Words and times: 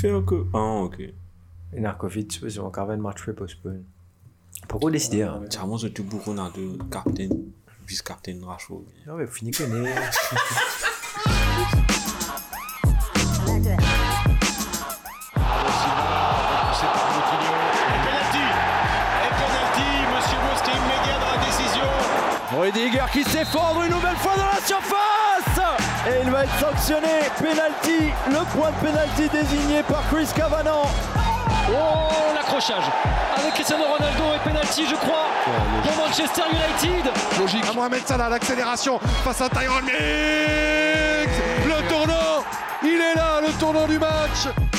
fais 0.00 0.10
que. 0.26 0.46
Ah, 0.54 0.82
ok. 0.84 1.02
Covid, 1.92 2.26
ils 2.42 2.60
ont 2.60 2.66
encore 2.66 2.90
un 2.90 2.96
match 2.96 3.22
fait 3.22 3.32
postpone. 3.32 3.84
Pourquoi 4.66 4.90
décider 4.90 5.22
hein? 5.22 5.42
J'ai 5.76 5.92
tout 5.92 6.04
beaucoup 6.04 6.34
dans 6.34 6.50
deux 6.50 6.78
captain, 6.90 7.28
vice-captain 7.86 8.38
Rashford. 8.42 8.84
Non, 9.06 9.16
mais 9.16 9.26
fini 9.26 9.50
est. 9.84 9.94
Rudiger 22.52 23.06
qui 23.12 23.24
s'effondre 23.24 23.82
une 23.84 23.92
nouvelle 23.92 24.16
fois 24.16 24.36
dans 24.36 24.44
la 24.44 24.60
surface 24.66 25.09
Et 26.06 26.22
il 26.24 26.30
va 26.30 26.44
être 26.44 26.58
sanctionné. 26.58 27.08
Penalty, 27.38 28.10
le 28.28 28.44
point 28.56 28.70
de 28.70 28.86
penalty 28.86 29.28
désigné 29.28 29.82
par 29.82 30.02
Chris 30.10 30.28
Cavana. 30.34 30.72
Oh, 31.68 32.34
l'accrochage 32.34 32.84
avec 33.38 33.54
Cristiano 33.54 33.84
Ronaldo 33.84 34.24
et 34.34 34.48
penalty, 34.48 34.86
je 34.88 34.96
crois, 34.96 35.26
pour 35.84 36.04
Manchester 36.04 36.42
United. 36.50 37.12
Logique. 37.38 37.64
À 37.68 37.72
Mohamed 37.72 38.06
Salah, 38.06 38.28
l'accélération 38.28 38.98
face 39.24 39.40
à 39.40 39.48
Tyrone 39.48 39.84
Mings. 39.84 41.30
Le 41.66 41.88
tournant, 41.88 42.44
il 42.82 43.00
est 43.00 43.14
là, 43.14 43.40
le 43.46 43.52
tournant 43.58 43.86
du 43.86 43.98
match. 43.98 44.69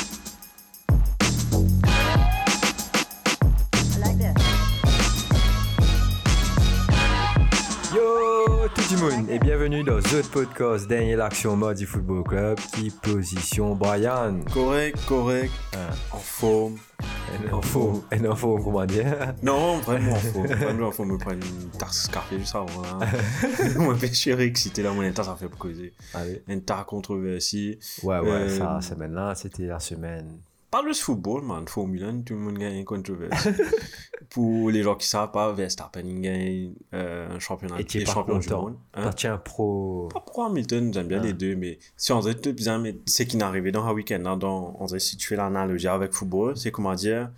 Bienvenue 9.61 9.83
dans 9.83 9.99
The 9.99 10.27
Podcast 10.31 10.88
Dernier 10.88 11.15
l'action 11.15 11.55
mode 11.55 11.77
du 11.77 11.85
Football 11.85 12.23
Club 12.23 12.57
qui 12.73 12.89
position 12.89 13.75
Brian? 13.75 14.39
Correct, 14.52 14.97
correct. 15.05 15.52
Ah. 15.73 15.93
En 16.11 16.17
forme. 16.17 16.77
Un 16.99 17.55
info, 17.55 18.03
un 18.11 18.25
info 18.25 18.58
comment 18.58 18.86
dire? 18.88 19.36
Non, 19.44 19.77
vraiment 19.77 20.13
en 20.13 20.16
forme. 20.16 20.47
Vraiment 20.47 20.88
en 20.88 20.91
forme. 20.91 21.11
me 21.11 21.17
prendre 21.19 21.38
une 21.45 21.69
tasse 21.77 22.08
café 22.08 22.39
juste 22.39 22.55
avant 22.55 22.81
là. 22.81 23.08
Moi, 23.77 23.95
je 24.02 24.08
suis 24.08 24.31
excité 24.31 24.81
là, 24.81 24.94
mon 24.94 25.11
tasse 25.11 25.27
ça 25.27 25.36
fait 25.36 25.47
causer. 25.55 25.93
Allez. 26.16 26.41
Un 26.49 26.59
tas 26.61 26.83
controversé. 26.83 27.77
Ouais, 28.02 28.19
ouais, 28.19 28.30
Euh, 28.30 28.58
ça, 28.58 28.73
la 28.73 28.81
semaine 28.81 29.14
là, 29.14 29.36
c'était 29.36 29.67
la 29.67 29.80
semaine. 29.80 30.39
Parle 30.72 30.88
de 30.88 30.94
football, 30.94 31.44
man. 31.44 31.67
Formule 31.67 32.02
1, 32.02 32.22
tout 32.22 32.33
le 32.33 32.39
monde 32.39 32.58
gagne 32.58 32.77
une 32.77 32.86
controverse. 32.86 33.50
Pour 34.30 34.72
les 34.72 34.83
gens 34.83 34.95
qui 34.95 35.05
savent 35.05 35.31
pas, 35.31 35.52
Verstappen 35.52 36.22
gagne 36.22 36.73
euh, 36.94 37.30
un 37.30 37.39
championnat 37.39 37.77
Et 37.77 37.83
tu 37.83 37.97
es 37.97 38.00
les 38.00 38.05
pas 38.05 38.14
champions 38.14 38.39
du 38.39 38.50
monde. 38.50 38.77
Hein? 38.94 39.09
Tiens 39.09 39.38
pro. 39.38 40.08
Pas 40.14 40.22
pour 40.22 40.45
Hamilton, 40.45 40.94
j'aime 40.94 41.08
bien 41.08 41.19
Ah. 41.19 41.25
les 41.25 41.33
deux, 41.33 41.58
mais 41.58 41.77
si 41.97 42.14
on 42.14 42.22
tout 42.22 42.53
bien, 42.53 42.80
mais 42.80 42.95
c'est 43.05 43.25
qui 43.25 43.36
n'est 43.36 43.44
arrivé 43.44 43.73
dans 43.73 43.83
un 43.83 43.92
week-end, 43.92 44.19
là, 44.19 44.38
dans, 44.38 44.77
on 44.80 44.86
dirait 44.86 45.02
si 45.02 45.17
tu 45.17 45.27
fais 45.27 45.36
l'analogie 45.36 45.89
avec 45.89 46.14
football, 46.14 46.55
c'est 46.55 46.72
comment 46.72 46.95
dire, 46.95 47.30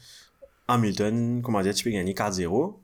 Hamilton, 0.67 1.41
comment 1.41 1.61
dire, 1.63 1.73
tu 1.73 1.83
peux 1.83 1.89
gagner 1.89 2.13
4-0. 2.13 2.75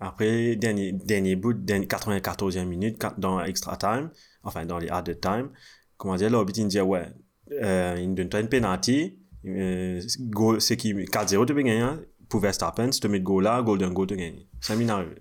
Après, 0.00 0.56
dernier, 0.56 0.90
dernier 0.90 1.36
bout, 1.36 1.52
dernier, 1.52 1.86
94e 1.86 2.64
minute, 2.64 3.00
dans 3.18 3.40
extra 3.44 3.76
time, 3.76 4.10
enfin, 4.42 4.66
dans 4.66 4.78
les 4.78 4.88
added 4.88 5.20
time, 5.20 5.50
comment 5.96 6.16
dire, 6.16 6.28
l'arbitre, 6.28 6.58
il 6.58 6.66
dit, 6.66 6.80
ouais, 6.80 7.06
euh, 7.52 7.96
il 8.00 8.12
donne 8.16 8.28
toi 8.28 8.40
une 8.40 8.48
penalty, 8.48 9.21
c'est 9.44 10.76
qui, 10.76 10.94
4-0, 10.94 11.46
tu 11.46 11.54
peux 11.54 11.62
gagner, 11.62 11.80
hein, 11.80 12.00
pour 12.28 12.40
Verstappen, 12.40 12.90
si 12.92 13.00
tu 13.00 13.08
mets 13.08 13.18
le 13.18 13.24
goal 13.24 13.44
là, 13.44 13.62
golden 13.62 13.92
goal, 13.92 14.06
tu 14.06 14.16
gagnes. 14.16 14.46
Ça 14.60 14.76
m'est 14.76 14.88
arrivé. 14.88 15.16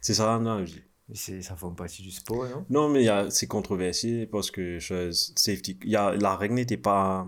C'est 0.00 0.14
ça 0.14 0.26
l'analogie. 0.26 0.82
C'est- 1.12 1.42
Ça 1.42 1.56
fait 1.56 1.66
partie 1.76 2.02
du 2.02 2.10
sport, 2.10 2.44
non 2.48 2.64
Non, 2.70 2.88
mais 2.88 3.02
il 3.02 3.06
y 3.06 3.08
a- 3.08 3.30
c'est 3.30 3.46
controversé 3.48 4.26
parce 4.26 4.50
que 4.50 4.78
chose, 4.78 5.32
safety, 5.36 5.78
y 5.84 5.96
a, 5.96 6.12
la 6.14 6.36
règle 6.36 6.54
n'était 6.54 6.76
pas. 6.76 7.26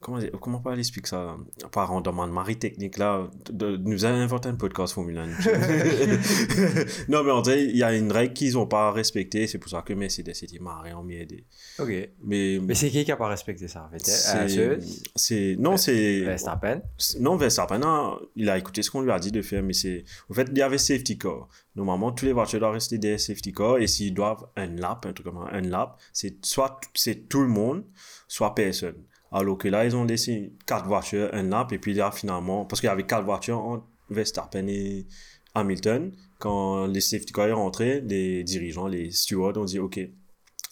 Comment, 0.00 0.20
comment 0.40 0.60
pas 0.60 0.76
l'expliquer 0.76 1.08
ça? 1.08 1.36
Par 1.72 1.90
un 1.90 2.00
demande 2.02 2.30
mari 2.30 2.56
technique 2.58 2.98
là, 2.98 3.28
de, 3.50 3.76
de- 3.76 3.88
nous 3.88 4.04
a 4.04 4.08
inventé 4.08 4.48
un 4.48 4.54
podcast 4.54 4.92
Formule 4.92 5.16
1. 5.18 5.26
non, 7.08 7.24
mais 7.24 7.30
en 7.30 7.42
vrai, 7.42 7.64
il 7.64 7.76
y 7.76 7.82
a 7.82 7.94
une 7.94 8.12
règle 8.12 8.34
qu'ils 8.34 8.52
n'ont 8.54 8.66
pas 8.66 8.92
respectée, 8.92 9.46
c'est 9.46 9.58
pour 9.58 9.70
ça 9.70 9.82
que 9.82 9.92
Mercedes 9.94 10.28
était 10.28 10.58
marré 10.58 10.92
en 10.92 11.02
mieux 11.02 11.20
aidé. 11.20 11.44
Ok. 11.78 11.90
Mais, 12.22 12.58
Mais 12.62 12.74
c'est 12.74 12.90
qui 12.90 13.04
qui 13.04 13.10
a 13.12 13.16
pas 13.16 13.28
respecté 13.28 13.68
ça? 13.68 13.90
Euh, 13.92 14.78
c'est 15.14 15.56
non, 15.58 15.76
c'est. 15.76 16.20
Verstappen? 16.20 16.82
Non, 17.20 17.36
Verstappen, 17.36 17.78
non, 17.78 18.18
il 18.36 18.48
a 18.50 18.58
écouté 18.58 18.82
ce 18.82 18.90
qu'on 18.90 19.00
lui 19.00 19.10
a 19.10 19.18
dit 19.18 19.32
de 19.32 19.42
faire, 19.42 19.62
mais 19.62 19.72
c'est. 19.72 20.04
En 20.30 20.34
fait, 20.34 20.48
il 20.52 20.58
y 20.58 20.62
avait 20.62 20.78
safety 20.78 21.18
car. 21.18 21.48
Normalement, 21.74 22.12
tous 22.12 22.24
les 22.26 22.32
voitures 22.32 22.60
doivent 22.60 22.72
rester 22.74 22.98
des 22.98 23.18
safety 23.18 23.52
car, 23.52 23.78
et 23.78 23.86
s'ils 23.86 24.14
doivent 24.14 24.46
un 24.56 24.66
lap, 24.76 25.04
un 25.06 25.12
truc 25.12 25.26
comme 25.26 25.38
un 25.50 25.60
lap, 25.62 25.98
c'est 26.12 26.44
soit 26.44 26.80
c'est 26.94 27.28
tout 27.28 27.40
le 27.42 27.48
monde, 27.48 27.84
soit 28.28 28.54
personne. 28.54 28.96
Alors 29.36 29.58
que 29.58 29.68
là, 29.68 29.84
ils 29.84 29.94
ont 29.94 30.04
laissé 30.04 30.54
quatre 30.64 30.86
voitures, 30.86 31.28
un 31.34 31.42
lap, 31.42 31.70
et 31.70 31.78
puis 31.78 31.92
là, 31.92 32.10
finalement, 32.10 32.64
parce 32.64 32.80
qu'il 32.80 32.86
y 32.86 32.90
avait 32.90 33.04
quatre 33.04 33.26
voitures 33.26 33.58
entre 33.58 33.86
Verstappen 34.08 34.66
et 34.66 35.06
Hamilton, 35.54 36.10
quand 36.38 36.86
les 36.86 37.02
safety 37.02 37.34
cars 37.34 37.50
sont 37.50 37.56
rentrés, 37.56 38.00
les 38.00 38.42
dirigeants, 38.44 38.86
les 38.86 39.10
stewards 39.10 39.58
ont 39.58 39.66
dit, 39.66 39.78
OK, 39.78 40.00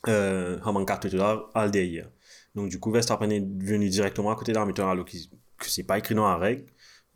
euh, 0.09 0.59
quatre 0.87 1.09
là, 1.09 1.45
à 1.53 1.69
derrière. 1.69 2.11
Donc, 2.55 2.71
du 2.71 2.81
coup, 2.81 2.91
Verstappen 2.91 3.29
est 3.29 3.45
venu 3.45 3.91
directement 3.91 4.31
à 4.31 4.35
côté 4.35 4.53
d'Hamilton, 4.53 4.89
alors 4.89 5.05
que 5.05 5.13
c'est 5.61 5.83
pas 5.83 5.99
écrit 5.99 6.15
dans 6.15 6.27
la 6.27 6.39
règle. 6.39 6.65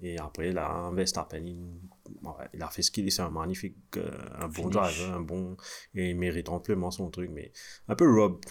Et 0.02 0.18
après, 0.18 0.52
là, 0.52 0.90
Verstappen, 0.92 1.40
il, 1.46 1.80
ouais, 2.24 2.48
il 2.52 2.62
a 2.62 2.68
fait 2.68 2.82
ce 2.82 2.90
qu'il 2.90 3.06
est, 3.06 3.10
c'est 3.10 3.22
un 3.22 3.30
magnifique, 3.30 3.78
euh, 3.96 4.10
un 4.38 4.48
bon 4.48 4.70
Finish. 4.70 4.72
driver, 4.74 5.14
un 5.14 5.20
bon, 5.20 5.56
et 5.94 6.10
il 6.10 6.16
mérite 6.18 6.50
amplement 6.50 6.90
son 6.90 7.08
truc, 7.08 7.30
mais 7.32 7.52
un 7.88 7.94
peu 7.94 8.06
robbed. 8.06 8.44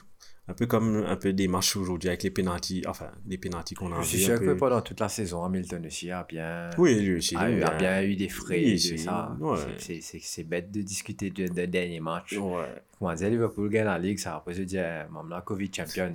Un 0.50 0.53
peu 0.53 0.66
comme 0.66 1.03
un 1.06 1.18
peu 1.18 1.34
des 1.34 1.50
matchs 1.50 1.75
aujourd'hui 1.75 2.08
avec 2.08 2.24
les 2.24 2.31
pénalties, 2.31 2.81
enfin, 2.88 3.12
les 3.28 3.38
pénalties 3.38 3.75
qu'on 3.75 3.91
a 3.91 4.02
Je 4.02 4.08
suis 4.08 4.18
vu, 4.19 4.24
sûr 4.24 4.35
un 4.35 4.38
peu- 4.38 4.56
pendant 4.56 4.80
toute 4.81 5.00
la 5.02 5.09
saison, 5.09 5.44
Hamilton 5.44 5.85
aussi 5.85 6.09
a 6.09 6.24
bien. 6.24 6.69
Oui, 6.78 6.96
lui 7.02 7.18
aussi. 7.18 7.35
a, 7.35 7.50
eu, 7.50 7.62
a 7.63 7.74
euh, 7.74 7.78
bien 7.78 8.02
eu 8.03 8.16
des 8.16 8.30
frais 8.30 8.56
oui, 8.63 8.74
de 8.75 8.97
ça. 8.97 9.36
ouais. 9.41 9.57
C'est- 9.78 10.44
bête 10.44 10.72
de 10.72 10.81
discuter 10.81 11.31
de, 11.31 11.47
de 11.47 11.66
dernier 11.66 12.00
match. 12.00 12.38
Ouais. 12.38 12.63
Comment 12.97 13.13
dire, 13.13 13.30
Liverpool 13.30 13.69
gagne 13.69 13.86
la 13.86 14.00
ligue, 14.00 14.19
ça 14.19 14.38
après 14.38 14.53
se 14.53 14.62
dire, 14.62 14.86
la 15.30 15.41
Covid 15.41 15.69
champion. 15.75 16.09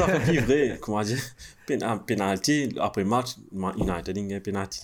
affaire 0.00 0.24
qui 0.24 0.36
est 0.36 0.40
vraie, 0.40 0.78
comment 0.80 1.02
dire, 1.02 1.20
un 1.82 1.98
penalty, 1.98 2.74
après 2.80 3.04
match, 3.04 3.36
United, 3.52 4.16
il 4.16 4.30
y 4.30 4.34
a 4.34 4.38
un 4.38 4.40
penalty. 4.40 4.80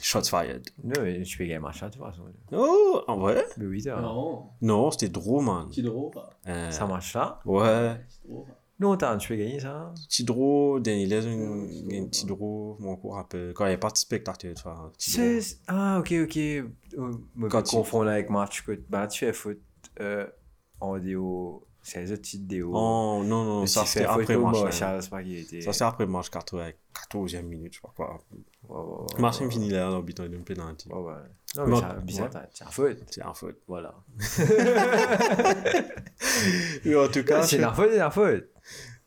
Shots 0.00 0.24
fired. 0.30 0.68
Non, 0.84 1.02
mais 1.02 1.24
je 1.24 1.36
paye 1.38 1.52
un 1.54 1.60
machin, 1.60 1.88
de 1.88 1.94
toute 1.94 2.02
façon. 2.02 2.22
Oh, 2.52 3.02
en 3.08 3.16
vrai? 3.18 3.44
Mais 3.56 3.66
oui, 3.66 3.82
t'as. 3.82 4.00
Non. 4.00 4.90
C'était 4.90 5.08
drôle, 5.08 5.44
man. 5.44 5.68
C'est 5.72 5.82
drôle, 5.82 6.12
euh... 6.46 6.70
Ça 6.70 6.86
marche 6.86 7.14
là? 7.14 7.40
Ouais. 7.44 8.00
Non, 8.80 8.96
t'as, 8.96 9.16
tu 9.16 9.26
peux 9.28 9.34
gagner 9.34 9.58
ça? 9.58 9.92
C'est 10.08 10.24
drôle, 10.24 10.82
Daniel 10.82 11.08
Tidro, 11.08 11.26
Danny 11.26 11.66
Lesung, 11.88 12.10
Tidro, 12.10 12.76
mon 12.78 12.96
cours 12.96 13.18
un. 13.18 13.26
Quand 13.52 13.66
il 13.66 13.72
est 13.72 13.76
parti 13.76 14.02
spectateur, 14.02 14.54
tu 14.54 14.62
vois. 14.62 14.92
C'est. 14.96 15.40
Ah, 15.66 15.98
ok, 15.98 16.14
ok. 16.22 16.36
Euh, 16.36 16.62
Quand 17.50 17.62
tu 17.62 17.74
confonds 17.74 18.02
avec 18.02 18.30
match, 18.30 18.64
bah, 18.88 19.08
tu 19.08 19.24
es 19.24 19.32
foot 19.32 19.58
euh, 20.00 20.28
en 20.80 20.94
vidéo 20.94 21.66
c'est 21.88 22.00
les 22.00 22.12
16-tid데요. 22.12 22.70
어, 22.74 23.24
non, 23.24 23.44
non, 23.44 23.66
ça 23.66 23.86
c'est 23.86 24.04
après 24.04 24.36
match. 24.36 24.70
Ça, 24.70 25.00
c'est 25.00 25.84
après 25.84 26.06
match, 26.06 26.28
14e 26.30 27.42
minute, 27.44 27.72
je 27.72 27.78
sais 27.78 27.82
pas 27.82 27.92
quoi. 27.96 28.18
Oh, 28.68 29.06
oh, 29.10 29.18
Martin 29.18 29.46
oh, 29.46 29.50
finit 29.50 29.70
là, 29.70 29.88
l'arbitre 29.88 30.24
il 30.26 30.30
donne 30.30 30.44
penalty. 30.44 30.90
Oh, 30.92 31.06
ouais. 31.06 31.14
Non, 31.56 31.66
mais 31.66 31.76
c'est 32.12 32.20
un, 32.20 32.30
c'est 32.52 32.64
un 32.64 32.70
faute. 32.70 32.98
C'est 33.10 33.22
un 33.22 33.32
faute. 33.32 33.56
Voilà. 33.66 33.94
mais 36.84 36.94
en 36.94 37.08
tout 37.08 37.24
cas. 37.24 37.42
C'est 37.44 37.64
un 37.64 37.72
faute, 37.72 37.88
c'est 37.90 38.00
un 38.00 38.10
faute. 38.10 38.50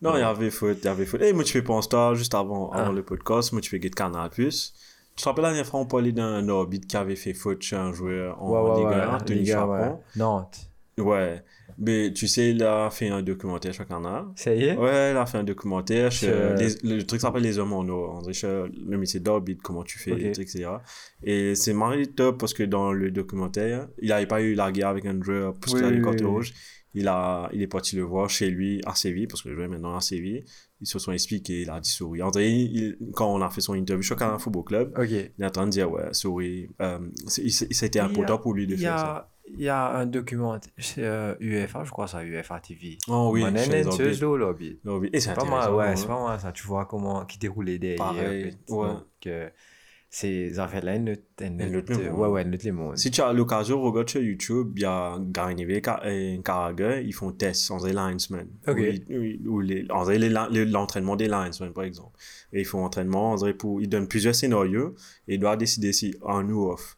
Non, 0.02 0.16
il 0.16 0.22
y 0.22 0.24
avait 0.24 0.50
faute, 0.50 0.80
il 0.82 0.86
y 0.86 0.88
avait 0.88 1.06
faute. 1.06 1.22
Et 1.22 1.34
moi, 1.34 1.44
tu 1.44 1.54
fais 1.54 1.62
Ponstar 1.62 2.16
juste 2.16 2.34
ah. 2.34 2.40
avant, 2.40 2.92
le 2.92 3.04
podcast, 3.04 3.52
moi, 3.52 3.62
tu 3.62 3.70
fais 3.70 3.80
Get 3.80 3.92
Canal 3.92 4.32
Plus. 4.32 4.74
Tu 5.16 5.24
te 5.24 5.30
rappelles 5.30 5.44
la 5.44 5.50
dernière 5.50 5.68
fois, 5.68 5.82
on 5.82 5.86
parlait 5.86 6.14
d'un 6.14 6.50
orbite 6.50 6.88
qui 6.88 6.98
avait 6.98 7.16
fait 7.16 7.36
faute 7.36 7.62
chez 7.62 7.76
un 7.76 7.94
joueur 7.94 8.42
en 8.42 8.76
Ligue 8.76 8.88
1, 8.88 9.20
Tony 9.20 9.46
Chapon. 9.46 10.00
Nantes. 10.16 10.72
Ouais. 10.98 11.44
Mais 11.78 12.12
tu 12.14 12.28
sais, 12.28 12.52
il 12.52 12.64
a 12.64 12.90
fait 12.90 13.10
un 13.10 13.22
documentaire 13.22 13.74
sur 13.74 13.88
Canal. 13.88 14.26
Ça 14.36 14.54
y 14.54 14.64
est? 14.66 14.78
Ouais, 14.78 15.12
il 15.12 15.18
a 15.18 15.26
fait 15.26 15.38
un 15.40 15.44
documentaire 15.44 16.12
sur. 16.12 16.30
Les- 16.56 16.96
le 16.98 17.02
truc 17.04 17.22
s'appelle 17.22 17.44
Les 17.44 17.58
Hommes 17.60 17.74
en 17.74 17.88
or. 17.88 18.22
On 18.24 18.28
le 18.28 18.98
métier 18.98 19.20
d'orbite, 19.20 19.62
comment 19.62 19.84
tu 19.84 19.98
fais, 20.00 20.12
etc. 20.32 20.70
Et 21.24 21.56
c'est 21.56 21.74
marrant 21.74 21.96
top 22.16 22.40
parce 22.40 22.54
que 22.54 22.64
dans 22.64 22.92
le 22.92 23.12
documentaire, 23.12 23.88
il 24.02 24.10
n'avait 24.10 24.26
pas 24.26 24.42
eu 24.42 24.54
la 24.54 24.72
guerre 24.72 24.90
avec 24.90 25.06
un 25.06 25.22
joueur 25.22 25.54
parce 25.60 25.74
qu'il 25.74 25.84
Oui, 25.84 25.90
a 25.90 25.94
eu 25.94 26.04
oui, 26.06 26.24
rouge. 26.24 26.54
Il, 26.94 27.08
a, 27.08 27.50
il 27.54 27.62
est 27.62 27.68
parti 27.68 27.96
le 27.96 28.02
voir 28.04 28.30
chez 28.30 28.50
lui 28.50 28.82
à 28.86 28.94
Séville 28.96 29.26
parce 29.26 29.42
que 29.42 29.48
le 29.48 29.56
joueur 29.56 29.68
est 29.68 29.70
maintenant 29.70 29.96
à 29.96 30.02
Séville. 30.02 30.44
Ils 30.82 30.88
se 30.88 31.00
sont 31.00 31.14
expliqués, 31.14 31.62
il 31.62 31.70
a 31.70 31.80
dit 31.80 31.90
souris. 31.90 32.20
Vrai, 32.20 32.52
il- 32.52 32.98
quand 33.14 33.34
on 33.34 33.42
a 33.42 33.50
fait 33.50 33.62
son 33.62 33.76
interview 33.76 34.04
sur 34.04 34.18
Canal 34.18 34.40
Football 34.40 34.64
Club, 34.66 34.94
il 35.38 35.44
est 35.44 35.46
en 35.48 35.52
train 35.52 35.66
de 35.68 35.72
dire 35.72 35.90
ouais, 35.90 36.10
souris. 36.14 36.68
Euh, 36.82 37.00
il- 37.38 37.52
ça 37.52 37.86
a 37.86 38.04
important 38.04 38.38
pour 38.40 38.54
lui 38.54 38.68
de 38.68 38.76
faire 38.76 39.00
ça. 39.00 39.32
Il 39.56 39.62
y 39.64 39.70
a 39.70 39.90
un 39.98 40.06
documentaire, 40.06 40.72
c'est 40.78 41.04
euh, 41.04 41.36
UEFA, 41.40 41.84
je 41.84 41.92
crois, 41.92 42.08
ça, 42.08 42.24
UEFA 42.24 42.60
TV. 42.60 42.98
Oh 43.08 43.30
oui, 43.34 43.42
chez 43.42 43.52
les 43.52 43.82
NN, 43.84 43.88
orbites. 43.88 44.14
c'est 44.16 44.22
le 44.22 44.38
lobby. 44.38 44.80
L'orbite. 44.84 45.16
Et 45.16 45.20
c'est 45.20 45.34
pas 45.34 45.44
mal, 45.46 45.74
ouais, 45.74 45.86
hein. 45.88 45.96
c'est 45.96 46.08
pas 46.08 46.24
mal 46.24 46.40
ça. 46.40 46.52
Tu 46.52 46.64
vois 46.68 46.86
comment, 46.86 47.26
qui 47.26 47.38
déroulait 47.40 47.78
derrière. 47.80 47.98
Pareil, 47.98 48.58
que- 48.68 48.74
ouais. 48.74 48.88
que 49.22 49.50
Ces 50.14 50.60
affaires-là, 50.60 50.96
elles 50.96 51.06
euh, 52.04 52.12
monde. 52.12 52.20
ouais, 52.20 52.28
ouais, 52.28 52.44
les 52.44 52.72
mondes. 52.72 52.98
Si 52.98 53.12
tu 53.12 53.22
as 53.22 53.32
l'occasion, 53.32 53.82
regarde 53.82 54.10
sur 54.10 54.22
YouTube, 54.22 54.74
il 54.76 54.82
y 54.82 54.86
a 54.86 55.18
Garnier 55.22 55.66
et 56.04 56.42
Carragher, 56.44 57.02
ils 57.06 57.14
font 57.14 57.32
test 57.32 57.62
sans 57.62 57.86
les 57.86 57.94
linesmen. 57.94 58.50
Ok. 58.68 58.78
Les, 58.78 59.40
on 59.50 59.60
les 59.60 60.30
les- 60.50 60.66
l'entraînement 60.66 61.16
des 61.16 61.30
linesmen, 61.30 61.72
par 61.72 61.86
exemple. 61.86 62.18
Et 62.52 62.60
ils 62.60 62.66
font 62.66 62.84
entraînement, 62.84 63.36
on 63.36 63.54
pour, 63.54 63.82
ils 63.82 63.88
donnent 63.88 64.10
plusieurs 64.10 64.36
scénarios 64.36 64.96
et 65.30 65.36
ils 65.36 65.40
doivent 65.40 65.58
décider 65.58 65.94
si 65.94 66.14
on 66.24 66.46
ou 66.50 66.70
off. 66.72 66.98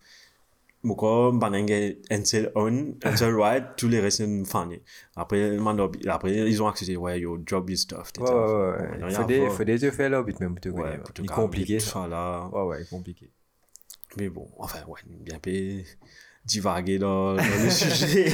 Pourquoi, 0.85 1.31
banang 1.33 1.71
un 2.11 2.25
seul 2.25 2.51
on, 2.55 2.95
un 3.03 3.15
seul 3.15 3.39
right, 3.39 3.63
tous 3.77 3.87
les 3.87 4.01
restes 4.01 4.23
fans. 4.45 4.67
Après, 5.15 5.51
man- 5.57 5.79
après, 6.09 6.33
ils 6.49 6.61
ont 6.61 6.67
accepté, 6.67 6.97
ouais, 6.97 7.21
your 7.21 7.39
job 7.45 7.69
is 7.69 7.87
tough. 7.87 8.07
Ouais, 8.19 8.29
ouais, 8.29 9.03
ouais. 9.05 9.11
Faut 9.13 9.23
des, 9.23 9.49
faut 9.49 9.63
des 9.63 9.91
faire 9.91 10.09
là, 10.09 10.23
mais 10.27 10.33
même 10.41 10.55
pour 10.55 10.59
te 10.61 10.69
Ouais, 10.69 10.99
Il 11.23 11.29
compliqué, 11.29 11.77
tout 11.77 11.85
ça. 11.85 12.05
là. 12.07 12.49
Ouais, 12.51 12.63
ouais, 12.63 12.85
compliqué. 12.89 13.29
Mais 14.17 14.27
bon, 14.27 14.47
enfin, 14.59 14.79
ouais, 14.87 14.99
bien 15.07 15.39
payé, 15.39 15.85
divaguer 16.45 16.99
dans, 16.99 17.35
dans 17.35 17.41
le 17.41 17.69
sujet. 17.69 18.29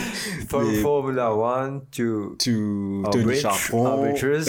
From 0.48 0.68
Mais- 0.72 0.82
Formula 0.82 1.30
1 1.30 1.80
to 1.92 2.36
to 2.36 3.04
Tony. 3.12 3.26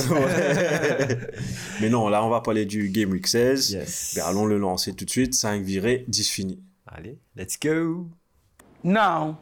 Ouais. 0.10 1.18
Mais 1.82 1.90
non, 1.90 2.08
là, 2.08 2.24
on 2.24 2.30
va 2.30 2.40
parler 2.40 2.64
du 2.64 2.88
Game 2.88 3.10
Week 3.10 3.26
16. 3.26 3.72
Yes. 3.72 4.14
Ben, 4.16 4.24
allons 4.24 4.46
le 4.46 4.56
lancer 4.56 4.94
tout 4.94 5.04
de 5.04 5.10
suite. 5.10 5.34
5 5.34 5.62
virés, 5.62 6.04
10 6.08 6.28
finis. 6.30 6.62
Allez, 6.92 7.18
let's 7.36 7.56
go. 7.58 8.08
Now, 8.82 9.36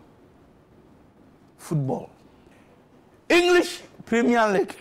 football. 1.56 2.09
English 3.31 3.83
Premier 4.05 4.53
League. 4.53 4.73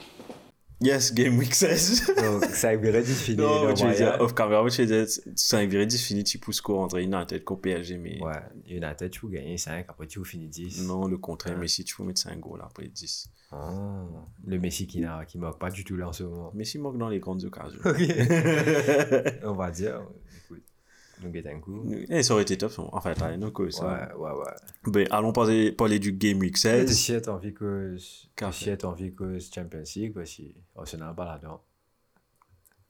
Yes, 0.80 1.12
Game 1.12 1.38
Week 1.40 1.56
16. 1.56 2.14
Donc, 2.18 2.46
ça 2.46 2.76
virait 2.76 3.04
fini. 3.04 3.38
non, 3.38 3.68
le 3.68 3.74
tu 3.74 3.82
veux 3.84 3.90
moyen. 3.90 4.12
dire, 4.12 4.22
off 4.22 4.36
camera, 4.36 4.64
tu 4.70 4.86
veux 4.86 5.06
dire, 5.06 5.08
5 5.36 5.70
virés, 5.70 5.88
10 5.88 6.04
finis, 6.04 6.24
tu 6.24 6.38
pousses 6.38 6.62
quoi 6.62 6.80
entre 6.82 7.00
United 7.00 7.44
contre 7.44 7.62
PSG, 7.62 7.98
mais 7.98 8.22
Ouais, 8.22 8.34
United, 8.70 9.10
tu 9.10 9.22
peux 9.22 9.30
gagner 9.30 9.58
5, 9.58 9.86
après 9.88 10.06
tu 10.06 10.24
finis 10.24 10.48
10. 10.48 10.86
non, 10.88 11.08
le 11.08 11.18
contraire. 11.18 11.58
Mais 11.58 11.68
si 11.68 11.84
tu 11.84 11.96
peux 11.96 12.04
mettre 12.04 12.22
5 12.22 12.40
goals 12.40 12.62
après 12.64 12.88
10. 12.90 13.28
Ah, 13.52 14.06
le 14.46 14.60
Messi 14.60 14.86
qui 14.86 15.00
n'a 15.00 15.26
qui 15.26 15.40
marque 15.40 15.58
pas 15.60 15.72
du 15.72 15.84
tout 15.84 15.96
là 15.96 16.10
en 16.10 16.14
ce 16.14 16.24
moment. 16.24 16.52
Mais 16.54 16.64
si 16.66 16.78
manque 16.78 16.98
dans 17.00 17.10
les 17.10 17.20
grandes 17.20 17.44
occasions. 17.46 17.80
On 19.44 19.54
va 19.54 19.72
dire, 19.72 20.02
nous 21.24 21.30
guettons 21.32 21.50
un 21.50 21.60
coup. 21.60 21.86
Et 22.10 22.24
ça 22.24 22.34
aurait 22.34 22.44
été 22.44 22.58
top. 22.58 22.72
Enfin, 22.92 23.14
t'as 23.14 23.34
une 23.34 23.44
autre 23.44 23.70
ça. 23.70 23.86
Ouais, 23.86 24.16
ouais, 24.16 24.32
ouais. 24.32 24.92
Ben, 24.92 25.08
allons 25.12 25.32
parler, 25.32 25.72
parler 25.72 26.00
du 26.00 26.14
Game 26.14 26.40
Week 26.40 26.56
Tu 26.56 26.62
16. 26.62 26.98
chies 26.98 27.30
envie 27.30 27.54
que 27.54 27.96
Qu'a 28.36 28.50
tu 28.50 28.64
chies 28.64 28.86
envie 28.86 29.14
que 29.14 29.38
Champions 29.40 29.84
League 29.96 30.14
parce 30.14 30.36
que 30.36 30.44
Arsenal 30.76 31.16
pas 31.16 31.26
là-dedans. 31.26 31.62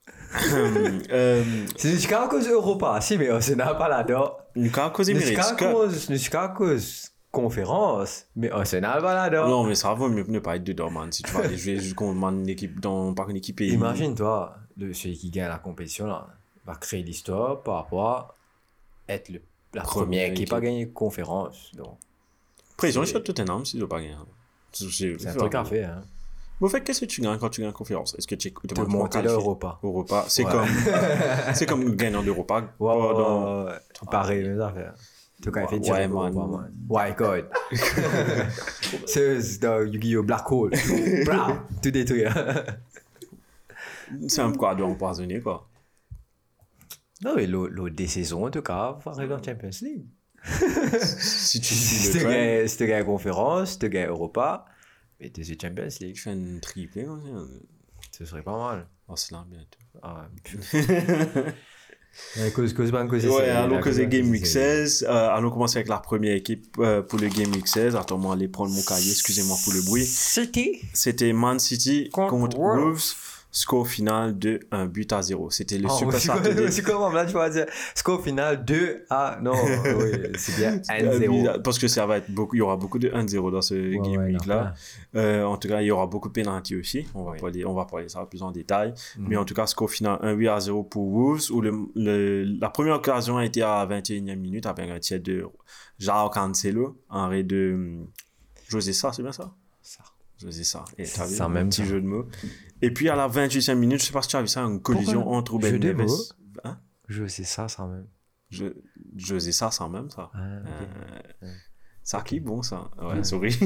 euh, 1.12 1.44
C'est 1.76 1.92
jusqu'à 1.92 2.28
cause 2.28 2.48
Europa, 2.48 3.00
si 3.02 3.18
mais 3.18 3.30
Arsenal 3.30 3.78
pas 3.78 3.90
là-dedans. 3.90 4.38
nous 4.56 4.70
avons 4.76 4.90
causé 4.92 5.14
C'est 5.14 5.22
Emirates 5.22 5.50
jusqu'à 6.08 6.48
Cup. 6.48 6.56
cause 6.56 6.58
cause 6.58 7.12
conférence, 7.32 8.26
mais 8.36 8.50
Arsenal 8.50 9.02
pas 9.02 9.14
là-dedans. 9.14 9.48
Non, 9.48 9.64
mais 9.64 9.76
ça 9.76 9.94
vaut 9.94 10.10
mieux 10.10 10.26
ne 10.28 10.40
pas 10.40 10.56
être 10.56 10.64
dedans, 10.64 10.90
man. 10.90 11.12
Si 11.12 11.24
tu 11.24 11.32
vas 11.32 11.42
aller 11.44 11.58
jouer 11.58 11.80
contre 11.96 12.18
une 12.30 12.50
équipe 12.50 12.80
dans, 12.80 13.14
pas 13.14 13.26
une 13.30 13.38
équipe 13.38 13.62
et 13.62 13.68
Imagine-toi, 13.68 14.56
celui 14.94 15.18
qui 15.18 15.30
gagne 15.30 15.50
la 15.50 15.60
compétition 15.60 16.08
là, 16.08 16.28
va 16.68 16.76
créer 16.76 17.02
l'histoire 17.02 17.64
par 17.64 17.76
rapport 17.76 18.10
à 18.10 18.36
être 19.14 19.30
le, 19.30 19.42
la 19.74 19.82
Première 19.82 20.04
première 20.04 20.32
équipe 20.32 20.54
à 20.54 20.58
équipe. 20.58 20.66
gagner 20.66 20.88
conférence. 20.90 21.72
Donc, 21.76 21.98
Pression 22.78 23.04
c'est- 23.04 23.12
sur 23.12 23.24
Tottenham 23.24 23.66
si 23.66 23.74
tu 23.78 23.80
veux 23.82 23.88
pas 23.88 24.00
gagner. 24.02 24.16
C'est 24.72 25.28
un 25.28 25.34
truc 25.34 25.56
à 25.56 25.64
faire. 25.66 25.90
Hein. 25.98 26.04
Au 26.60 26.68
fait, 26.68 26.82
qu'est-ce 26.82 27.02
que 27.02 27.06
tu 27.06 27.22
gagnes 27.22 27.38
quand 27.38 27.50
tu 27.50 27.62
gagnes 27.62 27.70
en 27.70 27.74
conférence? 27.74 28.16
Est-ce 28.18 28.28
que 28.28 28.36
tu 28.36 28.50
De 28.52 28.76
vas 28.76 28.86
te 28.86 28.90
monter 28.90 29.18
qualifier 29.20 29.38
l'Europa. 29.38 29.80
Europa, 29.84 30.26
c'est 30.28 30.44
Ouais. 30.46 30.52
comme 30.52 30.68
c'est 31.54 31.66
comme 31.68 31.96
gagnant 31.96 32.22
d'Europa. 32.24 32.64
Ouais, 32.80 32.94
ouais, 32.96 33.14
dans- 33.14 33.66
ouais, 33.66 33.72
ouais. 33.72 33.78
Pareil, 34.12 34.48
mes 34.48 34.60
affaires. 34.62 34.94
Tu 35.42 35.50
as 35.50 35.68
fait 35.68 35.76
Ouais, 35.76 35.80
tirer 35.82 36.08
man. 36.08 36.72
Ouais, 36.90 37.14
God. 37.16 37.48
C'est 39.06 39.60
dans 39.60 39.84
Yu-Gi-Oh! 39.84 40.24
Black 40.24 40.52
Hole. 40.52 40.72
Blah, 41.26 41.64
tout 41.82 41.92
détruire. 41.92 42.34
C'est 44.28 44.42
un 44.42 44.52
quadro 44.54 44.88
empoisonné 44.88 45.40
quoi. 45.42 45.68
Non, 47.24 47.36
mais 47.36 47.48
l'autre 47.48 47.96
des 47.96 48.08
saisons, 48.08 48.46
en 48.46 48.52
tout 48.52 48.62
cas, 48.62 48.98
va 49.04 49.12
arriver 49.12 49.34
en 49.34 49.44
Champions 49.44 49.70
League. 49.82 50.06
Si 51.20 51.60
tu 51.60 51.74
Si 51.74 52.12
tu 52.12 52.20
gagnes 52.20 52.68
si 52.68 52.78
tu 52.78 52.88
gagnes 52.88 53.06
conférence, 53.06 53.72
si 53.72 53.80
tu 53.80 53.90
gagnes 53.90 54.10
Europa, 54.10 54.66
mais 55.20 55.30
tu 55.32 55.42
es 55.42 55.60
Champions 55.60 55.88
League. 56.00 56.16
tu 56.16 56.22
fais 56.22 56.32
une 56.34 56.62
triplée 56.62 57.06
ça. 57.06 57.14
Ce 58.18 58.26
serait 58.26 58.44
pas 58.44 58.58
mal. 58.58 58.88
Oh, 59.08 59.16
c'est 59.16 59.32
là 59.32 59.46
bientôt. 59.48 59.80
Ah, 60.02 60.28
cause, 62.56 62.74
cause, 62.74 62.92
cause, 62.92 63.26
Ouais, 63.26 63.50
allons 63.50 63.80
causer 63.82 64.04
cause, 64.04 64.12
Game 64.12 64.30
Week 64.30 64.46
16. 64.46 65.06
Euh, 65.08 65.30
allons 65.30 65.52
commencer 65.52 65.78
avec 65.78 65.88
la 65.88 66.00
première 66.00 66.36
équipe 66.36 66.78
euh, 66.80 67.02
pour 67.02 67.20
le 67.20 67.28
Game 67.28 67.52
Week 67.52 67.68
16. 67.68 67.96
Attends-moi, 67.96 68.34
aller 68.34 68.48
prendre 68.48 68.72
mon 68.74 68.82
cahier, 68.82 69.12
excusez-moi 69.12 69.56
pour 69.64 69.74
le 69.74 69.82
bruit. 69.82 70.06
City. 70.06 70.82
C'était 70.94 71.32
Man 71.34 71.60
City 71.60 72.10
Contre 72.12 72.32
contre 72.32 72.58
Wolves. 72.58 73.14
Score 73.50 73.88
final 73.88 74.38
de 74.38 74.60
1 74.72 74.86
but 74.88 75.12
à 75.14 75.22
0. 75.22 75.50
C'était 75.50 75.78
le 75.78 75.88
Oh, 75.90 75.98
Super 75.98 76.20
Saturday. 76.20 76.70
C'est 76.72 76.82
comment 76.84 77.10
là 77.10 77.26
tu 77.26 77.34
vas 77.34 77.50
dire 77.50 77.66
score 77.96 78.22
final 78.22 78.64
2 78.66 79.06
à 79.10 79.40
non 79.42 79.54
oui, 79.86 80.12
c'est 80.38 80.56
bien 80.58 80.82
Euh, 80.92 81.18
1-0 81.20 81.62
Parce 81.62 81.80
que 81.80 81.88
ça 81.88 82.06
va 82.06 82.18
être 82.18 82.30
beaucoup, 82.30 82.56
il 82.56 82.60
y 82.60 82.62
aura 82.62 82.76
beaucoup 82.76 83.00
de 83.00 83.10
1-0 83.10 83.52
dans 83.52 83.62
ce 83.62 83.74
Ouais, 83.74 83.96
game 83.96 84.18
ouais, 84.22 84.34
week 84.34 84.42
il 84.44 84.48
y 84.48 84.52
en 84.52 84.54
a 84.54 84.64
là. 84.64 84.74
Euh, 85.16 85.44
en 85.46 85.58
tout 85.58 85.70
cas, 85.70 85.82
il 85.82 85.86
y 85.86 85.92
aura 85.92 86.06
beaucoup 86.08 86.28
de 86.28 86.34
pénalty 86.34 86.76
aussi. 86.76 87.08
On 87.16 87.24
va, 87.24 87.34
parler, 87.38 87.66
on 87.66 87.74
va 87.74 87.86
parler 87.86 88.10
ça 88.10 88.26
plus 88.26 88.44
en 88.44 88.52
détail. 88.52 88.94
Mhm. 89.18 89.26
Mais 89.30 89.38
en 89.38 89.46
tout 89.46 89.54
cas, 89.54 89.66
score 89.66 89.90
final 89.90 90.20
1 90.22 90.34
8 90.34 90.48
à 90.50 90.60
0 90.60 90.84
pour 90.84 91.08
Wolves. 91.10 91.50
Où 91.52 91.62
le, 91.62 91.72
le- 91.96 92.44
la 92.60 92.70
première 92.70 92.96
occasion 92.96 93.38
a 93.38 93.46
été 93.46 93.62
à 93.64 93.86
21e 93.90 94.36
minute 94.36 94.66
avec 94.66 94.90
un 94.90 95.00
tiers 95.00 95.22
de 95.22 95.46
Jao 96.00 96.30
Cancelo, 96.30 96.98
raid 97.10 97.48
de 97.48 97.72
hum, 97.74 98.08
José 98.68 98.92
Sa, 98.94 99.14
c'est 99.14 99.24
bien 99.24 99.32
ça? 99.32 99.52
Ça. 99.82 100.04
José 100.40 100.64
Sa. 100.64 100.86
Et 101.00 101.06
C'est 101.06 101.18
t'as 101.18 101.26
vu, 101.26 101.42
un 101.42 101.50
même, 101.50 101.70
petit 101.70 101.82
ça. 101.82 101.88
jeu 101.88 102.00
de 102.02 102.06
mots. 102.06 102.28
Et 102.82 102.92
puis 102.92 103.10
à 103.10 103.16
la 103.16 103.28
28e 103.28 103.76
minute, 103.76 104.00
je 104.00 104.06
sais 104.06 104.14
pas 104.14 104.22
si 104.22 104.30
tu 104.30 104.36
as 104.36 104.42
vu 104.42 104.48
ça, 104.48 104.62
une 104.62 104.82
collision 104.82 105.22
Pourquoi? 105.22 105.38
entre 105.38 105.54
Ruben 105.54 105.72
jeu 105.72 105.78
Neves. 105.94 106.10
Hein? 106.64 106.78
Je 107.08 107.26
sais 107.28 107.44
ça 107.44 107.68
ça 107.68 107.86
même 107.88 108.08
Je, 108.50 108.66
José 109.16 109.52
Sa, 109.52 109.72
sans 109.72 109.90
même 109.90 110.10
ça. 110.10 110.30
Ah. 110.34 110.40
Euh, 111.44 111.54
Ça 112.04 112.22
qui 112.22 112.40
bon 112.40 112.62
ça 112.62 112.90
Ouais, 113.02 113.16
Ouais. 113.38 113.50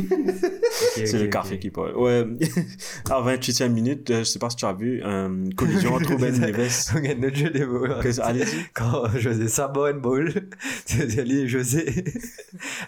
Ok, 0.97 1.05
C'est 1.05 1.19
le 1.19 1.27
café 1.27 1.59
qui 1.59 1.69
parle. 1.69 1.95
Ouais. 1.95 2.25
à 3.09 3.21
28e 3.21 3.69
minute, 3.69 4.09
euh, 4.09 4.19
je 4.19 4.23
sais 4.23 4.39
pas 4.39 4.49
si 4.49 4.55
tu 4.55 4.65
as 4.65 4.73
vu, 4.73 5.01
une 5.03 5.53
collision 5.53 5.93
entre 5.93 6.15
Ben 6.15 6.33
Neves. 6.39 6.91
Regarde 6.93 7.19
notre 7.19 7.35
jeu 7.35 7.49
des 7.49 7.65
mots. 7.65 7.85
Allez-y. 8.21 8.65
Quand 8.73 9.07
José 9.17 9.47
Sabonne 9.47 9.99
boule, 9.99 10.49
tu 10.85 11.05
dis 11.05 11.47
José, 11.47 12.05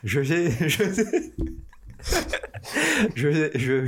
José, 0.03 0.51
José, 0.67 1.05
José, 3.15 3.51
je... 3.55 3.85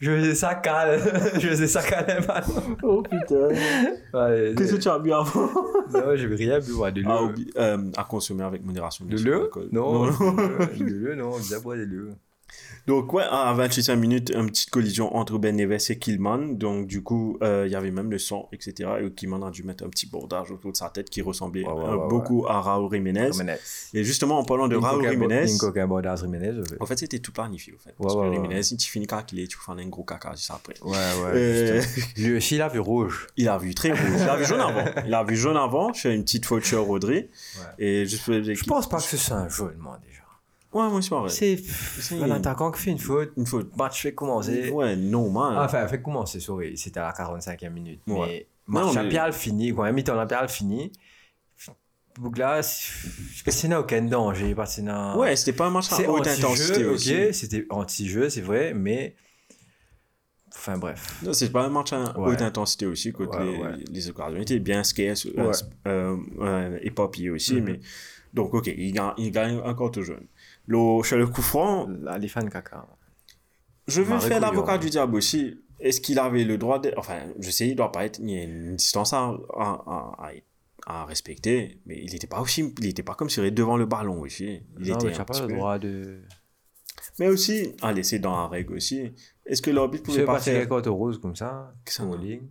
José 0.00 0.34
Sakal, 0.34 1.00
José 1.38 1.66
Sakal, 1.66 2.22
Oh 2.82 3.02
putain. 3.02 3.48
Ouais, 4.12 4.54
Qu'est-ce 4.56 4.74
que 4.74 4.80
tu 4.80 4.88
as 4.88 4.98
bu 4.98 5.12
avant? 5.12 5.48
Non, 5.92 6.16
j'ai 6.16 6.26
rien 6.26 6.58
bu, 6.58 6.72
moi, 6.72 6.90
de 6.90 7.02
l'eau. 7.02 7.10
à, 7.10 7.22
oublier- 7.22 7.52
euh, 7.58 7.90
à 7.96 8.04
consommer 8.04 8.44
avec 8.44 8.64
modération. 8.64 9.04
De 9.08 9.16
l'eau? 9.18 9.50
Non, 9.72 10.06
de 10.06 10.84
l'eau, 10.84 11.14
non, 11.14 11.30
on 11.34 11.38
disait 11.38 11.60
boire 11.60 11.76
de 11.76 11.84
l'eau. 11.84 12.08
Donc, 12.86 13.12
ouais, 13.14 13.22
à 13.22 13.54
28e 13.54 13.96
minute, 13.96 14.30
une 14.34 14.46
petite 14.46 14.68
collision 14.68 15.16
entre 15.16 15.38
Ben 15.38 15.56
Neves 15.56 15.80
et 15.88 15.98
Killman. 15.98 16.38
Donc, 16.54 16.86
du 16.86 17.02
coup, 17.02 17.38
euh, 17.42 17.64
il 17.66 17.72
y 17.72 17.76
avait 17.76 17.90
même 17.90 18.10
le 18.10 18.18
sang, 18.18 18.48
etc. 18.52 18.90
Et 19.00 19.10
Killman 19.10 19.42
a 19.42 19.50
dû 19.50 19.62
mettre 19.62 19.84
un 19.84 19.88
petit 19.88 20.06
bordage 20.06 20.50
autour 20.50 20.72
de 20.72 20.76
sa 20.76 20.90
tête 20.90 21.08
qui 21.08 21.22
ressemblait 21.22 21.64
Ouais, 21.64 21.72
ouais, 21.72 21.84
euh, 21.84 21.96
ouais, 21.96 22.08
beaucoup 22.08 22.46
à 22.46 22.60
Raúl 22.60 22.92
Jiménez. 22.92 23.30
Et 23.94 24.04
justement, 24.04 24.38
en 24.38 24.44
parlant 24.44 24.68
de 24.68 24.76
Raúl 24.76 25.08
Jiménez, 25.08 25.46
en 26.80 26.86
fait. 26.86 26.98
c'était 26.98 27.20
tout 27.20 27.32
planifié, 27.32 27.72
au 27.72 27.78
fait. 27.78 27.94
Parce 27.98 28.14
que 28.14 28.32
Jiménez, 28.32 28.62
si 28.62 28.76
tu 28.76 28.90
finis 28.90 29.06
quand 29.06 29.32
il 29.32 29.40
est, 29.40 29.46
tu 29.46 29.56
fais 29.56 29.72
un 29.72 29.88
gros 29.88 30.04
caca 30.04 30.32
juste 30.32 30.50
après. 30.50 30.74
Ouais, 30.82 30.90
ouais. 30.90 31.32
Euh, 31.34 31.82
il 32.16 32.62
a 32.62 32.68
vu 32.68 32.80
rouge. 32.80 33.28
Il 33.36 33.48
a 33.48 33.56
vu 33.56 33.74
très 33.74 33.92
rouge. 33.92 34.20
Il 34.20 34.28
a 34.28 34.36
vu 34.36 34.44
jaune 34.44 34.60
avant. 34.60 34.84
Il 35.06 35.14
a 35.14 35.24
vu 35.24 35.36
jaune 35.36 35.56
avant. 35.56 35.92
Je 35.92 36.00
fais 36.00 36.14
une 36.14 36.22
petite 36.22 36.44
faute 36.44 36.64
sur 36.64 36.84
Rodri. 36.84 37.28
Et 37.78 38.04
pour 38.24 38.34
Je 38.34 38.64
pense 38.64 38.88
pas 38.88 38.98
que 38.98 39.02
ce 39.04 39.16
soit 39.16 39.36
un 39.36 39.48
jaune, 39.48 39.76
moi, 39.78 39.98
déjà. 40.06 40.13
Ouais, 40.74 40.88
moi, 40.90 41.00
c'est 41.00 41.10
pas 41.10 41.20
vrai. 41.20 41.28
C'est 41.30 42.20
un 42.20 42.30
attaquant 42.32 42.70
qui 42.72 42.82
fait 42.82 42.90
une 42.90 42.98
faute. 42.98 43.32
une 43.36 43.46
faute. 43.46 43.76
Match 43.76 44.02
fait 44.02 44.14
commencer. 44.14 44.70
Ouais, 44.70 44.96
normal. 44.96 45.54
Ah, 45.56 45.64
Enfin, 45.64 45.86
fait 45.88 46.02
commencer, 46.02 46.40
sorry. 46.40 46.76
C'était 46.76 47.00
à 47.00 47.04
la 47.04 47.12
45e 47.12 47.70
minute. 47.72 48.00
Ouais. 48.08 48.48
Mais 48.66 48.80
match 48.80 48.94
mais- 48.94 49.32
fini. 49.32 49.72
Même, 49.72 49.94
mi-temps 49.94 50.18
à 50.18 50.48
fini. 50.48 50.90
Donc 52.20 52.38
là, 52.38 52.62
c'est- 52.62 53.66
n'a 53.68 53.80
aucun 53.80 54.02
danger. 54.02 54.54
Parce 54.54 54.76
que 54.76 54.82
ouais, 55.18 55.34
c'était 55.36 55.52
pas 55.56 55.66
un 55.66 55.70
match 55.70 55.92
à 55.92 56.10
haute 56.10 56.26
intensité 56.26 56.84
ok. 56.86 57.34
C'était 57.34 57.66
anti-jeu, 57.70 58.28
c'est 58.30 58.40
vrai, 58.40 58.72
mais. 58.74 59.16
Enfin, 60.56 60.78
bref. 60.78 61.20
Non, 61.24 61.32
c'est 61.32 61.50
pas 61.50 61.64
un 61.64 61.68
match 61.68 61.92
à 61.92 62.16
Ouais. 62.18 62.32
haute 62.32 62.42
intensité 62.42 62.86
aussi, 62.86 63.12
côté 63.12 63.36
Ouais, 63.36 63.44
les, 63.44 63.58
ouais. 63.58 63.84
les 63.90 64.08
occasions 64.08 64.38
étaient 64.40 64.60
bien 64.60 64.84
scarce, 64.84 65.26
euh, 65.36 65.52
euh, 65.88 66.16
euh, 66.40 66.78
éparpillées 66.82 67.30
aussi, 67.30 67.54
Mhm. 67.56 67.64
mais 67.64 67.80
donc 68.32 68.54
ok, 68.54 68.68
il 68.68 68.92
gagne, 68.92 69.12
il 69.18 69.32
gagne 69.32 69.58
encore 69.58 69.90
tout 69.90 70.02
jeune. 70.04 70.24
Le, 70.66 71.16
le 71.16 71.26
coup 71.26 71.42
franc, 71.42 71.86
les 72.18 72.28
fans 72.28 72.46
caca. 72.48 72.86
je 73.86 74.00
veux 74.02 74.18
faire 74.18 74.40
l'avocat 74.40 74.78
du 74.78 74.90
diable 74.90 75.16
aussi. 75.16 75.60
est-ce 75.78 76.00
qu'il 76.00 76.18
avait 76.18 76.44
le 76.44 76.56
droit 76.56 76.78
de. 76.78 76.92
Enfin, 76.96 77.18
je 77.38 77.50
sais, 77.50 77.68
il 77.68 77.76
doit 77.76 77.92
pas 77.92 78.06
être. 78.06 78.18
Il 78.20 78.30
y 78.30 78.38
a 78.38 78.44
une 78.44 78.76
distance 78.76 79.12
à, 79.12 79.24
à, 79.56 80.14
à, 80.18 80.30
à 80.86 81.04
respecter, 81.04 81.80
mais 81.86 81.98
il 82.02 82.12
n'était 82.12 82.26
pas 82.26 82.40
aussi. 82.40 82.72
Il 82.80 82.86
était 82.86 83.02
pas 83.02 83.14
comme 83.14 83.28
s'il 83.28 83.44
était 83.44 83.50
devant 83.54 83.76
le 83.76 83.84
ballon 83.86 84.20
aussi. 84.20 84.62
Il 84.80 84.88
non, 84.88 84.94
était 84.96 85.06
mais 85.08 85.12
tu 85.12 85.20
un 85.20 85.24
pas 85.24 85.40
le 85.40 85.46
peu- 85.48 85.54
droit 85.54 85.78
de. 85.78 86.22
Mais 87.18 87.28
aussi, 87.28 87.74
allez, 87.82 88.02
c'est 88.02 88.18
dans 88.18 88.34
la 88.36 88.48
règle 88.48 88.74
aussi. 88.74 89.12
Est-ce 89.46 89.60
que 89.62 89.70
l'arbitre 89.70 90.04
Tu 90.04 90.10
pouvait 90.10 90.24
pas 90.24 90.40
faire. 90.40 90.68
carte 90.68 90.86
rouge 90.86 91.18
comme 91.20 91.36
ça. 91.36 91.74
Smalling. 91.86 92.48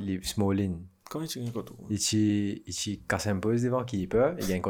Les- 0.00 0.22
Smalling. 0.22 0.76
Comment 1.08 1.24
une 1.24 1.52
carte 1.52 1.70
rouge 1.70 1.86
Il 1.90 1.98
t'y 1.98 3.02
casse 3.08 3.26
un 3.28 3.38
peu 3.38 3.56
devant 3.58 3.84
keeper, 3.84 4.36
il 4.40 4.48
y 4.50 4.52
a 4.52 4.56
une 4.56 4.62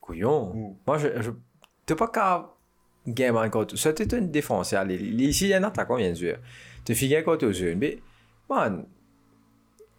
couillon. 0.00 0.76
Moi, 0.86 0.98
je. 0.98 1.08
je 1.22 1.30
T'es 1.90 1.96
pas 1.96 2.06
qu'à 2.06 2.48
gagner 3.04 3.50
carte. 3.50 3.74
Ça, 3.74 3.92
t'es 3.92 4.04
une 4.16 4.30
défense. 4.30 4.72
Ici, 4.72 5.46
il 5.46 5.48
y 5.48 5.54
a 5.54 5.56
un 5.58 5.64
attaquant, 5.64 5.96
bien 5.96 6.14
sûr. 6.14 6.36
Tu 6.84 6.94
fais. 6.94 7.24
Mais, 7.76 7.98
man. 8.48 8.84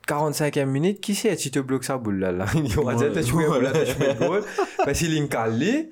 45e 0.08 0.68
minute, 0.68 1.02
qui 1.02 1.16
c'est? 1.16 1.36
Qui 1.36 1.52
te 1.52 1.60
bloque 1.60 1.84
sa 1.84 1.98
boule 1.98 2.20
là, 2.20 2.32
là 2.32 2.46
Il 2.56 2.80
Ouais. 2.80 2.96
dit, 2.96 3.04
tu 3.14 3.24
joues 3.24 3.46
boule 3.46 3.64
là, 3.64 3.74
tu 3.74 3.92
joues 3.92 4.26
boule. 4.26 4.42
Parce 4.86 5.00
qu'il 5.00 5.14
est 5.14 5.18
une 5.18 5.28
calée, 5.28 5.90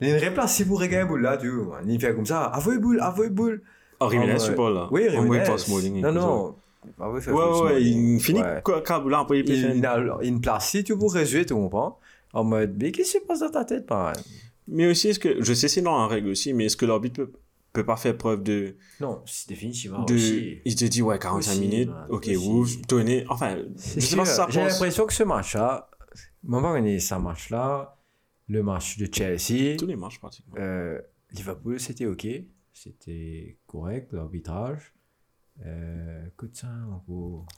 il 0.00 0.08
est 0.08 0.26
replacé 0.26 0.64
pour 0.64 0.80
gagner 0.80 1.04
boule 1.04 1.20
là, 1.20 1.36
tu 1.36 1.50
vois. 1.50 1.80
Il 1.86 2.00
fait 2.00 2.14
comme 2.14 2.24
ça, 2.24 2.44
avouez 2.44 2.78
boule, 2.78 2.98
avouez 3.02 3.28
boule. 3.28 3.60
Ah, 4.00 4.08
Ah, 4.10 4.36
tu 4.38 4.54
parles 4.54 4.74
là 4.74 4.88
Oui, 4.90 5.06
Non, 5.14 5.22
il 5.22 6.14
non. 6.14 6.56
Ah 6.98 7.10
oui, 7.10 7.20
Ouais, 7.28 7.60
ouais, 7.62 7.82
il 7.82 8.20
finit 8.20 8.40
Ouais. 8.40 8.62
Kabula, 8.86 9.18
après 9.18 9.40
il 9.40 9.84
a 9.86 10.18
une 10.22 10.40
place, 10.40 10.78
tu 10.82 10.96
pour 10.96 11.12
résoudre, 11.12 11.44
tu 11.44 11.52
comprends 11.54 11.98
En 12.32 12.42
mode, 12.42 12.74
mais 12.80 12.90
qu'est-ce 12.90 13.18
qui 13.18 13.18
se 13.20 13.26
passe 13.26 13.40
dans 13.40 13.50
ta 13.50 13.66
tête, 13.66 13.88
man? 13.90 14.14
Mais 14.68 14.86
aussi, 14.86 15.08
est-ce 15.08 15.18
que. 15.18 15.42
Je 15.42 15.52
sais, 15.54 15.68
c'est 15.68 15.82
dans 15.82 15.98
la 15.98 16.06
règle 16.06 16.28
aussi, 16.28 16.52
mais 16.52 16.66
est-ce 16.66 16.76
que 16.76 16.86
l'arbitre 16.86 17.24
peut, 17.24 17.32
peut 17.72 17.84
pas 17.84 17.96
faire 17.96 18.16
preuve 18.16 18.42
de. 18.42 18.76
Non, 19.00 19.22
c'est 19.26 19.48
définitivement 19.48 20.04
de... 20.04 20.14
aussi. 20.14 20.60
Il 20.64 20.74
te 20.76 20.84
dit, 20.84 21.02
ouais, 21.02 21.18
45 21.18 21.50
Aussi, 21.50 21.60
minutes, 21.60 21.88
man, 21.90 22.06
ok. 22.10 22.28
Wolves, 22.36 22.80
tenez. 22.86 23.24
Enfin, 23.28 23.58
je 23.76 24.00
sais 24.00 24.16
pas 24.16 24.24
si 24.24 24.34
sûr. 24.34 24.44
ça 24.44 24.46
J'ai 24.50 24.60
l'impression 24.60 25.06
que 25.06 25.12
ce 25.12 25.22
match-là, 25.24 25.90
moi, 26.44 26.62
pas 26.62 26.74
gagné 26.74 26.98
ce 27.00 27.14
match-là, 27.14 27.98
le 28.48 28.62
match 28.62 28.98
de 28.98 29.08
Chelsea, 29.12 29.76
Tous 29.76 29.86
les 29.86 29.96
matchs, 29.96 30.18
pratiquement. 30.18 30.54
euh, 30.58 31.00
Liverpool, 31.32 31.80
c'était 31.80 32.06
ok, 32.06 32.26
c'était 32.72 33.56
correct, 33.66 34.12
l'arbitrage. 34.12 34.92
Euh. 35.64 36.18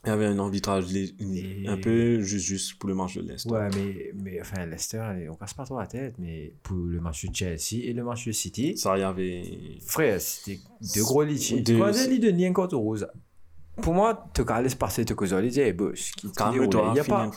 Il 0.04 0.08
y 0.08 0.10
avait 0.10 0.26
un 0.26 0.38
arbitrage 0.38 0.94
Et- 0.94 1.64
un 1.66 1.78
peu 1.78 2.20
juste, 2.20 2.44
juste 2.46 2.78
pour 2.78 2.88
le 2.90 2.94
match 2.94 3.16
de 3.16 3.22
l'Est. 3.22 3.46
Ouais, 3.50 3.68
mais, 3.74 4.12
mais 4.22 4.40
enfin, 4.40 4.66
Leicester, 4.66 5.02
on 5.30 5.34
casse 5.36 5.54
pas 5.54 5.64
trop 5.64 5.78
la 5.78 5.86
tête, 5.86 6.16
mais 6.18 6.52
pour 6.62 6.76
le 6.76 7.00
match 7.00 7.24
de 7.24 7.34
Chelsea 7.34 7.82
et 7.84 7.92
le 7.94 8.04
match 8.04 8.26
de 8.26 8.32
City, 8.32 8.76
Ça, 8.76 8.96
il 8.98 9.00
y 9.00 9.04
avait. 9.04 9.42
frère, 9.86 10.20
c'était 10.20 10.60
deux 10.94 11.02
gros 11.02 11.22
litiges. 11.22 11.64
Tu 11.64 11.74
vois, 11.76 11.92
les 11.92 12.18
de 12.18 12.30
Nien 12.30 12.52
contre 12.52 12.76
Rose. 12.76 13.06
Pour 13.80 13.94
moi, 13.94 14.30
tu 14.34 14.42
as 14.46 14.60
laissé 14.62 14.76
passer 14.76 15.04
tes 15.04 15.14
causes, 15.14 15.32
les 15.32 15.58
qui- 16.12 16.28
qui 16.28 16.50
déroulent. 16.52 16.68
Calme-toi, 16.68 16.92
Il 16.92 16.96
y 16.96 17.00
a 17.00 17.04
pas, 17.04 17.30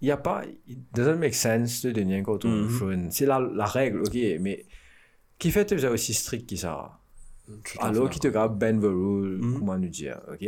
il 0.00 0.08
y 0.08 0.10
a 0.10 0.16
pas, 0.16 0.42
it 0.66 0.78
doesn't 0.94 1.18
make 1.18 1.34
sense 1.34 1.86
de 1.86 1.92
un 1.92 2.22
contre 2.22 2.48
Mhm. 2.48 2.68
jaune. 2.68 3.10
C'est 3.10 3.26
la, 3.26 3.38
la 3.38 3.64
règle, 3.66 4.00
ok, 4.00 4.16
mais 4.40 4.64
qui 5.38 5.50
fait 5.52 5.68
déjà 5.68 5.90
aussi 5.90 6.12
strict 6.12 6.48
que 6.50 6.56
ça? 6.56 6.98
Alors 7.80 8.10
qui 8.10 8.18
te 8.20 8.28
grave 8.28 8.56
Ben 8.56 8.78
the 8.80 8.84
Rule, 8.84 9.38
Mhm. 9.40 9.58
comment 9.58 9.78
nous 9.78 9.88
dire, 9.88 10.20
ok? 10.32 10.46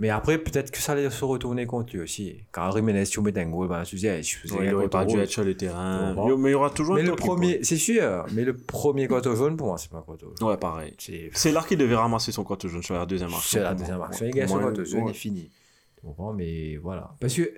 Mais 0.00 0.10
après, 0.10 0.38
peut-être 0.38 0.70
que 0.70 0.78
ça 0.78 0.92
allait 0.92 1.10
se 1.10 1.24
retourner 1.24 1.66
contre 1.66 1.92
lui 1.94 2.00
aussi. 2.02 2.44
Quand 2.52 2.70
Jiménez, 2.70 3.02
tu 3.04 3.20
mets 3.20 3.36
un 3.36 3.46
goal, 3.50 3.66
ben, 3.68 3.82
tu 3.82 3.96
Ouais, 3.96 4.22
il 4.22 4.54
un 4.68 4.72
aurait 4.74 4.88
pas 4.88 5.04
dû 5.04 5.18
être 5.18 5.28
sur 5.28 5.42
le 5.42 5.56
terrain. 5.56 6.14
Mais 6.38 6.50
il 6.50 6.52
y 6.52 6.54
aura 6.54 6.70
toujours 6.70 6.94
Mais 6.94 7.00
un 7.00 7.06
le 7.06 7.10
qui 7.16 7.16
premier, 7.26 7.64
c'est 7.64 7.76
sûr, 7.76 8.24
mais 8.32 8.44
le 8.44 8.56
premier 8.56 9.08
contre 9.08 9.34
jaune, 9.34 9.56
pour 9.56 9.66
moi, 9.66 9.76
c'est 9.76 9.90
pas 9.90 9.98
un 9.98 10.02
contre 10.02 10.20
jaune. 10.38 10.48
Ouais, 10.48 10.56
pareil. 10.56 10.94
C'est 10.98 11.30
C'est 11.32 11.50
là 11.50 11.64
qu'il 11.66 11.78
devait 11.78 11.96
ramasser 11.96 12.30
son 12.30 12.44
compte 12.44 12.64
jaune 12.68 12.82
sur 12.82 12.94
la 12.94 13.06
deuxième 13.06 13.30
action. 13.30 13.42
c'est 13.42 13.60
la 13.60 13.74
deuxième 13.74 14.00
action. 14.00 14.24
Ouais, 14.26 14.30
Il 14.30 14.34
gagne 14.36 14.46
son 14.48 14.60
contre 14.60 14.84
jaune 14.84 15.02
ouais. 15.04 15.10
est 15.10 15.14
fini. 15.14 15.50
Tu 15.96 16.06
comprends? 16.06 16.32
Mais 16.32 16.76
voilà. 16.76 17.16
Parce 17.20 17.34
que 17.34 17.50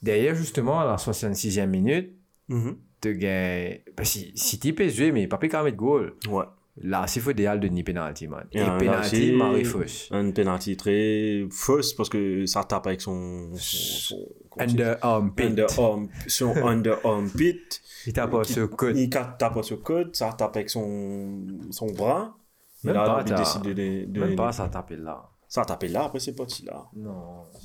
derrière, 0.00 0.36
justement, 0.36 0.78
à 0.78 0.84
la 0.84 0.96
66e 0.96 1.68
minute, 1.70 2.12
Mhm. 2.48 2.76
tu 3.00 3.16
gagnes. 3.16 3.80
Parce 3.96 4.14
que 4.14 4.20
City 4.36 4.72
peut 4.72 4.88
jouer, 4.88 5.10
mais 5.10 5.26
pas 5.26 5.38
plus 5.38 5.48
qu'à 5.48 5.64
mettre 5.64 5.76
goal. 5.76 6.14
Ouais. 6.28 6.44
Là, 6.82 7.06
c'est 7.06 7.20
faut 7.20 7.30
idéal 7.30 7.60
de 7.60 7.68
ni 7.68 7.82
penalty, 7.82 8.26
man. 8.26 8.46
Et, 8.52 8.60
Et 8.60 8.64
penalty, 8.78 9.32
Marie 9.32 9.64
fausse. 9.64 10.08
Un 10.10 10.30
penalty 10.30 10.76
très 10.76 11.44
fausse 11.50 11.92
parce 11.92 12.08
que 12.08 12.46
ça 12.46 12.64
tape 12.64 12.86
avec 12.86 13.00
son. 13.02 13.50
son, 13.54 14.16
son 14.16 14.28
comment 14.48 14.66
tu 14.66 14.76
dis? 14.76 14.82
Underarm 14.82 15.34
pit. 15.34 15.46
Underarm, 15.46 16.08
son 16.26 16.56
underarm 16.66 17.30
pit. 17.30 17.82
Il 18.06 18.12
tape 18.14 18.30
pas 18.30 18.42
Qui- 18.42 18.54
ce 18.54 18.60
code. 18.60 18.96
Il 18.96 19.10
tape 19.10 19.62
sur 19.62 19.76
le 19.76 19.82
code, 19.82 20.16
ça 20.16 20.32
tape 20.32 20.56
avec 20.56 20.70
son, 20.70 21.46
son 21.70 21.86
bras. 21.92 22.34
Et 22.82 22.86
Même 22.86 22.96
là, 22.96 23.04
pas, 23.04 23.24
il 23.26 23.34
décide 23.34 23.62
de, 23.62 23.72
de, 23.74 24.04
de- 24.06 24.20
Même 24.20 24.36
pas 24.36 24.52
ça 24.52 24.66
taper 24.68 24.96
là. 24.96 25.28
Ça 25.52 25.62
a 25.62 25.64
tapé 25.64 25.88
là, 25.88 26.04
après 26.04 26.20
c'est 26.20 26.32
parti 26.32 26.64
là. 26.64 26.86
Non, 26.94 27.10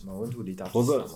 non, 0.08 0.24
on 0.24 0.42
les 0.42 0.56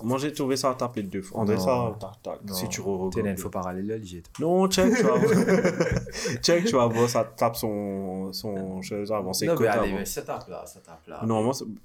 moi 0.04 0.18
j'ai 0.18 0.32
trouvé 0.32 0.56
ça 0.56 0.70
à 0.70 0.74
taper 0.76 1.02
deux 1.02 1.20
fois. 1.20 1.40
On 1.40 1.44
dirait 1.44 1.56
Non. 1.58 1.64
ça, 1.64 1.96
tac, 1.98 2.22
tac, 2.22 2.44
Non. 2.46 2.54
si 2.54 2.68
tu 2.68 2.80
T'es 2.80 2.86
re-regardes. 2.88 3.26
une 3.26 3.36
faux 3.36 3.50
parallèle, 3.50 4.00
j'ai 4.04 4.22
Non, 4.38 4.68
check, 4.68 4.94
tu 4.94 5.02
vas 5.02 5.16
voir. 5.16 5.32
check, 6.42 6.64
tu 6.66 6.72
vas 6.76 6.86
voir, 6.86 7.08
ça 7.08 7.24
tape 7.24 7.56
son, 7.56 8.32
son 8.32 8.80
chose 8.82 9.10
avant, 9.10 9.32
c'est 9.32 9.46
Non, 9.46 9.56
mais 9.58 9.66
allez, 9.66 9.92
mais 9.92 10.04
ça 10.04 10.22
tape 10.22 10.48
là, 10.48 10.64
ça 10.64 10.78
tape 10.78 11.06
là. 11.08 11.20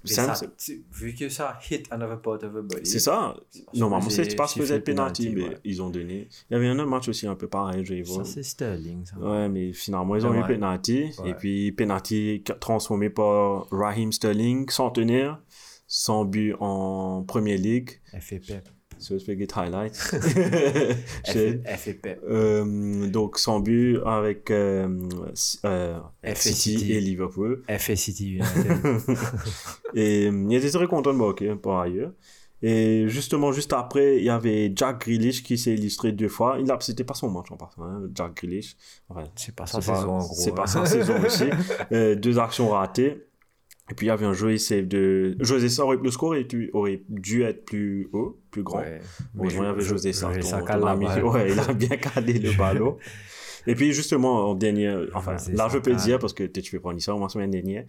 C'est- 0.03 0.13
Sam, 0.13 0.35
ça, 0.35 0.45
c'est- 0.55 0.79
vu 0.93 1.15
que 1.15 1.29
ça 1.29 1.57
hit 1.69 1.87
another 1.91 2.19
part 2.21 2.33
of 2.35 2.41
the 2.41 2.45
body. 2.49 2.85
c'est 2.85 2.99
ça. 2.99 3.35
c'est 3.49 3.63
Normalement, 3.73 4.07
c'est 4.09 4.29
supposé 4.29 4.47
siffler 4.53 4.75
être 4.75 4.83
penalty, 4.85 5.29
mais 5.35 5.57
ils 5.63 5.81
ont 5.81 5.89
donné. 5.89 6.27
Il 6.51 6.53
y 6.53 6.55
avait 6.57 6.67
un 6.67 6.77
autre 6.77 6.89
match 6.89 7.09
aussi 7.09 7.25
un 7.25 7.35
peu 7.35 7.47
pareil, 7.47 7.83
je 7.83 7.95
vais 7.95 8.03
Ça, 8.05 8.13
voir. 8.13 8.25
c'est 8.27 8.43
Sterling, 8.43 9.03
ça. 9.05 9.17
Ouais, 9.17 9.49
mais 9.49 9.73
finalement, 9.73 10.15
ils 10.15 10.27
ont 10.27 10.33
eu 10.35 10.43
penalty. 10.45 11.09
Et 11.25 11.33
puis, 11.33 11.71
penalty 11.71 12.43
transformé 12.59 13.09
par 13.09 13.65
Raheem 13.71 14.11
Sterling, 14.11 14.69
centenaire, 14.75 15.41
sans 15.87 16.25
but 16.25 16.55
en 16.59 17.23
Premier 17.23 17.57
League. 17.57 18.01
Elle 18.13 18.21
fait 18.21 18.39
pep. 18.39 18.67
So, 18.97 19.17
je 19.19 19.25
vais 19.25 19.37
get 19.37 19.47
highlight. 19.55 19.93
Elle 20.13 20.21
J'ai- 21.25 21.33
fait- 21.33 21.61
elle 21.65 21.77
fait 21.77 21.93
pep. 21.93 22.21
Euh, 22.29 23.07
donc, 23.07 23.37
sans 23.37 23.59
but 23.59 23.99
avec 24.05 24.51
euh, 24.51 24.87
euh, 25.65 25.99
FA 26.23 26.49
et 26.69 26.99
Liverpool. 27.01 27.63
City 27.95 28.35
United. 28.35 29.17
Et 29.95 30.25
il 30.27 30.53
était 30.53 30.69
très 30.69 30.87
content 30.87 31.13
de 31.13 31.17
marquer, 31.17 31.55
par 31.55 31.81
ailleurs. 31.81 32.11
Et 32.61 33.07
justement, 33.09 33.51
juste 33.51 33.73
après, 33.73 34.17
il 34.17 34.23
y 34.23 34.29
avait 34.29 34.71
Jack 34.75 35.01
Grealish 35.01 35.43
qui 35.43 35.57
s'est 35.57 35.73
illustré 35.73 36.11
deux 36.13 36.29
fois. 36.29 36.57
Il 36.59 36.71
a, 36.71 36.77
c'était 36.79 37.03
pas 37.03 37.13
son 37.13 37.29
match 37.29 37.51
en 37.51 37.57
passant, 37.57 37.83
hein, 37.83 38.03
Jack 38.13 38.35
Grealish. 38.37 38.75
Enfin, 39.09 39.25
C'est 39.35 39.53
pas 39.53 39.65
sa 39.65 39.81
saison 39.81 40.13
en 40.13 40.19
gros. 40.19 40.33
C'est 40.35 40.55
pas 40.55 40.63
hein. 40.63 40.67
sa 40.67 40.85
saison 40.85 41.13
aussi. 41.23 41.45
Euh, 41.91 42.15
deux 42.15 42.39
actions 42.39 42.69
ratées. 42.69 43.24
Et 43.91 43.93
puis 43.93 44.07
il 44.07 44.09
y 44.09 44.11
avait 44.11 44.25
un 44.25 44.33
joli 44.33 44.57
save 44.57 44.87
de 44.87 45.35
José 45.39 45.69
Sa. 45.69 45.85
aurait- 45.85 45.97
Le 46.01 46.09
score 46.09 46.29
aurait 46.29 46.43
dû, 46.43 46.71
aurait 46.73 47.03
dû 47.07 47.43
être 47.43 47.65
plus 47.65 48.09
haut, 48.13 48.39
plus 48.49 48.63
grand. 48.63 48.79
Ouais. 48.79 48.99
Y 49.35 49.55
avait 49.57 49.79
je- 49.81 49.85
Sa. 50.11 50.29
José 50.31 50.41
ton- 50.41 50.41
Sa 50.41 50.59
ton 50.59 50.65
cale 50.65 50.79
la 50.81 50.91
ami. 50.91 51.05
balle. 51.05 51.23
Ouais, 51.23 51.51
il 51.51 51.59
a 51.59 51.71
bien 51.73 51.97
calé 51.97 52.33
le 52.39 52.57
ballon. 52.57 52.97
Et 53.67 53.75
puis 53.75 53.93
justement, 53.93 54.49
en 54.49 54.55
dernier, 54.55 54.93
enfin, 55.13 55.37
José 55.37 55.53
là 55.53 55.67
je 55.71 55.77
peux 55.79 55.91
cale. 55.91 55.99
dire, 56.01 56.19
parce 56.19 56.33
que 56.33 56.43
tu 56.43 56.71
peux 56.71 56.79
prendre 56.79 56.99
ça 57.01 57.13
moins 57.13 57.29
semaine 57.29 57.51
dernière, 57.51 57.85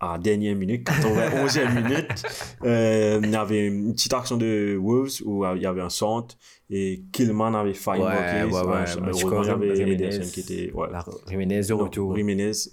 à 0.00 0.18
dernière 0.18 0.56
minute, 0.56 0.84
91e 0.86 1.74
minute, 1.82 2.08
euh, 2.64 3.20
il 3.22 3.30
y 3.30 3.36
avait 3.36 3.66
une 3.68 3.92
petite 3.92 4.12
action 4.12 4.36
de 4.36 4.76
Wolves 4.80 5.22
où 5.24 5.44
euh, 5.44 5.54
il 5.56 5.62
y 5.62 5.66
avait 5.66 5.80
un 5.80 5.88
centre 5.90 6.36
et 6.70 7.02
Killman 7.12 7.54
avait 7.54 7.74
failli 7.74 8.02
Ouais, 8.02 8.08
marquer. 8.08 8.44
ouais, 8.44 8.50
ouais. 8.52 8.60
Heureusement, 8.78 9.02
Mais 9.06 9.12
je 9.12 9.18
il 9.18 9.26
crois 9.26 9.44
y 9.46 9.50
avait 9.50 9.74
Jiménez- 9.76 10.32
qui 10.32 10.40
était... 10.40 10.72
Ouais. 10.72 10.88
La 10.90 11.04
Jiménez 11.28 11.60
de 11.68 11.72
retour. 11.74 12.16
Jiménez. 12.16 12.52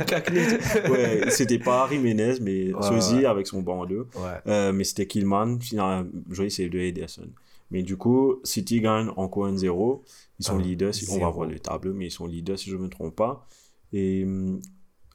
ouais, 0.00 0.90
ouais 0.90 1.30
c'était 1.30 1.58
pas 1.58 1.88
Jiménez, 1.90 2.34
mais 2.40 2.72
Ouais, 2.72 2.82
Sosi 2.82 3.16
ouais. 3.18 3.24
avec 3.26 3.46
son 3.46 3.62
bandeau. 3.62 4.06
Ouais. 4.16 4.30
Euh, 4.46 4.72
mais 4.72 4.84
c'était 4.84 5.06
Killman, 5.06 5.58
finalement, 5.60 6.08
joli 6.30 6.50
save 6.50 6.70
de 6.70 6.78
Ederson. 6.78 7.28
Mais 7.70 7.82
du 7.82 7.96
coup, 7.96 8.40
City 8.44 8.80
gagne 8.80 9.10
encore 9.16 9.48
1-0. 9.48 10.00
Ils 10.40 10.44
sont 10.44 10.56
Un 10.56 10.62
leaders, 10.62 10.94
si- 10.94 11.06
on 11.10 11.20
va 11.20 11.30
voir 11.30 11.46
le 11.46 11.58
tableau, 11.60 11.92
mais 11.92 12.06
ils 12.06 12.10
sont 12.10 12.26
leaders 12.26 12.58
si 12.58 12.70
je 12.70 12.76
ne 12.76 12.82
me 12.82 12.88
trompe 12.88 13.14
pas. 13.14 13.46
Et 13.92 14.24
hum, 14.24 14.58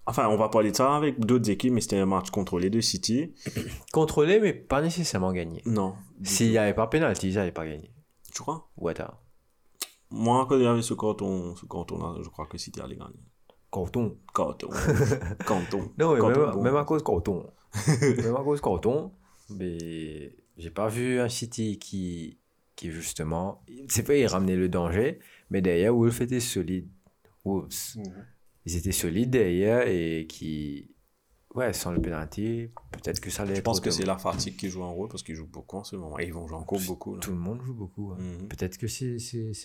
enfin, 0.05 0.27
on 0.29 0.37
va 0.37 0.49
parler 0.49 0.71
de 0.71 0.75
ça 0.75 0.95
avec 0.95 1.19
d'autres 1.19 1.49
équipes, 1.49 1.73
mais 1.73 1.81
c'était 1.81 1.97
un 1.97 2.05
match 2.05 2.29
contrôlé 2.29 2.69
de 2.69 2.79
City. 2.79 3.33
Contrôlé, 3.91 4.39
mais 4.39 4.53
pas 4.53 4.81
nécessairement 4.81 5.33
gagné. 5.33 5.61
Non. 5.65 5.95
S'il 6.23 6.51
n'y 6.51 6.57
avait 6.57 6.73
pas 6.75 6.87
penalty, 6.87 7.29
ils 7.29 7.35
n'avaient 7.35 7.51
pas 7.51 7.65
gagné. 7.65 7.91
Tu 8.33 8.41
crois? 8.41 8.69
Ouais. 8.77 8.93
Moi, 10.11 10.45
quand 10.47 10.57
il 10.57 10.63
y 10.63 10.67
avait 10.67 10.81
ce 10.81 10.93
canton, 10.93 11.55
ce 11.55 11.65
canton 11.65 12.21
je 12.23 12.29
crois 12.29 12.45
que 12.45 12.57
City 12.57 12.79
allait 12.79 12.95
gagner. 12.95 13.19
Canton. 13.71 14.17
Canton. 14.33 14.69
canton. 15.45 15.91
Non, 15.97 16.13
mais 16.13 16.19
Canton, 16.19 16.39
même, 16.45 16.51
bon. 16.51 16.61
même 16.61 16.75
à 16.75 16.85
cause 16.85 17.01
canton. 17.03 17.45
même 18.01 18.35
à 18.35 18.43
cause 18.43 18.61
canton. 18.61 19.11
Mais 19.49 20.35
j'ai 20.57 20.69
pas 20.69 20.87
vu 20.87 21.19
un 21.19 21.27
City 21.29 21.77
qui, 21.79 22.37
qui 22.75 22.91
justement. 22.91 23.63
C'est 23.89 24.03
pas 24.03 24.15
il 24.15 24.25
ramenait 24.27 24.55
le 24.55 24.69
danger, 24.69 25.19
mais 25.49 25.61
derrière, 25.61 25.95
Wolves 25.95 26.21
était 26.21 26.39
solide. 26.39 26.87
Wolves. 27.43 27.97
Ils 28.65 28.75
étaient 28.75 28.91
solides 28.91 29.29
derrière 29.29 29.87
et 29.87 30.25
qui. 30.27 30.89
Ouais, 31.53 31.71
sans 31.71 31.91
le 31.93 32.01
penalty, 32.01 32.67
peut-être 32.91 33.21
que 33.21 33.29
ça 33.29 33.43
allait 33.43 33.55
Je 33.55 33.61
pense 33.61 33.79
que 33.79 33.89
c'est 33.89 34.03
la 34.05 34.17
fatigue 34.17 34.57
qui 34.57 34.67
joue 34.69 34.83
un 34.83 34.89
rôle 34.89 35.07
parce 35.07 35.23
qu'ils 35.23 35.35
jouent 35.35 35.47
beaucoup 35.47 35.77
en 35.77 35.85
ce 35.85 35.95
moment. 35.95 36.19
Et 36.19 36.25
ils 36.25 36.33
vont 36.33 36.45
jouer 36.47 36.57
encore 36.57 36.81
beaucoup. 36.85 37.13
Là. 37.15 37.21
Tout 37.21 37.31
le 37.31 37.37
monde 37.37 37.61
joue 37.63 37.73
beaucoup. 37.73 38.11
hein. 38.11 38.17
Mhm. 38.19 38.47
Peut-être 38.49 38.77
que 38.77 38.87
c'est 38.87 39.15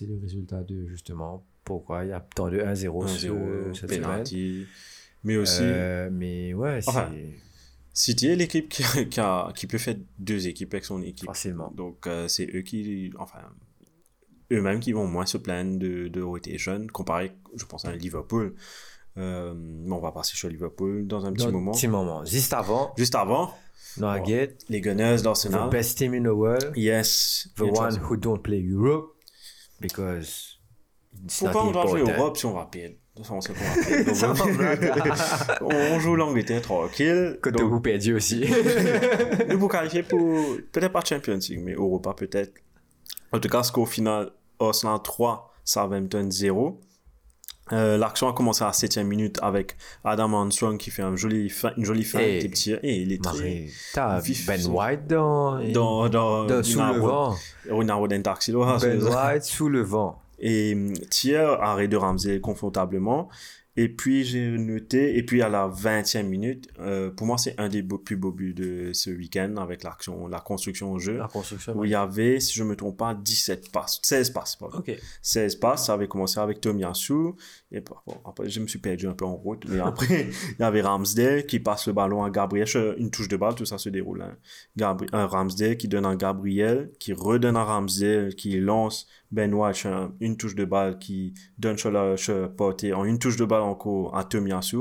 le 0.03 0.21
résultat 0.21 0.63
de 0.63 0.87
justement 0.87 1.45
pourquoi 1.65 2.05
il 2.05 2.11
y 2.11 2.13
a 2.13 2.21
tant 2.21 2.49
de 2.49 2.61
1-0 2.61 3.03
1-0, 3.05 3.09
ce- 3.09 3.81
cette 3.81 3.91
semaine. 3.91 4.03
penalty. 4.03 4.67
Mais 5.25 5.37
aussi, 5.37 5.63
Euh, 5.65 6.09
mais 6.13 6.55
ouais, 6.55 6.81
c'est 6.81 6.91
City 8.03 8.29
est 8.29 8.37
l'équipe 8.37 8.69
qui, 8.69 8.83
qui, 9.11 9.21
a- 9.21 9.53
qui 9.55 9.67
peut 9.67 9.79
faire 9.79 9.97
deux 10.19 10.49
équipes 10.49 10.73
avec 10.75 10.85
son 10.85 11.03
équipe. 11.03 11.27
facilement. 11.27 11.71
Donc, 11.75 12.07
euh, 12.07 12.29
c'est 12.29 12.49
eux 12.55 12.63
qui, 12.63 13.11
enfin, 13.19 13.41
eux-mêmes 14.53 14.81
qui 14.81 14.93
vont 14.93 15.07
moins 15.07 15.27
se 15.27 15.39
plaindre 15.39 15.79
de, 15.79 16.09
de 16.09 16.23
rotation, 16.23 16.87
comparé, 16.93 17.33
je 17.55 17.65
pense, 17.65 17.85
à 17.85 17.95
Liverpool. 17.95 18.55
Euh, 19.19 19.55
on 19.89 19.99
va 19.99 20.13
passer 20.13 20.37
sur 20.37 20.49
Liverpool 20.49 21.07
dans 21.07 21.27
un 21.27 21.33
petit 21.33 21.45
Dans 21.47 21.53
moment. 21.53 21.73
Petit 21.73 21.89
moment. 21.89 22.25
Juste 22.25 22.53
avant, 22.53 22.93
Juste 22.97 23.15
avant, 23.17 23.53
Nugget, 23.99 24.57
les 24.69 24.81
Gunners 24.81 25.19
the 25.19 25.23
d'Arsenal. 25.25 25.69
best 25.69 25.99
team 25.99 26.15
in 26.15 26.23
the 26.23 26.29
world, 26.35 26.73
Yes. 26.77 27.49
the 27.57 27.63
one 27.63 27.97
who 28.09 28.17
don't 28.17 28.41
play 28.41 28.61
Europe, 28.63 29.15
because 29.81 30.59
it's 31.25 31.39
Pourquoi 31.41 31.65
on 31.67 31.73
va 31.73 31.87
jouer. 31.87 32.01
Europe 32.03 32.37
si 32.37 32.47
on 32.47 32.55
va 32.55 32.67
perdre? 32.67 32.95
On 33.29 33.41
on 35.63 36.01
joue 36.01 36.17
l'Angleterre 36.17 36.63
tranquille. 36.63 37.39
Côté 37.43 37.59
Donc, 37.59 37.71
vous 37.71 37.81
perdu 37.81 38.15
aussi. 38.15 38.45
nous 39.49 39.59
vous 39.59 39.69
qualifier 39.69 40.03
pour 40.03 40.21
peut-être 40.73 40.93
pas 40.93 41.03
Champions 41.05 41.39
League, 41.49 41.61
mais 41.65 41.73
Europa 41.75 42.15
peut-être. 42.15 42.53
En 43.33 43.39
tout 43.39 43.49
cas, 43.49 43.63
score 43.63 43.89
final 43.89 44.31
Arsenal 44.59 44.99
3, 45.03 45.53
Southampton 45.65 46.29
0. 46.31 46.81
Euh, 47.73 47.97
L'action 47.97 48.29
a 48.29 48.33
commencé 48.33 48.65
à 48.65 48.67
la 48.69 48.73
7 48.73 48.97
minute 48.99 49.39
avec 49.43 49.77
Adam 50.05 50.33
Armstrong 50.35 50.77
qui 50.77 50.91
fait 50.91 51.03
un 51.03 51.15
joli 51.15 51.49
fin- 51.49 51.73
une 51.77 51.85
jolie 51.85 52.03
fin 52.03 52.19
Et- 52.19 52.41
des 52.41 52.49
petits 52.49 52.73
et 52.73 52.97
il 52.97 53.13
est 53.13 53.23
très 53.23 53.69
vif, 54.19 54.45
Ben 54.47 54.67
White 54.67 55.07
dans, 55.07 55.61
dans 55.73 56.09
dans 56.09 56.47
dans- 56.47 56.63
sous 56.65 56.81
le 56.81 56.99
vent. 56.99 57.37
Ronaldo 57.71 58.09
Ben 58.81 59.01
White 59.07 59.45
sous 59.45 59.69
le 59.69 59.83
vent. 59.83 60.21
Et 60.41 60.75
hum, 60.75 60.93
tiers 61.11 61.61
arrêt 61.63 61.89
de 61.89 61.97
Ramsey 61.97 62.41
confortablement 62.41 63.29
et 63.77 63.89
puis 63.89 64.25
j'ai 64.25 64.49
noté 64.59 65.17
et 65.17 65.23
puis 65.23 65.43
à 65.43 65.49
la 65.49 65.69
20e 65.69 66.25
minute 66.25 66.69
euh, 66.81 67.09
pour 67.13 67.25
moi 67.29 67.39
c'est 67.39 67.55
un 67.59 67.69
des 67.69 67.83
beaux- 67.83 67.99
plus 67.99 68.17
beaux 68.17 68.33
buts 68.33 68.53
de 68.53 68.91
ce 68.93 69.11
week-end 69.11 69.55
avec 69.59 69.85
l'action 69.85 70.27
la 70.27 70.41
construction 70.41 70.91
au 70.93 70.99
jeu 70.99 71.19
La 71.19 71.29
construction. 71.29 71.77
où 71.79 71.85
il 71.85 71.93
y 71.93 71.95
avait 71.95 72.41
si 72.41 72.53
je 72.55 72.65
me 72.65 72.75
trompe 72.75 72.97
pas 72.99 73.15
17 73.15 73.71
passes 73.71 74.01
16 74.03 74.31
passes 74.31 74.57
pardon. 74.57 74.79
Ok. 74.79 74.91
16 75.23 75.55
passes 75.57 75.87
ça 75.87 75.93
avait 75.95 76.09
commencé 76.09 76.41
avec 76.41 76.61
Tomiyasu 76.61 77.15
et 77.71 77.81
bon, 77.81 77.95
après 78.25 78.49
je 78.51 78.59
me 78.59 78.67
suis 78.67 78.81
perdu 78.81 79.07
un 79.07 79.13
peu 79.15 79.25
en 79.25 79.37
route 79.37 79.65
mais 79.69 79.79
après 79.85 80.27
il 80.59 80.61
y 80.61 80.65
avait 80.65 80.83
Ramsdale 80.83 81.47
qui 81.47 81.61
passe 81.61 81.87
le 81.87 81.93
ballon 81.93 82.25
à 82.25 82.31
Gabriel 82.31 82.67
une 82.99 83.11
touche 83.13 83.29
de 83.29 83.37
balle 83.37 83.55
tout 83.55 83.67
ça 83.67 83.79
se 83.79 83.89
déroule 83.89 84.23
hein. 84.23 84.37
Gabri- 84.77 85.09
un 85.13 85.27
Ramsdale 85.27 85.77
qui 85.77 85.87
donne 85.87 86.07
à 86.07 86.17
Gabriel 86.17 86.91
qui 86.99 87.13
redonne 87.13 87.57
à 87.57 87.63
Ramsdale 87.63 88.35
qui 88.35 88.59
lance 88.59 89.07
Ben 89.33 89.55
White 89.55 89.87
un- 89.87 90.13
une 90.21 90.37
touche 90.37 90.55
de 90.57 90.65
balle 90.65 90.99
qui 90.99 91.35
donne 91.57 91.79
sur 91.79 91.91
la 91.93 92.17
portée 92.57 92.93
en 92.93 93.05
une 93.05 93.19
touche 93.19 93.37
de 93.37 93.45
balle 93.45 93.63
encore 93.63 94.17
à 94.17 94.25
Tomiyasu 94.25 94.79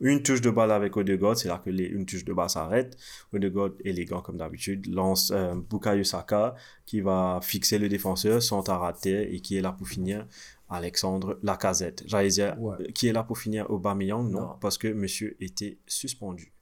une 0.00 0.22
touche 0.22 0.40
de 0.40 0.50
balle 0.50 0.70
avec 0.72 0.96
Odegaard 0.96 1.36
c'est 1.36 1.48
là 1.48 1.60
que 1.62 1.68
les, 1.68 1.84
une 1.84 2.06
touche 2.06 2.24
de 2.24 2.32
balle 2.32 2.48
s'arrête 2.48 2.96
Odegaard 3.34 3.70
élégant 3.84 4.22
comme 4.22 4.38
d'habitude 4.38 4.86
lance 4.86 5.30
euh, 5.34 5.54
Bukayo 5.68 6.02
Saka 6.04 6.54
qui 6.86 7.00
va 7.02 7.40
fixer 7.42 7.78
le 7.78 7.88
défenseur 7.90 8.42
sans 8.42 8.62
rater 8.62 9.34
et 9.34 9.40
qui 9.40 9.56
est 9.56 9.60
là 9.60 9.72
pour 9.72 9.86
finir 9.86 10.26
Alexandre 10.72 11.38
Lacazette. 11.42 12.04
J'allais 12.06 12.28
dire, 12.28 12.56
Ouais. 12.60 12.92
qui 12.92 13.08
est 13.08 13.12
là 13.12 13.24
pour 13.24 13.36
finir 13.38 13.68
Aubameyang 13.70 14.22
Non, 14.30 14.40
Non. 14.40 14.48
parce 14.60 14.78
que 14.78 14.86
monsieur 14.88 15.36
était 15.40 15.78
suspendu. 15.86 16.52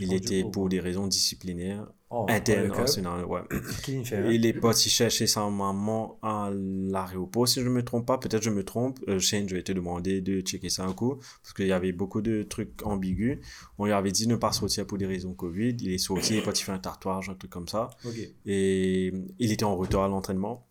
Il 0.00 0.12
était 0.12 0.44
pour- 0.44 0.68
des 0.68 0.80
raisons 0.80 1.06
disciplinaires 1.06 1.86
Oh. 2.16 2.26
Arsenal, 2.28 3.24
ouais. 3.24 3.40
Il 3.88 4.04
fait? 4.06 4.32
Et 4.32 4.38
les 4.38 4.52
potes, 4.52 4.86
ils 4.86 4.90
cherchaient 4.90 5.26
sa 5.26 5.48
maman 5.50 6.16
à 6.22 6.48
l'aéroport, 6.54 7.48
si 7.48 7.60
je 7.60 7.64
ne 7.66 7.70
me 7.70 7.82
trompe 7.82 8.06
pas. 8.06 8.18
Peut-être 8.18 8.42
je 8.44 8.50
me 8.50 8.62
trompe. 8.62 9.00
Euh, 9.08 9.18
Shane, 9.18 9.48
je 9.48 9.56
vais 9.56 9.64
te 9.64 9.72
demander 9.72 10.20
de 10.20 10.40
checker 10.40 10.68
ça 10.70 10.84
un 10.84 10.92
coup. 10.92 11.16
Parce 11.42 11.52
qu'il 11.54 11.66
y 11.66 11.72
avait 11.72 11.90
beaucoup 11.90 12.22
de 12.22 12.44
trucs 12.44 12.86
ambigus. 12.86 13.38
On 13.78 13.86
lui 13.86 13.92
avait 13.92 14.12
dit 14.12 14.26
de 14.26 14.30
ne 14.30 14.36
pas 14.36 14.52
sortir 14.52 14.86
pour 14.86 14.96
des 14.96 15.06
raisons 15.06 15.34
Covid. 15.34 15.76
Il 15.80 15.92
est 15.92 15.98
sorti, 15.98 16.34
il 16.34 16.38
est 16.38 16.42
parti 16.42 16.62
faire 16.62 16.76
un 16.76 16.78
tatouage, 16.78 17.28
un 17.30 17.34
truc 17.34 17.50
comme 17.50 17.66
ça. 17.66 17.90
Et 18.46 19.12
il 19.40 19.50
était 19.52 19.64
en 19.64 19.74
retour 19.76 20.04
à 20.04 20.08
l'entraînement. 20.08 20.64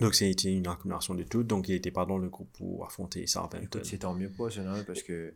Donc 0.00 0.14
c'était 0.14 0.52
une 0.52 0.66
accumulation 0.66 1.14
de 1.14 1.22
tout. 1.22 1.44
Donc 1.44 1.68
il 1.68 1.72
n'était 1.76 1.92
pas 1.92 2.04
dans 2.04 2.18
le 2.18 2.28
groupe 2.28 2.50
pour 2.58 2.84
affronter 2.84 3.26
Southampton. 3.26 3.58
Écoute, 3.62 3.84
c'est 3.84 3.98
tant 3.98 4.12
mieux 4.12 4.28
pour 4.30 4.46
Arsenal 4.46 4.84
parce 4.84 5.02
que 5.02 5.34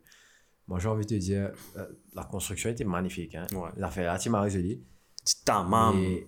moi 0.69 0.79
j'ai 0.79 0.87
envie 0.87 1.05
de 1.05 1.09
te 1.09 1.19
dire, 1.19 1.51
euh, 1.75 1.85
la 2.13 2.23
construction 2.23 2.69
était 2.69 2.85
magnifique. 2.85 3.35
Hein. 3.35 3.47
Ouais. 3.53 3.69
Là, 3.75 3.89
tu 4.17 4.29
m'as 4.29 4.39
résolu. 4.41 4.79
C'est 5.25 5.43
ta 5.43 5.63
maman. 5.63 5.93
Mais- 5.93 6.25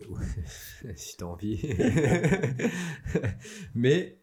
si 0.95 1.15
t'as 1.15 1.25
envie. 1.25 1.57
Mais, 3.75 4.19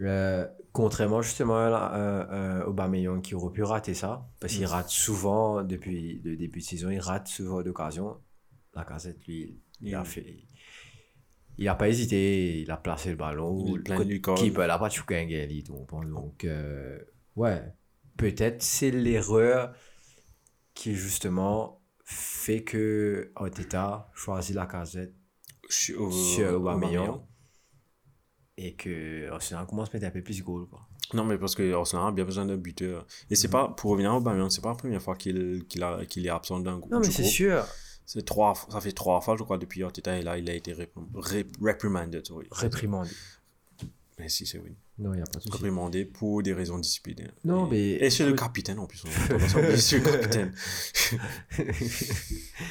euh, 0.00 0.46
contrairement 0.72 1.22
justement 1.22 1.56
à 1.58 1.70
la- 1.70 1.94
euh, 1.94 2.26
euh, 2.30 2.64
Aubameyang 2.66 3.20
qui 3.22 3.34
aurait 3.34 3.52
pu 3.52 3.62
rater 3.62 3.94
ça, 3.94 4.28
parce 4.40 4.52
qu'il 4.54 4.66
rate 4.66 4.88
souvent, 4.90 5.62
depuis 5.64 6.20
le 6.24 6.36
début 6.36 6.58
de 6.60 6.64
saison, 6.64 6.90
il 6.90 7.00
rate 7.00 7.28
souvent 7.28 7.62
d'occasions. 7.62 8.16
La 8.74 8.84
casette, 8.84 9.24
lui, 9.26 9.60
il 9.80 9.94
a 9.94 10.02
Mm. 10.02 10.04
fait... 10.04 10.36
Il 11.60 11.64
n'a 11.64 11.74
pas 11.74 11.88
hésité, 11.88 12.60
il 12.60 12.70
a 12.70 12.76
placé 12.76 13.10
le 13.10 13.16
ballon. 13.16 13.64
Il 13.66 14.06
du 14.06 14.20
corps. 14.20 14.36
Qui 14.38 14.52
peut 14.52 14.64
là 14.64 14.78
pas 14.78 14.88
tu 14.88 15.00
un 15.08 15.24
gagner, 15.26 15.62
donc, 15.62 15.90
donc 16.08 16.44
euh, 16.44 17.00
ouais, 17.34 17.60
peut-être 18.18 18.62
c'est 18.62 18.90
l'erreur 18.90 19.74
qui 20.74 20.94
justement 20.94 21.80
fait 22.04 22.62
que 22.64 23.32
Arteta 23.36 24.10
choisit 24.14 24.54
la 24.54 24.66
casette 24.66 25.14
Sur, 25.70 26.12
sur 26.12 26.54
Aubameyang 26.54 27.20
et 28.56 28.74
que 28.74 29.28
Arsenal 29.30 29.66
commence 29.66 29.88
à 29.88 29.92
mettre 29.94 30.06
un 30.06 30.10
peu 30.10 30.22
plus 30.22 30.38
de 30.38 30.42
goals 30.44 30.66
quoi. 30.68 30.86
Non, 31.14 31.24
mais 31.24 31.38
parce 31.38 31.54
que 31.54 31.72
Arsenal 31.72 32.08
a 32.08 32.12
bien 32.12 32.24
besoin 32.26 32.44
d'un 32.44 32.56
buteur. 32.58 33.06
Et 33.30 33.34
c'est 33.34 33.48
pas, 33.48 33.68
pour 33.68 33.92
revenir 33.92 34.10
à 34.12 34.16
Aubameyang, 34.18 34.50
c'est 34.50 34.60
pas 34.60 34.70
la 34.70 34.74
première 34.74 35.00
fois 35.00 35.16
qu'il 35.16 35.64
qu'il 35.66 36.26
est 36.26 36.28
absent 36.28 36.60
d'un 36.60 36.78
groupe. 36.78 36.92
Non 36.92 37.00
mais 37.00 37.10
c'est 37.10 37.24
sûr, 37.24 37.64
C'est 38.04 38.24
trois, 38.24 38.54
ça 38.70 38.80
fait 38.80 38.92
trois 38.92 39.20
fois, 39.20 39.36
je 39.38 39.42
crois, 39.42 39.58
depuis 39.58 39.82
Arteta 39.82 40.18
est 40.18 40.22
là, 40.22 40.36
il 40.38 40.48
a 40.50 40.54
été 40.54 40.72
réprim- 40.72 41.08
ré- 41.14 41.46
reprimanded. 41.60 42.26
oui. 42.30 42.46
réprimandé. 42.50 43.10
Mais 44.18 44.28
si, 44.28 44.44
c'est 44.46 44.58
oui. 44.58 44.74
Non, 45.00 45.12
il 45.14 45.18
n'y 45.18 45.22
a 45.22 45.26
pas 45.26 45.38
de 45.38 45.44
souci. 45.44 45.52
Reprimandé 45.54 46.04
pour 46.04 46.42
des 46.42 46.52
raisons 46.52 46.76
disciplinaires. 46.78 47.30
Non, 47.44 47.68
et, 47.68 47.70
mais- 47.70 47.90
Et 48.06 48.10
c'est 48.10 48.26
le 48.26 48.32
capitaine 48.32 48.80
en 48.80 48.86
plus. 48.86 49.04
On 49.06 49.76
c'est 49.76 49.98
le 49.98 50.02
capitaine. 50.04 50.52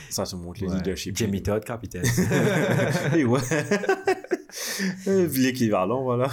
ça 0.09 0.25
se 0.25 0.35
montre 0.35 0.61
le 0.61 0.67
Ouais, 0.69 0.75
leadership. 0.75 1.15
Jamie 1.17 1.41
Todd, 1.41 1.63
capitaine. 1.63 2.03
Et 3.15 3.23
ouais. 3.23 3.39
L'équivalent, 5.05 6.03
voilà. 6.03 6.29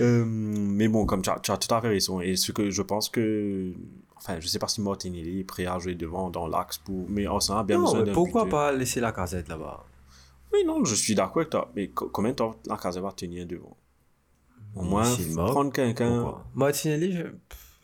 Euh, 0.00 0.24
mais 0.26 0.88
bon, 0.88 1.06
comme 1.06 1.22
tu 1.22 1.30
as, 1.30 1.38
tout 1.38 1.74
à 1.74 1.80
fait 1.80 1.88
raison. 1.88 2.20
Et 2.20 2.36
ce 2.36 2.52
que 2.52 2.70
je 2.70 2.82
pense 2.82 3.08
que. 3.08 3.72
Enfin, 4.16 4.40
je 4.40 4.48
sais 4.48 4.58
pas 4.58 4.68
si 4.68 4.80
Martinelli 4.80 5.40
est 5.40 5.44
prêt 5.44 5.66
à 5.66 5.78
jouer 5.78 5.94
devant 5.94 6.30
dans 6.30 6.48
l'axe 6.48 6.78
pour. 6.78 7.06
Mais 7.08 7.26
Arsenal 7.26 7.60
a 7.60 7.64
bien 7.64 7.78
non, 7.78 7.84
besoin 7.84 8.00
mais 8.00 8.06
d'un 8.06 8.12
pourquoi 8.12 8.44
buteur. 8.44 8.58
pas 8.58 8.72
laisser 8.72 9.00
la 9.00 9.12
casette 9.12 9.48
là-bas? 9.48 9.84
Oui, 10.52 10.64
non, 10.66 10.84
je 10.84 10.94
suis 10.94 11.14
d'accord 11.14 11.38
avec 11.38 11.50
toi. 11.50 11.70
Mais 11.76 11.88
co- 11.88 12.08
combien 12.12 12.32
de 12.32 12.36
temps 12.36 12.56
la 12.66 12.76
case 12.76 12.98
va 12.98 13.12
tenir 13.12 13.46
devant? 13.46 13.76
Au 14.78 14.82
moins, 14.82 15.16
prendre 15.34 15.72
quelqu'un. 15.72 16.34
Martinelli, 16.54 17.12
je... 17.12 17.22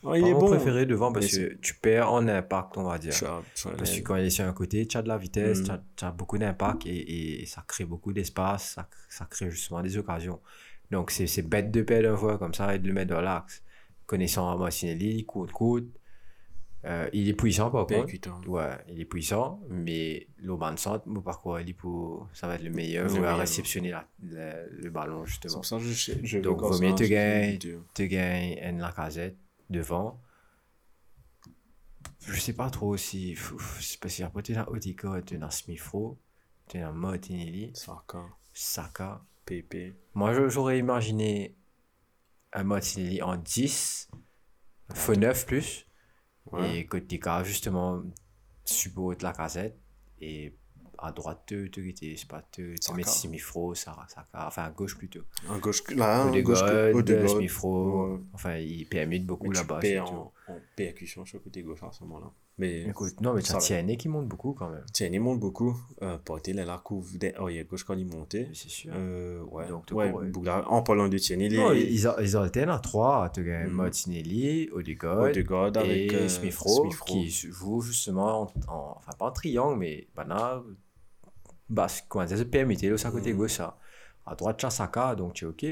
Ouais, 0.07 0.21
il 0.21 0.27
est 0.27 0.33
bon. 0.33 0.45
préféré 0.45 0.85
devant 0.85 1.11
parce 1.11 1.33
Mais 1.33 1.49
que 1.49 1.53
tu 1.55 1.73
perds 1.73 2.11
en 2.11 2.27
impact, 2.27 2.77
on 2.77 2.83
va 2.83 2.99
dire. 2.99 3.13
Parce 3.77 3.89
que 3.91 4.01
quand 4.01 4.15
il 4.17 4.25
est 4.25 4.29
sur 4.29 4.45
un 4.45 4.53
côté, 4.53 4.85
tu 4.85 4.97
as 4.97 5.01
de 5.01 5.07
la 5.07 5.17
vitesse, 5.17 5.61
Mm. 5.61 5.81
tu 5.95 6.05
as, 6.05 6.11
beaucoup 6.11 6.37
d'impact 6.37 6.85
et, 6.85 7.41
et 7.41 7.45
ça 7.47 7.63
crée 7.67 7.85
beaucoup 7.85 8.13
d'espace, 8.13 8.73
ça, 8.75 8.87
ça 9.09 9.25
crée 9.25 9.49
justement 9.49 9.81
des 9.81 9.97
occasions. 9.97 10.39
Donc 10.91 11.09
c'est 11.09 11.25
c'est 11.25 11.41
bête 11.41 11.71
de 11.71 11.81
perdre 11.81 12.09
un 12.09 12.15
joueur 12.15 12.37
comme 12.37 12.53
ça 12.53 12.75
et 12.75 12.79
de 12.79 12.87
le 12.87 12.93
mettre 12.93 13.15
dans 13.15 13.21
l'axe. 13.21 13.63
Connaissant 14.05 14.55
Martinelli, 14.59 15.25
coûte 15.25 15.51
coûte, 15.51 15.89
euh, 16.85 17.09
il 17.13 17.27
est 17.29 17.33
puissant 17.33 17.71
par 17.71 17.87
contre. 17.87 18.01
Percutant. 18.03 18.39
Ouais, 18.47 18.77
il 18.89 18.99
est 19.01 19.05
puissant, 19.05 19.59
mais 19.69 20.27
l'Auban 20.37 20.77
centre, 20.77 21.07
mon 21.07 21.21
parcours, 21.21 21.59
il 21.59 21.69
est 21.69 21.73
pour, 21.73 22.29
ça 22.33 22.47
va 22.47 22.55
être 22.55 22.63
le 22.63 22.69
meilleur 22.69 23.09
à 23.09 23.13
meilleur. 23.13 23.37
réceptionner 23.37 23.89
la- 23.91 24.07
le, 24.21 24.69
le 24.83 24.89
ballon 24.91 25.25
justement. 25.25 25.55
pour 25.55 25.65
ça 25.65 25.77
que 25.77 25.83
je, 25.83 26.13
je 26.23 26.39
Donc, 26.39 26.61
vaut 26.61 26.79
mieux 26.79 26.93
te 26.95 27.03
gagner. 27.03 27.51
c'est 27.53 27.57
dur. 27.57 27.83
Tu 27.93 28.07
gagnes 28.07 28.59
un 28.63 28.73
Lacazette 28.73 29.37
devant. 29.69 30.21
Je 32.27 32.39
sais 32.39 32.53
pas 32.53 32.69
trop 32.69 32.97
si. 32.97 33.35
Je 33.35 33.43
sais 33.83 33.97
pas 33.97 34.09
si 34.09 34.23
après 34.23 34.41
tu 34.43 34.55
as 34.55 34.69
Odegaard, 34.69 35.23
tu 35.25 35.37
as 35.41 35.51
Smith-Rowe, 35.51 36.17
tu 36.67 36.77
as 36.77 36.91
Martinelli, 36.91 37.71
Saka, 37.73 38.23
Saka. 38.53 39.23
Pepe. 39.45 39.93
Moi, 40.15 40.47
j'aurais 40.49 40.79
imaginé 40.79 41.55
un 42.51 42.63
Martinelli 42.63 43.21
en 43.21 43.37
10, 43.37 44.09
faux 44.95 45.13
9 45.15 45.45
plus, 45.45 45.84
Ouais. 46.51 46.79
et 46.79 46.85
que 46.85 46.97
tu 46.97 47.19
justement 47.43 48.03
support 48.63 49.13
la 49.21 49.33
casette, 49.33 49.77
et 50.21 50.53
à 50.97 51.11
droite, 51.11 51.43
tu- 51.45 51.69
c'est 52.17 52.27
pas 52.27 52.41
tu 52.51 52.75
tu 52.79 52.87
Saka. 54.07 54.47
enfin 54.47 54.63
à 54.65 54.69
gauche 54.71 54.97
plutôt. 54.97 55.21
Un 55.49 55.59
gauche, 55.59 55.83
là, 55.95 56.23
un 56.23 56.31
gauche, 56.41 56.61
enfin 58.33 58.57
il 58.57 58.85
permute 58.87 59.25
beaucoup 59.25 59.45
là-bas. 59.61 59.79
en- 59.99 60.31
en 60.47 60.59
percussion 60.75 61.25
sur 61.25 61.37
le 61.39 61.43
côté 61.43 61.63
gauche 61.63 61.83
à 61.83 61.91
ce 61.91 62.03
moment-là. 62.03 62.31
Mais 62.57 62.83
Écoute, 62.87 63.19
non, 63.19 63.33
mais 63.33 63.41
as 63.51 63.57
Tierney 63.57 63.97
qui 63.97 64.07
monte 64.07 64.29
beaucoup 64.29 64.53
quand 64.53 64.69
même. 64.69 64.85
Tiens, 64.93 65.09
il 65.11 65.19
monte 65.19 65.41
beaucoup. 65.41 65.75
Euh, 66.01 66.17
est 66.57 66.63
là, 66.65 66.79
couvre 66.81 67.17
des 67.17 67.33
arrière 67.33 67.65
gauche 67.65 67.83
quand 67.83 67.95
il 67.95 68.05
montait. 68.07 68.47
C'est 68.53 68.69
sûr. 68.69 68.93
Euh, 68.95 69.41
ouais, 69.43 69.67
Donc, 69.67 69.85
ouais, 69.91 70.09
ouais. 70.09 70.29
Bougla- 70.29 70.63
en 70.67 70.81
parlant 70.81 71.09
de 71.09 71.17
Non, 71.57 71.73
est 71.73 71.81
ils, 71.81 72.07
a- 72.07 72.15
ils 72.21 72.37
alternent 72.37 72.69
à 72.69 72.79
trois. 72.79 73.29
Tu 73.33 73.41
as 73.41 73.43
Mhm. 73.67 73.73
Martinelli, 73.73 74.69
Odegaard 74.71 75.19
Odegaard 75.23 75.71
avec 75.75 76.13
et 76.13 76.15
euh, 76.15 76.29
Smith-Rowe. 76.29 76.89
qui 77.05 77.29
joue 77.29 77.81
justement, 77.81 78.43
en, 78.43 78.53
en- 78.73 78.93
enfin 78.99 79.11
pas 79.19 79.25
en 79.25 79.31
triangle, 79.31 79.77
mais 79.77 80.07
maintenant, 80.15 80.63
bah, 81.69 81.87
comment 82.07 82.23
dire, 82.23 82.37
se 82.37 82.43
permettait 82.43 82.87
le 82.87 83.05
à 83.05 83.11
côté 83.11 83.31
Mhm. 83.33 83.37
gauche. 83.37 83.53
ça. 83.55 83.77
À 84.25 84.33
droite, 84.35 84.61
Chasaka, 84.61 85.13
donc 85.15 85.33
tu 85.33 85.43
es 85.43 85.47
OK. 85.49 85.65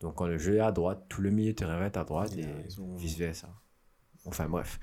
Donc 0.00 0.14
quand 0.14 0.26
le 0.28 0.38
jeu 0.38 0.56
est 0.56 0.60
à 0.60 0.70
droite, 0.70 1.04
tout 1.08 1.20
le 1.20 1.30
milieu 1.30 1.52
terrain 1.52 1.84
est 1.84 1.96
à 1.96 2.04
droite 2.04 2.32
et 2.36 2.44
ont- 2.80 2.94
vice-versa. 2.96 3.48
Enfin 4.26 4.46
bref, 4.48 4.78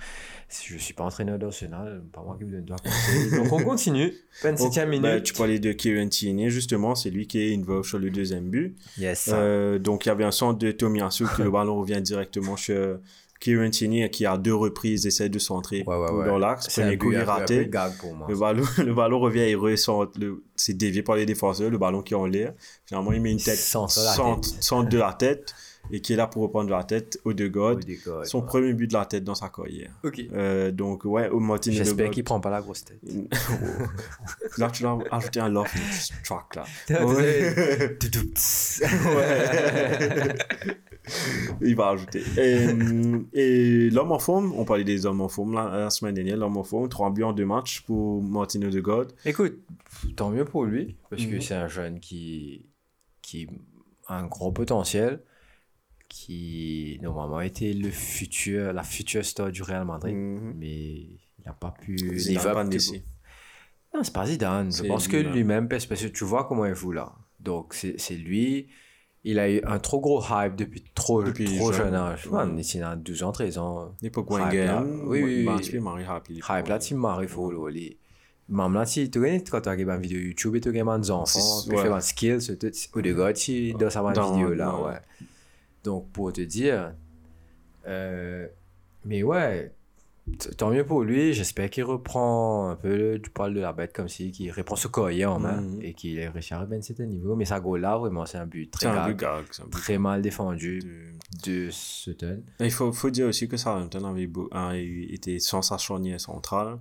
Si 0.47 0.67
je 0.71 0.77
suis 0.77 0.93
pas 0.93 1.03
entraîneur 1.03 1.37
d'Arsenal, 1.37 2.01
pas 2.13 2.21
moi 2.21 2.35
qui 2.37 2.45
me 2.45 2.61
donne 2.61 2.77
conseil. 2.81 3.31
Donc 3.31 3.51
on 3.51 3.63
continue, 3.63 4.13
27e 4.41 4.83
Oh, 4.85 4.87
minute. 4.87 5.01
bah, 5.01 5.21
tu 5.21 5.33
parlais 5.33 5.59
de 5.59 5.71
Kieran 5.73 6.07
Tierney, 6.07 6.49
justement, 6.49 6.95
c'est 6.95 7.09
lui 7.09 7.27
qui 7.27 7.39
est 7.39 7.55
involved 7.55 7.85
sur 7.85 7.99
le 7.99 8.09
deuxième 8.09 8.49
but. 8.49 8.75
Yes. 8.97 9.29
Euh, 9.33 9.79
donc 9.79 10.05
il 10.05 10.09
y 10.09 10.11
avait 10.11 10.23
un 10.23 10.31
centre 10.31 10.59
de 10.59 10.71
Tomiyasu 10.71 11.25
que 11.25 11.41
le 11.43 11.51
ballon 11.51 11.75
revient 11.79 12.01
directement 12.01 12.55
sur 12.55 12.99
Kieran 13.41 13.69
Tierney 13.71 14.09
qui 14.09 14.25
à 14.25 14.37
deux 14.37 14.55
reprises 14.55 15.05
essaie 15.05 15.27
de 15.27 15.39
centrer 15.39 15.83
Ouais, 15.85 15.97
ouais, 15.97 16.11
ouais. 16.11 16.25
dans 16.27 16.37
l'axe. 16.37 16.67
C'est 16.69 16.81
un 16.81 16.85
Premier 16.85 16.97
coup 16.97 17.11
est 17.11 17.23
raté. 17.23 17.65
Le 18.29 18.35
ballon, 18.37 18.63
le 18.77 18.93
ballon 18.93 19.19
revient, 19.19 19.45
il 19.49 19.57
recentre, 19.57 20.17
c'est 20.55 20.77
dévié 20.77 21.03
par 21.03 21.17
les 21.17 21.25
défenseurs, 21.25 21.69
le 21.69 21.77
ballon 21.77 22.01
qui 22.01 22.13
est 22.13 22.17
en 22.17 22.25
l'air. 22.25 22.53
Finalement, 22.85 23.11
il 23.11 23.19
met 23.21 23.31
une 23.33 23.41
tête 23.41 23.57
Centre 23.57 23.91
centre 24.61 24.87
de 24.87 24.97
la 24.97 25.11
tête 25.11 25.53
et 25.91 25.99
qui 26.01 26.13
est 26.13 26.15
là 26.15 26.27
pour 26.27 26.41
reprendre 26.43 26.67
de 26.67 26.71
la 26.71 26.83
tête 26.83 27.19
au 27.25 27.33
de 27.33 27.47
God. 27.47 27.77
Odegaard, 27.83 28.25
Son 28.25 28.39
ouais. 28.41 28.45
premier 28.47 28.73
but 28.73 28.87
de 28.87 28.93
la 28.93 29.05
tête 29.05 29.23
dans 29.23 29.35
sa 29.35 29.49
carrière. 29.49 29.91
Ok. 30.03 30.21
Euh, 30.33 30.71
donc, 30.71 31.05
ouais, 31.05 31.27
au 31.29 31.39
Martin 31.39 31.71
J'espère 31.71 31.93
Odegaard. 31.95 32.11
qu'il 32.11 32.23
prend 32.23 32.39
pas 32.39 32.49
la 32.49 32.61
grosse 32.61 32.85
tête. 32.85 32.99
Là, 34.57 34.69
tu 34.71 34.83
dois 34.83 35.03
ajouter 35.11 35.39
un 35.41 35.49
love 35.49 35.67
track 36.23 36.55
là. 36.55 36.65
Ouais. 37.05 37.97
Ouais. 39.15 40.35
Il 41.61 41.75
va 41.75 41.89
ajouter. 41.89 42.23
Et, 42.37 42.67
et 43.33 43.89
l'homme 43.89 44.11
en 44.13 44.19
forme, 44.19 44.53
on 44.55 44.63
parlait 44.63 44.83
des 44.85 45.05
hommes 45.05 45.19
en 45.21 45.27
forme 45.27 45.53
la, 45.53 45.67
la 45.77 45.89
semaine 45.89 46.13
dernière, 46.15 46.37
l'homme 46.37 46.55
en 46.57 46.63
forme, 46.63 46.87
trois 46.87 47.11
buts 47.11 47.23
en 47.23 47.33
deux 47.33 47.45
matchs 47.45 47.81
pour 47.81 48.21
Martin 48.23 48.61
Odegaard. 48.61 49.07
Écoute, 49.25 49.57
tant 50.15 50.29
mieux 50.29 50.45
pour 50.45 50.63
lui, 50.65 50.95
parce 51.09 51.25
que 51.25 51.35
Mhm. 51.35 51.41
c'est 51.41 51.55
un 51.55 51.67
jeune 51.67 51.99
qui, 51.99 52.65
qui 53.21 53.47
a 54.07 54.17
un 54.19 54.27
gros 54.27 54.51
potentiel, 54.53 55.19
qui 56.17 56.99
normalement 57.01 57.41
était 57.41 57.73
le 57.73 57.89
futur, 57.89 58.71
la 58.71 58.83
future 58.83 59.25
star 59.25 59.51
du 59.51 59.63
Real 59.63 59.83
Madrid, 59.85 60.15
Mhm. 60.15 60.53
mais 60.59 60.75
il 60.75 61.19
n'a 61.45 61.53
pas 61.53 61.71
pu 61.71 61.97
Zidane. 62.19 62.69
Non, 63.93 64.03
c'est 64.03 64.13
pas 64.13 64.25
Zidane. 64.27 64.71
Je 64.71 64.83
pense 64.83 65.07
que 65.07 65.17
lui-même. 65.17 65.67
parce 65.67 65.85
que 65.87 66.07
tu 66.07 66.23
vois 66.23 66.43
comment 66.45 66.65
il 66.65 66.75
joue 66.75 66.91
là. 66.91 67.11
Donc, 67.39 67.73
c'est 67.73 67.95
c'est 67.99 68.15
lui. 68.15 68.67
Il 69.23 69.39
a 69.39 69.49
eu 69.49 69.61
un 69.65 69.79
trop 69.79 69.99
gros 70.01 70.21
hype 70.29 70.55
depuis 70.55 70.83
trop, 70.93 71.23
Depuis 71.23 71.45
trop 71.57 71.71
jeune. 71.71 71.95
âge. 71.95 72.27
Ouais. 72.27 72.45
Man, 72.45 72.59
il 72.61 72.83
a 72.83 72.95
12 72.95 73.23
ans, 73.23 73.31
13 73.31 73.57
ans. 73.57 73.95
L'époque 74.01 74.29
Wenger. 74.29 74.79
Oui, 75.05 75.23
oui, 75.23 75.45
bah, 75.45 75.55
oui. 75.95 76.03
Happy. 76.07 76.41
Hype 76.47 76.67
là, 76.67 76.77
tu 76.77 76.93
m'arrives 76.93 77.35
le 77.51 77.65
aller. 77.67 77.97
Même 78.49 78.73
là, 78.73 78.85
tu 78.85 79.09
connais 79.09 79.41
quand 79.49 79.61
tu 79.61 79.69
regardes 79.69 79.95
une 79.97 80.01
vidéo 80.01 80.19
YouTube 80.19 80.55
et 80.57 80.61
tu 80.61 80.69
regardes 80.69 81.01
des 81.01 81.09
enfants, 81.11 81.61
tu 81.63 81.75
fais 81.77 81.87
un 81.87 82.01
skill, 82.01 82.37
au 82.93 83.01
dégât, 83.01 83.33
tu 83.33 83.73
dans 83.73 83.89
sa 83.89 84.01
Dans- 84.01 84.33
vidéo 84.33 84.53
là, 84.53 84.75
ouais. 84.79 84.99
Donc, 85.83 86.09
pour 86.11 86.31
te 86.33 86.41
dire, 86.41 86.93
euh, 87.87 88.47
mais 89.05 89.23
ouais, 89.23 89.73
tant 90.57 90.71
mieux 90.71 90.85
pour 90.85 91.03
lui. 91.03 91.33
J'espère 91.33 91.69
qu'il 91.69 91.83
reprend 91.83 92.69
un 92.69 92.75
peu 92.77 92.95
le, 92.95 93.19
du 93.19 93.29
poil 93.29 93.53
de 93.53 93.59
la 93.59 93.73
bête 93.73 93.91
comme 93.93 94.07
si, 94.07 94.31
qu'il 94.31 94.49
reprend 94.51 94.75
ce 94.77 94.87
collier 94.87 95.25
en 95.25 95.39
main 95.39 95.59
Mhm. 95.61 95.81
et 95.81 95.93
qu'il 95.93 96.17
est 96.17 96.25
à 96.25 96.31
revenir 96.31 96.53
à 96.73 96.75
un 96.77 96.81
certain 96.81 97.05
niveau. 97.05 97.35
Mais 97.35 97.43
ça, 97.45 97.59
goal 97.59 97.81
là, 97.81 97.97
vraiment, 97.97 98.25
c'est 98.25 98.37
un 98.37 98.45
but 98.45 98.65
C'est 98.73 98.85
très, 98.85 98.87
un 98.87 98.95
gag, 98.95 99.07
but 99.07 99.19
gag. 99.19 99.45
c'est 99.51 99.61
un 99.63 99.65
but 99.65 99.71
très 99.71 99.97
mal 99.97 100.21
défendu 100.21 100.79
de- 100.79 101.45
de 101.65 101.69
Sutton. 101.71 102.41
Il 102.61 102.71
faut, 102.71 102.91
faut 102.93 103.09
dire 103.09 103.27
aussi 103.27 103.47
que 103.49 103.57
Southampton 103.57 104.05
avait 104.05 104.27
beau- 104.27 104.49
été 104.73 105.39
sans 105.39 105.61
sa 105.61 105.77
charnière 105.77 106.21
centrale. 106.21 106.79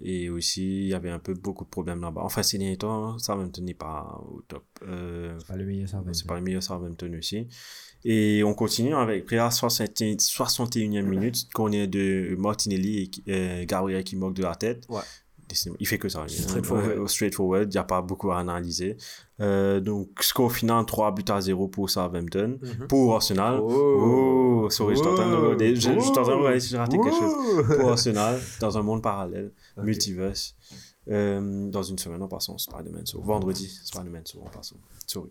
Et 0.00 0.30
aussi, 0.30 0.84
il 0.84 0.88
y 0.88 0.94
avait 0.94 1.10
un 1.10 1.18
peu 1.18 1.34
beaucoup 1.34 1.64
de 1.64 1.68
problèmes 1.68 2.00
là-bas. 2.00 2.22
Enfin, 2.24 2.42
ces 2.42 2.58
derniers 2.58 2.78
temps, 2.78 3.18
Southampton 3.18 3.62
n'est 3.62 3.74
pas 3.74 4.20
au 4.30 4.40
top. 4.42 4.64
Euh, 4.82 5.34
C'est 5.38 5.46
pas 5.46 5.56
le 5.56 5.66
meilleur 5.66 5.88
ça. 5.88 6.02
c'est 6.12 6.26
pas 6.26 6.34
le 6.34 6.40
meilleur 6.40 6.62
Southampton 6.62 7.12
aussi. 7.18 7.46
Et 8.04 8.42
on 8.42 8.54
continue 8.54 8.94
avec, 8.94 9.30
la 9.30 9.50
60 9.50 10.00
61e 10.00 11.02
minute, 11.02 11.48
qu'on 11.54 11.70
est 11.70 11.86
de 11.86 12.34
Martinelli 12.38 13.10
et 13.26 13.32
euh, 13.32 13.64
Gabriel 13.64 14.02
qui 14.02 14.16
moque 14.16 14.34
de 14.34 14.42
la 14.42 14.56
tête. 14.56 14.86
Ouais. 14.88 15.02
Il 15.80 15.86
fait 15.86 15.98
que 15.98 16.08
ça. 16.08 16.24
Straightforward. 16.28 17.08
Straightforward. 17.08 17.72
Il 17.72 17.76
n'y 17.76 17.80
a 17.80 17.84
pas 17.84 18.02
beaucoup 18.02 18.30
à 18.32 18.38
analyser. 18.38 18.96
Euh, 19.40 19.80
donc, 19.80 20.22
score 20.22 20.52
final 20.52 20.84
3 20.84 21.12
buts 21.14 21.24
à 21.28 21.40
0 21.40 21.68
pour 21.68 21.90
Southampton. 21.90 22.58
Pour 22.88 23.14
Arsenal. 23.14 23.58
Oh. 23.60 24.62
Oh, 24.64 24.70
sorry, 24.70 24.96
je 24.96 25.02
de 25.02 25.08
regarder. 25.08 25.74
Je, 25.74 25.80
je 25.80 25.88
en 25.90 26.12
train 26.12 26.22
de 26.24 26.30
regarder 26.30 26.60
si 26.60 26.68
j'ai 26.68 26.78
raté 26.78 26.98
quelque 26.98 27.16
chose. 27.16 27.78
Pour 27.78 27.90
Arsenal, 27.90 28.40
dans 28.60 28.78
un 28.78 28.82
monde 28.82 29.02
parallèle, 29.02 29.52
Ok. 29.76 29.84
multiverse. 29.84 30.54
Euh, 31.08 31.68
dans 31.68 31.82
une 31.82 31.98
semaine 31.98 32.22
en 32.22 32.28
passant, 32.28 32.56
Spider-Man 32.58 33.04
so. 33.06 33.20
Vendredi, 33.20 33.68
Spider-Man 33.84 34.22
so 34.24 34.40
en 34.40 34.48
passant. 34.50 34.76
Sorry. 35.06 35.30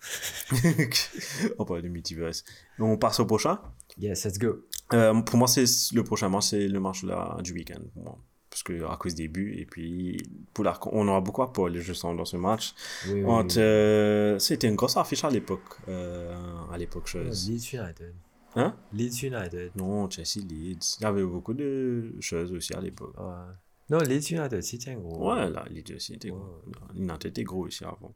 on 1.58 1.64
parle 1.64 1.82
de 1.82 1.88
multiverse. 1.88 2.44
On 2.78 2.96
passe 2.96 3.18
au 3.18 3.26
prochain? 3.26 3.58
Yes, 3.98 4.24
let's 4.24 4.38
go. 4.38 4.60
Euh, 4.92 5.20
pour 5.22 5.38
moi, 5.38 5.48
c'est 5.48 5.64
le 5.92 6.04
prochain 6.04 6.28
match, 6.28 6.46
c'est 6.50 6.68
le 6.68 6.78
match 6.80 7.02
là, 7.02 7.36
du 7.42 7.52
week-end. 7.52 7.80
pour 7.94 8.02
moi. 8.04 8.18
Parce 8.50 8.62
que 8.62 8.84
à 8.90 8.96
cause 8.96 9.14
des 9.14 9.28
buts, 9.28 9.54
et 9.58 9.66
puis 9.66 10.22
pour 10.54 10.64
la, 10.64 10.78
on 10.92 11.06
aura 11.08 11.20
beaucoup 11.20 11.42
à 11.42 11.52
parler, 11.52 11.80
je 11.80 11.92
sens, 11.92 12.16
dans 12.16 12.24
ce 12.24 12.36
match. 12.38 12.74
Oui, 13.06 13.22
oui, 13.22 13.24
Entre, 13.26 13.56
oui. 13.56 13.62
euh, 13.62 14.38
c'était 14.38 14.68
une 14.68 14.76
grosse 14.76 14.96
affiche 14.96 15.22
à 15.24 15.30
l'époque. 15.30 15.60
euh, 15.88 16.34
à 16.72 16.78
l'époque, 16.78 17.04
je... 17.06 17.18
Leeds 17.18 17.74
United. 17.74 18.14
Hein? 18.56 18.74
Leeds 18.92 19.22
United. 19.26 19.70
Non, 19.76 20.08
Chelsea 20.10 20.40
Leeds. 20.48 20.96
Il 21.00 21.02
y 21.02 21.06
avait 21.06 21.22
beaucoup 21.24 21.52
de 21.54 22.14
choses 22.20 22.50
aussi 22.52 22.72
à 22.72 22.80
l'époque. 22.80 23.14
Ouais. 23.18 23.54
Non, 23.90 23.98
Leeds 23.98 24.30
United, 24.34 24.62
c'était 24.62 24.90
un 24.92 24.96
gros. 24.96 25.30
Ouais, 25.32 25.48
là, 25.50 25.64
Leeds 25.70 25.94
aussi 25.96 26.14
était 26.14 26.30
gros. 26.30 26.62
United 26.96 27.26
était 27.30 27.44
gros 27.44 27.66
aussi 27.66 27.84
avant. 27.84 28.14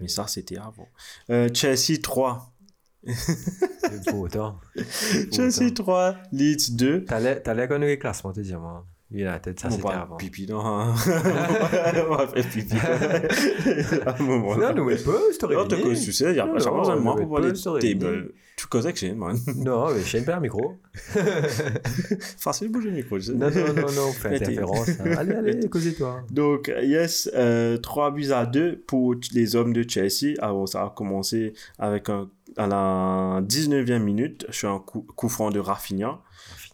Mais 0.00 0.08
ça, 0.08 0.26
c'était 0.26 0.58
avant. 0.58 0.88
Euh, 1.30 1.48
Chelsea 1.54 2.00
3. 2.02 2.52
c'est 3.06 4.04
pour 4.10 4.20
autant. 4.20 4.58
Chelsea 5.32 5.72
3, 5.74 6.16
Leeds 6.32 6.72
2. 6.72 7.04
T'allais 7.04 7.40
connaître 7.42 7.78
le 7.78 7.96
classement, 7.96 8.32
te 8.32 8.40
dire, 8.40 8.60
moi. 8.60 8.86
United, 9.12 9.58
ça 9.58 9.70
c'était 9.70 9.82
va 9.82 10.02
avant. 10.02 10.16
pipi 10.16 10.46
dans 10.46 10.60
un... 10.64 10.90
on 10.90 12.14
va 12.14 12.26
faire 12.28 12.48
pipi 12.48 12.76
à 14.06 14.16
un 14.18 14.22
moment 14.22 14.56
Non, 14.56 14.72
nous, 14.74 14.84
mais 14.84 14.96
pas, 14.96 15.10
je 15.32 15.38
t'aurais 15.38 15.56
Non, 15.56 15.66
tu 15.66 15.76
sais, 15.76 16.04
tu 16.04 16.12
sais, 16.12 16.30
il 16.30 16.36
y 16.36 16.40
a 16.40 16.46
Non, 16.46 16.52
pas 16.52 16.58
besoin 16.58 16.96
de 16.96 17.00
moi 17.00 17.12
non, 17.14 17.18
pour 17.18 17.26
voir 17.28 17.42
les 17.42 17.52
tables. 17.52 18.32
Tu 18.56 18.66
causes 18.66 18.84
que 18.92 18.94
j'ai, 18.98 19.12
man. 19.14 19.36
Non, 19.56 19.88
mais 19.92 20.02
je 20.02 20.18
pas 20.18 20.36
un 20.36 20.40
micro. 20.40 20.76
Facile 22.38 22.68
de 22.68 22.72
bouger 22.72 22.90
le 22.90 22.96
micro, 22.96 23.18
je 23.18 23.26
sais. 23.26 23.32
Non, 23.32 23.50
non, 23.50 23.72
non, 23.74 23.92
non, 23.92 24.12
fais 24.12 24.36
interférence. 24.36 24.88
hein. 25.00 25.14
Allez, 25.16 25.34
allez, 25.34 25.68
causez-toi. 25.68 26.22
Donc, 26.30 26.68
yes, 26.82 27.30
euh, 27.34 27.78
3 27.78 28.10
buts 28.12 28.32
à 28.32 28.46
2 28.46 28.82
pour 28.86 29.14
les 29.32 29.56
hommes 29.56 29.72
de 29.72 29.84
Chelsea. 29.88 30.34
Alors, 30.40 30.68
ça 30.68 30.82
a 30.84 30.90
commencé 30.90 31.54
avec 31.78 32.10
un, 32.10 32.28
à 32.56 32.66
la 32.66 33.40
19e 33.42 33.98
minute, 34.00 34.46
sur 34.50 34.70
un 34.70 34.78
coup, 34.78 35.06
coup 35.16 35.28
franc 35.28 35.50
de 35.50 35.58
Rafinha. 35.58 36.20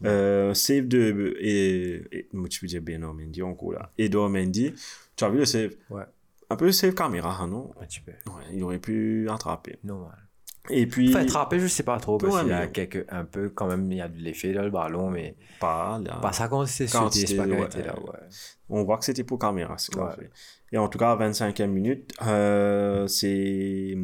Euh, 0.05 0.53
save 0.55 0.87
de. 0.89 1.37
Et, 1.41 2.05
et, 2.13 2.29
tu 2.51 2.61
peux 2.61 2.67
dire 2.67 2.83
Beno 2.83 3.13
Mendy 3.13 3.43
encore 3.43 3.73
là. 3.73 3.91
Edouard 3.99 4.29
Mendy. 4.31 4.75
Tu 5.17 5.25
as 5.25 5.29
vu 5.31 5.39
le 5.39 5.45
save? 5.47 5.71
Ouais. 5.91 6.03
Un 6.51 6.57
peu 6.57 6.67
le 6.67 6.73
save 6.73 6.95
caméra, 6.95 7.39
hein, 7.41 7.49
non? 7.49 7.71
Un 7.81 7.87
petit 7.87 8.01
peu. 8.01 8.13
Ouais, 8.31 8.43
il 8.53 8.63
aurait 8.63 8.79
pu 8.79 9.29
attraper. 9.31 9.79
Normal. 9.85 10.17
Et 10.69 10.87
puis. 10.87 11.09
Enfin, 11.11 11.21
attraper, 11.23 11.59
je 11.61 11.67
sais 11.67 11.83
pas 11.83 11.99
trop, 11.99 12.19
parce 12.19 12.35
Ouais, 12.35 12.41
qu'il 12.43 12.51
y 12.51 12.53
a 12.53 12.67
quelques, 12.67 13.07
un 13.09 13.25
peu, 13.25 13.49
quand 13.51 13.67
même, 13.69 13.91
il 13.91 13.99
y 13.99 14.01
a 14.01 14.09
de 14.09 14.19
l'effet 14.19 14.53
dans 14.53 14.63
le 14.63 14.71
ballon, 14.71 15.11
mais 15.11 15.37
Pas 15.61 16.01
là. 16.05 16.17
pas 16.17 16.33
ça 16.33 16.49
quand 16.49 16.67
c'est 16.67 16.87
sauté, 16.89 17.27
c'est 17.27 17.37
pas 17.37 17.47
ouais. 17.47 17.57
là, 17.59 17.99
ouais. 17.99 18.19
On 18.69 18.83
voit 18.85 18.99
que 18.99 19.05
c'était 19.05 19.23
pour 19.25 19.39
caméra, 19.39 19.79
c'est 19.79 19.95
Ouais. 19.97 20.03
parfait. 20.03 20.31
Et 20.73 20.79
en 20.79 20.89
tout 20.89 20.99
cas, 20.99 21.13
à 21.13 21.17
25e 21.17 21.69
minute, 21.69 22.13
euh, 22.27 23.07
c'est 23.07 23.97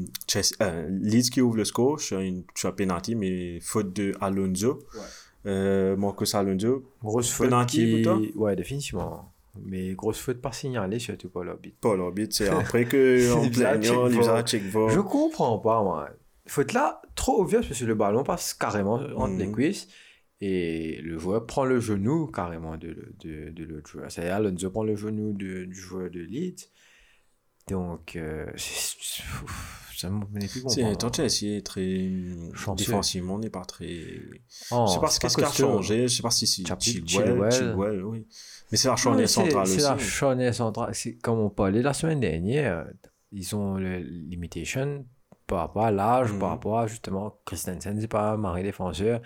euh, 0.63 0.89
Leeds 0.89 1.31
qui 1.31 1.41
ouvre 1.41 1.57
le 1.57 1.65
score 1.65 1.99
sur, 2.01 2.21
une, 2.21 2.45
sur 2.55 2.69
un 2.69 2.73
penalty, 2.73 3.17
mais 3.17 3.59
faute 3.61 3.93
de 3.93 4.13
Alonso. 4.21 4.79
Euh, 4.95 4.99
Marcos 5.45 6.35
Alonso. 6.37 6.85
Grosse 7.03 7.31
faute 7.31 7.51
qui... 7.67 8.05
Ouais, 8.37 8.57
définitivement. 8.57 9.33
Mais 9.65 9.93
grosse 9.95 10.19
faute 10.19 10.41
pas 10.41 10.53
signalée, 10.53 10.99
surtout 10.99 11.29
pas 11.29 11.45
l'arbitre. 11.45 11.77
Pas 11.81 11.97
l'arbitre, 11.97 12.35
c'est 12.35 12.49
après 12.61 12.85
que 12.87 13.33
en 13.33 13.49
plaignant, 13.51 14.09
il 14.09 14.19
un 14.29 14.43
check. 14.43 14.63
Je 14.65 15.01
comprends 15.01 15.59
pas, 15.59 15.83
moi. 15.83 16.09
Faute 16.47 16.73
là, 16.73 17.03
trop 17.15 17.43
obvious, 17.43 17.61
parce 17.61 17.79
que 17.79 17.85
le 17.85 17.95
ballon 17.95 18.25
passe 18.25 18.55
carrément 18.55 18.95
entre 18.95 19.29
Mhm. 19.35 19.39
les 19.39 19.53
cuisses. 19.53 19.89
Et 20.41 21.01
le 21.03 21.19
joueur 21.19 21.47
prend 21.47 21.65
le 21.65 21.79
genou 21.79 22.27
carrément 22.27 22.77
de, 22.77 23.15
de, 23.21 23.51
de 23.51 23.65
l'autre 23.65 23.89
joueur. 23.89 24.11
C'est-à-dire, 24.11 24.35
Alonso 24.35 24.71
prend 24.71 24.83
le 24.83 24.97
genou 24.97 25.33
de- 25.33 25.67
du 25.67 25.75
joueur 25.75 26.11
de 26.11 26.19
Leeds. 26.19 26.69
Donc, 27.69 28.17
euh, 28.17 28.47
c'est- 28.57 28.97
c'est- 29.01 29.23
ça 29.97 30.11
me 30.11 30.21
n'est 30.33 30.49
plus 30.49 30.63
C'est 30.69 30.81
comprendre. 30.83 30.99
tant 30.99 31.13
Chelsea 31.13 31.57
est 31.59 31.65
très 31.65 32.11
Chanceux. 32.55 32.85
défensivement, 32.85 33.35
on 33.35 33.39
n'est 33.39 33.51
pas 33.51 33.65
très. 33.65 33.87
Oh, 34.73 34.85
je 34.89 34.93
sais 34.95 35.01
pas 35.01 35.07
c'est 35.09 35.15
ce 35.15 35.21
qu'est-ce 35.21 35.37
qui 35.37 35.45
a 35.45 35.51
changé, 35.51 36.09
je 36.09 36.17
sais 36.17 36.23
pas 36.23 36.31
si 36.33 36.47
c'est 36.47 36.63
Chilwell, 36.67 37.07
Chilwell. 37.07 37.53
Chilwell, 37.53 38.05
oui. 38.05 38.27
Mais 38.71 38.77
c'est 38.79 38.89
la 38.89 38.97
charnière 38.97 39.29
c'est- 39.29 39.35
centrale 39.35 39.67
C'est 39.67 39.77
aussi. 39.77 39.85
la 39.85 39.99
charnière 39.99 40.55
centrale. 40.55 40.95
C'est 40.95 41.15
comme 41.19 41.39
on 41.39 41.51
parlait 41.51 41.83
la 41.83 41.93
semaine 41.93 42.19
dernière, 42.21 42.87
ils 43.31 43.55
ont 43.55 43.75
le 43.77 43.99
limitation 43.99 45.07
par 45.47 45.61
rapport 45.61 45.85
à 45.85 45.91
l'âge, 45.93 46.33
Mhm. 46.33 46.39
par 46.41 46.49
rapport 46.51 46.79
à 46.81 46.87
justement 46.89 47.39
Christensen, 47.45 48.01
c'est 48.01 48.09
pas 48.09 48.33
un 48.33 48.37
marin 48.39 48.63
défenseur. 48.63 49.21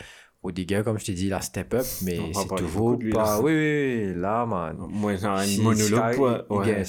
Rudiger, 0.46 0.82
comme 0.84 0.98
je 0.98 1.04
t'ai 1.06 1.12
dit, 1.12 1.26
il 1.26 1.32
a 1.32 1.40
step 1.40 1.74
up, 1.74 1.84
mais 2.02 2.18
c'est 2.32 2.48
toujours 2.56 2.96
lui, 2.96 3.12
pas. 3.12 3.36
là. 3.36 3.40
Oui, 3.40 3.52
oui, 3.52 4.06
oui, 4.14 4.20
là, 4.20 4.46
man. 4.46 4.76
Moi, 4.88 5.16
j'ai 5.16 5.26
un 5.26 5.62
monologue. 5.62 6.16
Quoi. 6.16 6.46
Il 6.50 6.66
gagne 6.66 6.84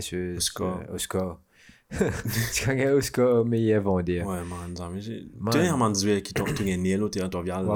ce. 0.00 0.36
Au 0.36 0.40
score. 0.40 0.80
Au 0.92 0.98
score. 0.98 1.40
Sky 1.92 2.66
gagne 2.66 2.90
au 2.90 3.00
score, 3.00 3.44
mais 3.44 3.60
il 3.60 3.70
est. 3.70 4.22
Ouais, 4.22 4.42
man, 4.44 4.74
mais 4.92 5.00
j'ai. 5.00 5.20
Tu 5.52 5.58
sais, 5.58 5.68
un 5.68 5.76
qui 6.20 6.34
tu 6.52 6.64
gagnes 6.64 6.96
l'autre, 6.96 7.12
tu 7.12 7.18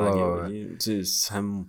la 0.04 0.10
guerre. 0.10 0.48
ouais. 0.50 0.66
Tu 0.80 1.04
sais, 1.04 1.04
ça 1.04 1.40
me. 1.40 1.62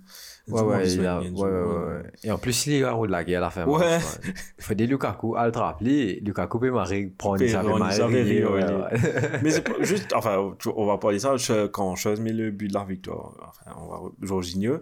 Ouais, 0.47 0.61
ouais, 0.61 0.91
il 0.91 1.05
a- 1.05 1.19
ouais, 1.21 1.29
ouais, 1.29 1.49
ouais, 1.49 1.85
ouais. 1.87 2.03
Et 2.23 2.31
en 2.31 2.37
plus, 2.37 2.65
il 2.67 2.73
est 2.73 2.83
à 2.83 2.93
de 2.95 3.05
la 3.11 3.23
guerre 3.23 3.39
à 3.39 3.45
la 3.45 3.49
fin. 3.51 3.65
Ouais. 3.65 3.99
Il 4.57 4.63
faut 4.63 4.73
des 4.73 4.87
Lukaku, 4.87 5.35
à 5.35 5.45
le 5.47 5.51
rappeler. 5.57 6.19
Lukaku 6.25 6.59
peut 6.59 6.71
marrer, 6.71 7.11
prendre 7.17 7.45
sa 7.47 7.63
ouais. 8.45 8.89
Mais 9.43 9.51
c'est 9.51 9.61
pas- 9.63 9.81
juste, 9.81 10.11
enfin, 10.15 10.53
on 10.75 10.85
va 10.85 10.97
parler 10.97 11.19
ça 11.19 11.37
je- 11.37 11.67
quand 11.67 11.95
chose 11.95 12.19
met 12.19 12.33
le 12.33 12.51
but 12.51 12.67
de 12.67 12.73
la 12.73 12.83
victoire. 12.83 13.33
Enfin, 13.39 13.77
on 13.79 13.87
va 13.87 13.99
Jorginho, 14.21 14.79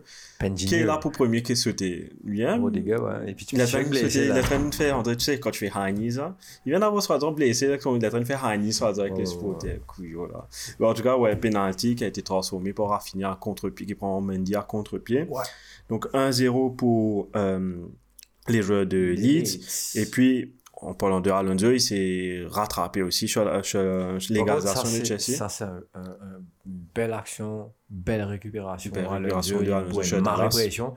qui 0.55 0.75
est 0.75 0.85
là 0.85 0.97
pour 0.97 1.11
premier 1.11 1.43
qui 1.43 1.51
est 1.51 1.55
sauté. 1.55 2.09
Lui, 2.23 2.43
hein, 2.43 2.59
Rudiger, 2.61 2.95
ouais. 2.95 3.29
Et 3.29 3.33
puis 3.35 3.45
tu 3.45 3.55
il 3.55 3.61
il 4.23 4.27
là. 4.29 4.35
a 4.35 4.43
fait 4.43 4.57
faire, 4.75 5.03
tu 5.03 5.19
sais, 5.19 5.39
quand 5.39 5.51
tu 5.51 5.59
fais 5.59 5.71
Hani, 5.75 6.11
ça, 6.13 6.35
il 6.65 6.71
vient 6.71 6.79
d'avoir 6.79 7.03
soit 7.03 7.19
blessé, 7.31 7.67
là, 7.67 7.75
il 7.75 8.03
est 8.03 8.07
en 8.07 8.09
train 8.09 8.19
de 8.19 8.25
faire 8.25 8.43
Hani, 8.45 8.71
soit 8.73 8.97
avec 8.99 9.13
les 9.13 9.19
ouais, 9.19 9.25
supporters, 9.25 9.79
couilles, 9.85 10.13
voilà. 10.13 10.47
Mais 10.79 10.87
en 10.87 10.93
tout 10.93 11.03
cas, 11.03 11.17
ouais, 11.17 11.35
penalty 11.35 11.95
qui 11.95 12.03
a 12.03 12.07
été 12.07 12.21
transformé 12.21 12.73
par 12.73 12.87
Rafinha 12.89 13.31
à 13.31 13.35
contre-pied, 13.35 13.85
qui 13.85 13.95
prend 13.95 14.19
Mendy 14.21 14.55
à 14.55 14.61
contre-pied. 14.61 15.27
Ouais. 15.29 15.43
Donc 15.89 16.07
1-0 16.13 16.75
pour 16.75 17.29
euh, 17.35 17.85
les 18.47 18.61
joueurs 18.61 18.85
de 18.85 18.97
Leeds. 18.97 19.59
Et 19.95 20.05
puis, 20.05 20.55
en 20.81 20.93
parlant 20.93 21.19
de 21.19 21.29
Alonso, 21.29 21.71
il 21.71 21.81
s'est 21.81 22.43
rattrapé 22.47 23.01
aussi 23.01 23.27
sur, 23.27 23.43
la- 23.43 23.63
sur- 23.63 23.81
ça, 24.21 24.33
l'égalisation 24.33 24.99
de 24.99 25.03
Chelsea. 25.05 25.35
Ça, 25.37 25.49
c'est 25.49 25.65
un- 25.65 25.83
un- 25.93 26.01
un- 26.01 26.41
une 26.65 26.79
belle 26.95 27.13
action, 27.13 27.71
belle 27.89 28.21
récupération. 28.21 28.91
Belle 28.91 29.05
Alonso, 29.05 29.17
récupération 29.57 29.59
de 29.59 29.63
il- 29.65 29.71
Alonso 29.73 30.15
ouais, 30.15 30.21
Dallas. 30.21 30.49
pression. 30.49 30.93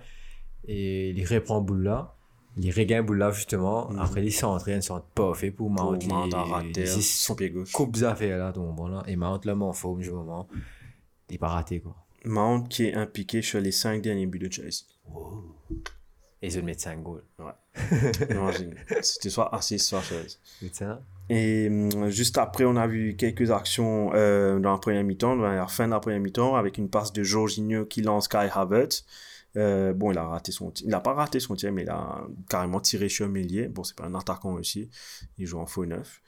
Et 0.69 1.11
il 1.11 1.27
reprend 1.27 1.61
Boula. 1.61 2.15
Il 2.59 2.71
regagne 2.71 3.05
Boula, 3.07 3.31
justement. 3.33 3.91
Mhm. 3.91 3.99
Après, 3.99 4.23
il 4.25 4.31
s'entraîne, 4.31 4.79
ils 4.81 4.83
sont 4.83 5.03
pas 5.15 5.33
fait 5.35 5.51
pour 5.51 5.71
Mount. 5.71 5.99
À 6.35 6.43
rater 6.45 6.83
les 6.83 6.87
son 6.87 7.35
pied 7.35 7.51
gauche. 7.51 7.73
coupes 7.73 7.97
affaires 8.03 8.37
là, 8.39 8.53
donc 8.53 8.77
voilà. 8.77 9.03
Et 9.09 9.17
Mount, 9.17 9.41
là, 9.45 9.57
en 9.57 9.73
forme 9.73 10.01
du 10.03 10.11
moment. 10.11 10.47
Il 11.31 11.33
n'est 11.33 11.39
pas 11.39 11.49
raté, 11.49 11.81
quoi. 11.81 11.97
Mount 12.25 12.65
qui 12.69 12.87
est 12.87 12.95
impliqué 12.95 13.43
sur 13.43 13.61
les 13.61 13.73
5 13.73 14.03
derniers 14.03 14.27
buts 14.27 14.39
de 14.39 14.51
Chelsea. 14.51 14.85
Et 16.41 16.49
ils 16.49 16.59
ont 16.59 16.63
mis 16.63 16.79
5 16.79 17.03
goals. 17.03 17.25
Imagine. 18.31 18.75
C'était 19.01 19.31
soit 19.31 19.55
assist, 19.55 19.87
soit 19.87 20.03
ça? 20.73 21.03
Et 21.29 21.69
hum, 21.69 22.11
juste 22.11 22.37
après, 22.39 22.65
on 22.65 22.77
a 22.77 22.87
vu 22.87 23.17
quelques 23.17 23.51
actions 23.51 24.11
euh, 24.15 24.59
dans 24.59 24.73
la 24.73 24.79
première 24.79 25.05
mi-temps, 25.05 25.37
dans 25.37 25.43
la 25.43 25.67
fin 25.69 25.87
de 25.87 25.93
la 25.93 26.01
première 26.01 26.21
mi-temps, 26.21 26.57
avec 26.57 26.79
une 26.79 26.91
passe 26.91 27.13
de 27.13 27.23
Jorginho 27.23 27.87
qui 27.87 28.03
lance 28.03 28.29
Kai 28.29 28.49
Havertz. 28.53 29.05
Euh, 29.57 29.93
bon, 29.93 30.13
il 30.13 30.19
a 30.19 30.25
raté 30.25 30.51
son 30.51 30.71
tir. 30.71 30.87
Il 30.87 30.91
n'a 30.91 31.01
pas 31.01 31.15
raté 31.15 31.39
son 31.39 31.55
tir, 31.55 31.73
mais 31.73 31.83
il 31.83 31.91
a 31.91 32.27
carrément 32.49 32.81
tiré 32.81 33.09
sur 33.09 33.29
Mélier. 33.29 33.69
Bon, 33.69 33.85
c'est 33.85 33.97
pas 33.97 34.07
un 34.07 34.15
attaquant 34.15 34.55
aussi. 34.55 34.91
Il 35.39 35.47
joue 35.47 35.59
en 35.59 35.67
faux 35.67 35.87
neuf. 35.87 36.23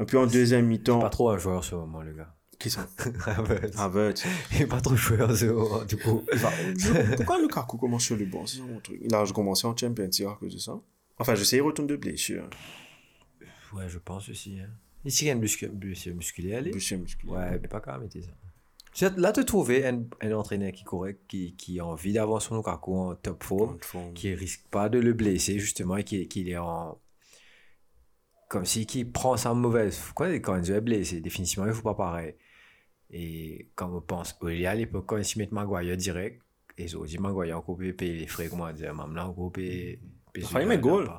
Et 0.00 0.04
puis 0.04 0.16
en 0.16 0.26
deuxième 0.26 0.66
mi-temps, 0.66 1.00
Pas 1.00 1.10
trop 1.10 1.30
un 1.30 1.38
joueur, 1.38 1.64
ce 1.64 1.74
moment, 1.74 2.02
le 2.02 2.12
gars. 2.12 2.34
Qui 2.60 2.70
sont 2.70 2.82
Havertz. 3.26 3.76
Havertz. 3.78 4.24
Il 4.52 4.58
n'est 4.60 4.66
pas 4.66 4.80
trop 4.80 4.94
joueur, 4.94 5.34
ce 5.36 5.46
moment, 5.46 5.84
du 5.84 5.96
coup. 5.96 6.22
Va- 6.32 6.52
je- 6.78 7.14
Pourquoi 7.16 7.40
Lukaku 7.40 7.76
commence 7.78 8.04
sur 8.04 8.16
le 8.16 8.26
banc? 8.26 8.46
C'est 8.46 8.58
ça 8.58 8.62
mon 8.64 8.78
truc. 8.78 9.00
Il 9.02 9.12
a 9.14 9.24
commencé 9.34 9.66
en 9.66 9.76
Champions 9.76 10.08
League 10.12 10.26
à 10.28 10.36
cause 10.38 10.54
de 10.54 10.58
ça. 10.60 10.78
Enfin, 11.18 11.34
je 11.34 11.42
sais, 11.42 11.56
il 11.56 11.62
retourne 11.62 11.88
de 11.88 11.96
blessure. 11.96 12.48
Ouais, 13.72 13.88
je 13.88 13.98
pense 13.98 14.28
aussi. 14.28 14.58
Hein. 14.60 14.68
Ici, 15.04 15.24
il 15.24 15.28
y 15.28 15.30
a 15.30 15.34
une 15.34 15.40
blessure 15.40 16.14
musculaire. 16.14 16.58
allez. 16.58 16.70
Blessure 16.70 16.98
musculaire. 16.98 17.34
Ouais, 17.34 17.58
mais 17.60 17.68
pas 17.68 17.80
quand 17.80 17.98
même 17.98 18.08
ça. 18.92 19.10
Là, 19.16 19.32
tu 19.32 19.44
trouver 19.44 19.86
un, 19.86 20.02
un 20.20 20.32
entraîneur 20.32 20.72
qui 20.72 20.82
est 20.82 20.84
correct, 20.84 21.20
qui, 21.28 21.54
qui 21.56 21.78
a 21.80 21.86
envie 21.86 22.12
d'avoir 22.12 22.42
son 22.42 22.56
Lukaku 22.56 22.94
en 22.96 23.14
top 23.14 23.42
form, 23.44 23.76
En 23.76 23.78
fond. 23.80 24.12
qui 24.12 24.34
risque 24.34 24.64
pas 24.70 24.88
de 24.88 24.98
le 24.98 25.12
blesser, 25.12 25.58
justement, 25.58 25.96
et 25.96 26.04
qui, 26.04 26.26
qui 26.28 26.50
est 26.50 26.56
en. 26.58 26.98
Comme 28.48 28.64
si 28.64 28.84
qui 28.84 29.04
prend 29.04 29.36
sa 29.36 29.54
mauvaise. 29.54 29.96
Quoi, 30.14 30.28
quand 30.40 30.60
il 30.60 30.72
est 30.72 30.80
blessé, 30.80 31.20
définitivement, 31.20 31.66
il 31.66 31.72
faut 31.72 31.82
pas 31.82 31.94
pareil. 31.94 32.34
Et 33.12 33.70
quand 33.74 33.94
on 33.94 34.00
pense, 34.00 34.38
il 34.42 34.60
y 34.60 34.66
a 34.66 34.70
à 34.70 34.74
l'époque, 34.74 35.06
quand 35.06 35.16
ils 35.18 35.38
mettent 35.38 35.52
Maguire 35.52 35.96
direct, 35.96 36.42
et 36.78 36.84
ils 36.84 36.96
ont 36.96 37.04
dit 37.04 37.18
Maguire, 37.18 37.62
on 37.66 37.74
peut 37.74 37.92
payer 37.92 38.14
les 38.18 38.26
frais, 38.26 38.48
comment 38.48 38.72
dire, 38.72 38.94
maintenant, 38.94 39.34
on 39.36 39.50
peut 39.50 39.60
payer. 39.60 40.00
Il 40.36 40.44
a 40.44 40.46
failli 40.46 40.66
mettre 40.66 40.82
goal. 40.82 41.10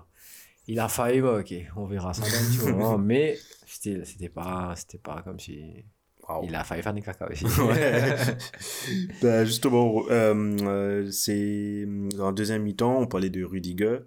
Il 0.68 0.80
a 0.80 0.88
failli, 0.88 1.22
bah, 1.22 1.40
ok, 1.40 1.54
on 1.76 1.86
verra 1.86 2.14
ça 2.14 2.24
dans 2.72 2.92
un 2.94 2.98
mais 2.98 3.38
c'était 3.66 4.06
c'était 4.06 4.30
pas, 4.30 4.76
pas 5.04 5.22
comme 5.24 5.40
si. 5.40 5.84
Wow. 6.30 6.44
Il 6.44 6.56
a 6.56 6.64
failli 6.64 6.84
faire 6.84 6.94
des 6.94 7.02
caca 7.02 7.30
aussi. 7.30 7.46
Ben, 9.22 9.46
justement, 9.46 10.04
euh, 10.10 10.34
euh, 10.62 11.12
c'est 11.12 11.86
dans 12.16 12.28
la 12.28 12.32
deuxième 12.32 12.64
mi-temps, 12.64 13.00
on 13.00 13.08
parlait 13.08 13.30
de 13.30 13.44
Rudiger. 13.44 14.00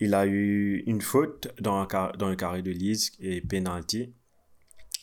Il 0.00 0.14
a 0.14 0.26
eu 0.26 0.84
une 0.86 1.00
faute 1.00 1.48
dans, 1.60 1.78
un 1.80 1.86
car- 1.86 2.16
dans 2.18 2.28
le 2.28 2.36
carré 2.36 2.62
de 2.62 2.70
Leeds 2.70 3.12
et 3.20 3.40
penalty. 3.40 4.14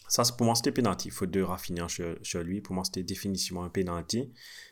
Ça, 0.08 0.24
pour 0.38 0.46
moi, 0.46 0.56
c'était 0.56 0.72
penalty. 0.72 1.10
Faute 1.10 1.32
de 1.32 1.42
Rafinha 1.42 1.88
sur, 1.88 2.16
sur 2.22 2.44
lui. 2.44 2.62
Pour 2.62 2.76
moi, 2.76 2.84
c'était 2.84 3.04
définitivement 3.04 3.64
un 3.64 3.70
penalty. 3.70 4.32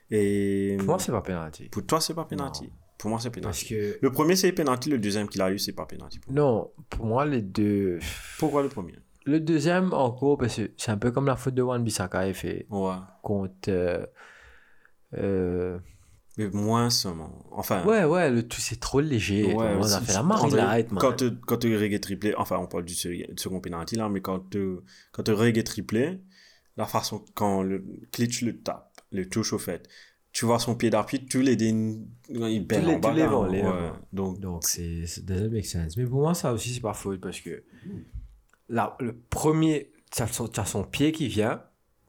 Et 0.10 0.76
Pour 0.78 0.88
moi, 0.88 1.00
c'est 1.00 1.12
pas 1.12 1.22
penalty. 1.22 1.70
pour 1.70 1.86
toi, 1.86 2.00
c'est 2.02 2.14
pas 2.14 2.26
penalty. 2.26 2.66
Non. 2.66 2.70
Pour 2.98 3.10
moi, 3.10 3.20
c'est 3.20 3.30
Parce 3.32 3.64
penalty. 3.64 3.70
que. 3.70 3.98
Le 4.02 4.12
premier, 4.12 4.36
c'est 4.36 4.52
penalty. 4.52 4.90
Le 4.90 5.00
deuxième 5.00 5.28
qu'il 5.28 5.42
a 5.42 5.52
eu, 5.52 5.58
c'est 5.58 5.74
pas 5.74 5.86
pour 5.86 5.98
moi. 5.98 6.10
Non, 6.30 6.72
pour 6.90 7.06
moi, 7.06 7.26
les 7.26 7.42
deux. 7.42 7.98
Pourquoi 8.38 8.62
le 8.62 8.70
premier? 8.70 8.94
Le 9.26 9.40
deuxième, 9.40 9.94
encore, 9.94 10.38
parce 10.38 10.56
que 10.58 10.72
c'est 10.78 10.92
un 10.92 10.98
peu 10.98 11.12
comme 11.12 11.26
la 11.28 11.36
faute 11.36 11.54
de 11.56 11.62
Wan 11.62 11.84
Bissaka 11.84 12.20
a 12.20 12.34
fait 12.34 12.66
Ouais. 12.70 12.94
contre. 13.24 13.70
euh, 13.70 14.06
euh, 15.18 15.80
Mais 16.38 16.50
moins 16.50 16.90
seulement. 16.90 17.46
Enfin. 17.52 17.86
Ouais, 17.86 18.06
ouais, 18.06 18.30
le 18.32 18.48
tout, 18.48 18.62
c'est 18.62 18.80
trop 18.80 19.02
léger. 19.02 19.54
Ouais, 19.54 19.76
on 19.78 19.84
a 19.84 20.00
fait 20.02 20.14
la 20.14 20.24
light, 20.56 20.92
man. 20.92 21.00
Quand 21.02 21.14
tu 21.14 21.32
quand 21.46 21.58
tu 21.58 21.76
reggae 21.78 22.00
triplé, 22.00 22.34
enfin 22.38 22.58
on 22.58 22.68
parle 22.68 22.86
du 22.86 22.94
se- 22.94 23.10
second 23.38 23.60
penalty 23.60 23.96
là, 23.98 24.08
mais 24.10 24.22
quand 24.22 24.50
tu 24.50 24.78
quand 25.12 25.24
tu 25.24 25.32
reggae 25.34 25.64
triplé, 25.64 26.22
la 26.78 26.86
façon 26.86 27.26
quand 27.34 27.64
le 27.64 27.84
Klitsch 28.14 28.42
le 28.44 28.62
tape, 28.62 29.02
le 29.12 29.28
touche 29.28 29.52
au 29.52 29.58
fait, 29.60 29.90
tu 30.32 30.46
vois 30.46 30.58
son 30.60 30.76
pied 30.76 30.90
d'appui, 30.90 31.26
tous 31.26 31.42
les 31.42 31.58
dés, 31.58 31.68
il 32.30 32.66
les- 32.80 32.94
en 32.96 33.00
bas. 33.00 33.12
ouais. 33.74 33.92
Donc 34.14 34.40
Donc, 34.40 34.64
c'est 34.66 35.04
doesn't 35.26 35.50
make 35.52 35.66
sense. 35.66 35.98
Mais 35.98 36.06
pour 36.06 36.22
moi, 36.22 36.34
ça 36.34 36.54
aussi, 36.54 36.74
c'est 36.74 36.80
pas 36.80 36.94
faute 36.94 37.20
parce 37.20 37.42
que 37.42 37.64
là, 38.70 38.96
le 39.02 39.14
premier, 39.30 39.92
tu 40.12 40.22
as, 40.24 40.28
son 40.66 40.84
pied 40.86 41.12
qui 41.12 41.28
vient, 41.28 41.62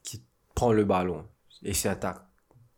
qui 0.04 0.22
prend 0.54 0.72
le 0.72 0.84
ballon 0.84 1.24
et 1.64 1.74
c'est 1.74 1.88
attaque 1.88 2.20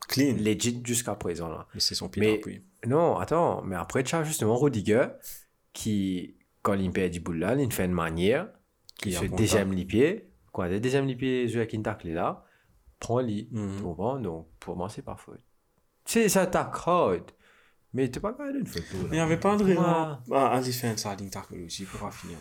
clean. 0.09 0.37
legit 0.39 0.81
jusqu'à 0.85 1.15
présent. 1.15 1.49
Là. 1.49 1.67
Mais 1.75 1.81
c'est 1.81 1.95
son 1.95 2.09
pied 2.09 2.41
Mais-. 2.47 2.63
Non, 2.87 3.17
attends, 3.19 3.63
mais 3.63 3.77
après, 3.77 4.03
tu 4.03 4.15
as 4.15 4.25
justement 4.25 4.57
Rudiger 4.57 5.07
qui, 5.73 6.37
quand 6.63 6.75
il 6.75 6.91
perd 6.93 7.13
du 7.13 7.21
bout 7.21 7.33
là, 7.33 7.55
il 7.55 7.73
fait 7.73 7.85
une 7.87 7.93
manière 7.93 8.49
qui 8.99 9.13
se 9.13 9.25
deuxième 9.27 9.73
les 9.73 9.85
pieds. 9.85 10.31
Quand 10.53 10.65
le 10.65 10.79
deuxième 10.81 11.07
les 11.07 11.17
pieds, 11.17 11.49
une 11.73 11.83
tacle 11.83 12.09
là, 12.11 12.45
prend 13.01 13.19
lit. 13.21 13.49
Mhm. 13.51 13.77
Tu 13.79 13.83
comprends? 13.83 14.19
Donc, 14.21 14.49
pour 14.61 14.77
moi, 14.77 14.89
c'est 14.89 15.03
pas 15.03 15.17
faute. 15.17 15.41
C'est 16.05 16.29
ça 16.29 16.43
attaque 16.43 16.75
hard. 16.87 17.31
Mais 17.93 18.09
t'es 18.11 18.21
pas 18.21 18.35
même 18.39 18.57
une 18.57 18.67
faute. 18.67 18.83
là. 18.93 18.99
Il 19.05 19.11
n'y 19.13 19.21
avait 19.21 19.39
pas 19.39 19.57
de 19.57 19.65
raison 19.65 19.81
Ouais. 20.29 20.37
à 20.37 20.49
aller 20.49 20.73
faire 20.73 20.93
un 20.93 20.97
sliding 20.97 21.31
tackle 21.31 21.63
aussi 21.65 21.85
pour 21.85 22.01
pas 22.01 22.11
finir. 22.11 22.37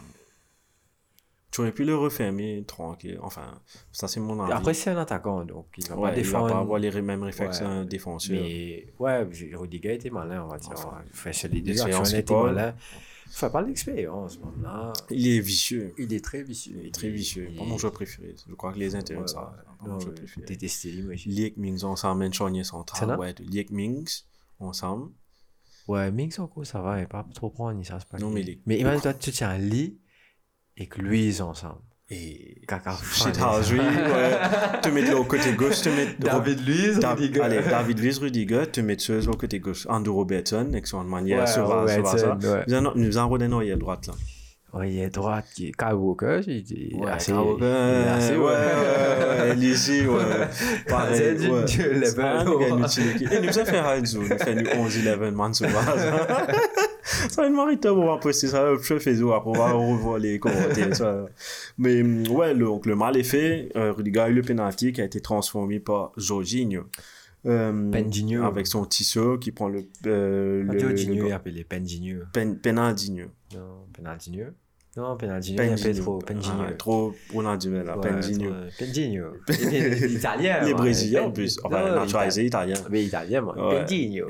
Tu 1.54 1.62
aurais 1.62 1.72
pu 1.72 1.86
le 1.86 1.96
refermer 1.96 2.64
tranquille. 2.66 3.20
Enfin, 3.22 3.62
ça 3.92 4.08
c'est 4.08 4.20
mon 4.20 4.42
avis. 4.42 4.52
Après, 4.52 4.74
c'est 4.74 4.90
un 4.90 4.98
attaquant, 4.98 5.46
donc 5.46 5.68
il 5.78 5.88
va 5.88 5.96
ouais, 5.96 6.12
pas 6.12 6.18
il 6.18 6.26
va 6.26 6.40
pas 6.48 6.60
avoir 6.60 6.80
les 6.80 6.90
mêmes 7.02 7.22
réflexes 7.24 7.60
Ouais. 7.62 7.66
d'un 7.68 7.86
défenseur. 7.86 8.42
Mais 8.42 8.88
ouais, 9.00 9.24
Rudiger 9.54 9.94
était 9.94 10.10
malin, 10.10 10.44
on 10.44 10.48
va 10.48 10.58
dire. 10.58 10.72
Enfin, 10.74 10.98
Enfin, 11.14 11.32
c'est 11.32 11.48
les 11.54 11.62
deux 11.62 11.80
actions, 11.82 12.04
il 12.04 12.16
était 12.16 12.34
malin. 12.34 12.74
Enfin, 13.30 13.50
pas 13.50 13.62
l'expérience, 13.62 14.40
là. 14.62 14.94
Il 15.10 15.28
est 15.28 15.40
vicieux. 15.40 15.94
Il 15.98 16.12
est 16.14 16.24
très 16.24 16.44
vicieux. 16.44 16.76
Il 16.82 16.88
est 16.88 16.94
très 16.94 17.10
vicieux. 17.10 17.48
Il- 17.52 17.58
Pas 17.58 17.64
mon 17.66 17.78
joueur 17.78 17.94
préféré. 17.94 18.36
Je 18.48 18.54
crois 18.56 18.74
que 18.74 18.80
les 18.80 18.96
intérêts 18.96 19.28
ça. 19.28 19.56
Pas 19.80 19.88
mon 19.88 20.00
joueur 20.00 20.14
préféré. 20.16 20.46
détesté, 20.48 20.92
lui, 20.92 21.04
moi. 21.04 21.14
Liek 21.26 21.58
Mings 21.58 21.84
ensemble, 21.84 22.32
centrale. 22.64 23.10
là? 23.10 23.18
Ouais, 23.20 23.34
Liek 23.40 23.70
Mings 23.72 24.24
ensemble. 24.60 25.12
Ouais, 25.88 26.12
Mix 26.12 26.40
en 26.40 26.46
gros, 26.46 26.64
ça 26.64 26.82
va, 26.82 26.98
il 26.98 27.02
n'est 27.02 27.08
pas 27.08 27.26
trop 27.34 27.50
prendre, 27.50 27.78
ni 27.78 27.84
ça 27.86 28.00
se 28.00 28.06
passe. 28.06 28.22
Non, 28.22 28.30
mais 28.30 28.58
Mais 28.66 28.80
imagine, 28.80 29.02
toi, 29.02 29.14
tu 29.14 29.32
tiens 29.32 29.50
un 29.50 29.58
lit 29.58 29.98
et 30.78 30.88
que 30.88 31.02
lui, 31.02 31.28
ils 31.28 31.34
sont 31.36 31.46
ensemble. 31.46 31.80
Et. 32.10 32.62
Caca. 32.68 32.96
Shithousery, 33.12 33.80
ouais. 33.80 34.80
Te 34.82 34.90
mettre 34.90 35.12
là 35.12 35.18
au 35.18 35.24
côté 35.24 35.54
gauche, 35.54 35.82
te 35.82 35.90
mettre. 35.90 36.20
David 36.20 36.66
Luiz, 36.68 37.00
Da- 37.00 37.14
Rudiger. 37.16 37.42
Allez, 37.42 37.62
David 37.62 38.00
Luiz, 38.00 38.18
Rudiger, 38.20 38.64
te 38.72 38.82
mettre 38.82 39.02
ceux 39.04 39.28
au 39.30 39.34
côté 39.34 39.60
gauche. 39.60 39.88
Andrew 39.90 40.14
Robertson, 40.14 40.72
excellente 40.74 41.08
manière, 41.08 41.40
Ouais, 41.42 41.48
sur 41.48 41.66
va, 41.68 41.88
sur 41.88 42.04
va, 42.04 42.18
ça. 42.18 42.38
Nous 42.66 43.18
avons- 43.18 43.30
Roden 43.30 43.54
à 43.54 43.76
droite 43.76 44.08
là. 44.08 44.14
Est 44.82 45.10
droite, 45.10 45.46
qui 45.54 45.68
est 45.68 45.72
Kyle 45.72 45.94
Walker, 45.94 46.40
il 46.48 46.54
est 46.58 46.96
Ouais, 46.96 47.12
assez, 47.12 47.32
Kyle 47.32 47.42
Walker, 47.42 47.64
il 47.64 48.08
est 48.08 48.10
assez, 48.10 48.36
ouais, 48.36 48.44
ouais, 48.44 49.40
ouais, 49.50 49.56
léger, 49.56 50.08
ouais. 50.08 50.24
Pareil, 50.88 51.38
du- 51.38 51.50
ouais. 51.52 51.66
du 51.66 51.84
level. 51.84 53.32
Et 53.32 53.42
nous 53.46 53.60
a 53.60 53.66
fait 53.66 53.78
un 53.78 54.04
zone, 54.06 54.28
il 54.32 54.38
fait 54.44 54.56
nous 54.56 54.64
11-11 54.64 55.32
man 55.32 55.54
sauvage. 55.54 56.00
Ça 57.04 57.42
va 57.42 57.48
être 57.48 57.54
mariteur 57.54 57.94
pour 57.96 58.04
voir 58.06 58.20
poster 58.20 58.48
ça, 58.48 58.74
je 58.82 58.98
fais 58.98 59.16
ça, 59.16 59.40
pour 59.42 59.54
voir 59.56 59.78
revoir 59.78 60.18
les 60.18 60.40
commentaires, 60.40 60.96
ça. 60.96 61.26
Mais, 61.78 62.02
ouais, 62.30 62.54
le- 62.54 62.66
donc 62.66 62.86
le 62.86 62.96
mal 62.96 63.16
est 63.18 63.24
fait, 63.24 63.70
euh, 63.76 63.92
Rudiger 63.92 64.20
a 64.22 64.30
eu 64.30 64.34
le 64.34 64.42
penalty 64.42 64.92
qui 64.94 65.02
a 65.02 65.06
été 65.06 65.20
transformé 65.22 65.80
par 65.80 66.12
Jorginho. 66.18 66.84
Euh, 67.46 67.92
Pendinho. 67.92 68.44
Avec 68.46 68.68
son 68.68 68.86
tissu 68.86 69.38
qui 69.42 69.52
prend 69.52 69.68
le, 69.68 69.86
euh, 70.08 70.66
Pas 70.66 70.74
le, 70.74 70.80
Jorginho, 70.80 71.24
le- 71.24 71.28
il 71.28 71.34
appelé 71.34 71.64
Pendinho. 71.66 72.20
Pen- 72.34 72.58
Penaldinho. 72.58 73.26
Non, 73.54 73.86
Penaldinho. 73.94 74.46
Non, 74.96 75.18
Penaldinho, 75.18 75.64
il 75.64 75.66
y 75.66 75.68
a 75.70 75.72
Pendinho. 75.76 75.94
Pedro, 75.96 76.20
Pendinho. 76.20 76.54
Ah, 76.70 76.72
trop 76.74 77.16
Ronaldinho, 77.34 77.84
là, 77.84 77.98
Ouais, 77.98 78.10
Pendinho. 78.12 78.52
trop- 78.52 78.60
Pendinho. 78.78 79.26
L'italien. 80.08 80.60
Les 80.62 80.68
ouais, 80.68 80.74
Brésiliens, 80.78 81.24
en 81.24 81.32
plus. 81.32 81.60
Enfin, 81.64 81.96
naturalisé 81.96 82.46
italien. 82.46 82.76
Mais 82.92 83.04
italien, 83.04 83.42
moi. 83.42 83.56
Ouais. 83.70 83.80
Pendinho. 83.80 84.28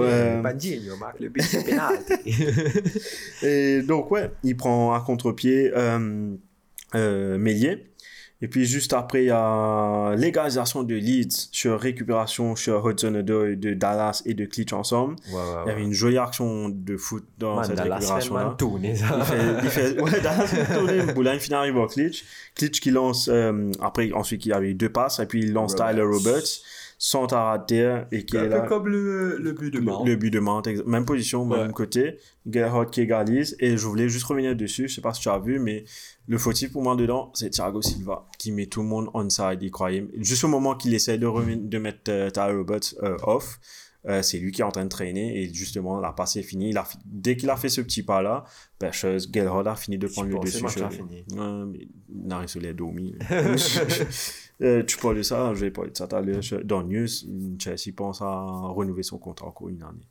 ouais. 0.00 0.40
Pendinho 0.42 0.96
marque 0.98 1.20
le 1.20 1.28
but 1.30 1.40
de 1.42 1.64
penalty. 1.64 3.42
Et 3.46 3.82
donc, 3.82 4.10
ouais, 4.10 4.30
il 4.44 4.56
prend 4.56 4.92
à 4.92 5.00
contre-pied 5.00 5.70
euh, 5.74 6.34
euh, 6.94 7.38
Mélier. 7.38 7.86
Et 8.42 8.48
puis, 8.48 8.66
juste 8.66 8.92
après, 8.92 9.22
il 9.22 9.26
y 9.28 9.30
a 9.30 10.14
l'égalisation 10.16 10.82
de 10.82 10.94
Leeds 10.96 11.48
sur 11.52 11.78
récupération 11.80 12.56
sur 12.56 12.84
Hudson 12.86 13.14
Odoi 13.14 13.54
de 13.54 13.72
Dallas 13.72 14.22
et 14.26 14.34
de 14.34 14.44
Klitsch 14.46 14.72
ensemble. 14.72 15.14
Ouais, 15.28 15.34
ouais, 15.36 15.40
Il 15.64 15.68
y 15.68 15.70
avait 15.70 15.80
ouais. 15.80 15.86
une 15.86 15.92
jolie 15.92 16.18
action 16.18 16.68
de 16.68 16.96
foot 16.96 17.24
dans 17.38 17.54
Man, 17.56 17.64
cette 17.64 17.76
dans 17.76 17.84
la 17.84 18.00
semaine, 18.00 18.00
récupération-là. 18.00 18.44
man, 18.46 18.56
tourné, 18.56 18.90
Il 18.90 18.96
ça. 18.98 19.24
fait, 19.24 19.36
il 19.62 19.70
fait, 19.70 20.00
ouais, 20.02 20.20
Dallas 20.20 20.46
fait 20.48 20.74
tourner, 20.74 21.12
Boulin 21.14 21.38
finit 21.38 21.54
arrive 21.54 21.76
au 21.76 21.86
Klitsch. 21.86 22.24
Klitsch 22.56 22.80
qui 22.80 22.90
lance, 22.90 23.28
euh, 23.32 23.70
après, 23.80 24.10
ensuite, 24.12 24.44
il 24.44 24.52
avait 24.52 24.74
deux 24.74 24.88
passes, 24.90 25.20
et 25.20 25.26
puis 25.26 25.40
il 25.44 25.52
lance 25.52 25.72
Roberts. 25.74 25.88
Tyler 25.90 26.02
Roberts, 26.02 26.42
à 27.32 27.58
terre, 27.66 28.06
et 28.12 28.24
qui 28.24 28.36
est 28.36 28.48
là. 28.48 28.60
comme 28.60 28.86
le, 28.88 29.36
le 29.38 29.52
but 29.52 29.72
de 29.72 29.78
Le, 29.78 29.84
le 30.04 30.16
but 30.16 30.30
de 30.30 30.38
Mante, 30.40 30.68
même 30.86 31.04
position, 31.04 31.44
même 31.44 31.66
Ouais. 31.68 31.72
côté. 31.72 32.18
Gerhardt 32.50 32.90
qui 32.90 33.00
égalise. 33.00 33.56
Et 33.60 33.76
je 33.76 33.86
voulais 33.86 34.08
juste 34.08 34.24
revenir 34.24 34.54
dessus, 34.56 34.88
je 34.88 34.94
sais 34.96 35.00
pas 35.00 35.12
si 35.14 35.20
tu 35.20 35.28
as 35.28 35.38
vu, 35.38 35.58
mais 35.60 35.84
le 36.28 36.38
fautif 36.38 36.72
pour 36.72 36.82
moi 36.82 36.94
dedans, 36.96 37.30
c'est 37.34 37.50
Thiago 37.50 37.82
Silva 37.82 38.26
qui 38.38 38.52
met 38.52 38.66
tout 38.66 38.82
le 38.82 38.88
monde 38.88 39.08
onside, 39.14 39.58
il 39.60 39.70
croyait. 39.70 40.06
Juste 40.18 40.44
au 40.44 40.48
moment 40.48 40.74
qu'il 40.76 40.94
essaie 40.94 41.18
de, 41.18 41.54
de 41.56 41.78
mettre 41.78 42.10
euh, 42.10 42.30
Tyler 42.30 42.54
Roberts 42.56 42.94
euh, 43.02 43.16
off, 43.24 43.58
euh, 44.08 44.20
c'est 44.22 44.38
lui 44.38 44.50
qui 44.50 44.62
est 44.62 44.64
en 44.64 44.70
train 44.72 44.84
de 44.84 44.88
traîner 44.88 45.40
et 45.42 45.52
justement 45.54 46.00
la 46.00 46.12
passe 46.12 46.34
est 46.36 46.42
finie. 46.42 46.70
Il 46.70 46.78
a 46.78 46.84
fi- 46.84 46.98
dès 47.04 47.36
qu'il 47.36 47.48
a 47.50 47.56
fait 47.56 47.68
ce 47.68 47.80
petit 47.80 48.02
pas 48.02 48.20
là, 48.22 48.44
chose, 48.92 49.30
Gerhardt 49.32 49.68
a 49.68 49.76
fini 49.76 49.96
de 49.98 50.06
prendre 50.08 50.28
le 50.28 50.38
dessus. 50.40 50.56
le 50.58 50.62
match 50.64 50.72
sur 50.76 50.86
a 50.86 50.88
lui. 50.90 50.96
fini. 50.96 51.24
Ouais, 51.36 51.64
mais 51.66 51.78
il 52.08 52.26
n'arrive 52.26 52.48
sur 52.48 52.60
les 52.60 52.72
domis. 52.74 53.14
Euh, 54.60 54.84
tu 54.84 54.96
parles 54.98 55.16
de 55.16 55.22
ça, 55.22 55.52
je 55.54 55.60
vais 55.60 55.70
parler 55.72 55.90
de 55.90 55.96
ça 55.96 56.06
tout 56.06 56.14
à 56.14 56.20
l'heure. 56.20 56.40
Je- 56.40 56.54
Dans 56.54 56.84
News, 56.84 57.08
Chelsea 57.58 57.92
pense 57.96 58.22
à 58.22 58.28
renouveler 58.68 59.02
son 59.02 59.18
contrat 59.18 59.48
encore 59.48 59.68
une 59.70 59.82
année. 59.82 60.06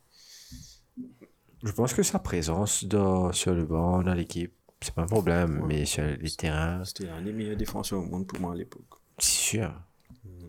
Je 1.64 1.72
pense 1.72 1.94
que 1.94 2.02
sa 2.02 2.18
présence 2.18 2.84
dans- 2.84 3.32
sur 3.32 3.54
le 3.54 3.64
banc, 3.64 4.02
dans 4.02 4.12
l'équipe, 4.12 4.52
c'est 4.82 4.94
pas 4.94 5.02
un 5.02 5.06
problème, 5.06 5.62
mais 5.66 5.84
sur 5.84 6.04
les 6.04 6.30
terrains, 6.30 6.82
C'était 6.84 7.08
un 7.08 7.22
des 7.22 7.32
meilleurs 7.32 7.56
défenseurs 7.56 8.00
au 8.00 8.04
monde 8.04 8.26
pour 8.26 8.40
moi 8.40 8.52
à 8.52 8.56
l'époque. 8.56 8.82
c'est 9.18 9.30
sûr. 9.30 9.72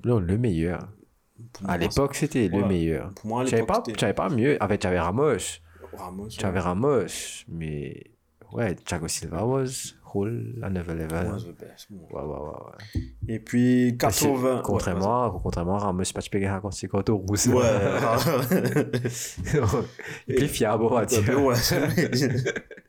Non, 0.05 0.19
le 0.19 0.37
meilleur. 0.37 0.89
Pour 1.53 1.69
À 1.69 1.77
l'époque, 1.77 2.15
c'était 2.15 2.47
le 2.47 2.61
Ouais. 2.61 2.67
meilleur. 2.67 3.13
Pour 3.15 3.27
moi, 3.27 3.41
à 3.41 3.43
l'époque, 3.45 3.67
pas, 3.67 3.81
c'était 3.85 3.97
tu 3.97 4.05
avais 4.05 4.13
pas 4.13 4.29
mieux. 4.29 4.57
En 4.61 4.67
fait, 4.67 4.77
tu 4.77 4.87
avais 4.87 4.99
Ramos. 4.99 5.37
Ramos. 5.93 6.27
Tu 6.27 6.45
avais 6.45 6.59
Ramos, 6.59 7.05
mais 7.47 8.03
ouais, 8.51 8.75
Thiago 8.75 9.07
Silva 9.07 9.45
was 9.45 9.93
the 11.43 11.57
best, 11.57 11.87
moi. 11.89 12.07
Ouais, 12.11 12.21
ouais, 12.21 12.39
ouais. 12.39 12.55
ouais. 12.99 13.35
Et 13.35 13.39
puis, 13.39 13.93
Parce 13.99 14.19
que 14.19 14.25
80. 14.25 14.61
Contrairement, 14.63 15.31
contrairement 15.31 15.75
à 15.75 15.79
Ramos, 15.79 16.03
pas 16.13 16.21
contre 16.61 16.75
ses 16.75 16.87
cartons 16.87 17.17
rouges. 17.17 17.47
Ouais. 17.47 17.63
Et 20.27 20.35
puis 20.35 20.47
fiable, 20.47 20.83
ouais. 20.83 21.05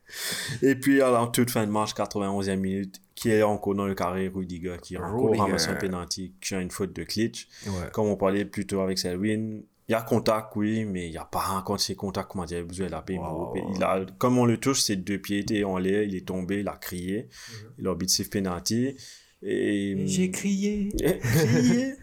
Et 0.61 0.75
puis, 0.75 1.01
en 1.01 1.27
toute 1.27 1.49
fin 1.49 1.65
de 1.65 1.71
match, 1.71 1.93
91e 1.93 2.55
minute, 2.57 3.01
qui 3.15 3.29
est 3.31 3.43
encore 3.43 3.75
dans 3.75 3.85
le 3.87 3.95
carré, 3.95 4.27
Rudiger, 4.27 4.77
qui 4.81 4.97
encore 5.03 5.37
ramassé 5.37 5.69
un 5.69 5.75
penalty, 5.75 6.33
qui 6.41 6.53
a 6.55 6.61
une 6.61 6.71
faute 6.71 6.93
de 6.93 7.03
Klitsch. 7.03 7.47
Ouais. 7.65 7.89
Comme 7.91 8.07
on 8.07 8.15
parlait 8.15 8.45
plus 8.45 8.65
tôt 8.67 8.81
avec 8.81 8.97
Selwyn, 8.99 9.61
il 9.87 9.91
y 9.91 9.95
a 9.95 10.01
contact, 10.01 10.55
oui, 10.55 10.83
mais 10.83 11.07
il 11.07 11.11
n'y 11.11 11.17
a 11.17 11.25
pas 11.25 11.45
un 11.49 11.61
contacts, 11.95 12.31
comment 12.31 12.45
dire, 12.45 12.65
il 12.71 12.93
a. 12.93 13.03
Wow. 13.07 13.53
Il 13.75 13.83
comme 14.17 14.37
on 14.37 14.45
le 14.45 14.57
touche, 14.57 14.81
ses 14.81 14.95
deux 14.95 15.19
pieds 15.19 15.39
étaient 15.39 15.63
en 15.63 15.77
l'air, 15.77 16.01
il 16.03 16.15
est 16.15 16.27
tombé, 16.27 16.61
il 16.61 16.67
a 16.67 16.75
crié, 16.75 17.29
Mhm. 17.29 17.69
il 17.79 17.87
a 17.87 17.91
penalty. 18.29 18.95
Et, 19.41 20.03
J'ai 20.05 20.31
crié. 20.31 20.89
Crié. 20.97 21.93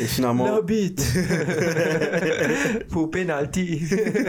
Et 0.00 0.06
finalement, 0.06 0.46
L'orbite. 0.46 1.04
Pour 2.88 3.10
penalty. 3.10 3.82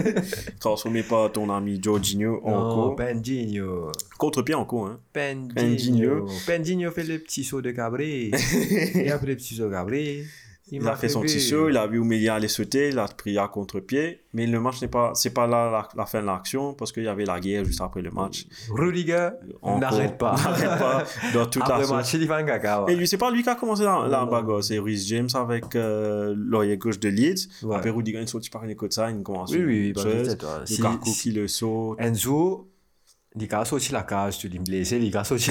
transformé 0.60 1.04
par 1.04 1.32
ton 1.32 1.50
ami 1.50 1.80
Jorginho 1.82 2.42
en. 2.44 2.96
Pendinho. 2.96 3.92
Contre-pied 4.18 4.56
en 4.56 4.66
co, 4.66 4.84
hein. 4.84 5.00
Pendinho. 5.14 6.28
Pendinho 6.46 6.92
fait 6.92 7.04
le 7.04 7.20
petit 7.20 7.44
saut 7.44 7.62
de 7.62 7.72
Gabriel. 7.72 8.36
Et 8.96 9.12
après 9.12 9.28
le 9.28 9.36
petit 9.36 9.56
saut 9.56 9.66
de 9.66 9.72
Gabriel. 9.72 10.26
Il, 10.82 10.88
a 10.88 10.96
fait 10.96 11.08
son 11.10 11.26
saut, 11.28 11.70
il 11.70 11.78
a 11.78 11.86
vu 11.86 12.00
où 12.00 12.04
Mélia 12.04 12.36
allait 12.36 12.48
sauter, 12.48 12.90
il 12.90 12.98
a 12.98 13.08
pris 13.08 13.38
à 13.38 13.48
contre-pied. 13.48 14.22
Mais 14.34 14.48
le 14.48 14.60
match 14.60 14.82
n'est 14.82 14.88
pas, 14.88 15.12
c'est 15.14 15.30
pas 15.34 15.46
là 15.46 15.70
la, 15.70 15.88
la 15.96 16.06
fin 16.08 16.20
de 16.22 16.26
l'action, 16.26 16.74
parce 16.74 16.92
qu'il 16.92 17.04
y 17.04 17.08
avait 17.08 17.26
la 17.26 17.40
guerre 17.40 17.64
juste 17.64 17.82
après 17.82 18.02
le 18.02 18.10
match. 18.10 18.48
Rudiger 18.72 19.30
Encore. 19.62 19.80
n'arrête 19.80 20.18
pas. 20.18 20.36
N'arrête 20.44 20.80
pas. 20.80 21.04
Dans 21.34 21.46
toute 21.46 21.62
Après 21.62 21.82
la 21.82 21.88
match, 21.88 22.14
il 22.16 22.28
va 22.28 22.42
gaga. 22.42 22.86
Et 22.88 22.96
lui, 22.96 23.08
c'est 23.08 23.18
pas 23.18 23.30
lui 23.30 23.44
qui 23.44 23.50
a 23.50 23.56
commencé 23.56 23.84
la, 23.84 24.08
la 24.08 24.26
bagarre, 24.26 24.64
c'est 24.64 24.80
Rhys 24.80 25.06
James 25.08 25.30
avec 25.36 25.76
euh, 25.76 26.34
l'oreiller 26.36 26.78
gauche 26.78 27.00
de 27.00 27.10
Leeds. 27.10 27.48
Ouais. 27.62 27.76
Après, 27.76 27.92
Rudiger, 27.92 28.22
il 28.22 28.28
saute 28.28 28.50
par 28.50 28.64
une 28.64 28.76
côte 28.76 28.94
ça, 28.94 29.12
il 29.12 29.22
commence. 29.22 29.52
Oui, 29.52 29.64
oui, 29.64 29.88
une 29.90 29.94
bah, 29.94 30.02
chose. 30.02 30.28
peut-être, 30.28 30.46
ouais. 30.46 30.66
Si- 30.66 30.78
Lukaku 30.78 31.06
si- 31.10 31.22
qui 31.22 31.32
le 31.32 31.48
saute. 31.48 32.00
Enzo, 32.00 32.68
sorti 33.66 33.92
la 33.92 34.04
case, 34.04 34.38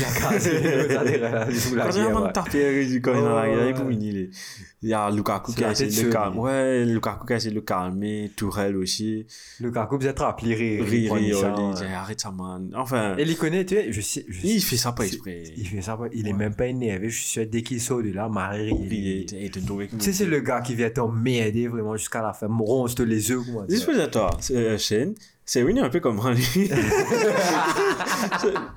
la 0.01 0.11
case. 0.12 0.47
Il 0.47 1.99
y 1.99 2.01
a 2.01 2.07
un 2.07 2.12
il 4.85 4.88
y 4.88 4.95
Lukaku 5.11 5.53
qui 5.53 5.64
a 5.64 5.71
essayé 5.73 5.90
de 5.90 5.95
le 5.97 6.01
sur 6.03 6.11
calmer. 6.11 6.35
lui. 6.35 6.40
Ouais, 6.40 6.85
Lukaku 6.85 7.27
qui 7.27 7.33
a 7.33 7.37
essayé 7.37 7.51
de 7.51 7.55
le 7.57 7.61
calmer, 7.61 8.31
Tourelle 8.37 8.77
aussi. 8.77 9.27
Lukaku 9.61 9.99
peut-être 9.99 10.23
appelé 10.23 10.55
rire. 10.55 10.85
Riri, 10.85 11.07
prend 11.07 11.16
il 11.18 11.35
ça, 11.35 11.51
dit, 11.51 11.83
ouais. 11.83 11.92
arrête 11.92 12.21
ça, 12.21 12.31
man. 12.33 12.71
Enfin, 12.75 13.16
Et 13.16 13.23
il 13.23 13.37
connaît, 13.37 13.64
tu 13.64 13.75
sais, 13.77 13.92
je 13.92 14.01
sais. 14.01 14.25
je 14.29 14.40
il 14.47 14.61
sais- 14.61 14.66
fait 14.71 14.77
ça 14.77 14.92
pas 14.92 15.03
c'est- 15.05 15.14
exprès. 15.14 15.42
Il 15.57 15.66
fait 15.68 15.83
ça 15.83 15.97
pas, 15.97 16.07
il 16.12 16.27
est 16.29 16.33
même 16.33 16.55
pas 16.55 16.66
énervé, 16.66 17.11
je 17.11 17.16
suis 17.16 17.29
sûr, 17.29 17.47
dès 17.47 17.62
qu'il 17.62 17.81
sort 17.81 18.03
de 18.03 18.11
là, 18.11 18.29
Marie 18.29 18.71
il 18.90 19.09
est, 19.09 19.33
tombé 19.66 19.88
Tu 19.88 20.01
sais, 20.01 20.12
c'est 20.12 20.27
le 20.27 20.40
gars 20.40 20.61
qui 20.61 20.75
vient 20.75 20.90
t'emmerder 20.90 21.68
vraiment 21.68 21.97
jusqu'à 21.97 22.23
la 22.23 22.33
fin, 22.33 22.49
ronce 22.64 22.95
les 23.05 23.31
pour 23.85 23.95
toi, 24.09 24.31
Shane, 24.79 25.14
c'est 25.53 25.62
Winnie 25.62 25.81
un 25.81 25.91
peu 25.91 26.01
comme 26.01 26.17
moi, 26.17 26.33
lui. 26.33 26.47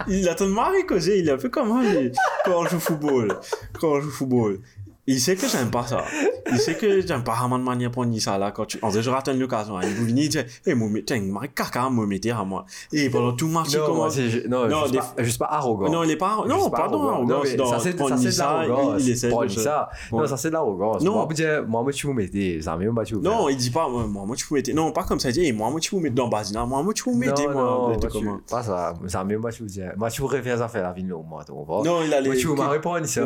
Il 0.09 0.27
a 0.27 0.35
ton 0.35 0.49
mari 0.49 0.85
causé, 0.85 1.19
il 1.19 1.29
est 1.29 1.31
un 1.31 1.37
peu 1.37 1.47
comme 1.47 1.69
moi, 1.69 1.81
lui. 1.81 2.11
Quand 2.43 2.59
on 2.59 2.65
joue 2.65 2.81
football. 2.81 3.39
Quand 3.79 3.93
on 3.93 4.01
joue 4.01 4.11
football. 4.11 4.59
Il 5.07 5.19
sait 5.19 5.35
que 5.35 5.47
j'aime 5.47 5.69
pas 5.69 5.85
ça. 5.85 6.03
Il 6.51 6.57
sait 6.57 6.75
que 6.75 7.01
j'aime 7.05 7.23
pas 7.23 7.33
vraiment 7.35 7.59
de 7.59 7.63
manière 7.63 7.91
pour 7.91 8.05
dire 8.05 8.21
ça 8.21 8.37
là. 8.39 8.51
Quand 8.51 8.65
tu, 8.65 8.79
en 8.81 8.89
fait, 8.89 9.01
je 9.03 9.09
rate 9.09 9.27
une 9.27 9.43
occasion. 9.43 9.79
Il 9.81 9.89
vous 9.89 10.05
dit, 10.07 10.29
eh, 10.65 10.73
moi, 10.73 10.89
tiens, 11.05 11.21
mari, 11.21 11.49
caca, 11.53 11.89
moi, 11.89 12.07
mettez 12.07 12.31
à 12.31 12.43
moi. 12.43 12.65
Et 12.91 13.09
pendant 13.09 13.33
tout 13.33 13.47
le 13.47 13.53
match, 13.53 13.67
il 13.71 13.77
Non, 13.77 14.09
ju- 14.09 14.43
non, 14.47 14.67
Non, 14.67 14.79
juste, 14.81 14.91
des- 14.91 14.97
pas, 14.97 15.13
juste 15.19 15.39
pas 15.39 15.47
arrogant. 15.51 15.89
Non, 15.91 16.03
il 16.03 16.11
est 16.11 16.15
pas, 16.17 16.43
non, 16.47 16.69
pardon, 16.69 17.07
arrogant. 17.07 17.43
Non, 17.57 17.65
ça, 17.65 17.79
c'est 17.79 17.97
ça, 17.97 18.17
c'est 18.17 18.31
de 18.31 18.37
l'arrogance. 18.37 19.01
il, 19.01 19.09
essaie 19.11 19.29
de 19.29 19.47
ça. 19.49 19.89
Non, 20.11 20.25
ça, 20.25 20.37
c'est 20.37 20.49
de 20.49 20.53
l'arrogance. 20.53 21.03
Non. 21.03 21.13
Moi, 21.13 21.27
vous 21.29 21.67
moi, 21.67 21.83
moi, 21.83 21.91
tu 21.91 22.07
vous 22.07 22.13
mettez, 22.13 22.61
ça 22.61 22.75
m'a 22.75 22.91
pas 22.93 23.03
tu 23.03 23.15
vous 23.15 23.21
Non, 23.21 23.49
il 23.49 23.57
dit 23.57 23.69
pas, 23.69 23.87
moi, 23.87 24.05
moi, 24.05 24.35
tu 24.35 24.47
peux 24.47 24.55
mettre. 24.55 24.73
Non, 24.73 24.91
pas 24.91 25.03
comme 25.03 25.19
ça. 25.19 25.29
Il 25.29 25.33
dit, 25.33 25.51
moi, 25.53 25.69
moi, 25.69 25.79
tu 25.79 25.91
peux 25.91 26.01
mettre 26.01 26.15
dans 26.15 26.27
Basina. 26.27 26.65
Moi, 26.65 26.81
moi, 26.81 26.93
tu 26.93 27.09
mettre, 27.11 27.43
non, 27.43 27.51
moi. 27.53 27.97
comment 28.11 28.39
pas 28.49 28.63
ça. 28.63 28.93
Ça 29.07 29.23
m'a 29.23 29.37
pas 29.37 29.51
tu 29.51 29.61
vous 29.63 29.69
dire. 29.69 29.93
Moi, 29.97 30.09
tu 30.09 30.21
vous 30.21 30.27
réfères 30.27 30.61
à 30.61 30.67
faire 30.67 30.83
la 30.83 30.93
vie, 30.93 31.03
non, 31.03 31.23
moi, 31.23 31.43
tu 31.45 31.51
comprends? 31.51 31.83
Non, 31.83 32.01
il 32.03 32.13
a 32.13 32.21
les. 32.21 32.29
Moi, 32.29 32.37
tu 32.37 32.47
m'as 32.47 32.69
répondu 32.69 33.07
ça, 33.07 33.21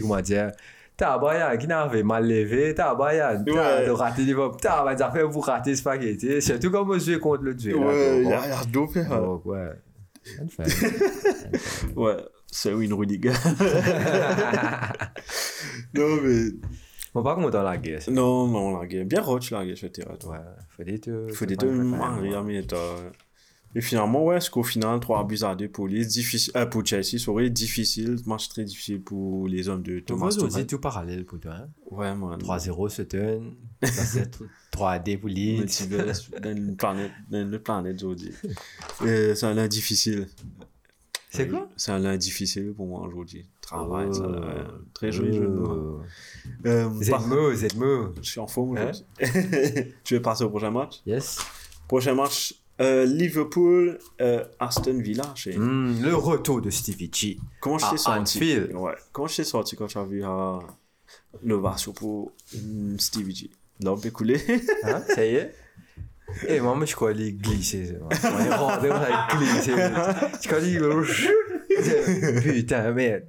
comment 0.00 0.20
dire. 0.20 0.52
T'as 0.96 1.18
Bayan 1.18 1.56
qui 1.58 1.66
n'avait 1.66 2.04
mal 2.04 2.28
levé, 2.28 2.72
t'as 2.74 2.94
Bayan, 2.94 3.42
Ouais. 3.46 3.84
t'as 3.84 3.94
raté 3.94 4.24
bah, 4.84 4.96
ça 4.96 5.10
fait 5.10 5.24
vous 5.24 5.40
rater 5.40 5.74
spaghetti. 5.74 6.40
Surtout 6.40 6.70
quand 6.70 6.84
vous 6.84 6.98
jouez 7.00 7.18
contre 7.18 7.42
le 7.42 7.54
dieu. 7.54 7.76
Ouais, 7.76 8.22
il 8.22 8.32
a 8.32 8.64
dopé. 8.70 9.00
hein. 9.00 9.20
Donc, 9.20 9.44
ouais. 9.46 9.70
Ouais, 11.96 12.16
c'est 12.50 12.72
Rudiger. 12.94 13.30
non, 15.94 16.16
mais. 16.22 16.50
Bon, 17.12 17.22
par 17.22 17.36
contre, 17.36 17.50
dans 17.50 17.62
la 17.62 17.76
guerre, 17.76 18.00
Non, 18.08 18.46
non, 18.48 18.78
la 18.78 18.86
guerre. 18.86 19.04
Bien 19.04 19.20
roche, 19.20 19.50
la 19.50 19.64
guerre, 19.64 19.76
je 19.76 19.86
te 19.86 20.00
dirais. 20.00 20.16
ouais, 20.26 20.38
faut 20.76 20.82
des 20.84 20.98
deux. 20.98 21.26
Il 21.28 21.34
faut 21.34 21.46
deux 21.56 21.70
mais 22.42 22.62
Et 23.76 23.80
finalement, 23.80 24.24
ouais, 24.24 24.38
qu'au 24.52 24.62
final, 24.62 25.00
3 25.00 25.26
buts 25.26 25.38
à 25.42 25.54
2 25.56 25.68
pour 25.68 25.88
Leeds, 25.88 26.06
difficile, 26.06 26.52
euh, 26.56 26.64
pour 26.66 26.86
Chelsea, 26.86 27.18
sorry, 27.18 27.50
difficile, 27.50 28.16
match 28.24 28.48
très 28.48 28.62
difficile 28.64 29.02
pour 29.02 29.48
les 29.48 29.68
hommes 29.68 29.82
de 29.82 29.98
Thomas 29.98 30.30
Tuchel. 30.30 30.50
c'est 30.52 30.66
tout 30.66 30.78
parallèle 30.78 31.24
pour 31.24 31.40
toi. 31.40 31.54
Hein? 31.54 31.68
Ouais, 31.90 32.14
man. 32.14 32.38
3-0 32.38 32.88
Sutton, 32.88 33.54
3D 34.72 35.18
pour 35.18 35.28
Leeds. 35.28 35.88
dans 36.40 36.50
une 36.56 36.76
planète, 36.76 37.10
dans 37.30 37.40
une 37.42 37.58
planète, 37.58 37.96
aujourd'hui. 37.96 38.32
Euh, 39.02 39.34
c'est 39.34 39.46
un 39.46 39.54
lundi 39.54 39.76
difficile. 39.78 40.28
C'est 41.30 41.48
quoi? 41.48 41.68
C'est 41.76 41.90
un 41.90 41.98
lundi 41.98 42.26
difficile 42.28 42.72
pour 42.76 42.86
moi 42.86 43.00
aujourd'hui. 43.00 43.44
Travail, 43.60 44.14
ça, 44.14 44.22
Oh. 44.24 44.32
euh, 44.34 44.68
très 44.92 45.10
joli 45.10 45.32
jeu 45.32 45.40
de 45.40 45.46
mots. 45.48 46.00
Oh. 46.00 46.68
Euh, 46.68 46.88
Zedmo, 47.02 47.52
Zedmo. 47.54 48.14
Je 48.22 48.30
suis 48.30 48.38
en 48.40 48.46
forme 48.46 48.76
Hein? 48.76 48.92
aujourd'hui. 48.92 49.92
tu 50.04 50.14
veux 50.14 50.22
passer 50.22 50.44
au 50.44 50.50
prochain 50.50 50.70
match? 50.70 51.00
Yes. 51.06 51.38
Prochain 51.88 52.14
match, 52.14 52.54
euh, 52.80 53.04
Liverpool, 53.04 53.98
euh, 54.20 54.44
Aston 54.58 54.98
Villa. 55.00 55.32
chez- 55.34 55.56
Hmm, 55.56 56.02
le 56.02 56.14
retour 56.14 56.60
de 56.60 56.70
Stevie 56.70 57.10
G. 57.12 57.38
Comment 57.60 57.78
je 57.78 57.86
à 57.86 57.90
t'ai 57.90 57.96
sorti? 57.98 58.38
Ouais. 58.74 58.92
Comment 59.12 59.28
je 59.28 59.36
t'ai 59.36 59.44
sorti 59.44 59.76
quand 59.76 59.86
as 60.00 60.04
vu 60.04 60.24
euh, 60.24 60.58
l'ovation 61.42 61.92
pour 61.92 62.32
hum, 62.54 62.98
Stevie 62.98 63.34
G? 63.34 63.50
L'homme 63.82 64.00
est 64.04 64.10
coulé. 64.10 64.40
Hein, 64.84 65.02
ça 65.08 65.24
y 65.24 65.34
est? 65.36 65.54
Eh, 66.48 66.58
moi, 66.58 66.76
je 66.86 66.94
crois 66.96 67.12
qu'il 67.12 67.36
glissait. 67.38 67.96
Moi, 68.00 68.08
il 68.40 68.46
est 68.46 68.54
rentré, 68.54 68.88
moi, 68.88 69.06
il 69.30 69.36
glissait. 69.38 69.72
Je 70.42 70.48
crois 70.48 70.60
qu'il 70.60 70.80
Putain, 72.42 72.92
merde. 72.92 73.24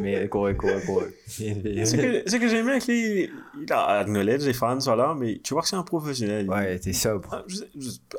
Mais, 0.00 0.28
correct, 0.28 0.56
correct, 0.58 0.86
correct. 0.86 1.14
C'est 1.26 1.54
que, 1.96 2.22
c'est 2.26 2.38
que 2.38 2.48
j'aime 2.48 2.66
bien 2.66 2.78
que 2.80 2.90
lui, 2.90 3.30
il 3.60 3.72
a 3.72 3.98
acknowledge 4.00 4.44
les 4.44 4.52
fans, 4.52 4.78
ça 4.80 4.94
là, 4.96 5.14
mais 5.18 5.40
tu 5.42 5.54
vois 5.54 5.62
que 5.62 5.68
c'est 5.68 5.76
un 5.76 5.82
professionnel. 5.82 6.48
Ouais, 6.48 6.78
t'es 6.78 6.92
sobre. 6.92 7.28
Ah, 7.32 7.44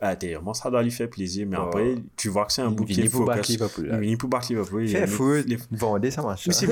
ah, 0.01 0.15
t'es- 0.15 0.37
moi, 0.39 0.53
ça 0.53 0.69
doit 0.69 0.83
lui 0.83 0.91
faire 0.91 1.09
plaisir, 1.09 1.47
mais 1.47 1.57
Ouais. 1.57 1.63
après, 1.63 1.95
tu 2.15 2.29
vois 2.29 2.45
que 2.45 2.53
c'est 2.53 2.61
un 2.61 2.71
pour 3.09 3.25
battre 3.25 3.45
focus. 3.45 3.57
Pour 4.17 4.29
battre 4.29 4.47
Liverpool. 4.49 4.83
il 4.83 4.89
Fait 4.89 5.07
foot, 5.07 5.45
il- 5.47 5.57
vendez, 5.71 6.11
ça 6.11 6.21
marche. 6.21 6.47
Mais 6.47 6.53
c'est 6.53 6.67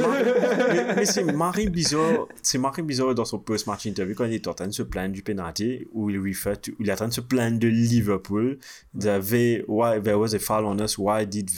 c'est 1.06 1.24
marrant 1.24 1.64
bizarre, 1.70 2.28
c'est 2.42 2.58
marrant 2.58 2.84
bizarre 2.84 3.14
dans 3.16 3.26
son 3.26 3.40
post-match 3.40 3.86
interview 3.86 4.16
quand 4.16 4.26
il 4.26 4.34
est 4.34 4.48
en 4.48 4.54
train 4.54 4.68
de 4.68 4.74
se 4.74 4.84
plaindre 4.84 5.14
du 5.14 5.24
penalty, 5.24 5.88
où 5.94 6.10
il 6.10 6.18
où 6.20 6.82
il 6.84 6.90
est 6.90 6.94
en 6.94 6.96
train 6.96 7.08
de 7.08 7.14
se 7.14 7.22
plaindre 7.22 7.60
de 7.60 7.68
Liverpool, 7.68 8.58
de 8.94 9.10
V, 9.20 9.66
why 9.68 10.02
there 10.02 10.16
was 10.18 10.34
a 10.36 10.40
foul 10.40 10.66
on 10.66 10.78
us, 10.80 10.98
why 10.98 11.26
did 11.26 11.50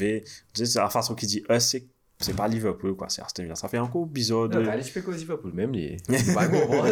sais, 0.66 0.66
c'est 0.66 0.80
la 0.80 0.89
façon 0.89 1.16
qu'il 1.16 1.28
dit 1.30 1.43
us, 1.50 1.60
c'est, 1.64 1.86
c'est 2.22 2.36
pas 2.36 2.47
Liverpool, 2.49 2.95
quoi, 2.95 3.07
c'est 3.07 3.22
Aston 3.22 3.43
Villa. 3.43 3.55
Ça 3.55 3.70
fait 3.70 3.78
encore 3.80 4.05
bizarre 4.05 4.49
de... 4.49 4.61
Quand 4.63 4.74
il 4.76 4.84
fait 4.84 5.01
cause 5.01 5.17
Liverpool, 5.20 5.53
même 5.53 5.72
lui. 5.72 5.95
Il 6.09 6.17
va 6.34 6.47
comprendre. 6.47 6.89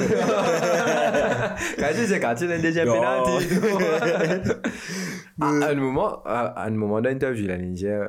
Quand 1.78 1.88
il 1.94 2.08
dit, 2.08 2.20
quand 2.22 2.36
il 2.42 2.52
a 2.52 2.58
déjà 2.60 2.86
penalty. 2.86 3.48
À 5.40 5.48
un 5.48 5.76
moment, 5.76 6.24
à 6.24 6.66
un 6.66 6.70
moment 6.72 7.02
d'interview, 7.02 7.44
il 7.44 7.52
a 7.52 7.58
dit, 7.58 7.86
euh, 7.86 8.08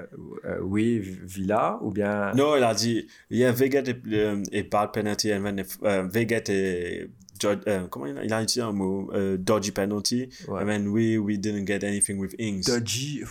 oui, 0.62 1.00
Villa, 1.00 1.78
ou 1.82 1.90
bien. 1.90 2.32
Non, 2.34 2.56
il 2.56 2.62
a 2.62 2.72
dit, 2.72 3.06
yeah, 3.30 3.52
they 3.52 3.68
get 3.70 3.88
a, 3.88 4.30
um, 4.30 4.42
a 4.52 4.62
bad 4.62 4.92
penalty 4.92 5.32
and 5.32 5.42
then 5.42 5.58
if, 5.58 5.76
um, 5.82 6.08
they 6.10 6.26
get 6.26 6.48
a, 6.48 7.08
judge- 7.38 7.66
uh, 7.66 7.88
comment 7.90 8.06
il 8.06 8.16
a, 8.16 8.24
il 8.24 8.32
a 8.32 8.40
utilisé 8.42 8.62
un 8.62 8.72
mot, 8.72 9.10
dodgy 9.38 9.72
penalty, 9.72 10.28
and 10.48 10.66
then 10.66 10.86
we, 10.88 11.18
we 11.18 11.36
didn't 11.36 11.64
get 11.66 11.82
anything 11.82 12.18
with 12.18 12.34
Ings. 12.38 12.64
Dodgy. 12.64 13.24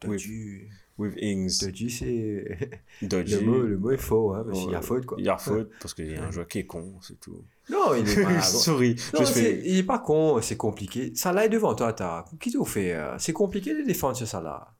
Dodgy. 0.00 0.68
With 0.98 1.14
Ings. 1.20 1.58
Dodgy, 1.60 1.90
c'est. 1.90 2.58
Dodgy. 3.02 3.36
Le 3.36 3.40
mot, 3.42 3.58
le 3.60 3.78
mot 3.78 3.90
est 3.90 3.96
faux, 3.96 4.32
hein, 4.34 4.44
parce 4.46 4.60
qu'il 4.60 4.70
y 4.70 4.74
a 4.74 4.82
faute, 4.82 5.06
quoi. 5.06 5.16
Il 5.18 5.24
y 5.24 5.28
a 5.28 5.38
faute 5.38 5.70
parce 5.80 5.94
qu'il 5.94 6.10
y 6.10 6.16
a 6.16 6.24
un 6.24 6.30
joueur 6.30 6.46
qui 6.48 6.58
est 6.60 6.66
con, 6.66 6.94
c'est 7.00 7.18
tout. 7.20 7.42
Non, 7.70 7.94
il 7.94 8.08
est 8.08 8.22
pas. 8.22 8.40
Sorry. 8.42 8.96
Non, 9.14 9.20
je 9.20 9.24
c'est- 9.24 9.40
fais... 9.42 9.62
il 9.64 9.78
est 9.78 9.82
pas 9.82 9.98
con, 10.00 10.40
c'est 10.42 10.56
compliqué. 10.56 11.12
Ça 11.14 11.32
là 11.32 11.44
est 11.44 11.48
devant 11.48 11.74
toi, 11.74 11.92
t'as. 11.92 12.24
Qui 12.40 12.52
t'ont 12.52 12.64
fait 12.64 12.92
euh, 12.94 13.16
C'est 13.18 13.32
compliqué 13.32 13.74
de 13.74 13.82
défendre 13.86 14.16
ce 14.16 14.26
ça 14.26 14.40
là. 14.40 14.74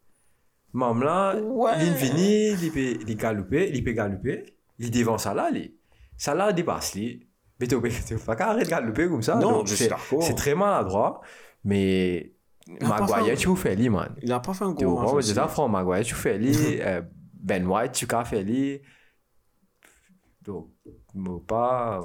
Mam 0.75 1.03
là, 1.03 1.37
Ouais. 1.41 1.73
il 1.87 1.93
vini, 1.93 2.51
il 2.53 2.71
peut 2.73 2.99
il 3.07 3.17
galoper, 3.17 3.71
il 3.75 3.85
peut 3.85 3.93
galoper, 3.93 4.45
il 4.79 4.91
devant 4.91 5.19
ça 5.19 5.35
là, 5.35 5.51
il. 5.53 5.75
Ça 6.17 6.35
là 6.35 6.53
dépasse 6.53 6.95
lui. 6.95 7.27
Mais 7.61 7.67
t'as 7.67 7.77
t'as 7.81 8.19
pas 8.19 8.35
qu'à 8.37 8.49
arrêter 8.51 8.65
de 8.67 8.71
galoper 8.71 9.07
comme 9.09 9.23
ça. 9.23 9.37
Non, 9.37 9.53
donc 9.53 9.67
je 9.69 9.75
suis 9.75 9.85
c'est- 9.85 9.91
d'accord. 9.91 10.23
C'est 10.23 10.35
très 10.35 10.55
maladroit, 10.55 11.21
mais 11.65 12.33
Maguire, 12.81 13.37
tu 13.37 13.57
fais 13.57 13.75
lui, 13.77 13.89
man. 13.89 14.15
Il 14.23 14.33
a 14.33 14.41
pas 14.41 14.55
fait 14.55 14.65
un 14.65 14.73
gros 14.73 15.15
match. 15.15 15.25
c'est 15.27 15.35
ça, 15.35 15.49
Franck 15.49 15.71
Maguire, 15.71 16.05
tu 16.05 16.15
fais 16.15 16.39
lui, 16.39 16.55
euh, 16.81 17.03
Ben 17.35 17.67
White, 17.67 17.93
tu 17.93 18.07
as 18.15 18.25
fait 18.25 18.43
lui. 18.43 18.81
Donc, 20.43 20.71
me 21.15 21.39
pas, 21.39 22.05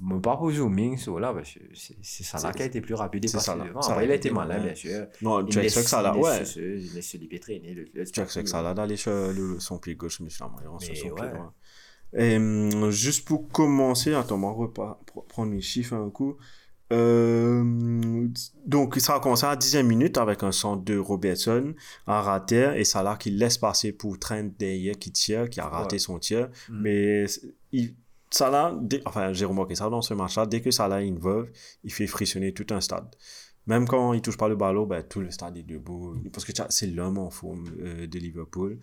me- 0.00 0.20
pas 0.20 0.36
pour 0.36 0.50
zooming 0.52 0.96
sur 0.98 1.18
là, 1.18 1.32
parce 1.34 1.52
que 1.54 1.60
c'est 1.74 1.96
c'est 2.00 2.22
ça 2.22 2.38
là 2.38 2.50
C'est- 2.52 2.56
qui 2.56 2.62
a 2.62 2.66
été 2.66 2.80
plus 2.80 2.94
rapide 2.94 3.24
et 3.24 3.32
passé 3.32 3.50
devant. 3.54 3.80
Après, 3.80 4.04
il 4.04 4.10
a 4.10 4.14
été 4.14 4.30
malin, 4.30 4.60
bien 4.62 4.74
sûr. 4.74 5.06
Non, 5.22 5.40
Il 5.40 5.46
tu 5.48 5.58
as 5.58 5.62
laisse- 5.62 5.74
que 5.74 5.80
ça 5.82 6.00
là, 6.02 6.12
il 6.16 6.22
laisse 6.22 6.56
ouais. 6.56 6.62
Il 6.62 6.94
laisse 6.94 7.10
se 7.10 7.16
Tu 8.12 8.20
as 8.20 8.24
que 8.26 8.46
ça 8.48 8.62
là 8.62 8.72
d'aller 8.74 8.96
sur 8.96 9.10
le- 9.10 9.58
son 9.58 9.78
pied 9.78 9.96
gauche, 9.96 10.20
mais 10.20 10.30
finalement, 10.30 10.58
il 10.62 10.68
rentre 10.68 10.84
sur 10.84 10.96
son 10.96 11.02
pied 11.02 11.24
ouais. 11.24 11.30
droit. 11.32 11.54
Et 12.16 12.36
hum, 12.36 12.90
juste 12.90 13.26
pour 13.26 13.48
commencer, 13.48 14.14
attends, 14.14 14.40
on 14.40 14.64
va 14.66 14.98
prendre 15.28 15.50
mes 15.50 15.60
chiffres 15.60 15.94
un 15.94 16.10
coup. 16.10 16.36
Euh, 16.92 18.28
donc, 18.64 18.96
ça 18.96 19.16
a 19.16 19.20
commencé 19.20 19.44
à 19.46 19.50
la 19.50 19.56
10e 19.56 19.86
minute 19.86 20.18
avec 20.18 20.42
un 20.42 20.52
centre 20.52 20.84
de 20.84 20.96
Robertson 20.96 21.74
à 22.06 22.20
rater 22.22 22.72
et 22.76 22.84
Salah 22.84 23.16
qui 23.16 23.30
laisse 23.30 23.58
passer 23.58 23.92
pour 23.92 24.18
Trent 24.18 24.50
derrière 24.58 24.98
qui 24.98 25.10
tire, 25.12 25.48
qui 25.50 25.60
a 25.60 25.68
raté 25.68 25.94
Ouais. 25.96 25.98
son 26.00 26.18
tir. 26.18 26.48
Mm. 26.68 26.80
Mais 26.82 27.26
il, 27.72 27.94
Salah, 28.30 28.76
dès- 28.80 29.02
enfin, 29.06 29.32
j'ai 29.32 29.44
remarqué 29.44 29.74
ça 29.74 29.88
dans 29.88 30.02
ce 30.02 30.14
match-là, 30.14 30.46
dès 30.46 30.60
que 30.60 30.70
Salah 30.70 30.96
involve, 30.96 31.48
il 31.84 31.92
fait 31.92 32.06
frissonner 32.06 32.52
tout 32.52 32.66
un 32.70 32.80
stade. 32.80 33.08
Même 33.66 33.86
quand 33.88 34.12
il 34.12 34.22
touche 34.22 34.36
pas 34.36 34.48
le 34.48 34.54
ballon, 34.56 34.86
ben, 34.86 35.02
tout 35.02 35.20
le 35.20 35.30
stade 35.30 35.56
est 35.56 35.62
debout. 35.64 36.14
Parce 36.32 36.44
que 36.44 36.52
tu 36.52 36.62
c'est 36.68 36.86
l'homme 36.86 37.18
en 37.18 37.30
forme 37.30 37.64
euh, 37.80 38.06
de 38.06 38.18
Liverpool. 38.18 38.78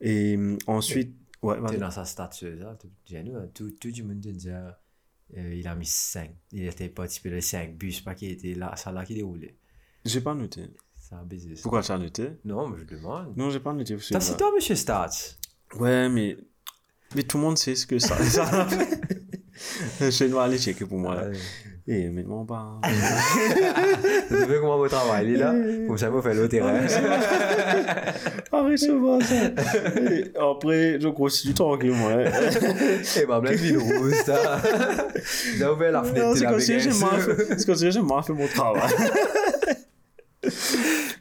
Et 0.00 0.36
hum, 0.36 0.58
ensuite, 0.66 1.14
ouais, 1.42 1.54
T'es 1.56 1.60
vas-y. 1.60 1.78
dans 1.78 1.90
sa 1.90 2.04
statue, 2.04 2.46
tu- 2.80 2.88
tu 3.04 3.16
hein, 3.16 3.48
tout, 3.54 3.70
tout 3.80 3.88
le 3.96 4.02
monde 4.04 4.20
te 4.20 4.28
dit, 4.28 4.50
euh, 5.36 5.54
il 5.54 5.66
a 5.68 5.74
mis 5.74 5.86
5. 5.86 6.30
Il 6.52 6.66
était 6.66 6.88
participé 6.88 7.30
les 7.30 7.40
5 7.40 7.76
buts, 7.76 7.94
pas 8.04 8.14
qu'il 8.14 8.30
était 8.30 8.54
là, 8.54 8.74
ça 8.76 8.92
là 8.92 9.04
qui 9.04 9.14
déroulait. 9.14 9.56
J'ai 10.04 10.20
pas 10.20 10.34
noté. 10.34 10.70
Ça 10.96 11.18
a 11.18 11.24
baisé. 11.24 11.56
ça. 11.56 11.62
Pourquoi 11.62 11.82
tu 11.82 11.92
as 11.92 11.98
noté? 11.98 12.30
Non, 12.44 12.68
mais 12.68 12.78
je 12.78 12.84
demande. 12.84 13.36
Non, 13.36 13.50
j'ai 13.50 13.60
pas 13.60 13.72
noté. 13.72 13.96
T'as 14.10 14.20
c'est 14.20 14.36
toi, 14.36 14.50
monsieur 14.54 14.74
Stats 14.74 15.36
Ouais, 15.76 16.08
mais. 16.08 16.36
Mais 17.14 17.22
tout 17.22 17.36
le 17.38 17.42
monde 17.44 17.58
sait 17.58 17.74
ce 17.74 17.86
que 17.86 17.98
ça. 17.98 18.16
ça... 18.24 18.68
Je 20.00 20.24
dois 20.28 20.44
aller 20.44 20.58
checker 20.58 20.84
pour 20.84 20.98
moi. 20.98 21.14
là. 21.14 21.38
Et 21.86 22.08
maintenant, 22.08 22.44
bah. 22.44 22.80
Vous 24.30 24.38
savez 24.38 24.56
comment 24.58 24.78
vous 24.78 24.88
travaillez 24.88 25.36
là 25.36 25.54
Comme 25.86 25.98
ça, 25.98 26.08
vous 26.08 26.22
faites 26.22 26.34
le 26.34 26.48
terrain. 26.48 26.80
Arrête 28.52 28.78
ce 28.78 28.90
voir 28.92 29.20
ça. 29.20 29.34
Et 30.10 30.32
après, 30.38 30.98
je 30.98 31.08
continue 31.08 31.52
tranquille, 31.52 31.92
moi. 31.92 32.12
Et 32.22 33.26
ma 33.26 33.38
blague, 33.38 33.60
il 33.62 33.76
rouge, 33.76 34.14
ça. 34.24 34.62
Vous 35.56 35.62
avez 35.62 35.72
ouvert 35.74 35.92
la 35.92 36.04
fenêtre, 36.04 36.36
C'est 36.36 36.44
il 36.44 36.48
comme 36.48 36.60
si 36.60 36.80
j'ai 36.80 36.90
mal 36.92 37.20
fait- 37.20 37.90
j'ai 37.90 38.00
mon 38.00 38.18
travail. 38.48 38.90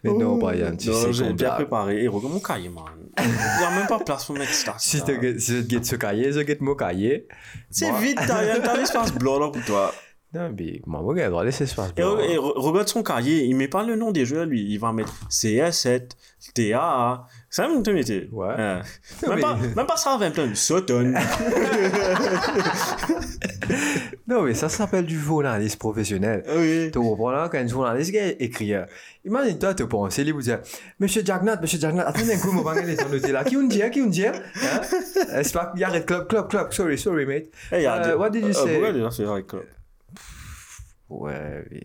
Mais 0.04 0.12
non, 0.12 0.38
Brian, 0.38 0.76
tu 0.78 0.90
Non, 0.90 0.96
sais 0.96 1.14
j'ai 1.14 1.34
bien 1.34 1.52
préparé. 1.52 2.04
Et 2.04 2.08
regarde 2.08 2.34
mon 2.34 2.40
cahier, 2.40 2.70
man. 2.70 2.84
Il 3.20 3.26
n'y 3.26 3.66
a 3.66 3.70
même 3.78 3.88
pas 3.88 4.00
place 4.00 4.26
pour 4.26 4.36
mettre 4.38 4.54
ça. 4.54 4.76
Si 4.80 4.98
si 5.00 5.04
tu 5.04 5.70
get 5.70 5.84
ce 5.84 5.96
cahier, 5.98 6.32
je 6.32 6.40
get 6.46 6.58
mon 6.62 6.76
cahier. 6.76 7.28
C'est 7.70 7.90
Moi- 7.92 8.00
vite, 8.00 8.18
t'as 8.28 8.60
t'as 8.60 8.78
l'espace 8.78 9.14
blanc 9.14 9.40
là 9.40 9.50
pour 9.52 9.64
toi. 9.66 9.94
Non, 10.34 10.52
mais 10.58 10.82
moi, 10.88 11.14
j'ai 11.16 11.24
le 11.26 11.30
droit 11.30 11.42
de 11.42 11.46
laisser 11.48 11.66
espace. 11.66 11.92
Et, 11.96 12.02
et 12.02 12.04
re- 12.04 12.54
regarde 12.60 12.88
son 12.88 13.04
cahier, 13.04 13.44
il 13.44 13.56
met 13.56 13.68
pas 13.68 13.84
le 13.84 13.96
nom 13.96 14.12
des 14.12 14.26
joueurs, 14.26 14.46
lui. 14.46 14.66
Il 14.68 14.80
va 14.80 14.92
mettre 14.92 15.14
CS7, 15.30 16.10
TAA. 16.56 17.28
Ça 17.52 17.68
me 17.68 17.84
te 17.84 17.92
mettait. 17.92 18.28
Ouais. 18.32 18.48
Euh, 18.58 18.82
Non, 19.24 19.30
même, 19.30 19.36
mais- 19.36 19.42
pas, 19.42 19.56
même 19.76 19.86
pas 19.88 19.96
ça, 19.98 20.18
20 20.18 20.56
Sutton. 20.56 21.14
Non, 24.28 24.42
mais 24.44 24.54
ça 24.54 24.70
s'appelle 24.70 25.06
du 25.06 25.20
journaliste 25.20 25.78
professionnel. 25.78 26.44
oui. 26.56 26.90
Tu 26.92 27.00
comprends 27.00 27.32
là, 27.32 27.50
quand 27.52 27.58
un 27.58 27.68
journaliste 27.68 28.14
écrit, 28.40 28.74
imagine-toi, 29.26 29.74
tu 29.74 29.88
penses, 29.88 30.18
il 30.18 30.34
vous 30.34 30.42
dit, 30.42 30.52
Monsieur 31.00 31.24
Jagnat, 31.26 31.60
Monsieur 31.62 31.80
Jagnat, 31.80 32.08
attendez 32.08 32.34
un 32.34 32.40
coup, 32.40 32.52
mon 32.52 32.62
bagage 32.62 32.88
est 32.90 33.10
noté 33.10 33.32
là. 33.32 33.44
Qui 33.44 33.58
on 33.58 33.64
dit, 33.64 33.82
qui 33.92 34.02
on 34.02 34.08
dit, 34.08 34.26
hein? 34.26 34.34
C'est 35.44 35.54
pas, 35.54 35.74
il 35.76 35.84
arrête, 35.84 36.06
club, 36.06 36.28
club, 36.28 36.48
club, 36.50 36.72
sorry, 36.72 36.98
sorry, 36.98 37.26
mate. 37.26 37.46
Hey, 37.72 37.86
Uh, 37.86 38.02
des- 38.08 38.14
what 38.16 38.30
did 38.30 38.44
you 38.44 38.50
euh, 38.50 38.54
say? 38.54 38.80
Pourquoi 38.80 38.90
il 38.90 39.04
a 39.04 39.42
club 39.42 39.64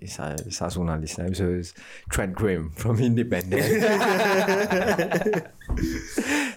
Ça, 0.06 0.36
ça 0.50 0.68
journaliste, 0.68 1.18
là, 1.18 1.26
c'est 1.32 1.74
Trent 2.10 2.28
Graham, 2.28 2.70
from 2.76 2.96
Independent. 3.00 3.60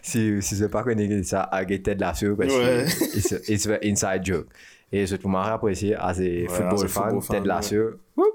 si, 0.01 0.41
si 0.41 0.55
c'est 0.55 0.69
pas 0.69 0.83
dit 0.83 1.23
ça, 1.23 1.43
à 1.43 1.65
Ted 1.65 1.95
Lasso, 1.95 2.35
parce 2.35 2.53
que 2.53 3.51
it's, 3.51 3.67
an 3.67 3.77
inside 3.83 4.25
joke. 4.25 4.47
Et 4.91 5.05
je 5.05 5.15
trouve 5.15 5.35
apprécié 5.35 5.95
à 5.95 6.13
ces 6.13 6.47
football 6.47 6.87
fans, 6.87 7.03
football 7.03 7.21
fan, 7.21 7.37
Ted 7.37 7.47
Lasso. 7.47 7.75
whoop, 8.15 8.33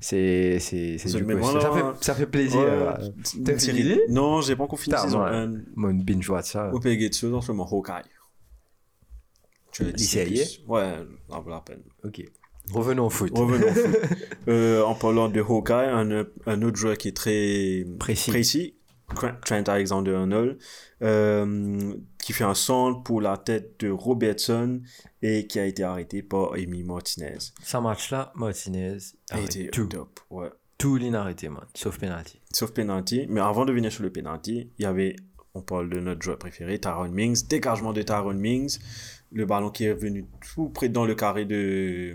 C'est, 0.00 0.58
c'est, 0.60 0.96
du 0.96 1.24
coup, 1.24 1.42
ça, 1.60 1.72
fait, 1.72 2.04
ça 2.04 2.14
fait 2.14 2.26
plaisir. 2.26 2.60
Euh, 2.60 2.96
T'as 3.44 3.58
fini? 3.58 3.98
Non, 4.08 4.40
j'ai 4.40 4.56
pas 4.56 4.64
encore 4.64 4.78
fini 4.78 4.94
Putain, 4.94 5.04
saison 5.06 5.18
moi, 5.18 5.30
1. 5.30 5.52
Mon 5.74 5.94
binge-watch 5.94 6.52
ça. 6.52 6.72
Au 6.72 6.80
Pegetsu, 6.80 7.30
dans 7.30 7.40
ce 7.40 7.52
moment, 7.52 7.68
Hawkeye. 7.70 8.08
Tu 9.72 9.84
as 9.84 9.92
dit 9.92 10.04
série? 10.04 10.34
plus. 10.34 10.64
Ouais, 10.66 10.94
ça 11.28 11.38
vaut 11.38 11.50
la 11.50 11.60
peine. 11.60 11.82
Ok. 12.04 12.24
Revenons 12.72 13.06
au 13.06 13.10
foot. 13.10 13.30
Revenons 13.34 13.68
au 13.68 13.72
foot. 13.74 13.96
Euh, 14.48 14.82
en 14.82 14.94
parlant 14.94 15.28
de 15.28 15.40
Hawkeye, 15.42 15.74
un, 15.90 16.24
un 16.46 16.62
autre 16.62 16.76
joueur 16.78 16.96
qui 16.96 17.08
est 17.08 17.16
très 17.16 17.84
Précis. 17.98 18.30
précis 18.30 18.74
Trent 19.14 19.64
Alexander-Arnold, 19.66 20.58
euh, 21.02 21.94
qui 22.22 22.32
fait 22.32 22.44
un 22.44 22.54
centre 22.54 23.02
pour 23.02 23.20
la 23.20 23.36
tête 23.36 23.80
de 23.80 23.90
Robertson 23.90 24.80
et 25.22 25.46
qui 25.46 25.58
a 25.58 25.66
été 25.66 25.82
arrêté 25.82 26.22
par 26.22 26.52
Amy 26.54 26.82
Martinez. 26.82 27.38
Ce 27.62 27.76
match-là, 27.78 28.32
Martinez, 28.36 28.98
a 29.30 29.40
été 29.40 29.68
tout. 29.68 29.86
top. 29.86 30.20
Ouais. 30.30 30.48
Tout 30.78 30.96
l'inarrêté, 30.96 31.48
man. 31.48 31.64
Sauf 31.74 31.98
penalty. 31.98 32.40
Sauf 32.52 32.70
penalty. 32.72 33.26
Mais 33.28 33.40
avant 33.40 33.64
de 33.64 33.72
venir 33.72 33.90
sur 33.92 34.02
le 34.02 34.10
penalty, 34.12 34.70
il 34.78 34.82
y 34.82 34.86
avait, 34.86 35.16
on 35.54 35.60
parle 35.62 35.90
de 35.90 36.00
notre 36.00 36.22
joueur 36.22 36.38
préféré, 36.38 36.78
Taron 36.78 37.08
Mings. 37.10 37.46
Dégagement 37.48 37.92
de 37.92 38.02
Taron 38.02 38.34
Mings. 38.34 38.78
Le 39.32 39.44
ballon 39.44 39.70
qui 39.70 39.84
est 39.84 39.92
venu 39.94 40.24
tout 40.54 40.68
près 40.70 40.88
dans 40.88 41.04
le 41.04 41.14
carré 41.14 41.44
de 41.44 41.54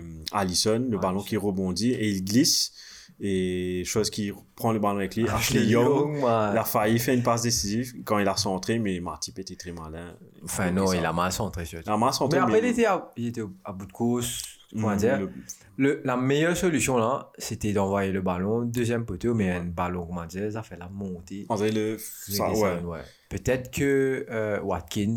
Allison. 0.32 0.84
Le 0.90 0.98
ballon 0.98 1.22
qui 1.22 1.36
rebondit 1.36 1.92
et 1.92 2.08
il 2.08 2.24
glisse. 2.24 2.72
Et 3.20 3.84
chose 3.86 4.10
qui 4.10 4.32
prend 4.56 4.72
le 4.72 4.80
ballon 4.80 4.96
avec 4.96 5.14
lui. 5.14 5.28
Ashley 5.28 5.66
Young. 5.66 6.20
man. 6.20 6.50
Il 6.52 6.58
a 6.58 6.64
failli 6.64 6.98
faire 6.98 7.14
une 7.14 7.22
passe 7.22 7.42
décisive 7.42 8.02
quand 8.04 8.18
il 8.18 8.26
a 8.26 8.36
centré, 8.36 8.80
mais 8.80 8.98
Martip 8.98 9.38
était 9.38 9.54
très 9.54 9.70
malin. 9.70 10.16
Enfin, 10.42 10.72
non, 10.72 10.92
il 10.92 11.04
a 11.04 11.12
mal 11.12 11.30
centré 11.30 11.64
sur 11.64 11.80
Il 11.80 11.88
a 11.88 11.96
mal 11.96 12.08
Mais 12.08 12.12
centré. 12.16 12.38
après, 12.40 12.58
il 12.58 12.64
était, 12.64 12.86
à, 12.86 13.08
il 13.16 13.28
était 13.28 13.42
à 13.64 13.72
bout 13.72 13.86
de 13.86 13.92
course. 13.92 14.42
Comment 14.72 14.94
Mm, 14.94 14.96
dire 14.96 15.20
le- 15.20 15.30
le, 15.76 16.00
La 16.04 16.16
meilleure 16.16 16.56
solution, 16.56 16.96
là, 16.96 17.30
c'était 17.38 17.72
d'envoyer 17.72 18.10
le 18.10 18.20
ballon, 18.22 18.62
deuxième 18.62 19.04
poteau, 19.04 19.32
mais 19.34 19.50
un 19.52 19.62
ballon, 19.64 20.04
comment 20.06 20.26
dire, 20.26 20.50
ça 20.50 20.64
fait 20.64 20.76
la 20.76 20.88
montée. 20.88 21.46
On 21.48 21.54
le. 21.56 21.96
Ça, 21.98 22.50
ouais. 22.50 22.98
Peut-être 23.28 23.70
que 23.70 24.26
euh, 24.28 24.60
Watkins, 24.62 25.14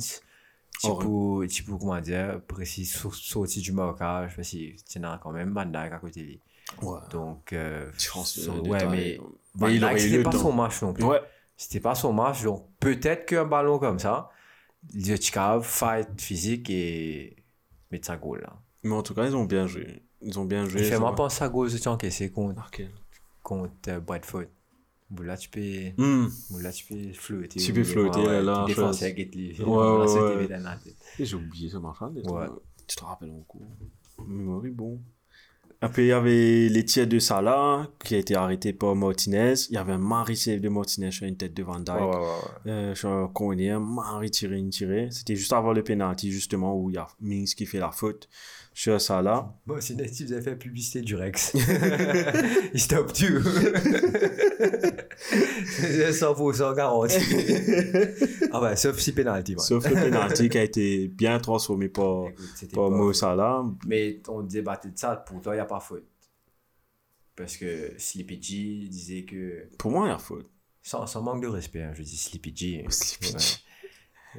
tu 0.80 0.88
Oh, 0.90 0.96
peux, 0.96 1.78
comment 1.78 2.00
dire, 2.02 2.40
précis 2.48 2.86
sortir 2.86 3.62
du 3.64 3.72
marquage, 3.72 4.36
parce 4.36 4.52
que 4.52 4.56
tu 4.92 5.04
as 5.04 5.20
quand 5.22 5.32
même 5.32 5.54
Van 5.54 5.66
Dijk 5.66 5.94
à 5.94 5.98
côté 6.00 6.22
de 6.22 6.26
lui. 6.28 6.42
Ouais. 6.82 7.00
Donc, 7.12 7.54
euh, 7.54 7.90
de 7.92 8.00
so- 8.00 8.62
ouais, 8.68 8.86
mais 8.88 9.20
Van 9.56 9.68
Dijk, 9.70 10.00
c'était 10.00 10.24
pas 10.24 10.30
temps. 10.32 10.38
son 10.40 10.52
match 10.54 10.82
non 10.82 10.94
plus. 10.94 11.04
Ouais. 11.04 11.22
C'était 11.56 11.80
pas 11.80 11.96
son 11.96 12.14
match, 12.14 12.44
donc 12.44 12.68
peut-être 12.80 13.26
qu'un 13.26 13.46
ballon 13.46 13.80
comme 13.80 13.98
ça, 14.00 14.30
de 14.94 15.16
fight 15.66 16.22
physique 16.22 16.70
et 16.70 17.36
mettre 17.92 18.06
sa 18.08 18.18
goal 18.18 18.42
là. 18.42 18.54
Mais 18.84 18.94
en 18.94 19.02
tout 19.02 19.16
cas, 19.16 19.26
ils 19.26 19.36
ont 19.36 19.46
bien 19.46 19.66
joué. 19.66 20.04
Ils 20.22 20.38
ont 20.40 20.46
bien 20.46 20.66
joué. 20.66 20.80
Il 20.82 20.84
je 20.86 20.90
fait 20.90 20.96
sais 20.96 21.00
moi 21.00 21.12
pas. 21.12 21.16
penser 21.24 21.44
à 21.44 21.50
goal 21.50 21.70
tu 21.80 21.88
as 21.88 21.92
encaissé 21.92 22.32
contre, 22.32 22.64
Ok. 22.68 22.84
contre 23.42 23.72
euh, 23.88 24.00
Bradford. 24.00 24.44
Là, 25.22 25.38
tu 25.38 25.50
peux, 25.50 25.62
bon, 25.98 26.58
là, 26.60 26.72
tu 26.72 26.86
peux 26.86 27.14
flotter. 27.14 27.60
Tu 27.60 27.72
peux 27.72 27.84
flotter, 27.84 28.20
ouais, 28.20 28.42
là, 28.42 28.66
défenses 28.68 29.02
avec 29.02 29.18
Gately. 29.18 29.62
Ouais, 29.62 29.66
ouais, 29.68 31.26
j'ai 31.26 31.36
oublié 31.36 31.70
ce 31.70 31.78
machin. 31.78 32.12
Ouais. 32.14 32.48
Tu 32.86 32.96
te 32.96 33.04
rappelles 33.04 33.32
mon 33.32 33.44
coup. 33.44 33.62
Memory, 34.26 34.72
bon. 34.72 35.00
Après, 35.80 36.06
il 36.06 36.08
y 36.08 36.12
avait 36.12 36.70
les 36.70 36.86
tirs 36.86 37.06
de 37.06 37.20
Salah 37.20 37.88
qui 38.04 38.16
a 38.16 38.18
été 38.18 38.36
arrêté 38.36 38.74
par 38.74 38.96
Martinez. 38.96 39.54
Il 39.70 39.76
y 39.76 39.78
avait 39.78 39.94
un 39.94 40.00
mari 40.00 40.36
save 40.36 40.60
de 40.60 40.70
Martinez 40.70 41.12
sur 41.12 41.28
une 41.28 41.38
tête 41.38 41.54
de 41.54 41.62
Van 41.62 41.80
Dijk. 41.80 41.90
Ouais, 41.90 42.02
ouais, 42.02 42.08
ouais, 42.08 42.22
ouais. 42.66 42.72
Euh, 42.72 42.96
sur 42.96 43.10
un 43.10 43.28
corner, 43.28 43.80
mari 43.80 44.32
tiré, 44.32 44.58
une 44.58 44.72
tirée. 44.72 45.10
C'était 45.12 45.36
juste 45.36 45.54
avant 45.54 45.74
le 45.74 45.84
penalty, 45.84 46.32
justement, 46.32 46.76
où 46.76 46.90
il 46.90 46.96
y 46.96 46.98
a 46.98 47.08
Mings 47.22 47.54
qui 47.54 47.68
fait 47.68 47.80
la 47.80 47.92
faute 47.92 48.28
sur 48.78 49.02
Salah. 49.02 49.60
Bon, 49.66 49.82
c'est 49.82 49.96
net, 49.96 50.12
vous 50.22 50.34
avez 50.34 50.42
fait 50.44 50.56
publicité 50.56 51.02
du 51.02 51.16
Rex. 51.16 51.52
Il 52.76 52.80
stop 52.80 53.12
tout. 53.12 53.42
C'est 55.66 56.12
100% 56.12 56.76
garanti. 56.76 57.18
ah 58.52 58.62
ouais, 58.62 58.76
sauf 58.76 59.00
si 59.00 59.14
penalty. 59.14 59.56
ouais. 59.56 59.64
Sauf 59.64 59.84
le 59.90 59.96
penalty 59.96 60.50
qui 60.50 60.60
a 60.60 60.64
été 60.64 61.08
bien 61.08 61.40
transformé 61.40 61.90
par, 61.90 62.26
par 62.72 62.92
Mo 62.92 63.14
Salah. 63.14 63.66
Mais 63.88 64.22
on 64.28 64.44
débattait 64.44 64.92
de 64.92 64.98
ça, 65.00 65.16
pour 65.16 65.42
toi, 65.42 65.56
il 65.56 65.58
n'y 65.58 65.62
a 65.62 65.66
pas 65.66 65.80
faute. 65.80 66.06
Parce 67.36 67.58
que 67.58 67.94
Sleepy 67.98 68.40
G 68.40 68.88
disait 68.90 69.24
que. 69.24 69.70
Pour 69.80 69.90
moi, 69.90 70.06
il 70.06 70.12
y 70.12 70.14
a 70.14 70.20
faute. 70.20 70.52
Sans, 70.84 71.08
sans 71.08 71.24
manque 71.24 71.42
de 71.42 71.48
respect, 71.48 71.82
hein, 71.82 71.94
je 71.96 72.04
dis 72.04 72.16
Sleepy 72.16 72.56
G. 72.56 72.86
Sleepy 72.90 73.34
Ouais. 73.34 73.42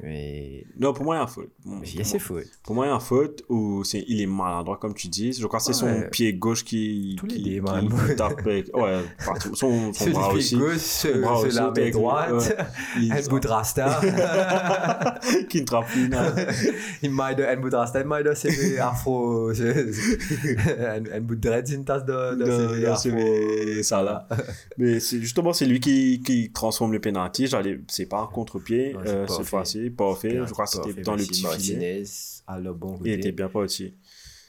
Mais. 0.03 0.65
Non, 0.79 0.93
pour 0.93 1.03
moi, 1.05 1.15
il 1.15 1.19
y 1.19 1.23
a 1.23 1.27
faute. 1.27 1.49
Pour, 1.63 1.75
Mais 1.75 1.87
il 1.87 1.97
y 1.97 2.01
a 2.01 2.03
ses 2.03 2.19
fautes. 2.19 2.45
pour 2.63 2.75
moi, 2.75 2.85
il 2.85 2.89
y 2.89 2.91
a 2.91 2.99
faute 2.99 3.43
ou 3.49 3.83
c'est, 3.83 4.03
il 4.07 4.21
est 4.21 4.25
maladroit, 4.25 4.77
comme 4.77 4.93
tu 4.93 5.07
dis. 5.07 5.33
Je 5.33 5.45
crois 5.47 5.59
que 5.59 5.65
c'est 5.65 5.73
son 5.73 6.03
pied 6.11 6.33
gauche 6.33 6.63
qui, 6.63 7.15
Tous 7.19 7.25
les 7.27 7.35
qui, 7.35 7.43
deux, 7.59 8.07
qui 8.09 8.15
tape 8.15 8.39
avec- 8.39 8.75
Ouais, 8.75 8.99
partout. 9.25 9.55
Son, 9.55 9.93
son 9.93 10.09
bras 10.11 10.33
aussi. 10.33 10.57
gauche, 10.57 10.77
ce- 10.77 11.19
bras 11.21 11.39
aussi, 11.41 11.55
la 11.55 11.71
main 11.71 11.89
droite, 11.91 12.55
un 12.97 13.27
bout 13.29 13.39
de 13.39 13.47
rasta. 13.47 13.99
qui 15.49 15.61
ne 15.61 15.65
trappe 15.65 15.87
plus. 15.87 16.09
Il 17.03 17.11
m'a 17.11 17.27
un 17.27 17.57
bout 17.57 17.69
de 17.69 17.75
rasta, 17.75 18.01
il 18.01 18.07
m'a 18.07 18.21
de 18.23 18.33
CV 18.33 18.79
afro. 18.79 19.49
Un 19.51 21.03
un 21.15 21.21
bout 21.21 21.35
de 21.35 21.41
dread, 21.41 21.69
une 21.69 21.85
tasse 21.85 22.05
de 22.05 22.35
de 22.35 23.81
ça 23.83 24.01
là. 24.03 24.27
Mais 24.77 24.99
c'est 24.99 25.19
justement, 25.19 25.53
c'est 25.53 25.65
lui 25.65 25.79
qui, 25.79 26.21
qui 26.23 26.51
transforme 26.51 26.91
le 26.93 26.99
penalty. 26.99 27.47
J'allais, 27.47 27.79
c'est 27.87 28.05
pas 28.05 28.19
un 28.21 28.27
contre-pied 28.27 28.95
c'est 29.03 29.09
euh, 29.11 29.27
cette 29.27 29.37
fait. 29.39 29.43
fois-ci, 29.43 29.88
pas 29.89 30.15
fait. 30.15 30.35
Je 30.45 30.51
crois 30.51 30.65
que 30.65 30.71
c'était 30.71 31.01
dans 31.01 31.15
le 31.15 31.23
petit. 31.23 31.43
Martinez 31.43 32.03
à 32.47 32.59
le 32.59 32.73
bon 32.73 32.99
Il 33.05 33.11
était 33.11 33.31
bien 33.31 33.49
parti. 33.49 33.93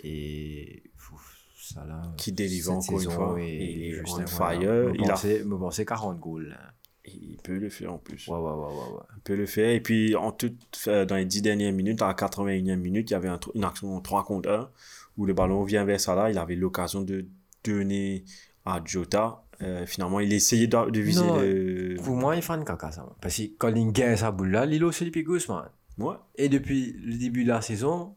Et 0.02 0.82
ouf, 1.12 1.36
ça 1.56 1.84
là. 1.84 2.02
Qui 2.16 2.32
délivre 2.32 2.72
encore 2.72 3.00
une 3.00 3.10
fois. 3.10 3.36
est 3.40 3.56
Il 3.56 3.82
est 3.84 3.92
juste 3.98 4.18
incroyable. 4.20 4.92
fire. 4.92 4.94
Il 4.98 5.04
a- 5.04 5.12
pensais- 5.14 5.44
Me 5.44 5.58
pensais 5.58 5.84
40 5.84 6.18
goals. 6.18 6.56
Il 7.04 7.38
peut 7.42 7.56
le 7.58 7.70
faire 7.70 7.92
en 7.94 7.98
plus. 7.98 8.28
Ouais, 8.28 8.36
ouais, 8.36 8.40
ouais, 8.42 8.50
ouais. 8.50 8.92
ouais. 8.94 9.02
Il 9.16 9.22
peut 9.22 9.34
le 9.34 9.46
faire. 9.46 9.70
Et 9.70 9.80
puis, 9.80 10.14
en 10.14 10.32
tout, 10.32 10.54
euh, 10.86 11.04
dans 11.04 11.16
les 11.16 11.24
10 11.24 11.42
dernières 11.42 11.72
minutes, 11.72 12.02
à 12.02 12.08
la 12.08 12.14
81e 12.14 12.80
minute, 12.80 13.10
il 13.10 13.14
y 13.14 13.16
avait 13.16 13.28
un 13.28 13.40
une 13.54 13.64
action 13.64 13.96
en 13.96 14.00
3 14.00 14.24
contre 14.24 14.50
1 14.50 14.70
où 15.16 15.24
le 15.26 15.32
ballon 15.32 15.64
vient 15.64 15.84
vers 15.84 15.98
Salah. 16.00 16.30
Il 16.30 16.38
avait 16.38 16.56
l'occasion 16.56 17.00
de 17.02 17.26
donner 17.64 18.24
à 18.64 18.80
Jota. 18.84 19.42
Euh, 19.62 19.84
finalement, 19.86 20.20
il 20.20 20.32
essayait 20.32 20.66
de, 20.66 20.90
de 20.90 21.00
viser 21.00 21.24
le. 21.24 21.96
Pour 22.02 22.16
moi, 22.16 22.36
il 22.36 22.42
fait 22.42 22.52
un 22.52 22.64
caca, 22.64 22.90
ça. 22.90 23.06
Parce 23.20 23.36
que 23.36 23.42
quand 23.58 23.74
il 23.74 23.92
gagne 23.92 24.16
sa 24.16 24.30
boule 24.30 24.50
là, 24.50 24.64
il 24.66 24.82
ose 24.84 25.00
les 25.00 25.24
man. 25.48 25.68
Ouais. 25.98 26.14
Et 26.36 26.48
depuis 26.48 26.92
le 26.98 27.16
début 27.16 27.44
de 27.44 27.48
la 27.50 27.60
saison, 27.60 28.16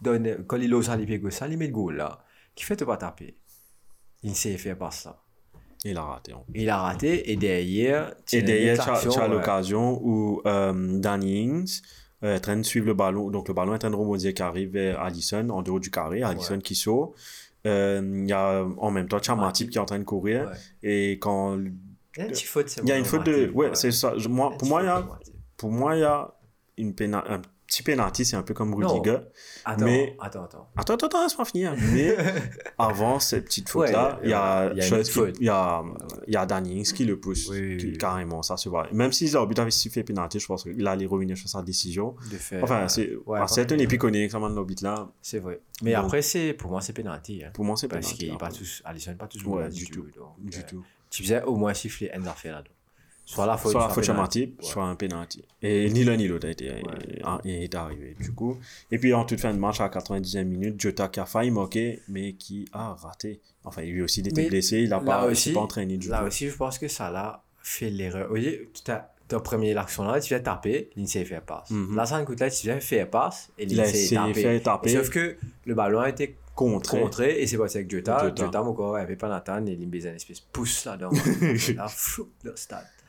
donne- 0.00 0.44
quand 0.46 0.56
il 0.56 0.72
ose 0.72 0.90
les 0.90 1.30
ça, 1.30 1.48
il 1.48 1.58
met 1.58 1.66
le 1.66 1.72
goal 1.72 1.96
là. 1.96 2.24
Qui 2.54 2.64
fait 2.64 2.76
te 2.76 2.84
pas 2.84 2.96
taper? 2.96 3.36
Il 4.22 4.34
sait 4.34 4.56
faire 4.56 4.78
pas 4.78 4.90
ça. 4.90 5.20
Il 5.84 5.98
a 5.98 6.02
raté. 6.02 6.32
en 6.32 6.44
Il 6.54 6.70
a 6.70 6.78
raté 6.78 7.30
et 7.30 7.36
derrière, 7.36 8.14
Et 8.32 8.42
derrière, 8.42 8.76
une 8.76 9.10
tu 9.10 9.18
as, 9.18 9.28
l'occasion 9.28 10.00
où 10.02 10.40
euh, 10.46 10.98
Danny 10.98 11.42
Ings 11.42 11.82
euh, 12.22 12.34
est 12.34 12.38
en 12.38 12.40
train 12.40 12.56
de 12.56 12.62
suivre 12.62 12.86
le 12.86 12.94
ballon. 12.94 13.30
Donc, 13.30 13.48
le 13.48 13.54
ballon 13.54 13.72
est 13.72 13.76
en 13.76 13.78
train 13.80 13.90
de 13.90 13.96
rebondir 13.96 14.32
qui 14.32 14.40
arrive 14.42 14.70
vers 14.70 15.00
Allison 15.00 15.50
en 15.50 15.60
dehors 15.60 15.80
du 15.80 15.90
carré. 15.90 16.22
Allison 16.22 16.58
qui 16.58 16.74
sort. 16.74 17.12
Euh, 17.66 18.00
Il 18.04 18.28
y 18.28 18.32
a 18.32 18.64
en 18.78 18.90
même 18.90 19.08
temps, 19.08 19.20
tu 19.20 19.30
as 19.30 19.36
Matip 19.36 19.70
qui 19.70 19.78
est 19.78 19.80
en 19.80 19.84
train 19.86 19.98
de 19.98 20.04
courir. 20.04 20.48
Ouais. 20.48 20.56
Et 20.82 21.12
quand. 21.18 21.58
Il 21.58 21.72
y 22.18 22.20
a 22.22 22.26
une 22.28 22.34
faute, 22.34 22.68
c'est 22.68 22.80
Il 22.82 22.88
y 22.88 22.92
a 22.92 22.94
bon, 22.94 23.00
une 23.00 23.04
faute 23.06 23.26
de. 23.26 23.50
Ouais, 23.54 23.70
c'est 23.74 23.90
ça. 23.90 24.12
Je- 24.16 24.28
Moi, 24.28 24.52
pour 24.58 24.68
moi, 24.68 24.82
il 24.82 24.86
y 24.86 24.88
a. 24.88 25.04
Pour 25.56 25.70
moi, 25.72 25.96
il 25.96 26.00
y 26.00 26.04
a 26.04 26.32
une 26.76 26.92
péna- 26.94 27.24
un 27.28 27.40
petit 27.66 27.82
penalty, 27.82 28.24
c'est 28.24 28.36
un 28.36 28.42
peu 28.42 28.54
comme 28.54 28.74
Rudiger. 28.74 29.18
Attends, 29.64 29.84
Mais- 29.84 30.16
attends, 30.20 30.44
attends. 30.44 30.68
Attends, 30.76 30.94
attends, 30.94 31.06
attends, 31.06 31.22
laisse-moi 31.22 31.44
finir. 31.44 31.74
Mais 31.92 32.16
avant 32.78 33.18
cette 33.18 33.44
petite 33.46 33.68
faute-là, 33.68 34.14
Ouais, 34.16 34.20
il 34.24 34.30
y 34.30 34.32
a, 34.32 34.72
y 34.74 34.80
a 34.80 35.04
faute. 35.04 35.36
y 35.40 35.48
a, 35.48 35.82
y 36.28 36.36
a 36.36 36.46
Danny 36.46 36.82
qui 36.82 37.04
le 37.04 37.18
pousse 37.18 37.48
Oui, 37.48 37.60
oui, 37.60 37.76
qui- 37.78 37.86
oui. 37.90 37.98
carrément, 37.98 38.42
ça 38.42 38.56
se 38.56 38.68
voit. 38.68 38.86
Même 38.92 39.12
si 39.12 39.28
l'arbitre 39.30 39.62
avait 39.62 39.70
sifflé 39.70 40.04
penalty, 40.04 40.38
je 40.40 40.46
pense 40.46 40.62
qu'il 40.64 40.86
allait 40.86 41.06
revenir 41.06 41.36
sur 41.36 41.48
sa 41.48 41.62
décision. 41.62 42.14
De 42.30 42.36
faire, 42.36 42.62
Enfin, 42.64 42.82
euh, 42.84 42.88
c'est 42.88 43.14
ouais, 43.26 43.40
c'est 43.48 43.72
un 43.72 43.78
épiconé, 43.78 44.28
ça 44.28 44.38
l'arbitre 44.38 44.84
là. 44.84 45.10
C'est 45.22 45.38
vrai. 45.38 45.60
Mais 45.82 45.92
Donc- 45.94 46.04
après, 46.04 46.22
c'est, 46.22 46.52
pour 46.52 46.70
moi, 46.70 46.80
c'est 46.80 46.92
penalty. 46.92 47.42
Hein. 47.44 47.50
Pour 47.54 47.64
moi, 47.64 47.76
c'est 47.76 47.88
Parce 47.88 48.06
penalty. 48.06 48.18
qu'il 48.24 48.32
n'est 48.32 48.38
pas 48.38 48.50
tous, 48.50 48.82
Alisson 48.84 49.10
n'est 49.12 49.16
pas 49.16 49.26
tous 49.26 49.42
Ouais, 49.44 49.68
du 49.68 49.86
tout. 49.86 50.06
donc, 50.16 50.34
Du 50.38 50.58
euh, 50.58 50.62
tout. 50.68 50.84
Tu 51.10 51.22
faisais 51.22 51.42
au 51.44 51.56
moins 51.56 51.72
siffler 51.74 52.10
affaire 52.26 52.54
là-dedans. 52.56 52.70
Soit 53.26 53.46
la 53.46 53.56
faute, 53.56 53.72
Soit 53.72 53.80
la 53.80 53.88
faute 53.88 54.04
sur 54.04 54.14
penalty. 54.14 54.40
Matip, 54.40 54.60
Ouais. 54.60 54.66
soit 54.68 54.84
un 54.84 54.94
penalty. 54.96 55.42
Et 55.62 55.88
ni 55.90 56.04
l'un 56.04 56.16
ni 56.16 56.28
l'autre 56.28 56.46
a 56.46 56.50
été, 56.50 56.70
est 57.44 57.74
arrivé, 57.74 58.14
du 58.20 58.32
coup. 58.32 58.58
Et 58.90 58.98
puis, 58.98 59.14
en 59.14 59.24
toute 59.24 59.40
fin 59.40 59.52
de 59.54 59.58
match, 59.58 59.80
à 59.80 59.84
la 59.84 59.88
90e 59.88 60.44
minute, 60.46 60.78
Jota 60.80 61.08
qui 61.08 61.20
a 61.20 61.24
failli 61.26 61.50
marquer, 61.50 62.00
mais 62.08 62.34
qui 62.34 62.66
a 62.72 62.92
raté. 62.94 63.40
Enfin, 63.64 63.82
lui 63.82 64.02
aussi, 64.02 64.20
il 64.20 64.28
était 64.28 64.42
Mais 64.42 64.48
blessé, 64.48 64.78
il 64.80 64.90
n'a 64.90 64.98
là 64.98 65.04
pas, 65.04 65.24
il 65.26 65.32
aussi- 65.32 65.52
pas 65.52 65.60
entraîné 65.60 65.96
du 65.96 66.08
Là 66.08 66.22
aussi, 66.24 66.48
je 66.50 66.56
pense 66.56 66.78
que 66.78 66.86
ça 66.88 67.10
là 67.10 67.42
fait 67.62 67.88
l'erreur. 67.88 68.24
Vous 68.24 68.30
voyez, 68.30 68.68
tu 68.74 68.82
t'as, 68.82 69.08
ta 69.26 69.40
première 69.40 69.78
action 69.80 70.04
là, 70.04 70.20
tu 70.20 70.28
viens 70.28 70.40
taper, 70.40 70.90
l'INSEE 70.94 71.24
fait 71.24 71.40
passe. 71.40 71.70
Mhm. 71.70 71.96
Là, 71.96 72.04
ça 72.04 72.22
coup 72.24 72.34
là, 72.38 72.50
tu 72.50 72.66
viens 72.66 72.78
faire 72.78 73.08
passe 73.08 73.48
et 73.58 73.62
Il 73.64 73.74
l'INSEE 73.74 74.10
de 74.10 74.14
taper. 74.16 74.42
faire 74.42 74.62
taper. 74.62 74.90
Et 74.90 74.96
Sauf 74.96 75.08
que 75.08 75.36
le 75.64 75.74
ballon 75.74 76.00
a 76.00 76.10
été 76.10 76.36
Contré. 76.54 77.00
contré 77.00 77.40
et 77.40 77.46
c'est 77.46 77.56
passé 77.56 77.78
avec 77.78 77.90
Jota. 77.90 78.32
Jota. 78.36 78.62
Mon 78.62 78.74
corps, 78.74 78.96
avait 78.96 79.16
pas 79.16 79.28
Nathan 79.30 79.64
et 79.64 79.74
Limbé, 79.76 80.00
une 80.06 80.14
espèce 80.14 80.40
de 80.40 80.46
pouce 80.52 80.84
là-dedans. 80.84 81.10
là, 81.74 81.88
flou, 81.88 82.28
le 82.44 82.54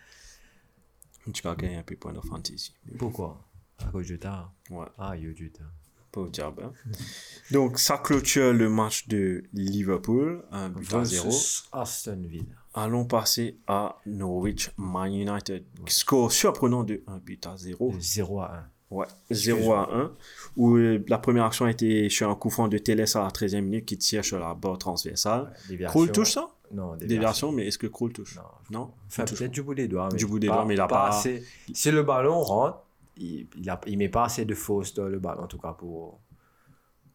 stade. 1.26 1.34
Tu 1.34 1.41
vas 1.43 1.55
gagner 1.55 1.78
un 1.78 1.84
peu 1.84 1.95
de 1.95 1.99
points 1.99 2.13
de 2.13 2.21
fantasy. 2.21 2.73
Pourquoi? 2.97 3.41
À 3.80 3.86
cause 3.86 4.03
de 4.07 4.13
Jota. 4.13 4.51
Ouais, 4.69 4.86
Ah, 4.97 5.15
yo, 5.17 5.32
Jota. 5.36 5.63
pauvre 6.11 6.30
diable. 6.30 6.63
hein. 6.63 6.71
Donc, 7.51 7.78
ça 7.78 7.97
clôture 7.97 8.53
le 8.53 8.69
match 8.69 9.07
de 9.07 9.43
Liverpool, 9.53 10.43
un 10.51 10.69
but 10.69 10.93
à 10.93 11.03
zéro. 11.03 11.30
Aston 11.73 12.21
Villa. 12.26 12.45
Allons 12.73 13.05
passer 13.05 13.57
à 13.67 13.97
Norwich 14.05 14.71
Man 14.78 15.13
United. 15.13 15.63
Score 15.88 16.32
surprenant 16.32 16.84
de 16.84 17.03
1 17.07 17.17
but 17.19 17.45
à 17.47 17.55
0. 17.57 17.91
De 17.93 17.99
0 17.99 18.39
à 18.41 18.53
1. 18.57 18.69
Ouais, 18.91 19.07
0 19.32 19.73
à 19.73 19.89
1. 19.93 20.11
Où 20.57 20.76
euh, 20.78 21.03
la 21.07 21.17
première 21.17 21.45
action 21.45 21.65
a 21.65 21.71
été 21.71 22.07
sur 22.09 22.30
un 22.30 22.36
coup 22.36 22.49
franc 22.49 22.67
de 22.67 22.78
Teles 22.78 23.01
à 23.15 23.19
la 23.23 23.30
13e 23.30 23.61
minute 23.61 23.86
qui 23.86 23.97
tire 23.97 24.23
sur 24.23 24.39
la 24.39 24.53
barre 24.53 24.78
transversale. 24.78 25.53
Déviation. 25.67 25.89
Krul 25.99 26.11
touche 26.11 26.32
ça? 26.34 26.49
Non, 26.72 26.91
déviation. 26.95 27.07
Déviation, 27.07 27.51
mais 27.51 27.68
est-ce 27.68 27.78
que 27.78 27.88
Krul 27.88 28.11
touche 28.13 28.39
Non. 28.72 28.91
Enfin, 29.07 29.26
peut-être 29.26 29.51
du 29.51 29.61
bout 29.63 29.76
des 29.76 29.88
doigts. 29.88 30.09
Mais 30.11 30.18
Du 30.18 30.26
bout 30.26 30.39
des 30.39 30.47
doigts, 30.47 30.66
mais 30.66 30.74
il 30.76 30.82
a 30.82 30.88
pas- 30.88 31.07
assez. 31.09 31.43
Si 31.74 31.91
le 31.91 32.03
ballon 32.03 32.41
rentre, 32.41 32.80
il, 33.18 33.47
il, 33.57 33.70
a, 33.70 33.80
il 33.88 33.97
met 33.97 34.09
pas 34.09 34.26
assez 34.26 34.45
de 34.45 34.53
force 34.55 34.93
dans 34.93 35.05
le 35.07 35.20
ballon, 35.20 35.43
en 35.43 35.47
tout 35.47 35.57
cas, 35.59 35.74
pour, 35.74 36.20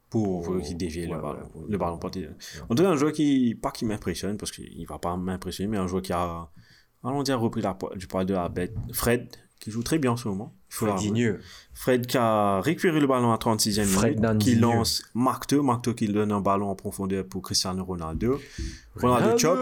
pour 0.09 0.43
Pour- 0.43 0.61
qu'il 0.63 0.77
dévie 0.77 1.07
le 1.07 1.17
ballon. 1.21 1.41
ouais. 1.55 1.63
Le 1.69 1.79
ballon 1.79 1.99
porté. 1.99 2.29
En 2.69 2.75
tout 2.75 2.83
cas, 2.83 2.89
un 2.91 2.97
joueur 2.97 3.13
qui, 3.13 3.55
pas 3.55 3.71
qui 3.71 3.85
m'impressionne, 3.85 4.37
parce 4.37 4.51
qu'il 4.53 4.87
va 4.87 4.99
pas 4.99 5.17
m'impressionner, 5.17 5.69
mais 5.69 5.79
un 5.79 5.87
joueur 5.87 6.03
qui 6.03 6.13
a, 6.13 6.49
allons 7.05 7.23
dire, 7.23 7.39
repris 7.41 7.61
la, 7.63 7.77
du 7.97 8.07
poil 8.07 8.27
de 8.27 8.35
la 8.35 8.49
bête. 8.49 8.75
Fred, 8.93 9.29
qui 9.61 9.71
joue 9.71 9.83
très 9.83 9.99
bien 9.99 10.13
en 10.13 10.17
ce 10.17 10.27
moment. 10.29 10.55
Digne. 10.99 11.39
Fred 11.75 12.07
qui 12.07 12.19
a 12.19 12.61
récupéré 12.61 13.01
le 13.01 13.07
ballon 13.07 13.33
à 13.33 13.37
36e 13.37 13.85
Fred 13.85 14.21
minute, 14.21 14.39
qui 14.39 14.55
lance 14.55 15.03
Marc 15.15 15.51
II, 15.51 15.61
Marc 15.61 15.87
II 15.87 15.95
qui 15.95 16.09
donne 16.09 16.31
un 16.31 16.41
ballon 16.41 16.69
en 16.69 16.75
profondeur 16.75 17.25
pour 17.27 17.43
Cristiano 17.43 17.85
Ronaldo. 17.85 18.39
Ronaldo 18.97 19.39
chop. 19.39 19.59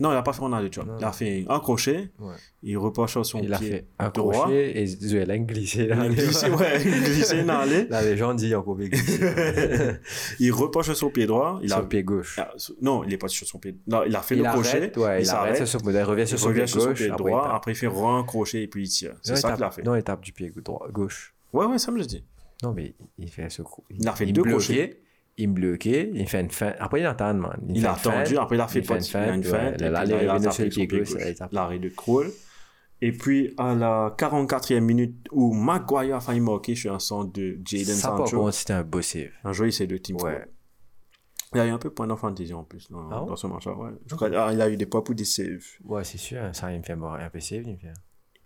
Non, 0.00 0.12
il 0.12 0.16
a 0.16 0.22
pas 0.22 0.32
fait 0.32 0.40
Ronaldo 0.40 0.70
chop. 0.72 0.86
Non. 0.86 0.96
Il 0.98 1.04
a 1.04 1.12
fait 1.12 1.44
un 1.48 1.58
crochet, 1.60 2.10
Ouais. 2.20 2.34
il 2.62 2.76
reproche 2.78 3.12
sur 3.12 3.24
son 3.26 3.40
Il 3.40 3.52
a 3.52 3.58
pied 3.58 3.70
fait 3.70 3.86
un 3.98 4.08
droit. 4.10 4.32
crochet 4.44 4.80
et 4.80 4.86
Zuela 4.86 5.34
a 5.34 5.38
glissé. 5.38 5.82
Il 5.82 5.88
là. 5.88 6.00
a 6.02 6.08
glissé, 6.08 6.50
ouais, 6.50 6.82
il 6.84 6.94
a 6.94 6.98
glissé 6.98 7.42
dans 7.44 7.58
l'allée. 7.58 7.86
La 7.90 8.02
légende 8.02 8.36
dit 8.38 8.54
encore 8.54 8.76
glissé. 8.76 9.20
Il 10.38 10.52
reproche 10.52 10.86
sur 10.86 10.96
son 10.96 11.10
pied 11.10 11.26
droit. 11.26 11.58
Il 11.62 11.68
Sur 11.68 11.78
a, 11.78 11.80
le 11.82 11.88
pied 11.88 12.02
gauche. 12.02 12.38
Ah, 12.38 12.52
non, 12.80 13.04
il 13.04 13.12
est 13.12 13.18
pas 13.18 13.28
sur 13.28 13.46
son 13.46 13.58
pied. 13.58 13.76
Non, 13.86 14.02
il 14.04 14.14
a 14.14 14.20
fait 14.22 14.34
Il 14.36 14.42
le 14.42 14.48
crochet. 14.48 14.68
arrête, 14.78 14.96
ouais, 14.96 15.02
il, 15.02 15.08
arrête, 15.08 15.26
s'arrête, 15.26 15.66
sur 15.66 15.80
son- 15.80 15.90
il 15.90 16.02
revient 16.02 16.26
sur 16.26 16.36
il 16.36 16.40
son 16.40 16.52
pied 16.52 16.66
sur 16.66 16.80
son 16.80 16.88
gauche. 16.88 16.96
pied 16.98 17.10
après, 17.10 17.24
il 17.24 17.28
droit. 17.30 17.42
tape. 17.44 17.54
Après, 17.56 17.72
il 17.72 17.74
fait 17.74 17.86
un 17.86 18.24
crochet 18.24 18.62
et 18.62 18.66
puis 18.68 18.84
il 18.84 18.88
tire. 18.88 19.14
C'est 19.22 19.32
Non, 19.32 19.36
il 19.38 19.40
ça 19.40 19.52
qu'il 19.52 19.64
a 19.64 19.70
fait. 19.70 19.82
Non, 19.82 19.94
il 19.96 20.02
tape 20.02 20.20
du 20.20 20.32
pied 20.32 20.52
droit, 20.64 20.86
gauche. 20.90 21.34
Ouais, 21.52 21.66
ouais, 21.66 21.78
ça 21.78 21.90
me 21.92 21.98
le 21.98 22.04
dit. 22.04 22.24
Non, 22.62 22.72
mais 22.72 22.94
il 23.18 23.28
fait 23.28 23.48
ce 23.50 23.62
cro- 23.62 23.84
Il 23.90 24.06
a 24.08 24.12
fait 24.12 24.26
deux 24.26 24.42
crochets. 24.44 25.00
Il 25.38 25.48
me 25.48 25.54
bloquait, 25.54 26.10
il 26.12 26.28
fait 26.28 26.40
une 26.40 26.50
fin. 26.50 26.74
Après, 26.78 27.00
il 27.00 27.06
attend, 27.06 27.34
man. 27.34 27.58
Il, 27.68 27.80
fait 27.80 27.86
a 27.86 27.90
une 27.90 27.96
attendu, 27.96 28.36
après 28.36 28.56
il 28.56 28.60
a 28.60 28.68
fait 28.68 28.80
il 28.80 28.86
pas 28.86 28.98
une 28.98 29.04
il 29.04 29.16
a 29.16 29.34
une 29.34 29.42
là, 29.42 30.04
là, 30.04 30.04
il 30.04 30.42
il 30.42 30.48
a 30.48 30.50
sur 30.50 30.64
le 30.64 30.70
pied 30.70 30.86
gauche, 30.86 31.10
il 31.18 31.34
tape. 31.34 31.52
L'arrêt 31.52 31.78
de 31.78 31.88
Kroll. 31.88 32.30
Et 33.04 33.10
puis, 33.10 33.52
à 33.58 33.74
la 33.74 34.14
44e 34.16 34.78
minute, 34.78 35.26
où 35.32 35.52
Maguire 35.52 36.16
a 36.16 36.20
failli 36.20 36.38
marquer 36.38 36.76
sur 36.76 36.94
un 36.94 37.00
centre 37.00 37.32
de 37.32 37.58
Jaden 37.64 37.96
Ça, 37.96 38.10
par 38.10 38.28
Sancho. 38.28 38.50
c'était 38.52 38.74
un 38.74 38.84
beau 38.84 39.02
save. 39.02 39.30
Un 39.42 39.52
jeu, 39.52 39.66
il 39.66 39.72
s'est 39.72 39.88
de 39.88 39.96
team 39.96 40.16
Ouais. 40.22 40.44
Il 41.52 41.60
a 41.60 41.66
eu 41.66 41.70
un 41.70 41.78
peu 41.78 41.90
point 41.90 42.06
d'enfantaisie 42.06 42.54
en 42.54 42.62
plus 42.62 42.90
dans, 42.90 43.10
Ah 43.10 43.24
dans 43.26 43.36
ce 43.36 43.46
match-là. 43.48 43.74
Ouais. 43.74 43.90
Je 44.06 44.14
crois, 44.14 44.30
ah, 44.34 44.52
il 44.52 44.60
a 44.60 44.70
eu 44.70 44.76
des 44.76 44.86
points 44.86 45.02
pour 45.02 45.16
des 45.16 45.24
saves. 45.24 45.66
Ouais, 45.84 46.04
c'est 46.04 46.16
sûr, 46.16 46.38
ça, 46.52 46.72
il 46.72 46.78
me 46.78 46.84
fait. 46.84 46.92
Un 46.92 47.30
peu 47.30 47.40
save, 47.40 47.64
il 47.66 47.72
me 47.72 47.78
fait. 47.78 47.92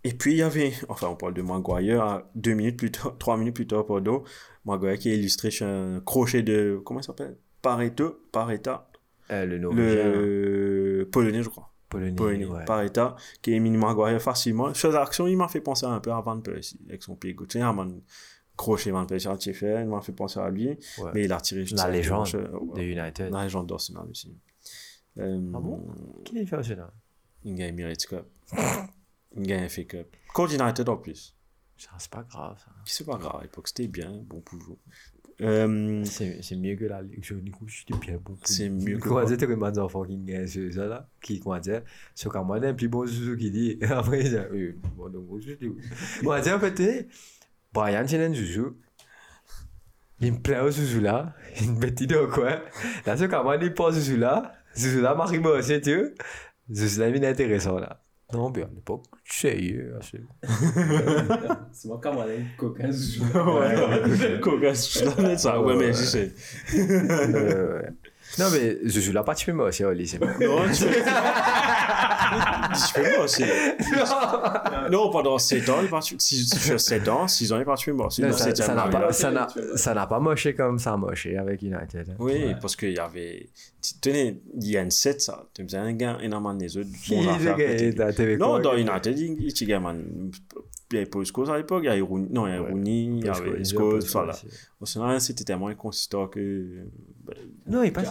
Et 0.09 0.13
puis 0.15 0.33
il 0.35 0.37
y 0.39 0.43
avait, 0.43 0.73
enfin 0.89 1.09
on 1.09 1.17
parle 1.17 1.35
de 1.35 1.43
Maguire, 1.43 2.03
à 2.03 2.31
deux 2.35 2.55
minutes 2.55 2.77
plus 2.79 2.91
tard, 2.93 3.17
trois 3.19 3.37
minutes 3.37 3.55
plus 3.57 3.67
tard, 3.67 3.85
pardon, 3.85 4.23
Maguire 4.65 4.99
qui 4.99 5.11
est 5.11 5.19
illustré 5.19 5.51
sur 5.51 5.67
un 5.67 6.01
crochet 6.01 6.43
de, 6.43 6.81
comment 6.85 7.01
il 7.01 7.05
s'appelle? 7.05 7.37
Pareto, 7.61 8.21
Pareta, 8.31 8.89
Euh, 9.33 9.45
le 9.45 9.59
Norvégien, 9.59 10.13
le 10.13 11.09
Polonais 11.11 11.43
je 11.43 11.49
crois. 11.49 11.73
Polonais, 11.89 12.13
Polonais, 12.15 12.45
ouais. 12.47 12.65
Pareta, 12.65 13.17
qui 13.43 13.55
a 13.55 13.59
mis 13.59 13.71
Maguire 13.71 14.21
facilement. 14.23 14.73
Sur 14.75 14.93
l'action, 14.93 15.27
il 15.27 15.37
m'a 15.37 15.49
fait 15.49 15.61
penser 15.61 15.87
un 15.87 15.99
peu 16.01 16.13
à 16.13 16.21
Van 16.21 16.41
Persie, 16.41 16.79
avec 16.89 17.03
son 17.03 17.17
pied 17.17 17.35
gauche. 17.35 17.57
A 17.57 17.69
un 17.69 17.89
crochet 18.57 18.91
Van 18.93 19.05
Persie 19.07 19.27
a 19.29 19.37
fait, 19.37 19.83
il 19.83 19.89
m'a 19.89 20.01
fait 20.01 20.13
penser 20.13 20.39
à 20.39 20.49
lui, 20.51 20.69
Ouais. 20.69 21.11
mais 21.15 21.25
il 21.25 21.33
a 21.33 21.41
tiré 21.41 21.63
juste 21.63 21.79
La 21.79 21.91
légende 21.91 22.27
sur- 22.29 22.41
de 22.75 22.83
United. 22.83 23.33
La 23.33 23.43
légende 23.45 23.67
d'Arsenal 23.69 24.07
aussi. 24.11 24.37
Euh, 25.19 25.41
Ah 25.55 25.59
bon? 25.61 25.85
Qui 26.25 26.39
est 26.39 26.47
fait 26.47 26.57
Il 27.45 27.55
gagne 27.57 27.69
Emirates 27.71 28.07
Cup. 28.07 28.25
gagne 29.43 29.69
FA 29.69 29.85
Cup. 29.85 30.17
Contre 30.33 30.55
United 30.55 30.89
en 30.89 30.97
plus. 30.97 31.35
Ça, 31.77 31.91
C'est 31.99 32.11
pas 32.11 32.23
grave. 32.23 32.59
C'est 32.85 33.07
pas 33.07 33.17
grave, 33.17 33.37
à 33.41 33.43
l'époque 33.43 33.69
c'était 33.69 33.87
bien, 33.89 34.11
bon 34.25 34.41
vous. 34.59 34.79
Euh, 35.43 36.03
C'est 36.05 36.57
mieux 36.57 36.77
que 36.77 36.87
la 36.87 37.03
Ligue 37.03 37.23
suis 37.23 37.85
bien 38.01 38.17
bon. 38.17 38.37
C'est 38.45 38.71
mieux 38.71 38.99
que 38.99 39.09
quoi? 39.09 39.27
enfants 39.79 40.05
qui 40.05 40.17
gagnent 40.17 40.47
sur 40.47 40.73
ça 40.73 40.87
là 40.87 41.09
Qui, 41.21 41.41
comment 41.41 41.59
dire, 41.59 41.83
moi, 42.43 42.57
un 42.57 42.73
plus 42.73 42.89
bon 42.89 43.07
Zouzou 43.07 43.37
qui 43.37 43.51
dit. 43.51 43.79
Après, 43.83 44.23
oui, 44.51 44.75
bon, 44.97 45.11
donc, 45.11 45.27
je 45.41 45.53
dis, 45.53 45.71
comment 46.21 46.41
dire, 46.41 46.57
en 46.57 46.61
fait, 46.61 46.75
tu 46.75 46.85
sais, 46.85 47.09
Brian, 47.73 48.05
c'est 48.07 48.25
un 48.25 48.33
Zouzou. 48.33 48.79
Il 50.21 50.33
me 50.33 50.39
plaît 50.39 50.61
au 50.61 50.71
Zouzou 50.71 51.01
là, 51.01 51.35
il 51.61 51.73
me 51.73 52.31
coin. 52.33 52.63
Là, 53.05 53.43
moi, 53.43 53.57
il 53.57 53.75
passe 53.75 53.97
Zouzou 53.97 54.17
là, 54.17 54.55
Zouzou 54.75 55.03
là, 55.03 55.15
c'est 55.61 55.83
tu 55.83 56.15
Zouzou 56.73 57.01
là, 57.01 57.09
il 57.11 57.23
est 57.23 57.29
intéressant 57.29 57.79
là. 57.79 58.01
Non, 58.33 58.51
mais 58.51 58.63
à 58.63 58.69
l'époque, 58.75 59.05
sérieux, 59.25 59.95
c'est. 60.03 60.21
C'est 61.73 61.89
moi, 61.89 62.01
comme 62.03 62.17
on 62.17 62.23
a 62.23 62.35
une 62.35 62.49
coquin 62.57 62.91
Zouzou. 62.91 63.25
ouais, 63.39 64.41
cocasse, 64.41 64.99
je 64.99 65.05
l'avais 65.05 65.39
ça, 65.39 65.61
ouais, 65.61 65.77
Non, 68.39 68.47
mais 68.53 68.79
Zouzou 68.89 69.13
là, 69.15 69.23
pas 69.23 69.35
tu 69.35 69.45
fais 69.45 69.53
moi 69.53 69.67
aussi 69.67 69.85
au 69.85 69.93
lycée. 69.93 70.19
Non, 70.19 70.67
tu 70.67 70.75
fais. 70.75 71.05
tu 72.95 73.01
moi 73.01 73.25
aussi. 73.25 73.45
Non, 74.91 75.11
pendant 75.11 75.39
7 75.39 75.69
ans, 75.69 75.79
il 75.83 75.89
part 75.89 76.03
si 76.03 76.19
sur 76.19 76.81
7 76.81 77.09
ans, 77.09 77.29
6 77.29 77.53
ans, 77.53 77.59
il 77.59 77.65
part 77.65 77.79
tuer 77.79 77.93
moi 77.93 78.07
aussi. 78.07 78.23
Ça 78.33 79.95
n'a 79.95 80.07
pas, 80.07 80.21
moché 80.21 80.55
comme 80.55 80.79
ça 80.79 80.93
a 80.93 80.97
moché 80.97 81.37
avec 81.37 81.63
United. 81.63 82.17
Oui, 82.19 82.55
parce 82.61 82.77
qu'il 82.77 82.93
y 82.93 82.99
avait. 82.99 83.49
Tenez, 84.01 84.41
il 84.61 84.71
y 84.71 84.77
a 84.77 84.83
une 84.83 84.91
7, 84.91 85.21
ça. 85.21 85.47
Tu 85.55 85.63
faisais 85.63 85.79
un 85.79 85.93
gars 85.93 86.19
énormément 86.21 86.55
des 86.55 86.77
autres. 86.77 86.89
La 87.11 88.37
Non, 88.37 88.59
dans 88.59 88.77
United, 88.77 89.19
il 89.19 89.37
il 89.49 89.69
y 89.69 89.73
a. 89.73 89.81
Il 90.93 90.95
y 90.95 90.99
avait 90.99 91.07
Poiscos 91.07 91.51
à 91.51 91.57
l'époque, 91.57 91.83
il 91.83 91.87
y 91.87 91.89
avait 91.89 92.01
Rooney, 92.01 92.29
non, 92.31 92.47
il 92.47 92.51
y 92.51 92.57
avait. 92.57 92.71
Rooney, 92.71 93.05
il 93.05 93.25
y 93.25 93.29
avait 93.29 93.65
Scholes, 93.65 94.05
voilà. 94.13 94.37
Au 94.81 94.87
final, 94.87 95.21
c'était 95.21 95.45
tellement 95.45 95.69
inconsistant 95.69 96.29
que. 96.29 96.87
Non, 97.67 97.83
il 97.83 97.93
passe. 97.93 98.09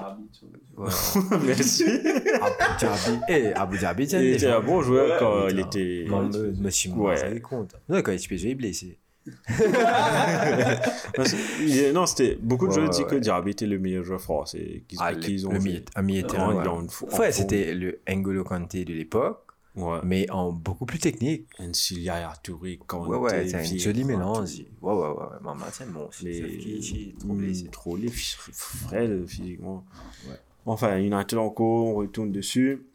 Ouais. 0.78 0.90
Merci. 1.46 1.86
Abu 1.86 2.76
Dhabi. 2.82 3.20
Eh, 3.30 3.54
Abu 3.54 3.78
Dhabi, 3.80 4.08
tiens, 4.08 4.20
Il 4.22 4.34
était 4.34 4.50
gens- 4.50 4.58
un 4.58 4.62
bon 4.62 4.82
joueur 4.82 5.18
quand 5.20 5.48
il 5.48 5.60
était. 5.60 6.06
Me 6.60 6.70
suis 6.70 6.90
Ouais. 6.92 7.40
compte. 7.42 7.76
Non, 7.88 8.02
quand 8.02 8.12
il 8.12 8.20
se 8.20 8.34
il 8.34 8.48
est 8.48 8.56
blessé. 8.56 9.00
Non, 11.94 12.06
c'était. 12.06 12.38
Beaucoup 12.42 12.66
de 12.66 12.70
Ouais, 12.72 12.76
joueurs 12.76 12.90
ouais, 12.90 12.96
disent 12.96 13.06
que. 13.06 13.16
Diaby 13.16 13.52
était 13.52 13.66
le 13.66 13.80
meilleur 13.80 14.04
joueur 14.04 14.22
français 14.22 14.84
qu'ils 14.88 15.00
Ah, 15.02 15.14
qu'ils 15.16 15.48
ont. 15.48 15.52
le 15.52 15.60
joué. 15.60 15.70
milieu, 15.70 15.82
un 15.96 16.02
milieu 16.02 16.22
de 16.24 16.28
terrain. 16.28 16.66
En- 16.66 16.88
ouais. 17.20 17.32
c'était 17.32 17.74
le 17.74 18.00
N'Golo 18.08 18.44
Kanté 18.44 18.86
de 18.86 18.94
l'époque, 18.94 19.45
Ouais. 19.76 20.00
mais 20.04 20.30
en 20.32 20.52
beaucoup 20.54 20.86
plus 20.86 21.00
technique. 21.00 21.48
Encilia, 21.60 22.34
Touré, 22.44 22.78
Kanté. 22.88 23.10
Ouais, 23.10 23.18
ouais, 23.18 23.48
c'est 23.48 23.56
un 23.56 23.78
joli 23.78 24.04
mélange. 24.06 24.50
Ouais, 24.82 24.94
ouais, 24.94 24.94
ouais, 24.94 25.08
ouais. 25.10 25.38
Maman, 25.42 25.66
c'est 25.72 25.92
bon. 25.92 26.08
C'est 26.12 27.14
trop 27.20 27.34
Hmm, 27.34 27.38
blessé. 27.38 27.68
Trop 27.72 27.98
les 27.98 28.10
frêles 28.10 29.26
physiquement. 29.28 29.86
Enfin, 30.66 30.98
United 30.98 31.38
encore, 31.38 31.86
on 31.88 31.96
retourne 31.96 32.32
dessus. 32.32 32.86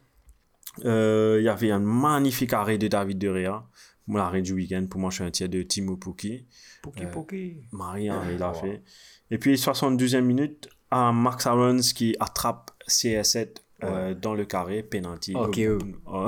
Euh, 0.85 1.37
Il 1.39 1.45
y 1.45 1.49
avait 1.49 1.71
un 1.71 1.79
magnifique 1.79 2.53
arrêt 2.53 2.77
de 2.77 2.87
David 2.87 3.17
De 3.17 3.27
Rea. 3.29 3.63
Mon 4.07 4.17
arrêt 4.19 4.41
du 4.41 4.53
week-end, 4.53 4.85
pour 4.89 4.99
moi, 4.99 5.09
je 5.09 5.15
suis 5.15 5.23
un 5.23 5.31
tiers 5.31 5.47
de 5.49 5.61
Timo 5.61 5.95
Pukki. 5.95 6.45
Poké, 6.81 7.05
Euh, 7.05 7.11
poké. 7.11 7.61
Marie, 7.71 8.09
hein, 8.09 8.23
il 8.33 8.41
a 8.41 8.51
Ouais. 8.51 8.59
fait. 8.59 8.81
Et 9.29 9.37
puis, 9.37 9.57
72e 9.57 10.25
minute, 10.25 10.67
à 10.89 11.11
Max 11.13 11.45
Aarons 11.45 11.77
qui 11.95 12.15
attrape 12.19 12.71
CR7 12.87 13.57
euh, 13.83 14.13
dans 14.13 14.33
le 14.33 14.45
carré, 14.45 14.83
penalty. 14.83 15.35
Ok, 15.35 15.59
oh. 16.05 16.27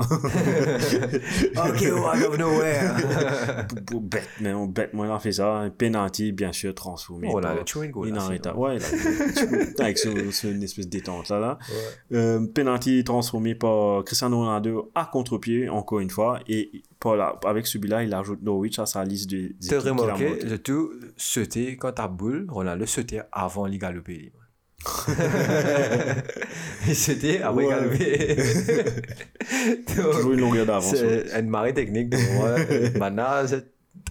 Ok, 1.56 1.82
out 1.92 2.24
of 2.28 2.38
nowhere. 2.38 2.94
bête, 4.00 4.28
mais 4.40 4.52
on 4.52 4.66
bête, 4.66 4.92
moi, 4.94 5.14
a 5.14 5.18
fait 5.18 5.32
ça. 5.32 5.64
Penalty, 5.76 6.32
bien 6.32 6.52
sûr, 6.52 6.74
transformé. 6.74 7.28
Oh 7.30 7.40
là, 7.40 7.54
le 7.54 7.62
chewing 7.66 7.90
goal. 7.90 8.08
Inarrêtable. 8.08 8.58
Ouais, 8.58 8.78
là, 8.78 8.86
avec 9.78 9.98
ce, 9.98 10.30
ce- 10.30 10.46
une 10.48 10.62
espèce 10.62 10.86
de 10.86 10.90
détente 10.90 11.28
là. 11.28 11.38
là. 11.40 11.58
Euh, 12.12 12.46
penalty 12.46 13.04
transformé 13.04 13.54
par 13.54 14.02
Cristiano 14.04 14.38
Ronaldo 14.38 14.90
à 14.94 15.04
contre-pied, 15.06 15.68
encore 15.68 16.00
une 16.00 16.10
fois. 16.10 16.40
Et 16.48 16.82
par 16.98 17.16
là, 17.16 17.38
avec 17.44 17.66
celui-là, 17.66 18.02
il 18.02 18.12
ajoute 18.14 18.42
Norwich 18.42 18.78
à 18.78 18.86
sa 18.86 19.04
liste 19.04 19.30
de. 19.30 19.52
T'as 19.68 19.78
remarqué, 19.80 20.40
le 20.42 20.58
tout 20.58 20.90
sauter 21.16 21.76
quand 21.76 21.92
t'as 21.92 22.08
boule, 22.08 22.46
Ronaldo 22.48 22.86
sautait 22.86 23.22
avant 23.30 23.66
lui. 23.66 23.78
sautait 26.94 27.40
avant 27.42 27.60
il 27.60 27.66
Ouais. 27.66 27.74
galopait. 27.74 28.36
Toujours 29.94 30.32
une 30.32 30.40
longueur 30.40 30.66
d'avance. 30.66 30.92
ouais. 30.92 31.24
C'est 31.28 31.40
une 31.40 31.48
marée 31.48 31.74
technique 31.74 32.10
de 32.10 32.18
moi. 32.34 32.56
Maintenant, 32.98 33.44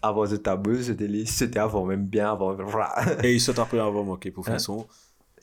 avant 0.02 0.26
ce 0.26 0.36
tabou, 0.36 0.82
c'était 0.82 1.08
c'était 1.26 1.60
avant, 1.60 1.86
même 1.86 2.06
bien 2.06 2.32
avant. 2.32 2.58
Et 3.24 3.34
il 3.34 3.42
saute 3.42 3.60
après 3.60 3.80
avoir 3.80 4.04
manqué 4.04 4.32
pour 4.32 4.46
faire 4.46 4.56
Hein? 4.56 4.60
son. 4.60 4.88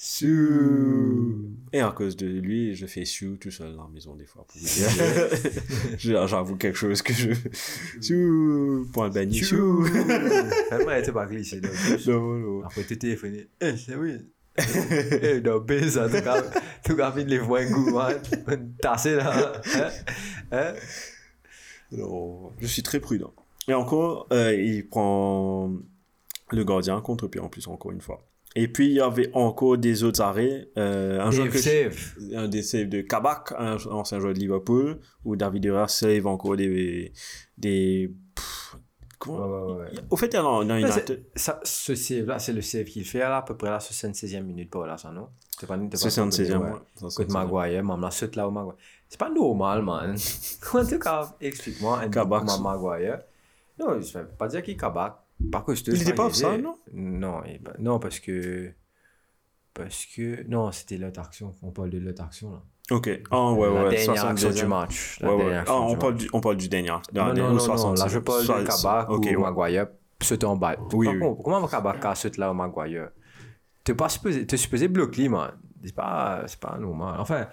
Sous. 0.03 1.37
Et 1.75 1.81
à 1.81 1.91
cause 1.91 2.17
de 2.17 2.27
lui, 2.27 2.75
je 2.75 2.87
fais 2.87 3.05
Sue 3.05 3.37
tout 3.39 3.51
seul 3.51 3.77
dans 3.77 3.83
la 3.85 3.91
maison 3.91 4.15
des 4.17 4.25
fois. 4.25 4.47
J'avoue 5.99 6.57
quelque 6.57 6.79
chose 6.79 7.03
que 7.03 7.13
je. 7.13 7.33
Sue. 8.01 8.87
Point 8.95 9.11
banni. 9.11 9.43
Tellement, 9.43 10.91
elle 10.91 11.01
était 11.03 11.13
pas 11.13 11.27
glissée. 11.27 11.61
donc. 11.61 11.73
Non, 12.07 12.21
non. 12.39 12.65
Après, 12.65 12.83
tu 12.85 12.97
téléphoné. 12.97 13.49
Eh, 13.61 13.77
c'est 13.77 13.95
oui. 13.95 14.15
Eh. 14.61 15.41
Tassé 18.81 19.17
là. 19.17 19.53
Hein? 19.75 19.89
Hein? 20.53 20.75
Non, 21.93 22.53
je 22.61 22.67
suis 22.67 22.83
très 22.83 23.01
prudent. 23.01 23.33
Et 23.69 23.75
encore, 23.75 24.27
euh, 24.33 24.55
il 24.55 24.89
prend 24.89 25.71
le 26.51 26.65
gardien 26.65 27.01
contre-pied 27.01 27.41
en 27.41 27.49
plus, 27.49 27.67
encore 27.69 27.93
une 27.93 28.01
fois. 28.01 28.27
Et 28.57 28.67
puis, 28.67 28.87
il 28.87 28.93
y 28.95 29.01
avait 29.01 29.31
encore 29.33 29.79
des 29.79 30.03
autres 30.03 30.21
arrêts. 30.21 30.69
Euh, 30.77 31.21
un, 31.21 31.31
Dave 31.31 31.53
je- 31.53 32.47
des 32.47 32.63
saves 32.63 32.89
de 32.89 33.01
Kabak, 33.01 33.53
un 33.57 33.77
ancien 33.91 34.19
joueur 34.19 34.35
de 34.35 34.41
Liverpool, 34.41 34.99
où 35.25 35.37
David 35.37 35.67
Herrera 35.67 35.87
save 35.87 36.27
encore 36.27 36.57
des, 36.57 37.13
des, 37.57 38.13
comment- 39.21 39.39
Ouais, 39.47 39.73
ouais, 39.75 39.81
ouais. 39.93 39.99
Au 40.11 40.17
fait, 40.17 40.27
il 40.27 40.35
y 40.35 40.37
a 40.37 40.43
dans, 40.43 40.65
dans 40.65 40.75
Mais 40.75 40.81
United. 40.81 41.25
c'est- 41.37 41.39
ça, 41.39 41.61
ce 41.63 41.95
save-là, 41.95 42.39
c'est 42.41 42.53
le 42.53 42.63
save 42.63 42.85
qu'il 42.87 43.05
fait 43.05 43.21
là, 43.21 43.37
à 43.39 43.43
peu 43.43 43.57
près 43.57 43.71
là, 43.71 43.79
76e 43.79 44.43
minute 44.45 44.69
pour 44.71 44.85
là, 44.87 44.99
ça, 44.99 45.13
non? 45.13 45.29
C'est 45.59 45.67
pas, 45.69 45.77
pas 45.79 45.97
76e, 45.97 46.59
ouais. 46.59 47.11
Côté 47.15 47.33
Maguire, 47.33 47.85
même 47.85 48.01
là, 48.01 48.11
saute 48.11 48.35
là 48.35 48.49
au 48.49 48.51
Maguire. 48.51 48.75
C'est 49.09 49.19
pas 49.21 49.31
normal, 49.31 49.83
man. 49.83 50.17
En 50.75 50.85
tout 50.87 50.99
cas, 50.99 51.35
explique-moi 51.41 51.99
un 52.01 52.05
peu 52.05 52.11
Kabak. 52.11 52.45
comment 52.47 52.59
Maguire. 52.79 53.21
Non, 53.79 54.01
je 54.01 54.19
vais 54.19 54.25
pas 54.25 54.49
dire 54.49 54.63
qu'il 54.63 54.77
Kabak. 54.77 55.15
Par 55.53 55.65
contre, 55.65 55.81
Il 55.87 56.03
était 56.03 56.13
pas 56.15 56.27
offside, 56.27 56.61
non? 56.63 56.77
Non, 56.93 57.43
il 57.47 57.61
non, 57.79 57.99
parce 57.99 58.19
que. 58.21 58.73
Parce 59.73 60.05
que. 60.07 60.43
Non, 60.49 60.71
c'était 60.73 60.99
l'autre 60.99 61.21
action. 61.21 61.55
On 61.63 61.71
parle 61.71 61.91
de 61.91 61.99
l'autre 61.99 62.23
action 62.23 62.53
là. 62.53 62.63
Ok. 62.91 63.09
Ah, 63.31 63.53
ouais, 63.53 63.73
la 63.75 63.85
ouais. 63.85 63.91
dernière 63.91 64.27
action 64.27 64.51
72e. 64.51 64.55
du 64.61 64.67
match. 64.67 65.19
Ouais, 65.23 65.29
ouais. 65.35 65.63
Ah, 65.67 65.81
on 65.81 65.97
parle, 65.97 66.13
match. 66.15 66.23
du, 66.23 66.31
on 66.33 66.41
parle 66.41 66.57
du 66.57 66.69
dernier. 66.69 66.89
Non, 67.13 67.33
non, 67.35 67.53
non, 67.55 67.77
non, 67.77 67.93
là 67.95 68.09
je 68.09 68.19
parle 68.19 68.43
de 68.43 68.67
Kabak 68.67 69.11
Ok, 69.11 69.25
ou 69.25 69.29
ouais. 69.29 69.37
Maguire 69.37 69.87
sauter 70.23 70.47
en 70.47 70.57
balle. 70.57 70.79
Oui, 70.93 71.09
oui. 71.09 71.19
Comment 71.43 71.67
Kabak 71.67 72.05
a 72.05 72.15
sauté 72.15 72.41
là 72.41 72.51
au 72.51 72.55
Maguire? 72.55 73.11
T'es 73.85 73.95
pas 73.95 74.09
supposé, 74.09 74.47
t'es 74.47 74.57
supposé 74.57 74.89
bloquer, 74.89 75.29
man. 75.29 75.53
C'est 75.83 75.95
pas, 75.95 76.43
c'est 76.47 76.61
pas 76.61 76.77
normal. 76.79 77.15
Enfin, 77.19 77.47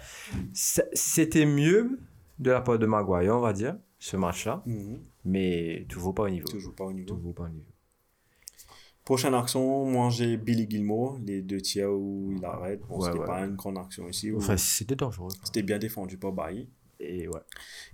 c'était 0.53 1.45
mieux 1.45 1.99
de 2.39 2.51
la 2.51 2.61
part 2.61 2.77
de 2.77 2.85
Maguire, 2.85 3.35
on 3.35 3.39
va 3.39 3.53
dire, 3.53 3.75
ce 3.99 4.17
match-là, 4.17 4.61
Mhm. 4.65 4.99
mais 5.25 5.85
toujours 5.89 6.13
pas 6.13 6.23
au 6.23 6.29
niveau. 6.29 6.47
Toujours 6.47 6.75
pas 6.75 6.83
au 6.85 6.91
niveau. 6.93 7.15
Toujours 7.15 7.33
pas 7.33 7.43
au 7.43 7.49
niveau. 7.49 7.65
Prochaine 9.07 9.35
action, 9.35 9.85
moi 9.85 10.09
j'ai 10.09 10.35
Billy 10.35 10.67
Gilmore, 10.69 11.17
les 11.25 11.41
deux 11.41 11.61
tiers 11.61 11.89
où 11.89 12.33
il 12.37 12.43
arrête. 12.43 12.81
Bon, 12.89 12.97
Ouais, 12.99 13.05
c'était 13.05 13.19
ouais. 13.19 13.25
pas 13.25 13.39
une 13.45 13.55
grande 13.55 13.77
action 13.77 14.05
ici. 14.09 14.33
Enfin, 14.35 14.57
c'était 14.57 14.97
dangereux. 14.97 15.29
C'était 15.45 15.61
bien 15.61 15.77
défendu 15.79 16.17
par 16.17 16.33
Bailly. 16.33 16.67
Et 16.99 17.25
ouais. 17.29 17.39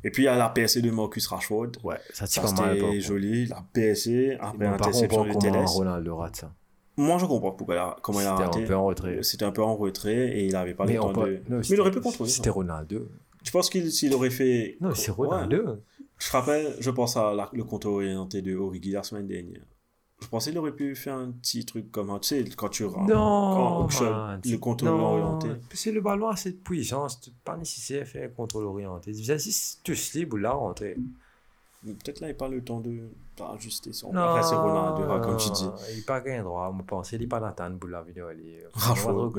Et 0.04 0.10
puis 0.10 0.24
il 0.24 0.26
y 0.26 0.28
a 0.30 0.36
la 0.36 0.50
PSC 0.50 0.82
de 0.82 0.90
Marcus 0.90 1.28
Rashford. 1.28 1.68
Ouais, 1.84 1.98
ça 2.14 2.26
tire 2.26 2.42
pas 2.42 2.52
mal. 2.54 2.80
c'était 2.80 3.00
joli. 3.00 3.46
La 3.46 3.64
PSC, 3.74 4.38
après 4.40 4.58
Mais 4.58 4.66
par 4.66 4.78
contre, 4.78 4.88
on 4.88 4.90
interception 4.90 5.18
voit 5.24 5.28
de 5.28 5.34
comment 5.34 5.52
Teles. 5.52 5.66
Ronaldo 5.68 6.16
rate 6.18 6.36
ça. 6.38 6.54
Moi 6.98 7.18
je 7.20 7.26
comprends 7.28 7.52
pourquoi 7.52 7.76
il 7.76 7.78
a- 7.78 7.96
comment 8.02 8.20
il 8.20 8.26
a 8.26 8.32
C'était 8.32 8.44
raté. 8.46 8.64
un 8.64 8.68
peu 8.68 8.76
en 8.76 8.86
retrait. 8.86 9.20
C'était 9.22 9.46
un 9.46 9.52
peu 9.52 9.62
en 9.62 9.76
retrait 9.76 10.30
et 10.40 10.46
il 10.48 10.56
avait 10.56 10.74
pas 10.74 10.86
Mais 10.88 10.94
le 10.94 11.00
temps 11.00 11.14
peut- 11.14 11.28
de. 11.30 11.34
non, 11.36 11.42
Mais 11.50 11.58
il 11.60 11.64
c'était- 11.64 11.80
aurait 11.80 11.92
pu 11.92 12.02
contrôler. 12.02 12.30
C'était 12.32 12.50
Ronaldo. 12.50 13.08
Je 13.44 13.52
pense 13.52 13.70
qu'il 13.70 13.92
s'il 13.92 14.16
aurait 14.16 14.32
fait. 14.32 14.78
Non, 14.82 14.96
c'est 14.96 15.12
Ouais. 15.12 15.28
Ronaldo. 15.28 15.78
Je 16.18 16.28
te 16.28 16.32
rappelle, 16.32 16.74
je 16.80 16.90
pense 16.90 17.18
à 17.18 17.36
la- 17.36 17.50
le 17.54 17.64
compte 17.66 17.86
orienté 17.86 18.42
de 18.42 18.56
Origi 18.56 18.90
la 18.90 19.04
semaine 19.04 19.28
dernière. 19.28 19.62
Je 20.24 20.28
pensais 20.30 20.52
qu'il 20.52 20.60
aurait 20.60 20.72
pu 20.72 20.96
faire 20.96 21.16
un 21.16 21.32
petit 21.32 21.66
truc 21.66 21.92
comme 21.92 22.10
un, 22.10 22.20
tu 22.20 22.30
sais, 22.30 22.46
quand 22.56 22.70
tu 22.70 22.86
rentres. 22.86 23.14
Non, 23.14 23.88
quand 23.88 24.40
le 24.46 24.58
contrôle 24.58 24.90
non, 24.90 25.06
orienté. 25.06 25.50
C'est 25.74 25.92
le 25.92 26.02
ballon 26.02 26.30
a 26.30 26.36
cette 26.36 26.64
puissance, 26.64 27.30
pas 27.44 27.58
nécessaire 27.58 28.08
faire 28.08 28.30
un 28.30 28.34
contrôle 28.34 28.66
orienté. 28.66 29.14
Si 29.14 29.78
tu 29.84 29.96
slip 29.96 30.34
ou 30.34 30.38
là, 30.38 30.52
rentrer. 30.52 30.98
Peut-être 31.86 32.22
là, 32.22 32.28
il 32.28 32.32
n'a 32.32 32.38
pas 32.38 32.48
le 32.48 32.64
temps 32.64 32.80
de 32.80 33.10
d'ajuster 33.36 33.92
son. 33.92 34.16
Après, 34.16 34.44
c'est 34.44 34.56
Ronaldo, 34.56 35.12
hein, 35.12 35.20
comme 35.20 35.38
tu 35.38 35.50
dis. 35.50 35.66
Il 35.92 35.98
n'a 35.98 36.04
pas 36.06 36.22
gain 36.22 36.44
droit. 36.44 36.74
Je 36.78 36.84
pense 36.84 37.10
qu'il 37.10 37.20
n'est 37.20 37.28
pas 37.28 37.40
Nathan 37.40 37.76
pour 37.78 37.90
la 37.90 38.02
vidéo. 38.02 38.28
il 38.32 38.48
est- 38.48 38.68
Rashford. 38.74 39.34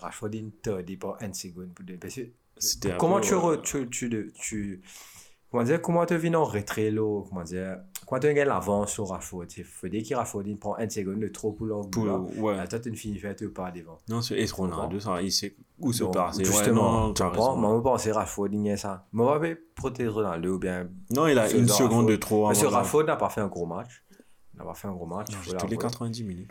Rashford, 0.00 0.28
il 0.32 0.52
est 0.66 0.96
pas 0.96 1.16
une 1.20 1.34
seconde. 1.34 1.70
Parce 2.00 2.78
Comment 2.98 3.20
tu, 3.20 3.34
comment 5.50 5.64
dire, 5.64 5.82
comment 5.82 6.06
tu 6.06 6.16
viens 6.16 6.34
en 6.34 6.44
retrait 6.44 6.92
comment 6.94 7.42
dire, 7.42 7.78
quand 8.14 8.20
tu 8.20 8.32
gagnes 8.32 8.46
l'avance 8.46 8.92
sur 8.92 9.18
il 9.56 9.64
faut 9.64 9.88
dire 9.88 10.02
qu'il 10.02 10.14
Rashford, 10.14 10.42
il 10.46 10.56
prend 10.56 10.78
une 10.78 10.88
seconde 10.88 11.18
de 11.18 11.28
trop 11.28 11.52
pour 11.52 11.66
là. 11.66 12.18
ouais. 12.18 12.68
Toi, 12.68 12.78
tu 12.78 12.90
ne 12.90 12.96
finis 12.96 13.18
pas 13.18 13.34
pas 13.52 13.70
devant. 13.72 13.98
Non, 14.08 14.22
c'est 14.22 14.38
et 14.38 14.46
il 15.24 15.32
sait 15.32 15.56
où 15.80 15.92
se. 15.92 16.04
Ouais, 16.04 16.44
Justement, 16.44 17.12
tu 17.12 17.22
comprends, 17.24 17.54
raison. 17.54 17.56
moi, 17.56 17.76
je 17.76 17.82
pense 17.82 18.04
que 18.04 18.10
Rashford, 18.10 18.48
il 18.52 18.66
y 18.66 18.70
a 18.70 18.76
ça. 18.76 19.06
Moi, 19.12 19.34
je 19.36 19.40
vais 19.48 19.54
protéger 19.56 20.08
Ronaldo 20.08 20.54
ou 20.54 20.58
bien. 20.58 20.88
Non, 21.10 21.26
il 21.26 21.36
a 21.38 21.48
C'est 21.48 21.58
une 21.58 21.66
de 21.66 21.70
seconde 21.70 22.08
de 22.08 22.16
trop. 22.16 22.46
Parce 22.46 22.62
que 22.62 22.66
Rashford 22.66 23.04
n'a 23.04 23.16
pas 23.16 23.30
fait 23.30 23.40
un 23.40 23.48
gros 23.48 23.66
match. 23.66 24.04
Il 24.52 24.58
n'a 24.58 24.64
pas 24.64 24.74
fait 24.74 24.86
un 24.86 24.92
gros 24.92 25.06
match. 25.06 25.28
Tous 25.32 25.50
les 25.50 25.58
l'avouer. 25.58 25.76
90 25.76 26.24
minutes. 26.24 26.50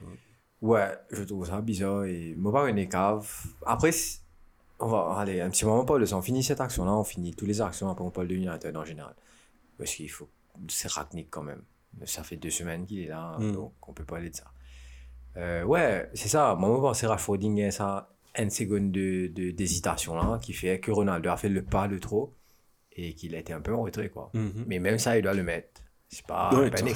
ouais. 0.61 0.89
Je 1.11 1.23
trouve 1.23 1.45
ça 1.47 1.61
bizarre 1.61 2.03
et 2.03 2.35
moi 2.37 2.51
pas 2.51 2.69
une 2.69 2.89
cave. 2.89 3.29
Après, 3.65 3.91
on 4.79 4.87
va 4.87 5.15
aller 5.17 5.39
un 5.39 5.49
petit 5.49 5.65
moment, 5.65 5.85
Paul, 5.85 6.03
on 6.11 6.21
finit 6.21 6.43
cette 6.43 6.59
action-là, 6.59 6.91
on 6.91 7.05
finit 7.05 7.33
toutes 7.33 7.47
les 7.47 7.61
actions, 7.61 7.89
après 7.89 8.03
on 8.03 8.11
parle 8.11 8.27
de 8.27 8.35
United 8.35 8.75
en 8.75 8.83
général. 8.83 9.15
Parce 9.77 9.91
qu'il 9.95 10.11
faut, 10.11 10.27
c'est 10.67 10.89
Ragnick 10.91 11.29
quand 11.29 11.43
même. 11.43 11.61
Ça 12.05 12.23
fait 12.23 12.37
deux 12.37 12.49
semaines 12.49 12.85
qu'il 12.85 12.99
est 12.99 13.07
là, 13.07 13.37
Mm. 13.39 13.51
donc 13.51 13.73
on 13.87 13.93
peut 13.93 14.05
parler 14.05 14.29
de 14.29 14.35
ça. 14.35 14.45
Euh, 15.37 15.63
ouais, 15.63 16.09
c'est 16.13 16.29
ça. 16.29 16.55
Moi, 16.59 16.79
Rashford, 16.91 17.37
il 17.41 17.57
y 17.57 17.63
a 17.63 17.71
ça, 17.71 18.09
une 18.37 18.49
seconde 18.49 18.91
de, 18.91 19.27
de- 19.27 19.51
d'hésitation 19.51 20.15
là, 20.15 20.39
qui 20.41 20.53
fait 20.53 20.79
que 20.79 20.91
Ronaldo 20.91 21.29
a 21.29 21.37
fait 21.37 21.49
le 21.49 21.63
pas 21.63 21.87
de 21.87 21.97
trop 21.99 22.33
et 22.95 23.13
qu'il 23.13 23.33
a 23.35 23.39
été 23.39 23.53
un 23.53 23.61
peu 23.61 23.73
en 23.73 23.81
retrait, 23.83 24.09
quoi. 24.09 24.29
Mhm. 24.33 24.65
Mais 24.67 24.79
même 24.79 24.97
ça, 24.99 25.17
il 25.17 25.21
doit 25.23 25.33
le 25.33 25.43
mettre. 25.43 25.81
C'est 26.09 26.25
pas, 26.25 26.51
Ouais, 26.53 26.69
pas 26.69 26.77
c'est 26.77 26.85
les- 26.85 26.93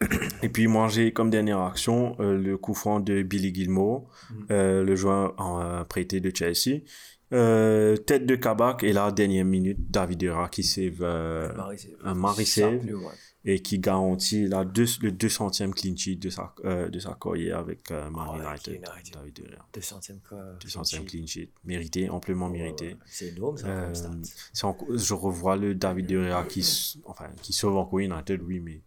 Et 0.42 0.48
puis, 0.48 0.66
moi, 0.66 0.88
j'ai 0.88 1.12
comme 1.12 1.30
dernière 1.30 1.60
action 1.60 2.16
euh, 2.20 2.36
le 2.36 2.58
coup 2.58 2.74
franc 2.74 3.00
de 3.00 3.22
Billy 3.22 3.54
Gilmore, 3.54 4.04
Mhm. 4.30 4.46
euh, 4.50 4.82
le 4.84 4.96
joueur 4.96 5.34
en, 5.40 5.60
euh, 5.60 5.84
prêté 5.84 6.20
de 6.20 6.32
Chelsea. 6.34 6.80
Euh, 7.32 7.96
tête 7.96 8.26
de 8.26 8.36
Kabak 8.36 8.84
et 8.84 8.92
la 8.92 9.10
dernière 9.10 9.44
minute, 9.44 9.90
David 9.90 10.18
Dera 10.20 10.48
qui 10.48 10.62
save 10.62 10.98
euh, 11.00 11.48
un 12.04 12.14
save. 12.44 12.84
ouais. 12.84 12.94
et 13.46 13.60
qui 13.60 13.78
garantit 13.78 14.46
la 14.46 14.64
deux, 14.64 14.86
le 15.02 15.10
200e 15.10 15.70
clean 15.72 15.96
sheet 15.96 16.16
de 16.16 16.30
sa, 16.30 16.54
euh, 16.64 16.88
de 16.88 16.98
sa 16.98 17.16
carrière 17.20 17.58
avec 17.58 17.90
euh, 17.90 18.08
Man 18.10 18.26
Oh, 18.30 18.36
United. 18.36 18.74
United. 18.74 19.14
David 19.14 19.34
Dera. 19.50 19.68
200e 19.74 20.20
quoi. 20.28 20.38
200e 20.64 21.04
clean 21.06 21.26
sheet. 21.26 21.50
Mérité, 21.64 22.08
amplement 22.08 22.48
mérité. 22.48 22.96
C'est 23.06 23.28
énorme 23.28 23.56
ça 23.56 23.66
Euh, 23.68 23.92
en- 24.66 24.76
je 24.94 25.14
revois 25.14 25.56
le 25.56 25.74
David 25.74 26.08
Gea 26.10 26.44
qui, 26.48 27.00
enfin, 27.06 27.26
qui 27.42 27.52
sauve 27.52 27.76
encore 27.76 27.98
United, 28.00 28.40
oui, 28.46 28.60
mais 28.60 28.80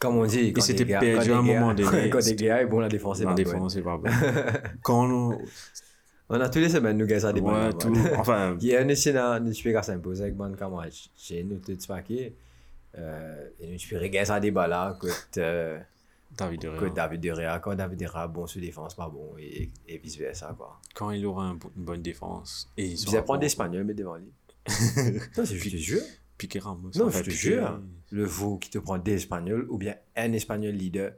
Comme 0.00 0.16
on 0.16 0.26
dit, 0.26 0.52
quand 0.52 0.60
gars- 0.84 1.00
perdu 1.00 1.30
à 1.32 1.38
un 1.38 1.42
moment 1.42 1.72
donné. 1.74 2.10
Quand 2.10 2.18
des 2.18 2.22
C'était- 2.24 2.44
gars 2.46 2.60
est 2.60 2.66
bon, 2.66 2.80
la 2.80 2.88
défense 2.88 3.20
est 3.20 3.24
la 3.24 3.30
pas 3.30 3.34
bonne. 3.36 3.44
défense, 3.44 3.72
c'est 3.74 3.82
pas 3.82 3.96
bon. 4.02 4.10
Quand 4.82 5.08
on, 5.10 5.38
On 6.28 6.40
a 6.40 6.48
tous 6.48 6.58
les 6.58 6.70
semaines, 6.70 6.96
nous, 6.96 7.06
gars, 7.06 7.20
ça 7.20 7.32
dépend. 7.32 7.52
ouais, 7.52 7.72
tout, 7.74 7.94
enfin, 8.16 8.56
Il 8.60 8.66
y 8.68 8.76
a 8.76 8.80
un 8.80 8.88
essai 8.88 9.12
dans 9.12 9.44
le 9.44 9.52
super 9.52 9.84
s'impose 9.84 10.22
avec 10.22 10.34
Ban 10.36 10.52
Kamaj. 10.52 11.10
J'ai 11.16 11.44
noté 11.44 11.76
de 11.76 11.80
ce 11.80 11.86
paquet. 11.86 12.34
Euh, 12.96 13.48
et 13.60 13.70
nous, 13.70 13.78
super 13.78 14.08
gars, 14.08 14.24
ça 14.24 14.40
là, 14.40 14.96
que 15.00 15.08
euh, 15.38 15.78
David 16.36 16.62
De 16.62 16.78
que 16.78 16.86
David 16.86 17.20
De 17.20 17.30
Rea, 17.30 17.58
quand 17.60 17.74
David 17.74 17.98
De 17.98 18.06
Rea, 18.06 18.26
bon, 18.26 18.46
sur 18.46 18.60
défense, 18.60 18.94
pas 18.94 19.08
bon, 19.08 19.32
et, 19.38 19.68
et 19.88 19.98
vice 19.98 20.16
versa, 20.16 20.54
quoi. 20.56 20.80
quand 20.94 21.10
il 21.10 21.24
aura 21.26 21.46
un 21.46 21.58
une 21.76 21.84
bonne 21.84 22.02
défense, 22.02 22.70
et 22.76 22.86
il 22.86 22.96
Vous 23.06 23.20
bon. 23.26 23.34
l'espagnol, 23.34 23.84
mais 23.84 23.94
devant 23.94 24.16
lui. 24.16 24.32
non, 25.36 25.44
c'est 25.44 25.56
juste 25.56 25.76
jeu. 25.76 26.02
Piqué 26.38 26.58
Ramos. 26.58 26.90
Non, 26.96 27.10
je 27.10 27.22
te 27.22 27.30
jure. 27.30 27.80
Le 28.10 28.24
vous 28.24 28.58
qui 28.58 28.70
te 28.70 28.78
prend 28.78 28.98
des 28.98 29.14
Espagnols 29.14 29.66
ou 29.68 29.78
bien 29.78 29.96
un 30.16 30.32
Espagnol 30.32 30.72
leader. 30.72 31.12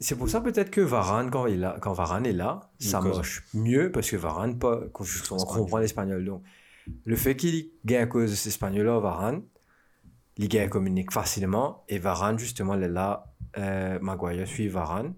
C'est 0.00 0.16
pour 0.16 0.28
ça 0.28 0.40
peut-être 0.40 0.70
que 0.70 0.80
Varane, 0.80 1.30
quand, 1.30 1.46
il 1.46 1.64
a, 1.64 1.78
quand 1.80 1.92
Varane 1.92 2.26
est 2.26 2.32
là, 2.32 2.70
ça 2.78 3.00
cause. 3.00 3.16
marche 3.16 3.44
mieux 3.54 3.90
parce 3.92 4.10
que 4.10 4.16
Varane, 4.16 4.58
pas, 4.58 4.80
quand 4.92 5.04
on 5.30 5.36
comprend 5.36 5.78
l'espagnol. 5.78 6.24
Donc, 6.24 6.42
le 7.04 7.16
fait 7.16 7.36
qu'il 7.36 7.70
gagne 7.84 8.02
à 8.02 8.06
cause 8.06 8.30
de 8.30 8.36
cet 8.36 8.48
espagnol-là, 8.48 8.98
Varane, 8.98 9.42
il 10.36 10.48
gagne 10.48 10.68
communique 10.68 11.12
facilement 11.12 11.84
et 11.88 11.98
Varane, 11.98 12.38
justement, 12.38 12.74
il 12.74 12.82
est 12.82 12.88
là, 12.88 13.32
euh, 13.58 13.98
Maguire 14.00 14.46
suit 14.48 14.68
Varane 14.68 15.14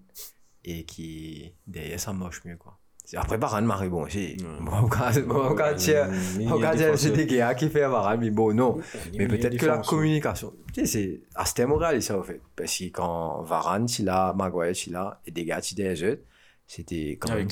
et 0.63 0.83
qui, 0.85 1.53
derrière, 1.67 1.99
ça 1.99 2.13
marche 2.13 2.43
mieux, 2.45 2.57
quoi. 2.57 2.79
Après, 3.15 3.37
Varane 3.37 3.65
m'arrive 3.65 3.91
bon 3.91 4.03
aussi. 4.05 4.37
Ouais. 4.39 4.45
Bon, 4.61 4.87
quand, 4.87 5.11
bon, 5.27 5.53
quand 5.55 5.75
tu 5.75 5.91
Euh, 5.91 6.07
mais 6.37 6.43
il 6.43 6.43
y 6.43 6.47
a 6.49 6.53
on 6.53 6.55
regarde, 6.57 6.77
des 6.77 6.97
c'est 6.97 7.11
des 7.11 7.27
gars 7.27 7.53
qui 7.53 7.69
fait 7.69 7.81
Varane, 7.87 8.19
mais 8.19 8.31
bon, 8.31 8.53
non. 8.53 8.79
Mais 9.17 9.27
peut-être 9.27 9.57
que 9.57 9.65
la 9.65 9.77
communication. 9.79 10.53
Tu 10.73 10.81
sais, 10.81 10.85
c'est 10.87 11.21
à 11.35 11.45
ce 11.45 11.61
moral, 11.63 12.01
ça, 12.01 12.17
au 12.17 12.23
fait. 12.23 12.41
Parce 12.55 12.77
que 12.77 12.85
quand 12.85 13.43
Varane, 13.43 13.87
il 13.99 14.09
a, 14.09 14.33
Maguire, 14.33 14.73
il 14.87 14.95
a, 14.95 15.21
et 15.25 15.31
des 15.31 15.45
gars, 15.45 15.61
il 15.71 15.75
des 15.75 16.03
autres, 16.03 16.21
c'était 16.67 17.17
quand 17.19 17.29
même. 17.35 17.47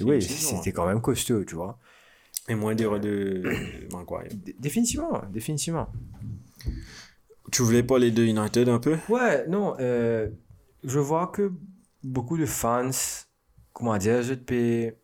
Oui, 0.00 0.22
c'était 0.22 0.72
quand 0.72 0.86
même 0.86 1.00
costaud, 1.00 1.44
tu 1.44 1.54
vois. 1.56 1.78
Et 2.48 2.54
moins 2.54 2.74
d'erreurs 2.74 3.00
de 3.00 3.42
Maguire. 3.92 4.28
D- 4.32 4.54
Définitivement, 4.58 5.22
définitivement. 5.32 5.88
Tu 7.52 7.62
voulais 7.62 7.82
parler 7.82 8.10
de 8.10 8.22
United 8.22 8.68
un 8.68 8.78
peu? 8.78 8.96
Ouais, 9.08 9.46
non, 9.48 9.76
euh, 9.80 10.28
je 10.82 10.98
vois 10.98 11.26
que 11.28 11.52
beaucoup 12.02 12.36
de 12.38 12.46
fans, 12.46 12.90
comment 13.74 13.98
dire, 13.98 14.22
je 14.22 14.34
peux, 14.34 14.94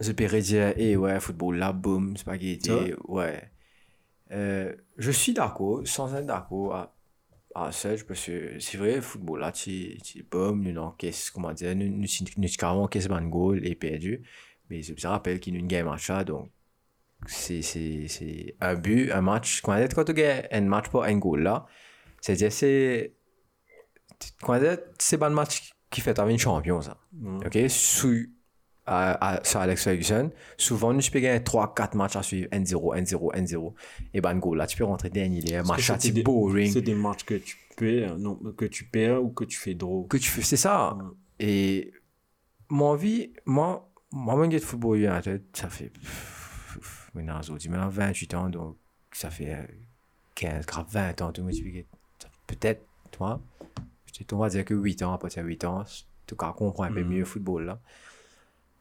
je 0.00 0.12
peux 0.12 0.40
dire, 0.40 0.74
eh 0.76 0.96
ouais, 0.96 1.20
football 1.20 1.56
là, 1.58 1.72
boum, 1.72 2.16
spaghetti, 2.16 2.70
ouais. 3.08 3.50
Euh, 4.32 4.74
je 4.98 5.10
suis 5.12 5.34
d'accord, 5.34 5.82
sans 5.86 6.14
être 6.14 6.26
d'accord 6.26 6.74
à, 6.76 6.96
à 7.54 7.72
ça, 7.72 7.90
parce 8.06 8.26
que 8.26 8.58
c'est 8.60 8.78
vrai, 8.78 9.00
football 9.00 9.40
là, 9.40 9.52
tu, 9.52 9.98
tu, 10.02 10.22
boum, 10.24 10.62
nous 10.62 10.80
encaisse, 10.80 11.30
comment 11.30 11.52
dire, 11.52 11.76
nous, 11.76 11.88
nous, 11.88 12.06
nous, 12.38 12.48
carrément 12.58 12.84
encaisse 12.84 13.08
un 13.10 13.26
goal 13.28 13.66
et 13.66 13.74
perdu. 13.74 14.22
Mais 14.70 14.82
je 14.82 14.92
me 14.94 15.08
rappelle 15.08 15.40
qu'il 15.40 15.54
y 15.54 15.56
a 15.56 15.60
une 15.60 15.68
game 15.68 15.86
match 15.86 16.08
là, 16.10 16.24
donc 16.24 16.50
c'est 17.26 17.62
c'est- 17.62 18.08
c'est 18.08 18.56
un 18.60 18.74
but, 18.76 19.10
un 19.12 19.22
match. 19.22 19.62
Quand 19.62 19.76
quand 19.94 20.04
tu 20.04 20.14
gagnes 20.14 20.46
un 20.52 20.60
match 20.62 20.88
pour 20.90 21.04
un 21.04 21.16
goal 21.18 21.42
là, 21.42 21.66
c'est-à-dire 22.20 22.52
c'est 22.52 23.14
quand 24.42 24.60
c'est 24.98 25.18
pas 25.18 25.28
un 25.28 25.30
match 25.30 25.72
qui 25.90 26.00
fait 26.00 26.18
vie 26.26 26.38
champion 26.38 26.80
ça. 26.82 26.96
Mm. 27.12 27.38
OK, 27.46 27.58
sous 27.68 28.26
à, 28.86 29.34
à, 29.36 29.44
sur 29.44 29.60
Alex 29.60 29.84
Ferguson, 29.84 30.30
souvent, 30.56 30.94
nous, 30.94 31.00
peux 31.10 31.20
gagner 31.20 31.40
3-4 31.40 31.94
matchs 31.96 32.16
à 32.16 32.22
suivre, 32.22 32.48
1-0, 32.50 32.96
1-0, 33.02 33.34
1-0. 33.34 33.74
Et 34.14 34.20
ben, 34.22 34.34
go, 34.38 34.54
là, 34.54 34.66
tu 34.66 34.78
peux 34.78 34.84
rentrer 34.84 35.10
dernier, 35.10 35.40
les 35.42 35.62
matchs 35.62 35.90
à 35.90 35.98
type 35.98 36.24
boring. 36.24 36.72
C'est 36.72 36.80
des 36.80 36.94
matchs 36.94 37.24
que 37.24 37.34
tu 37.34 37.56
perds, 37.76 38.18
non, 38.18 38.36
que 38.56 38.64
tu 38.64 38.84
perds 38.84 39.22
ou 39.22 39.28
que 39.30 39.44
tu 39.44 39.58
fais 39.58 39.74
draw. 39.74 40.04
que 40.04 40.16
tu 40.16 40.28
fais, 40.30 40.42
c'est 40.42 40.56
ça. 40.56 40.94
Ouais. 40.94 41.04
Et 41.40 41.92
mon 42.70 42.94
vie, 42.94 43.32
moi, 43.44 43.90
moi, 44.10 44.36
mon 44.36 44.48
gars 44.48 44.58
de 44.58 44.64
football 44.64 44.98
United, 44.98 45.42
ça 45.52 45.68
fait, 45.68 45.92
maintenant, 47.14 47.40
aujourd'hui, 47.40 47.68
maintenant 47.68 47.88
28 47.88 48.34
ans, 48.34 48.48
donc 48.48 48.76
ça 49.12 49.28
fait 49.30 49.52
euh, 49.52 49.62
15, 50.34 50.64
grave 50.66 50.86
20 50.88 51.22
ans, 51.22 51.32
tout 51.32 51.42
le 51.42 51.46
monde 51.48 51.54
explique, 51.54 51.86
ça- 52.18 52.28
peut-être, 52.46 52.86
peut-être 53.10 53.40
on 54.32 54.38
va 54.38 54.48
dire 54.48 54.64
que 54.64 54.74
8 54.74 55.02
ans, 55.02 55.12
à 55.12 55.18
partir 55.18 55.42
de 55.42 55.48
8 55.48 55.64
ans, 55.64 55.80
en 55.80 55.84
tout 56.26 56.36
cas, 56.36 56.50
on 56.50 56.52
comprend 56.52 56.84
un 56.84 56.92
peu 56.92 57.02
Mhm. 57.02 57.08
mieux 57.08 57.18
le 57.20 57.24
football, 57.24 57.64
là. 57.66 57.80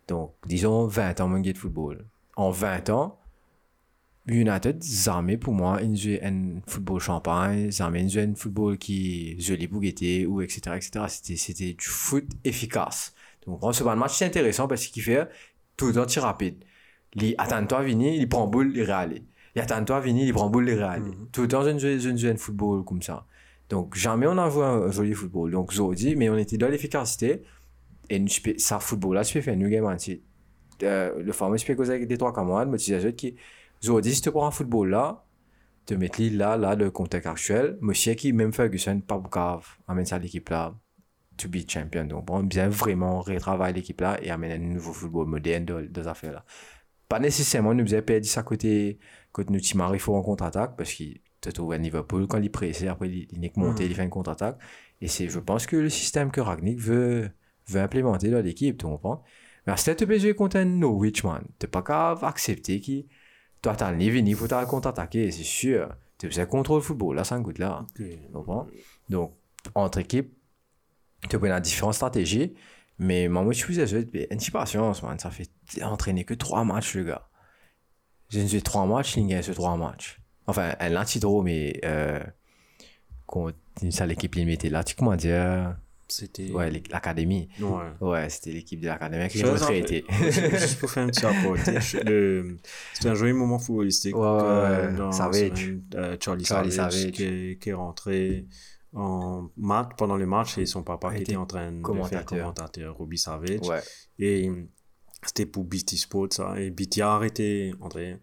Donc, 0.07 0.33
disons 0.45 0.87
20 0.87 1.19
ans, 1.19 1.27
mon 1.27 1.39
gars 1.39 1.53
de 1.53 1.57
football. 1.57 2.05
En 2.35 2.51
20 2.51 2.89
ans, 2.89 3.19
United, 4.27 4.83
pour 5.39 5.53
moi, 5.53 5.79
ils 5.81 5.95
jouent 5.95 6.19
un 6.21 6.59
football 6.67 6.99
champagne, 6.99 7.71
jamais 7.71 8.03
ils 8.03 8.09
jouent 8.09 8.19
un 8.19 8.35
football 8.35 8.77
qui 8.77 9.39
joli 9.39 9.67
pour 9.67 9.79
guetter, 9.81 10.25
ou 10.25 10.41
etc. 10.41 10.75
etc. 10.75 11.05
C'était, 11.07 11.37
c'était 11.37 11.73
du 11.73 11.85
foot 11.85 12.25
efficace. 12.43 13.13
Donc, 13.45 13.63
on 13.63 13.71
se 13.71 13.83
bat 13.83 13.93
le 13.93 13.99
match, 13.99 14.15
c'est 14.17 14.25
intéressant 14.25 14.67
parce 14.67 14.85
qu'il 14.87 15.01
fait 15.03 15.27
tout 15.77 15.87
le 15.87 15.93
temps 15.93 16.21
rapide. 16.21 16.63
Il 17.15 17.35
attends-toi, 17.37 17.83
Vini, 17.83 18.17
il 18.17 18.27
prend 18.27 18.47
boule, 18.47 18.73
il 18.75 18.83
réalise. 18.83 19.23
Il 19.55 19.61
attends-toi, 19.61 20.01
Vini, 20.01 20.25
il 20.27 20.33
prend 20.33 20.49
boule, 20.49 20.67
il 20.69 20.75
réalise. 20.75 21.13
Tout 21.31 21.43
le 21.43 21.47
temps, 21.47 21.63
je 21.63 21.69
ne 22.09 22.17
joue 22.17 22.27
un 22.27 22.37
football 22.37 22.83
comme 22.83 23.01
ça. 23.01 23.25
Donc, 23.69 23.95
jamais 23.95 24.27
on 24.27 24.37
a 24.37 24.49
joué 24.49 24.65
un 24.65 24.91
joli 24.91 25.13
football. 25.13 25.51
Donc, 25.51 25.73
Zodi, 25.73 26.15
mais 26.15 26.29
on 26.29 26.37
était 26.37 26.57
dans 26.57 26.69
l'efficacité. 26.69 27.43
Et 28.09 28.19
nous, 28.19 28.29
ça, 28.57 28.79
football 28.79 29.15
là, 29.15 29.23
je 29.23 29.49
une 29.49 29.67
game 29.69 29.85
entière. 29.85 30.19
Euh, 30.83 31.21
le 31.21 31.33
fameux, 31.33 31.57
causer 31.75 31.93
avec 31.93 32.07
des 32.07 32.17
trois 32.17 32.33
camarades, 32.33 32.69
mais 32.69 32.77
tu 32.77 32.91
disais 32.91 33.13
qui, 33.13 33.35
Zodi, 33.83 34.13
si 34.15 34.21
tu 34.21 34.31
prends 34.31 34.47
un 34.47 34.51
football 34.51 34.89
là, 34.89 35.25
te 35.85 35.93
mettre 35.93 36.21
là, 36.21 36.57
là, 36.57 36.75
le 36.75 36.91
contexte 36.91 37.27
actuel, 37.27 37.77
monsieur 37.81 38.13
qui, 38.13 38.33
même 38.33 38.53
Ferguson, 38.53 39.01
pas 39.01 39.21
grave, 39.31 39.65
amène 39.87 40.05
ça 40.05 40.17
à 40.17 40.19
l'équipe 40.19 40.49
là, 40.49 40.75
to 41.37 41.47
be 41.49 41.67
champion. 41.67 42.05
Donc, 42.05 42.25
bon, 42.25 42.43
bien 42.43 42.69
vraiment 42.69 43.21
retravailler 43.21 43.75
l'équipe 43.75 44.01
là 44.01 44.17
et 44.21 44.29
amener 44.29 44.55
un 44.55 44.59
nouveau 44.59 44.93
football 44.93 45.27
moderne 45.27 45.65
dans 45.65 45.81
dans 45.81 46.07
affaires 46.07 46.33
là. 46.33 46.45
Pas 47.09 47.19
nécessairement, 47.19 47.73
nous 47.73 47.85
faisons 47.85 48.01
perdu 48.01 48.27
ça 48.27 48.43
côté, 48.43 48.99
côté 49.31 49.53
nous, 49.53 49.59
Timar, 49.59 49.95
il 49.95 49.99
faut 49.99 50.15
en 50.15 50.21
contre-attaque 50.21 50.75
parce 50.77 50.91
qu'il 50.93 51.21
te 51.41 51.49
trouve 51.49 51.73
à 51.73 51.77
Liverpool 51.77 52.27
quand 52.27 52.41
il 52.41 52.51
presse, 52.51 52.83
après 52.83 53.09
il, 53.09 53.51
que 53.51 53.59
monté, 53.59 53.85
il 53.85 53.93
fait 53.93 54.03
une 54.03 54.09
contre-attaque. 54.09 54.57
Et 55.01 55.07
c'est, 55.07 55.29
je 55.29 55.39
pense 55.39 55.67
que 55.67 55.75
le 55.75 55.89
système 55.89 56.31
que 56.31 56.41
Ragnick 56.41 56.79
veut, 56.79 57.29
veut 57.67 57.81
implémenter 57.81 58.29
dans 58.29 58.41
l'équipe, 58.41 58.77
tu 58.77 58.85
comprends? 58.85 59.23
Mais 59.65 59.77
si 59.77 59.95
tu 59.95 60.07
peux 60.07 60.17
jouer 60.17 60.33
contre 60.33 60.57
un 60.57 60.65
Norwich, 60.65 61.23
man, 61.23 61.43
t'es 61.59 61.67
pas 61.67 61.81
capable 61.81 62.21
d'accepter 62.21 62.79
qu'il, 62.79 63.05
toi, 63.61 63.75
t'as 63.75 63.91
le 63.91 63.97
niveau, 63.97 64.17
il 64.17 64.35
faut 64.35 64.47
t'as 64.47 64.65
contre-attaquer, 64.65 65.31
c'est 65.31 65.43
sûr. 65.43 65.93
Tu 66.17 66.27
faisais 66.27 66.47
contrôle 66.47 66.81
football, 66.81 67.15
là, 67.15 67.23
ça 67.23 67.37
goûte 67.39 67.59
là. 67.59 67.85
Ok. 67.89 67.97
Tu 67.97 68.31
comprends? 68.33 68.67
Donc, 69.09 69.35
entre 69.75 69.99
équipes, 69.99 70.33
tu 71.29 71.37
peux 71.39 71.45
avoir 71.45 71.61
différentes 71.61 71.95
stratégies. 71.95 72.55
Mais 72.99 73.27
moi, 73.27 73.43
moi, 73.43 73.53
je 73.53 73.63
mais 74.13 74.27
une 74.31 74.37
petite 74.37 74.51
patience, 74.51 75.03
man. 75.03 75.19
Ça 75.19 75.29
fait 75.29 75.49
entraîner 75.83 76.23
que 76.23 76.33
trois 76.33 76.63
matchs, 76.63 76.95
le 76.95 77.03
gars. 77.03 77.29
J'ai 78.29 78.47
joué 78.47 78.61
trois 78.61 78.85
matchs, 78.85 79.17
il 79.17 79.27
gagne 79.27 79.43
sur 79.43 79.53
trois 79.53 79.77
matchs. 79.77 80.19
Enfin, 80.47 80.73
un 80.79 80.89
l'antidro, 80.89 81.41
mais, 81.43 81.79
euh, 81.85 82.19
contre, 83.25 83.57
ça, 83.89 84.05
l'équipe 84.05 84.33
limitée 84.35 84.69
là, 84.69 84.83
tu 84.83 84.95
comment 84.95 85.15
dire? 85.15 85.75
C'était. 86.09 86.49
Ouais, 86.51 86.71
l'académie. 86.89 87.49
Ouais. 87.59 87.83
Ouais, 87.99 88.29
c'était 88.29 88.51
l'équipe 88.53 88.79
de 88.79 88.87
l'académie 88.87 89.27
qui 89.27 89.39
est 89.39 89.41
Je- 89.41 89.47
retraitée. 89.47 90.05
Juste 90.21 90.79
pour 90.79 90.89
faire 90.89 91.03
un 91.03 91.07
petit 91.07 91.25
rapport, 91.25 91.57
c'était 91.57 93.09
un 93.09 93.13
joli 93.15 93.33
moment 93.33 93.59
footballistique. 93.59 94.15
Ouais, 94.15 94.23
euh, 94.25 95.11
Savage. 95.11 95.75
euh, 95.95 96.15
Charlie, 96.21 96.45
Charlie 96.45 96.71
Savage, 96.71 96.93
Savage. 96.93 97.11
Qui, 97.11 97.23
est, 97.23 97.61
qui 97.61 97.69
est 97.69 97.73
rentré 97.73 98.45
en 98.93 99.49
match 99.57 99.89
pendant 99.97 100.15
le 100.15 100.25
match 100.25 100.57
et 100.57 100.65
son 100.65 100.81
papa 100.81 101.13
qui 101.13 101.23
était 101.23 101.35
en 101.35 101.45
train 101.45 101.73
de 101.73 102.03
faire 102.05 102.25
commentateur, 102.25 102.95
Robbie 102.95 103.17
Savage. 103.17 103.59
Ouais. 103.67 103.81
Et 104.17 104.49
c'était 105.23 105.45
pour 105.45 105.65
BT 105.65 105.97
Sport, 105.97 106.27
ça. 106.31 106.55
Et 106.57 106.69
BT 106.71 107.01
a 107.01 107.15
arrêté, 107.15 107.73
André, 107.81 108.17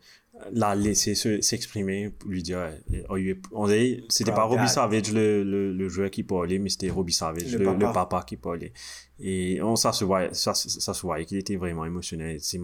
l'a 0.53 0.75
laissé 0.75 1.15
se- 1.15 1.41
s'exprimer 1.41 2.11
lui 2.27 2.43
dire, 2.43 2.59
ouais, 2.91 3.05
oh, 3.09 3.17
on 3.53 3.67
dirait- 3.67 4.03
c'était 4.09 4.33
pas 4.33 4.45
Robbie. 4.45 4.69
Savage 4.69 5.13
le, 5.13 5.43
le, 5.45 5.73
le 5.73 5.89
joueur 5.89 6.11
qui 6.11 6.23
parlait, 6.23 6.59
mais 6.59 6.69
c'était 6.71 6.91
Robbie 6.91 7.13
Savage, 7.13 7.53
Le 7.53 7.59
le, 7.59 7.65
le 7.73 7.79
papa. 7.79 7.93
papa. 8.07 8.25
qui 8.27 8.37
parlait. 8.37 8.73
Et 9.21 9.61
on, 9.63 9.77
ça 9.77 9.93
se 9.93 10.05
voyait, 10.05 10.35
ça, 10.35 10.55
ça 10.55 10.93
se 10.93 11.03
voyait 11.03 11.25
qu'il 11.25 11.39
était 11.39 11.57
vraiment 11.57 11.85
émotionnel. 11.85 12.39
C'est, 12.41 12.61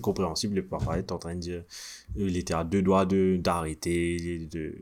compréhensible, 0.00 0.54
le 0.56 0.64
papa 0.64 0.98
est 0.98 1.10
en 1.10 1.18
train 1.18 1.34
de 1.34 1.40
dire, 1.40 1.64
il 2.16 2.36
était 2.36 2.54
à 2.54 2.62
deux 2.64 2.82
doigts 2.82 3.04
de, 3.04 3.36
d'arrêter, 3.42 4.46
de, 4.50 4.74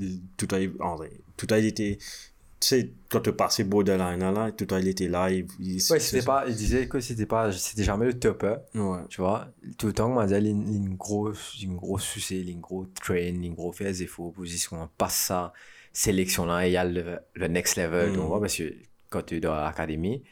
il- 0.00 0.20
tout 0.36 0.48
a, 0.52 0.58
tout 1.36 1.46
a 1.50 1.58
été, 1.58 1.98
tu 2.62 2.68
sais, 2.68 2.92
quand 3.10 3.20
tu 3.20 3.32
passais 3.32 3.64
borderline 3.64 4.20
là, 4.20 4.52
tout 4.52 4.66
a 4.74 4.78
il 4.80 4.88
était 4.88 5.08
là, 5.08 5.30
il, 5.30 5.46
il- 5.58 5.82
Ouais, 5.90 5.98
c'était 6.00 6.24
pas, 6.24 6.44
il 6.48 6.54
disait 6.54 6.86
que 6.88 7.00
c'était 7.00 7.26
pas, 7.26 7.50
c'était 7.52 7.84
jamais 7.84 8.06
le 8.06 8.18
top, 8.18 8.44
hein. 8.44 8.58
Ouais. 8.74 9.00
Tu 9.08 9.20
vois, 9.20 9.48
tout 9.78 9.88
le 9.88 9.92
temps, 9.92 10.10
on 10.10 10.14
m'a 10.14 10.26
dit, 10.26 10.34
il 10.34 10.44
y 10.46 10.48
a 10.48 10.50
une, 10.52 10.94
grosse, 10.96 11.60
une 11.62 11.76
grosse 11.76 12.04
sucée, 12.04 12.40
une 12.40 12.60
grosse 12.60 12.88
train, 12.94 13.16
une 13.16 13.54
grosse 13.54 13.76
faire 13.76 13.92
des 13.92 14.06
faux 14.06 14.30
positions, 14.30 14.80
on 14.80 14.88
passe 14.96 15.16
ça, 15.16 15.52
sélection 15.92 16.46
là, 16.46 16.64
et 16.66 16.70
il 16.70 16.72
y 16.72 16.76
a 16.76 16.84
le, 16.84 17.18
le 17.34 17.48
next 17.48 17.76
level, 17.76 18.10
Mm. 18.10 18.14
tu 18.14 18.18
vois, 18.20 18.40
parce 18.40 18.56
que 18.56 18.72
quand 19.10 19.22
tu 19.26 19.36
es 19.36 19.40
dans 19.40 19.54
l'académie, 19.56 20.22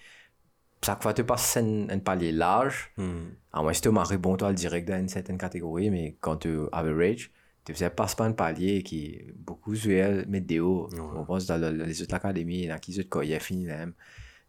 chaque 0.84 1.02
fois 1.02 1.12
que 1.12 1.20
tu 1.20 1.26
passes 1.26 1.56
un, 1.58 1.88
un 1.90 1.98
palier 1.98 2.32
large, 2.32 2.92
Hmm. 2.96 3.30
à 3.52 3.62
moins 3.62 3.72
que 3.72 3.78
tu 3.80 3.90
toi, 4.36 4.48
le 4.48 4.54
direct 4.54 4.88
dans 4.88 4.98
une 4.98 5.08
certaine 5.08 5.36
catégorie, 5.38 5.90
mais 5.90 6.16
quand 6.20 6.36
tu 6.38 6.56
average, 6.72 7.30
tu 7.70 7.74
faisais 7.74 7.90
passe 7.90 8.14
pas 8.14 8.24
un 8.24 8.32
palier 8.32 8.82
qui, 8.82 9.20
beaucoup 9.36 9.74
jouaient 9.74 10.24
météo, 10.26 10.86
Ouais. 10.88 10.98
on 11.16 11.24
pense 11.24 11.46
dans 11.46 11.58
le- 11.60 11.84
les 11.84 12.02
autres 12.02 12.14
académies, 12.14 12.62
il 12.64 12.70
a 12.70 12.78
qui 12.78 12.92
il 13.22 13.28
y 13.28 13.34
a 13.34 13.40
fini 13.40 13.64
même. 13.66 13.92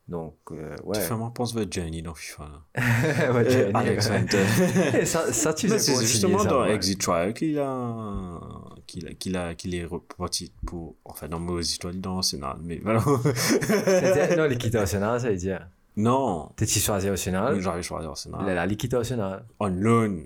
Donc, 0.08 0.36
euh, 0.52 0.76
ouais. 0.84 0.98
Tu 1.00 1.06
fais 1.06 1.14
pense 1.34 1.54
vers 1.56 1.66
Johnny 1.70 2.02
dans 2.02 2.14
FIFA. 2.14 2.50
Ouais, 2.76 3.46
Euh, 3.46 3.50
Johnny, 3.50 3.72
Alex 3.76 4.10
ouais. 4.10 4.16
Hunter. 4.18 5.00
Et 5.00 5.06
ça, 5.14 5.32
ça, 5.32 5.54
tu 5.54 5.70
sais 5.70 5.80
c'est 5.80 6.02
justement 6.06 6.40
ça, 6.40 6.50
dans 6.50 6.62
ouais. 6.64 6.74
Exit 6.76 7.00
Trial 7.00 7.34
qu'il 7.34 7.58
a 7.60 8.40
qu'il 8.88 9.08
a 9.08 9.14
qu'il 9.14 9.38
a 9.38 9.54
qu'il 9.56 9.74
est 9.76 9.86
reparti 9.86 10.52
pour 10.66 10.96
enfin 11.06 11.30
dans 11.30 11.40
mauvaise 11.40 11.70
histoire 11.72 11.94
dans 11.94 12.18
Arsenal 12.18 12.58
mais 12.62 12.80
voilà 12.84 13.02
Non, 14.38 14.46
l'équité 14.46 14.78
nationale, 14.80 15.20
ça 15.22 15.30
veut 15.30 15.36
dire. 15.38 15.68
non 15.96 16.50
T'es-tu 16.58 16.80
choisi 16.80 17.08
national? 17.08 17.60
j'avais 17.62 17.84
choisi 17.84 18.08
Arsenal 18.08 18.46
La, 18.46 18.54
la 18.54 18.66
l'équité 18.66 18.98
nationale. 18.98 19.46
on 19.60 19.68
loan 19.68 20.24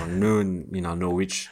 on 0.00 0.06
loan 0.18 0.64
in 0.74 0.84
a 0.84 0.96
Norwich 0.96 1.48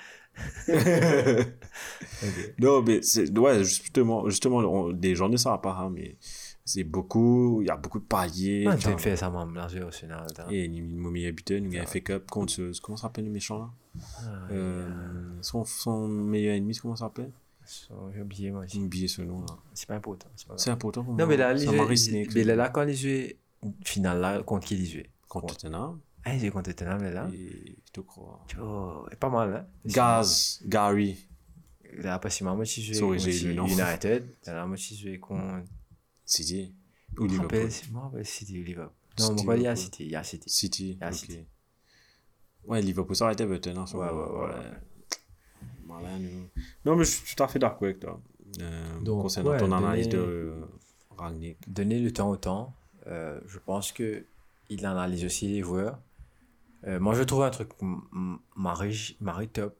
non 2.59 2.83
mais 2.83 3.03
c'est 3.03 3.37
ouais 3.39 3.65
justement 3.65 4.29
justement 4.29 4.59
on- 4.59 4.93
des 4.93 5.15
gens 5.15 5.29
ne 5.29 5.37
savent 5.37 5.61
pas 5.61 5.77
hein, 5.79 5.91
mais 5.91 6.17
c'est 6.65 6.85
beaucoup 6.85 7.61
il 7.63 7.67
y 7.67 7.71
a 7.71 7.77
beaucoup 7.77 7.99
de 7.99 8.05
paliers 8.05 8.65
Ah, 8.69 8.77
tu 8.77 8.89
fais 8.99 9.17
ça, 9.17 9.29
moi, 9.31 9.45
mélanger 9.47 9.81
national. 9.81 10.27
attends. 10.31 10.49
et 10.51 10.69
mis 10.69 11.27
habitué 11.27 11.59
il 11.59 11.79
a 11.79 11.87
fait 11.87 12.01
cup 12.03 12.31
contre 12.31 12.53
ce- 12.53 12.81
comment 12.81 12.97
ça 12.97 13.03
s'appelle 13.03 13.25
le 13.27 13.31
méchant 13.31 13.59
là? 13.59 13.71
Ah, 14.19 14.49
euh, 14.51 15.39
son, 15.43 15.65
son 15.65 16.09
meilleur 16.09 16.55
ennemi 16.57 16.75
comment 16.77 16.97
ça 16.97 17.07
s'appelle? 17.07 17.33
J'ai 18.15 18.21
oublié, 18.21 18.51
moi 18.51 18.65
j'ai 18.67 18.79
oublié 18.81 19.09
ce 19.09 19.23
nom 19.23 19.41
là 19.41 19.47
C'est 19.73 19.87
pas 19.89 19.95
important. 19.95 20.29
c'est 20.37 20.47
grave. 20.47 20.59
c'est 20.59 20.71
important 20.71 21.03
pour 21.05 21.13
Non, 21.13 21.19
moi 21.19 21.27
mais 21.29 21.37
là, 21.37 21.55
les 21.55 21.67
jeux- 21.67 22.27
mais 22.35 22.45
là, 22.45 22.57
là, 22.57 22.69
quand 22.69 22.83
les 22.85 22.95
jeux 22.95 23.29
final, 23.85 24.21
là, 24.21 24.43
contre 24.43 24.67
qui 24.67 24.77
les 24.77 24.85
jeux? 24.85 25.05
contre 25.29 25.57
Tottenham 25.57 25.99
Ah, 26.25 26.35
et 26.35 26.39
je 27.87 27.93
te 27.93 28.01
crois 28.01 28.45
Oh, 28.61 29.07
pas 29.21 29.29
mal, 29.29 29.55
hein? 29.55 29.67
Gaz 29.87 30.61
Gary 30.65 31.19
Là, 31.99 32.19
parce 32.19 32.39
que 32.39 32.45
moi, 32.45 32.55
moi, 32.55 32.65
si 32.65 32.83
je 32.83 32.95
Sorry, 32.95 33.21
jouais 33.21 33.31
j'ai 33.33 33.45
eu 33.51 33.55
le 33.55 33.63
contre 33.63 33.77
nom. 33.77 33.85
United, 33.85 34.35
si 34.77 34.97
je 34.97 35.03
jouais 35.09 35.19
contre. 35.19 35.65
City 36.25 36.75
ou 37.19 37.25
me 37.25 37.29
Liverpool 37.29 37.61
rappelle, 37.61 37.71
Moi, 37.93 38.25
City 38.25 38.61
ou 38.61 38.65
Liverpool. 38.65 38.95
Non, 39.19 39.29
City, 39.29 39.45
moi, 39.45 39.57
il 39.57 39.63
y 39.63 39.67
a. 39.69 39.77
City, 39.77 40.05
il 40.05 40.11
y 40.11 40.17
a 40.17 40.25
City. 40.25 40.51
City 40.51 40.99
Ah, 41.01 41.11
ok 41.11 41.15
City. 41.15 41.39
ouais 42.67 42.81
Liverpool 42.83 43.15
ça 43.15 43.25
aurait 43.27 43.35
été 43.35 43.45
Everton 43.45 43.77
en 43.77 43.87
ce 43.87 43.97
Ouais, 43.97 44.09
ouais, 44.09 44.13
ouais, 44.13 44.55
Malin, 45.87 46.19
nous. 46.19 46.49
non 46.85 46.97
mais 46.97 47.05
je 47.05 47.11
suis 47.11 47.37
tout 47.37 47.43
à 47.45 47.49
fait 47.49 47.59
d'accord 47.59 47.85
avec 47.85 48.01
toi 48.01 48.21
euh, 48.61 48.99
Donc, 49.01 49.23
concernant 49.23 49.51
ouais, 49.51 49.59
ton 49.59 49.71
analyse 49.73 50.09
donner- 50.09 50.25
de 50.27 50.29
euh, 50.29 50.65
Rangnick 51.11 51.59
donner 51.73 52.01
le 52.01 52.13
temps 52.13 52.31
au 52.31 52.37
temps. 52.37 52.73
euh, 53.07 53.39
je 53.47 53.59
pense 53.59 53.93
que 53.93 54.25
il 54.71 54.85
analyse 54.87 55.25
aussi 55.25 55.47
les 55.49 55.61
joueurs. 55.61 55.99
Euh, 56.87 57.01
moi, 57.01 57.15
je 57.15 57.23
trouve 57.23 57.43
un 57.43 57.51
truc 57.51 57.71
Marie, 58.57 59.17
Marie 59.21 59.49
top 59.49 59.79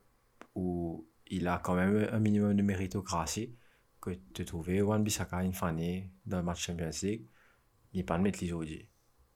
où 0.55 1.07
il 1.27 1.47
a 1.47 1.59
quand 1.59 1.75
même 1.75 2.07
un 2.11 2.19
minimum 2.19 2.55
de 2.55 2.61
méritocratie 2.61 3.55
que 4.01 4.11
de 4.33 4.43
trouver 4.43 4.81
Wan 4.81 5.03
Bissaka 5.03 5.43
une 5.43 5.53
fanée 5.53 6.11
dans 6.25 6.37
le 6.37 6.43
match 6.43 6.65
Champions 6.65 6.89
League. 7.03 7.25
Il 7.93 7.97
n'est 7.97 8.03
pas 8.03 8.17
de 8.17 8.23
mettre 8.23 8.39
les 8.41 8.51
aujourd'hui. 8.51 8.89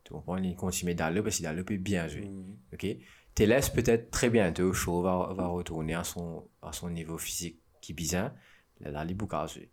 Tu 0.03 0.13
comprends? 0.13 0.37
Il 0.37 0.55
continue 0.55 0.95
d'aller 0.95 1.21
parce 1.21 1.37
qu'il 1.37 1.47
a 1.47 1.53
peut 1.63 1.77
bien 1.77 2.07
jouer. 2.07 2.25
Mhm. 2.25 2.57
Ok? 2.73 2.87
Teles 3.35 3.71
peut-être 3.73 4.11
très 4.11 4.29
bientôt, 4.29 4.73
Shaw 4.73 5.01
va, 5.01 5.33
va 5.33 5.47
retourner 5.47 5.93
à 5.93 6.03
son, 6.03 6.49
à 6.61 6.71
son 6.71 6.89
niveau 6.89 7.17
physique 7.17 7.61
qui 7.81 7.93
est 7.93 7.95
bizarre. 7.95 8.33
Là, 8.79 8.91
là, 8.91 9.05
il 9.07 9.17
jouer. 9.47 9.71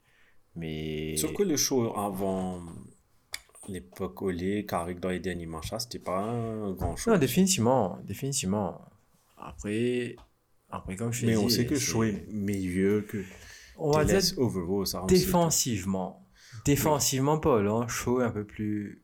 Mais. 0.54 1.16
sauf 1.16 1.32
que 1.32 1.42
le 1.42 1.56
show 1.56 1.96
avant 1.96 2.62
l'époque 3.68 4.20
Olé, 4.22 4.64
Carrick 4.66 5.00
dans 5.00 5.10
les 5.10 5.20
derniers 5.20 5.46
matchs, 5.46 5.72
là, 5.72 5.78
c'était 5.78 5.98
pas 5.98 6.18
un 6.20 6.72
grand 6.72 6.96
chose. 6.96 7.12
Non, 7.12 7.18
définitivement. 7.18 7.98
Définitivement. 8.04 8.80
Après, 9.36 10.16
après 10.70 10.96
comme 10.96 11.12
je 11.12 11.26
Mais 11.26 11.32
dit. 11.34 11.38
on 11.38 11.48
sait 11.48 11.66
que 11.66 11.76
c'est- 11.76 11.84
est 12.02 12.26
meilleur 12.32 13.06
que 13.06 13.22
On 13.78 13.90
va 13.90 14.04
dire 14.04 14.20
overall, 14.38 14.86
ça 14.86 15.04
défensivement. 15.06 16.26
Défensivement, 16.64 17.38
Paul, 17.38 17.68
hein, 17.68 17.86
Shaw 17.88 18.22
est 18.22 18.24
un 18.24 18.30
peu 18.30 18.44
plus 18.44 19.02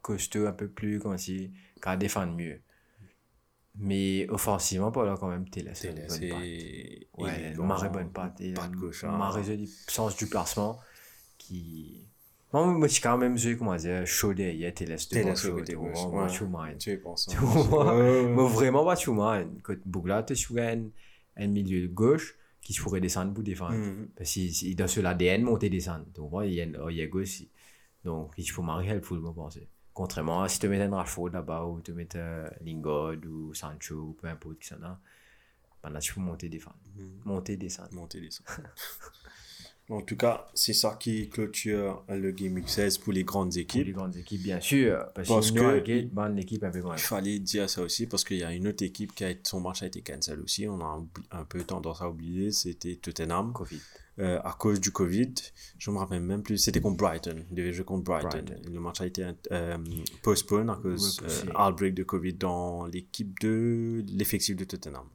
costaud, 0.00 0.46
un 0.46 0.52
peu 0.52 0.68
plus, 0.68 0.98
comment 1.00 1.16
dire, 1.16 1.50
qu'à 1.82 1.96
défendre 1.96 2.32
mieux. 2.34 2.60
Mais 3.74 4.26
offensivement, 4.28 4.92
Paul, 4.92 5.06
là, 5.06 5.16
quand 5.18 5.28
même, 5.28 5.48
Télès. 5.48 5.78
a 5.84 5.88
Télès 5.88 6.08
bonne 6.20 6.28
patte. 6.28 6.42
est 6.44 7.08
Ouais, 7.16 7.52
une 7.54 7.66
marée 7.66 7.88
bonne 7.88 8.12
patte. 8.12 8.40
Gauche, 8.76 9.04
hein. 9.04 9.16
marée 9.16 9.42
sens 9.88 10.16
du 10.16 10.26
placement 10.26 10.78
qui. 11.38 12.06
Moi, 12.52 12.66
moi, 12.66 12.86
je 12.86 12.92
suis 12.92 13.02
quand 13.02 13.16
même, 13.16 13.38
je 13.38 13.54
comment 13.54 13.76
dire, 13.76 14.06
chaud 14.06 14.34
derrière 14.34 14.74
Télès. 14.74 15.08
devant 15.08 15.22
Télès 15.22 15.44
au 15.44 15.48
chaud, 15.48 15.56
côté 15.56 15.72
devant, 15.72 15.84
gauche, 15.84 16.06
moi, 16.06 16.22
ouais. 16.24 16.28
je 16.28 16.34
suis 16.34 16.44
mal. 16.44 16.78
Tu 16.78 16.90
es 16.90 16.96
pensant. 16.98 17.32
Tu 17.32 17.38
vois? 17.38 17.96
Ouais, 17.96 18.26
Mais 18.26 18.48
vraiment 18.48 18.84
pas 18.84 18.96
tout 18.96 19.14
mal. 19.14 19.48
Quand 19.62 19.74
Bougla, 19.86 20.22
tu 20.22 20.34
as 20.60 20.76
un, 21.36 21.46
milieu 21.46 21.80
de 21.80 21.92
gauche 21.92 22.36
qui 22.60 22.78
pourrait 22.78 23.00
descendre 23.00 23.32
pour 23.32 23.42
défendre. 23.42 23.74
Mhm. 23.74 24.08
Parce 24.16 24.30
qu'il 24.30 24.76
dans 24.76 24.86
sur 24.86 25.02
l'ADN, 25.02 25.42
monter 25.42 25.70
descendre. 25.70 26.04
Donc, 26.14 26.30
moi, 26.30 26.46
il 26.46 26.54
y 26.54 26.60
a 26.60 26.64
il 26.64 26.96
y 26.96 27.02
a 27.02 27.06
gauche. 27.06 27.42
Donc, 28.04 28.32
il 28.36 28.50
faut 28.50 28.62
marquer 28.62 28.90
helpful, 28.90 29.18
moi, 29.20 29.32
penser. 29.34 29.68
Contrairement 29.94 30.42
à 30.42 30.48
si 30.48 30.58
tu 30.58 30.68
mets 30.68 30.80
un 30.80 30.94
Rashford 30.94 31.30
là-bas, 31.30 31.64
ou 31.64 31.80
tu 31.80 31.92
mets 31.92 32.16
un 32.16 32.50
Lingard, 32.64 33.16
ou 33.28 33.54
Sancho, 33.54 33.94
ou 33.96 34.12
peu 34.12 34.26
importe 34.26 34.58
qui 34.58 34.68
s'en 34.68 34.82
a, 34.82 34.98
ben 35.82 35.90
là, 35.90 36.00
tu 36.00 36.14
peux 36.14 36.20
monter, 36.20 36.48
défendre. 36.48 36.76
Mhm. 36.96 37.20
Monter, 37.24 37.56
descendre. 37.56 37.92
Monter, 37.92 38.20
descendre. 38.20 38.50
en 39.90 40.00
tout 40.00 40.16
cas, 40.16 40.46
c'est 40.54 40.72
ça 40.72 40.96
qui 40.98 41.28
clôture 41.28 42.04
le 42.08 42.30
Game 42.30 42.54
Week 42.54 42.68
16 42.68 42.98
pour 42.98 43.12
les 43.12 43.24
grandes 43.24 43.50
Pour 43.50 43.58
équipes. 43.60 43.86
les 43.86 43.92
grandes 43.92 44.16
équipes, 44.16 44.42
bien 44.42 44.60
sûr. 44.60 45.04
Parce, 45.14 45.28
Parce 45.28 45.50
que. 45.50 45.58
Il 46.96 46.98
fallait 46.98 47.38
dire 47.40 47.68
ça 47.68 47.82
aussi 47.82 48.06
parce 48.06 48.24
qu'il 48.24 48.38
y 48.38 48.44
a 48.44 48.52
une 48.54 48.68
autre 48.68 48.82
équipe 48.84 49.14
qui 49.14 49.24
a 49.24 49.30
été, 49.30 49.40
son 49.44 49.60
match 49.60 49.82
a 49.82 49.86
été 49.86 50.00
cancel 50.00 50.40
aussi. 50.40 50.66
On 50.66 50.80
a 50.80 51.02
un 51.32 51.44
peu 51.44 51.62
tendance 51.64 52.00
à 52.00 52.08
oublier. 52.08 52.52
C'était 52.52 52.96
Tottenham. 52.96 53.52
Covid. 53.52 53.80
euh, 54.18 54.38
à 54.44 54.52
cause 54.58 54.78
du 54.80 54.92
Covid. 54.92 55.34
Je 55.78 55.90
me 55.90 55.98
rappelle 55.98 56.22
même 56.22 56.42
plus. 56.42 56.58
C'était 56.58 56.80
contre 56.80 56.96
Brighton. 56.98 57.44
Il 57.50 57.54
devait 57.56 57.72
jouer 57.72 57.84
contre 57.84 58.04
Brighton. 58.04 58.28
Brighton. 58.46 58.70
Le 58.72 58.80
match 58.80 59.00
a 59.00 59.06
été 59.06 59.26
euh, 59.50 59.78
postpone 60.22 60.70
à 60.70 60.76
cause 60.76 61.18
Repoussé. 61.18 61.48
euh, 61.48 61.68
outbreak 61.68 61.94
de 61.94 62.02
Covid 62.04 62.34
dans 62.34 62.86
l'équipe 62.86 63.38
de 63.40 64.04
l'effectif 64.12 64.56
de 64.56 64.64
Tottenham. 64.64 65.06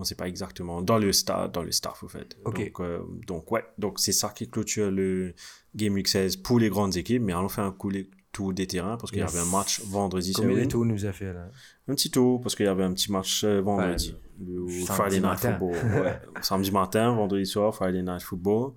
On 0.00 0.04
sait 0.04 0.14
pas 0.14 0.26
exactement 0.28 0.80
dans 0.82 0.98
le 0.98 1.12
stade, 1.12 1.52
dans 1.52 1.62
le 1.62 1.72
staff 1.72 2.02
au 2.02 2.08
fait. 2.08 2.36
Donc, 2.44 2.80
euh, 2.80 3.00
donc 3.26 3.52
ouais, 3.52 3.62
donc 3.78 3.98
c'est 4.00 4.12
ça 4.12 4.30
qui 4.30 4.48
clôture 4.48 4.90
le 4.90 5.34
Game 5.76 5.92
Week 5.92 6.08
16 6.08 6.36
pour 6.38 6.58
les 6.58 6.70
grandes 6.70 6.96
équipes. 6.96 7.22
Mais 7.22 7.32
allons 7.34 7.50
faire 7.50 7.64
un 7.64 7.72
coup 7.72 7.92
tour 8.32 8.52
des 8.54 8.66
terrains 8.66 8.96
parce 8.96 9.10
qu'il 9.10 9.20
Yes. 9.20 9.34
y 9.34 9.36
avait 9.38 9.46
un 9.46 9.50
match 9.50 9.82
vendredi. 9.84 10.32
Combien 10.32 10.56
de 10.64 10.64
tours 10.64 10.84
nous 10.86 11.04
a 11.04 11.12
fait 11.12 11.32
là? 11.32 11.48
Un 11.88 11.94
petit 11.94 12.10
tour 12.10 12.40
parce 12.40 12.54
qu'il 12.56 12.64
y 12.64 12.68
avait 12.68 12.84
un 12.84 12.92
petit 12.94 13.12
match 13.12 13.44
euh, 13.44 13.60
vendredi. 13.60 14.14
Le 14.40 14.66
samedi 14.68 14.86
Friday 14.86 15.16
Night 15.20 15.22
matin. 15.24 15.58
Football. 15.58 15.76
Ouais. 16.02 16.20
Samedi 16.40 16.70
matin, 16.70 17.12
vendredi 17.14 17.44
soir, 17.44 17.74
Friday 17.74 18.02
Night 18.02 18.22
Football. 18.22 18.72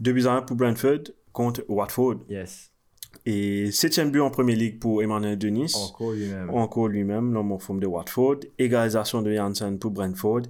2 0.00 0.12
buts 0.12 0.26
à 0.26 0.32
1 0.32 0.42
pour 0.42 0.56
Brentford 0.56 1.04
contre 1.32 1.64
Watford. 1.68 2.16
Yes. 2.28 2.70
Et 3.24 3.70
7 3.72 4.10
but 4.10 4.20
en 4.20 4.30
Premier 4.30 4.54
League 4.56 4.78
pour 4.78 5.02
Emmanuel 5.02 5.38
Denis. 5.38 5.72
Encore 5.74 6.12
lui-même. 6.12 6.50
Encore 6.50 6.88
lui-même, 6.88 7.32
l'homme 7.32 7.52
en 7.52 7.58
forme 7.58 7.80
de 7.80 7.86
Watford. 7.86 8.40
Égalisation 8.58 9.22
de 9.22 9.32
Janssen 9.34 9.78
pour 9.78 9.90
Brentford. 9.92 10.42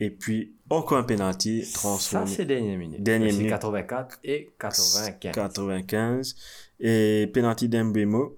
Et 0.00 0.10
puis, 0.10 0.54
encore 0.70 0.96
un 0.98 1.02
penalty 1.02 1.62
Ça, 1.64 1.78
transformé. 1.78 2.26
c'est 2.26 2.46
dernière 2.46 2.78
minute. 2.78 3.02
Dernière 3.02 3.32
minute. 3.34 3.50
84 3.50 4.18
et 4.24 4.50
95. 4.58 5.32
95. 5.32 6.34
Et 6.80 7.30
penalty 7.32 7.68
d'Embemo. 7.68 8.36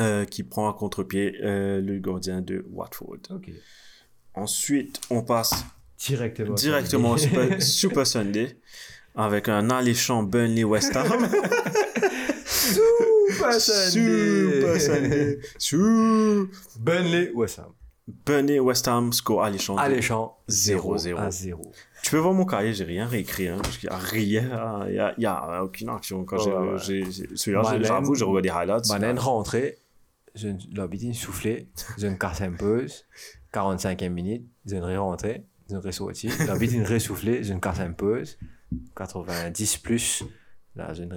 euh, 0.00 0.26
qui 0.26 0.42
prend 0.42 0.68
à 0.68 0.74
contre-pied 0.74 1.36
euh, 1.42 1.80
le 1.80 1.98
gardien 1.98 2.42
de 2.42 2.66
Watford. 2.70 3.16
Ok. 3.30 3.50
Ensuite, 4.34 5.00
on 5.08 5.22
passe 5.22 5.64
Directement. 5.98 6.54
directement 6.54 7.10
au 7.12 7.16
Super, 7.16 7.62
Super 7.62 8.06
Sunday 8.06 8.58
avec 9.14 9.48
un 9.48 9.70
alléchant 9.70 10.22
Burnley 10.22 10.64
West 10.64 10.94
Ham. 10.94 11.08
Super 12.46 13.60
Super 13.60 14.80
Sunday. 14.80 15.38
Super. 15.58 16.46
Burnley, 16.78 17.30
West 17.34 17.58
Ham. 17.58 17.72
Burnley 18.24 18.60
West 18.60 18.86
Ham 18.88 19.12
score 19.12 19.42
alléchant. 19.44 19.76
Alléchant. 19.76 20.38
0-0. 20.48 20.98
0 20.98 21.18
à 21.18 21.30
0. 21.30 21.62
Tu 22.02 22.10
peux 22.12 22.18
voir 22.18 22.34
mon 22.34 22.44
cahier, 22.44 22.72
j'ai 22.72 22.84
rien 22.84 23.04
réécrit, 23.06 23.48
hein, 23.48 23.58
parce 23.60 23.78
qu'il 23.78 23.88
n'y 23.88 23.94
a 23.96 23.98
rien, 23.98 24.86
il 24.88 24.94
y 24.94 24.98
a, 25.00 25.14
y 25.18 25.26
a 25.26 25.64
aucune 25.64 25.88
action. 25.88 26.24
Quand 26.24 26.38
j'ai, 26.38 26.52
Ouais, 26.52 26.68
ouais. 26.72 26.78
j'ai, 26.78 27.10
j'ai- 27.10 27.28
celui-là, 27.36 27.62
j'avoue, 27.82 28.14
j'ai 28.14 28.24
regardé 28.24 28.48
des 28.48 28.54
highlights. 28.54 28.88
Manen 28.90 29.18
rentré. 29.18 29.78
Je 30.36 30.48
l'habitude 30.74 31.14
soufflé. 31.14 31.68
Je 31.98 32.06
ne 32.06 32.14
casse 32.14 32.42
un 32.42 32.52
pause. 32.52 33.04
45e 33.52 34.10
minute. 34.10 34.44
Je 34.66 34.76
ne 34.76 34.96
rentré. 34.98 35.44
Je 35.68 35.74
ne 35.74 35.80
ressorti. 35.80 36.28
L'habitude 36.46 36.86
ressoufflé. 36.86 37.42
Je 37.42 37.54
ne 37.54 37.58
casse 37.58 37.80
un 37.80 37.92
pause. 37.92 38.38
90 38.94 39.78
plus. 39.78 40.22
Je 40.76 41.02
dans- 41.04 41.16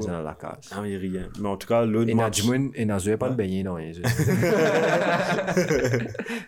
c'est 0.00 0.10
dans 0.10 0.22
la 0.22 0.34
case. 0.34 0.70
Mais 0.82 0.96
rien. 0.96 1.28
Mais 1.40 1.48
en 1.48 1.56
tout 1.56 1.66
cas, 1.66 1.84
l'autre 1.84 2.10
Et 2.10 2.14
match... 2.14 2.42
Nazoué 2.84 3.16
pas 3.16 3.30
dans 3.30 3.76
les 3.76 3.98
yeux. 3.98 4.02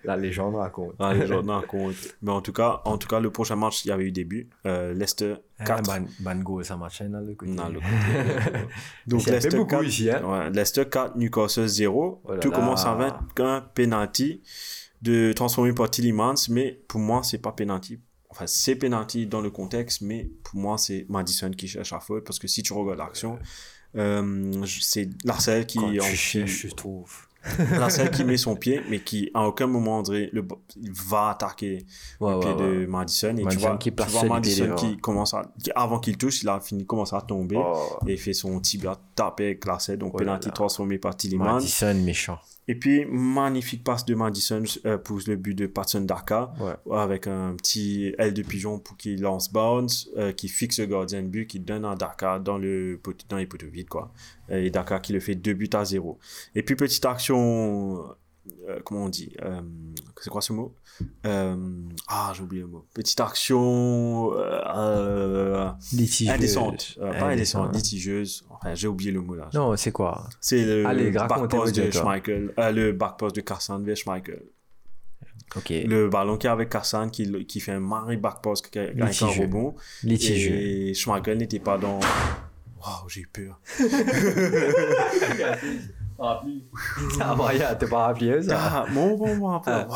La 0.04 0.16
légende 0.16 0.56
raconte. 0.56 0.98
N'en 0.98 1.62
compte. 1.62 1.94
Mais 2.22 2.30
en 2.32 2.40
tout 2.40 2.52
cas, 2.52 2.80
en 2.84 2.98
tout 2.98 3.08
cas, 3.08 3.20
le 3.20 3.30
prochain 3.30 3.56
match, 3.56 3.84
il 3.84 3.88
y 3.88 3.90
avait 3.90 4.04
eu 4.04 4.12
début. 4.12 4.48
Euh, 4.66 4.92
Leicester 4.92 5.36
4. 5.64 5.82
Ban, 5.86 6.04
ban 6.20 6.36
goal, 6.42 6.64
ça 6.64 6.76
marche 6.76 7.02
dans 7.02 7.20
le 7.20 7.34
côté. 7.34 7.52
Non, 7.52 7.68
le 7.68 7.80
côté. 7.80 8.66
Donc, 9.06 9.24
Leicester 9.26 9.56
beaucoup 9.56 9.70
4, 9.70 9.84
ici, 9.84 10.10
hein. 10.10 10.22
ouais, 10.24 10.50
Leicester 10.50 10.84
4, 10.90 11.16
Newcastle 11.16 11.66
0. 11.66 12.22
Oh 12.24 12.32
là 12.32 12.38
Tout 12.38 12.50
là. 12.50 12.56
commence 12.56 12.84
avec 12.84 13.14
un 13.38 13.60
penalty 13.74 14.42
de 15.02 15.32
transformé 15.32 15.72
par 15.72 15.90
Tillemans, 15.90 16.34
mais 16.50 16.80
pour 16.88 17.00
moi, 17.00 17.22
c'est 17.22 17.38
pas 17.38 17.52
penalty. 17.52 17.98
Enfin, 18.36 18.46
c'est 18.46 18.76
penalty 18.76 19.26
dans 19.26 19.40
le 19.40 19.50
contexte, 19.50 20.02
mais 20.02 20.30
pour 20.42 20.60
moi, 20.60 20.76
c'est 20.76 21.06
Madison 21.08 21.50
qui 21.50 21.68
cherche 21.68 21.90
la 21.92 22.00
faute 22.00 22.24
parce 22.24 22.38
que 22.38 22.46
si 22.46 22.62
tu 22.62 22.74
regardes 22.74 22.98
l'action, 22.98 23.38
euh, 23.96 24.64
je- 24.64 24.80
c'est 24.82 25.08
Larcel 25.24 25.64
qui, 25.66 25.78
Quand 25.78 25.88
en- 25.88 25.92
tu 26.10 26.16
cherches, 26.16 26.66
je 26.66 26.74
trouve. 26.74 27.25
Larcel 27.78 28.10
qui 28.10 28.24
met 28.24 28.36
son 28.36 28.56
pied, 28.56 28.80
mais 28.90 29.00
qui 29.00 29.30
à 29.34 29.46
aucun 29.46 29.66
moment, 29.66 29.98
André, 29.98 30.30
le, 30.32 30.46
il 30.80 30.92
va 30.92 31.30
attaquer 31.30 31.86
Ouais, 32.20 32.30
le 32.32 32.36
ouais, 32.38 32.40
pied 32.44 32.52
ouais. 32.54 32.78
de 32.80 32.86
Madison. 32.86 33.36
Et 33.36 33.46
tu 33.46 33.56
vois, 33.58 33.76
qui 33.76 33.92
tu 33.92 34.02
vois 34.04 34.24
Madison 34.24 34.74
qui 34.74 34.96
commence 34.98 35.34
à, 35.34 35.42
qui- 35.62 35.70
avant 35.74 35.98
qu'il 36.00 36.16
touche, 36.16 36.42
il 36.42 36.48
a 36.48 36.60
fini, 36.60 36.84
commence 36.86 37.12
à 37.12 37.20
tomber 37.20 37.56
Oh. 37.58 37.98
et 38.06 38.12
il 38.14 38.18
fait 38.18 38.32
son 38.32 38.58
tibia 38.60 38.96
tapé 39.14 39.46
avec 39.46 39.64
Larcel. 39.64 39.98
Donc, 39.98 40.12
Oh 40.14 40.18
penalty 40.18 40.50
transformé 40.50 40.98
par 40.98 41.16
Tillemans. 41.16 41.54
Madison 41.54 41.94
méchant. 41.94 42.38
Et 42.68 42.74
puis, 42.74 43.04
magnifique 43.06 43.84
passe 43.84 44.04
de 44.04 44.14
Madison 44.16 44.62
euh, 44.86 44.98
pour 44.98 45.20
le 45.28 45.36
but 45.36 45.54
de 45.54 45.66
Patson 45.68 46.00
Daka, 46.00 46.52
avec 46.92 47.28
un 47.28 47.54
petit 47.54 48.12
aile 48.18 48.34
de 48.34 48.42
pigeon 48.42 48.80
pour 48.80 48.96
qu'il 48.96 49.20
lance 49.20 49.52
bounce, 49.52 50.08
euh, 50.16 50.32
qui 50.32 50.48
fixe 50.48 50.80
le 50.80 50.86
gardien 50.86 51.22
de 51.22 51.28
but, 51.28 51.46
qui 51.46 51.60
donne 51.60 51.84
à 51.84 51.94
Daka 51.94 52.40
dans, 52.40 52.58
le 52.58 53.00
dans 53.28 53.36
les 53.36 53.46
poteaux 53.46 53.68
vides, 53.72 53.88
quoi. 53.88 54.10
Et 54.48 54.70
Daka 54.70 54.98
qui 55.00 55.12
le 55.12 55.20
fait 55.20 55.34
2 55.34 55.54
buts 55.54 55.70
à 55.74 55.84
0. 55.84 56.18
Et 56.54 56.62
puis, 56.62 56.76
petite 56.76 57.04
action, 57.04 58.04
euh, 58.68 58.78
comment 58.84 59.04
on 59.04 59.08
dit 59.08 59.34
euh, 59.42 59.60
C'est 60.20 60.30
quoi 60.30 60.40
ce 60.40 60.52
mot? 60.52 60.74
Euh, 61.26 61.56
Ah, 62.08 62.32
j'ai 62.34 62.42
oublié 62.42 62.62
le 62.62 62.68
mot. 62.68 62.86
Petite 62.94 63.20
action 63.20 64.32
euh, 64.34 64.60
euh, 64.76 65.70
Litigieuse. 65.92 66.34
indécente. 66.34 66.98
Euh, 67.00 67.12
pas 67.18 67.26
indécente, 67.26 67.74
litigieuse. 67.74 68.46
Enfin, 68.50 68.74
j'ai 68.74 68.88
oublié 68.88 69.10
le 69.12 69.20
mot 69.20 69.34
là. 69.34 69.48
Non, 69.52 69.76
c'est 69.76 69.92
quoi? 69.92 70.28
C'est 70.40 70.64
le 70.64 70.86
Allez, 70.86 71.10
back 71.10 71.28
racontez 71.30 71.56
post 71.56 71.76
de. 71.76 71.90
Schmeichel, 71.90 72.54
euh, 72.58 72.70
le 72.72 72.92
back 72.92 73.18
post 73.18 73.36
de 73.36 73.40
Carson 73.42 73.78
vers 73.80 73.96
Schmeichel. 73.96 74.42
Le 75.70 76.08
ballon 76.08 76.36
qui 76.36 76.46
est 76.46 76.50
avec 76.50 76.68
Carson 76.70 77.08
qui, 77.10 77.46
qui 77.46 77.60
fait 77.60 77.72
un 77.72 77.80
mari 77.80 78.16
back 78.16 78.42
post 78.42 78.68
qui- 78.70 78.78
avec 78.78 79.22
un 79.22 79.26
rebond. 79.26 79.74
Litigieux. 80.02 80.54
Et 80.54 80.94
Schmeichel 80.94 81.38
n'était 81.38 81.60
pas 81.60 81.78
dans. 81.78 82.00
Waouh, 82.76 83.08
j'ai 83.08 83.22
eu 83.22 83.26
peur. 83.26 83.58
Ah, 86.18 86.42
Brian, 87.36 87.66
t'es 87.78 87.86
pas 87.86 88.06
rappelé 88.06 88.42
ça 88.42 88.56
Ah, 88.58 88.84
bon, 88.92 89.16
bon, 89.16 89.36
bon. 89.36 89.60
Ah. 89.66 89.86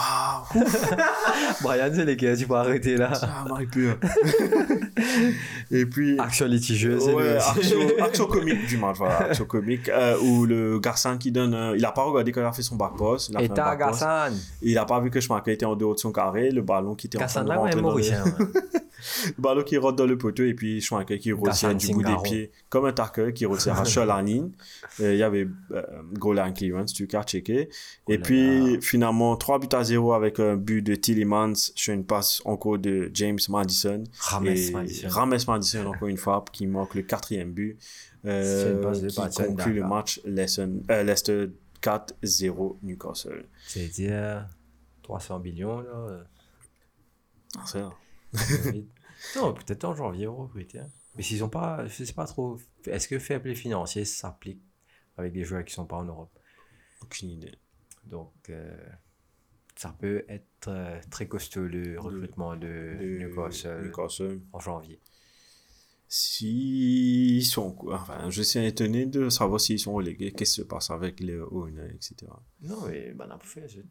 Waouh, 0.55 0.65
Brian, 1.63 1.91
c'est 1.95 2.05
les 2.05 2.17
gars, 2.17 2.37
tu 2.37 2.47
peux 2.47 2.55
arrêter 2.55 2.97
là? 2.97 3.13
ah, 3.23 3.45
m'a 3.49 3.63
eu 3.63 3.67
peur. 3.67 3.97
Et 5.71 5.87
puis. 5.87 6.19
Action 6.19 6.47
litigieuse. 6.47 7.05
c'est 7.05 7.15
Ouais, 7.15 7.37
action, 7.37 7.79
action 8.03 8.27
comique 8.27 8.67
du 8.67 8.77
match, 8.77 8.97
voilà, 8.99 9.19
action 9.19 9.45
comique, 9.45 9.89
euh, 9.89 10.19
où 10.23 10.47
le 10.47 10.79
garçon 10.79 11.17
qui 11.19 11.33
donne, 11.33 11.55
euh, 11.55 11.77
il 11.77 11.85
a 11.85 11.93
pas 11.93 12.03
regardé 12.03 12.33
quand 12.33 12.41
il 12.41 12.47
a 12.47 12.53
fait 12.53 12.63
son 12.63 12.77
back 12.77 12.97
post, 12.97 13.29
il 13.31 13.37
a 13.37 13.41
Et 13.43 13.47
fait 13.47 13.53
un 13.53 13.55
t'as 13.55 13.77
back 13.77 13.89
post. 13.89 14.01
Gassan. 14.03 14.35
il 14.63 14.79
a 14.79 14.85
pas 14.85 15.01
vu 15.01 15.11
que 15.11 15.21
Schmeichel 15.21 15.55
était 15.55 15.67
en 15.67 15.77
dehors 15.77 15.95
de 15.95 16.01
son 16.01 16.13
carré, 16.13 16.51
le 16.51 16.63
ballon 16.63 16.95
qui 16.95 17.07
était 17.07 17.19
en 17.19 17.21
train 17.21 17.27
Gassan 17.27 17.45
de 17.45 17.49
là, 17.49 17.55
ouais, 17.57 17.61
rentrer 17.63 17.81
dans 17.81 17.89
le, 17.89 17.93
Mauricien. 17.93 18.25
ouais. 18.25 18.33
le 19.37 19.43
ballon 19.43 19.63
qui 19.63 19.79
rentre 19.79 19.97
dans 19.97 20.07
le 20.07 20.19
poteau 20.19 20.43
et 20.45 20.55
puis 20.55 20.81
Schmeichel 20.81 21.19
qui 21.19 21.33
Gassan 21.33 21.75
du 21.77 21.93
bout 21.93 22.01
des 22.03 22.07
Singaro. 22.09 22.23
pieds 22.23 22.51
comme 22.69 22.85
un 22.87 22.93
tackle 22.93 23.33
qui 23.33 23.47
à 23.47 23.85
seul 23.85 24.11
en 24.11 24.21
ligne. 24.21 24.51
Euh, 25.01 25.13
Il 25.15 25.19
y 25.19 25.23
avait 25.23 25.47
euh, 25.73 25.83
goal 26.13 26.37
line 26.37 26.53
clearance, 26.55 26.93
tu 26.93 27.09
as 27.13 27.23
checké. 27.23 27.69
Et 28.09 28.19
puis, 28.19 28.81
finalement, 28.83 29.37
3 29.37 29.59
buts 29.59 29.69
à 29.73 29.85
0 29.85 30.13
avec 30.13 30.41
un 30.41 30.57
but 30.57 30.83
de 30.83 30.95
Tillemans 30.95 31.55
sur 31.55 31.95
une 31.95 32.05
passe 32.05 32.41
encore 32.45 32.79
de 32.79 33.11
James 33.15 33.39
Madison. 33.49 34.05
Rames 34.19 34.47
Et 34.49 34.71
Madison. 34.71 35.09
Rames 35.09 35.39
Madison, 35.49 35.87
encore 35.87 36.09
une 36.09 36.17
fois, 36.17 36.45
qui 36.53 36.67
marque 36.67 36.95
le 36.95 37.03
quatrième 37.03 37.53
but. 37.53 37.79
euh, 38.27 39.07
qui 39.09 39.15
conclut 39.47 39.73
le 39.75 39.83
match 39.87 40.21
Leicester, 40.25 40.67
euh, 40.91 41.03
Leicester 41.03 41.47
4-0 41.83 42.77
Newcastle. 42.83 43.47
C'est-à-dire 43.67 44.47
300 45.03 45.39
millions, 45.41 45.81
là. 45.81 45.89
euh, 45.91 46.23
Ah, 47.57 47.65
c'est 47.67 47.79
ça. 47.81 47.91
non, 49.37 49.55
peut-être 49.55 49.85
en 49.85 49.95
janvier, 49.95 50.27
on 50.29 50.37
recrute. 50.37 50.75
hein. 50.77 50.87
Mais 51.17 51.23
s'ils 51.23 51.43
ont 51.43 51.49
pas, 51.49 51.87
je 51.87 52.05
sais 52.05 52.13
pas 52.13 52.27
trop. 52.27 52.57
Est-ce 52.87 53.09
que 53.09 53.19
fair 53.19 53.43
play 53.43 53.55
financier 53.55 54.05
s'applique 54.05 54.61
avec 55.17 55.33
des 55.33 55.45
joueurs 55.45 55.65
qui 55.65 55.75
sont 55.75 55.87
pas 55.87 55.97
en 55.97 56.05
Europe 56.05 56.31
Aucune 57.03 57.31
idée. 57.31 57.55
Donc, 58.05 58.33
euh, 58.51 58.77
ça 59.77 59.95
peut 59.99 60.25
être 60.29 60.69
euh, 60.69 61.01
très 61.11 61.27
costaud 61.29 61.67
le 61.67 61.99
recrutement 61.99 62.55
de 62.57 62.97
De 63.01 63.19
Newcastle 63.27 63.85
Newcastle. 63.87 64.41
en 64.53 64.59
janvier. 64.61 65.01
S'ils 66.13 67.45
sont. 67.47 67.77
Enfin, 67.89 68.29
je 68.31 68.43
suis 68.43 68.59
étonné 68.67 69.07
de 69.07 69.29
savoir 69.29 69.61
s'ils 69.61 69.79
sont 69.79 69.93
relégués, 69.95 70.33
qu'est-ce 70.33 70.57
qui 70.57 70.61
se 70.63 70.67
passe 70.67 70.91
avec 70.91 71.21
les 71.21 71.37
owners, 71.39 71.95
etc. 71.95 72.17
Non, 72.63 72.85
mais 72.89 73.13
ben, 73.13 73.39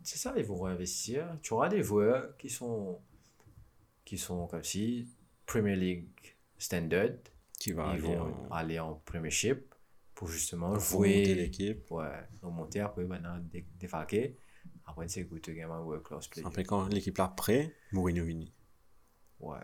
c'est 0.03 0.17
ça, 0.17 0.33
ils 0.35 0.43
vont 0.43 0.61
réinvestir. 0.61 1.37
Tu 1.41 1.53
auras 1.53 1.69
des 1.69 1.81
joueurs 1.81 2.35
qui 2.37 2.49
sont, 2.49 2.99
qui 4.03 4.17
sont 4.17 4.47
comme 4.47 4.63
si 4.65 5.07
Premier 5.45 5.77
League 5.77 6.09
Standard, 6.57 7.11
Qui 7.57 7.71
va 7.71 7.85
ils 7.85 7.89
aller 8.05 8.15
vont 8.15 8.21
en- 8.21 8.51
aller 8.51 8.79
en 8.79 8.95
Premiership 9.05 9.73
pour 10.19 10.27
justement 10.27 10.77
jouer 10.77 11.23
l'équipe. 11.33 11.89
Ouais, 11.91 12.11
remonter 12.41 12.81
après 12.81 13.05
maintenant 13.05 13.37
dé- 13.39 13.65
défalquer. 13.79 14.35
Après, 14.85 15.07
c'est 15.07 15.23
good 15.23 15.39
game 15.41 15.71
un 15.71 15.79
world 15.79 16.03
class 16.03 16.27
player. 16.27 16.45
Après, 16.45 16.65
quand 16.65 16.87
l'équipe 16.89 17.17
là 17.17 17.29
prêt, 17.29 17.73
Mourinho 17.93 18.25
vini. 18.25 18.51
Ouais. 19.39 19.59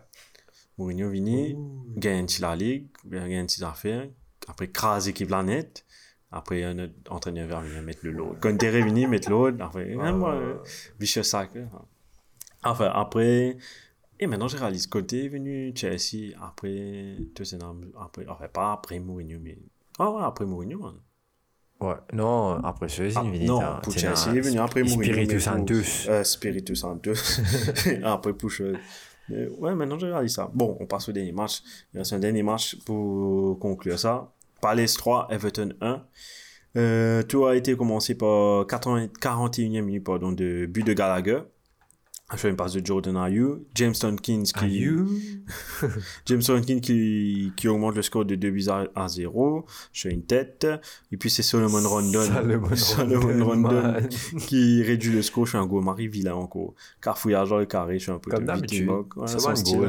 Mourinho 0.78 1.10
vini, 1.10 1.54
gagne 1.94 2.26
la 2.40 2.56
ligue, 2.56 2.86
gagne 3.04 3.46
ses 3.48 3.62
affaires. 3.64 4.08
Après, 4.48 4.68
crase 4.72 5.08
l'équipe 5.08 5.28
là 5.28 5.42
net. 5.42 5.84
Après, 6.30 6.62
un 6.64 6.78
autre 6.78 6.94
entraîneur 7.10 7.48
va 7.48 7.60
venir 7.60 7.82
mettre 7.82 8.00
le 8.04 8.12
lot. 8.12 8.34
Quand 8.40 8.56
t'es 8.56 8.70
revenu, 8.70 9.06
mettre 9.06 9.28
l'autre. 9.28 9.58
Après, 9.60 9.92
hein, 9.92 10.12
moi, 10.12 10.62
vicious 10.98 11.22
cycle. 11.22 11.68
hein. 11.70 11.84
Enfin, 12.64 12.90
après. 12.94 13.58
Et 14.18 14.26
maintenant, 14.26 14.48
je 14.48 14.56
réalise 14.56 14.86
quand 14.86 15.06
t'es 15.06 15.28
venu 15.28 15.74
Chelsea, 15.76 16.34
après 16.40 17.18
Tottenham, 17.34 17.92
après, 18.00 18.26
enfin, 18.26 18.48
pas 18.48 18.72
après 18.72 18.98
Mourinho, 19.00 19.38
mais. 19.38 19.58
Ah 19.98 20.10
ouais, 20.10 20.22
après 20.22 20.44
Mourinho, 20.44 20.78
man. 20.78 20.94
Ouais, 21.80 21.94
non, 22.14 22.64
après 22.64 22.88
c'est 22.88 23.14
Ah, 23.16 23.22
non, 23.22 23.60
hein. 23.60 23.80
Chelsea, 23.90 24.34
est 24.34 24.40
venu 24.40 24.58
après 24.58 24.82
Mourinho. 24.82 25.02
Spiritu 25.02 25.26
mais 25.26 25.34
pour- 25.34 25.42
Santos. 25.42 26.08
Euh, 26.10 26.24
Spiritu 26.24 26.76
Santos. 26.76 27.12
après. 28.04 28.32
Mais 29.28 29.48
Ouais, 29.58 29.74
maintenant 29.74 29.98
je 29.98 30.06
réalise 30.06 30.34
ça. 30.34 30.50
Bon, 30.54 30.76
on 30.80 30.86
passe 30.86 31.08
au 31.08 31.12
dernier 31.12 31.32
match. 31.32 31.62
Il 31.92 31.98
reste 31.98 32.12
un 32.12 32.18
dernier 32.18 32.42
match 32.42 32.76
pour 32.84 33.58
conclure 33.58 33.98
ça. 33.98 34.32
Palace 34.62 34.94
3, 34.94 35.28
Everton 35.30 35.70
1. 35.80 36.02
Euh, 36.76 37.22
tout 37.22 37.44
a 37.46 37.56
été 37.56 37.76
commencé 37.76 38.14
par 38.16 38.66
80 38.66 39.08
41e 39.20 39.82
minute 39.82 40.04
pardon, 40.04 40.32
de 40.32 40.66
but 40.66 40.86
de 40.86 40.92
Gallagher. 40.92 41.40
Sur 42.36 42.48
une 42.48 42.56
passe 42.56 42.72
de 42.72 42.84
Jordan 42.84 43.16
Ayew. 43.16 43.66
James 43.76 43.94
Tompkins 43.94 44.42
qui. 44.42 44.84
James 46.26 46.42
Tompkins 46.42 46.80
qui, 46.80 47.52
qui 47.56 47.68
augmente 47.68 47.94
le 47.94 48.02
score 48.02 48.24
de 48.24 48.34
2 48.34 48.50
buts 48.50 48.68
à, 48.68 48.86
à 48.96 49.06
0 49.06 49.64
sur 49.92 50.10
une 50.10 50.24
tête. 50.24 50.66
Et 51.12 51.16
puis 51.16 51.30
c'est 51.30 51.44
Solomon 51.44 51.88
Rondon. 51.88 52.26
Solomon 52.74 53.44
Rondon, 53.46 54.08
qui 54.40 54.82
réduit 54.82 55.12
le 55.12 55.22
score 55.22 55.46
sur 55.46 55.60
un 55.60 55.66
goal 55.66 55.84
Marie 55.84 56.08
Villa 56.08 56.36
encore. 56.36 56.74
Carfouillage 57.00 57.50
dans 57.50 57.58
le 57.58 57.66
carré, 57.66 57.98
je 57.98 58.04
suis 58.04 58.12
un 58.12 58.18
peu 58.18 58.32
Comme 58.32 58.42
de 58.42 58.46
d'habitude. 58.46 58.88
Ouais, 58.88 59.26
C'est 59.26 59.76
ouais. 59.76 59.88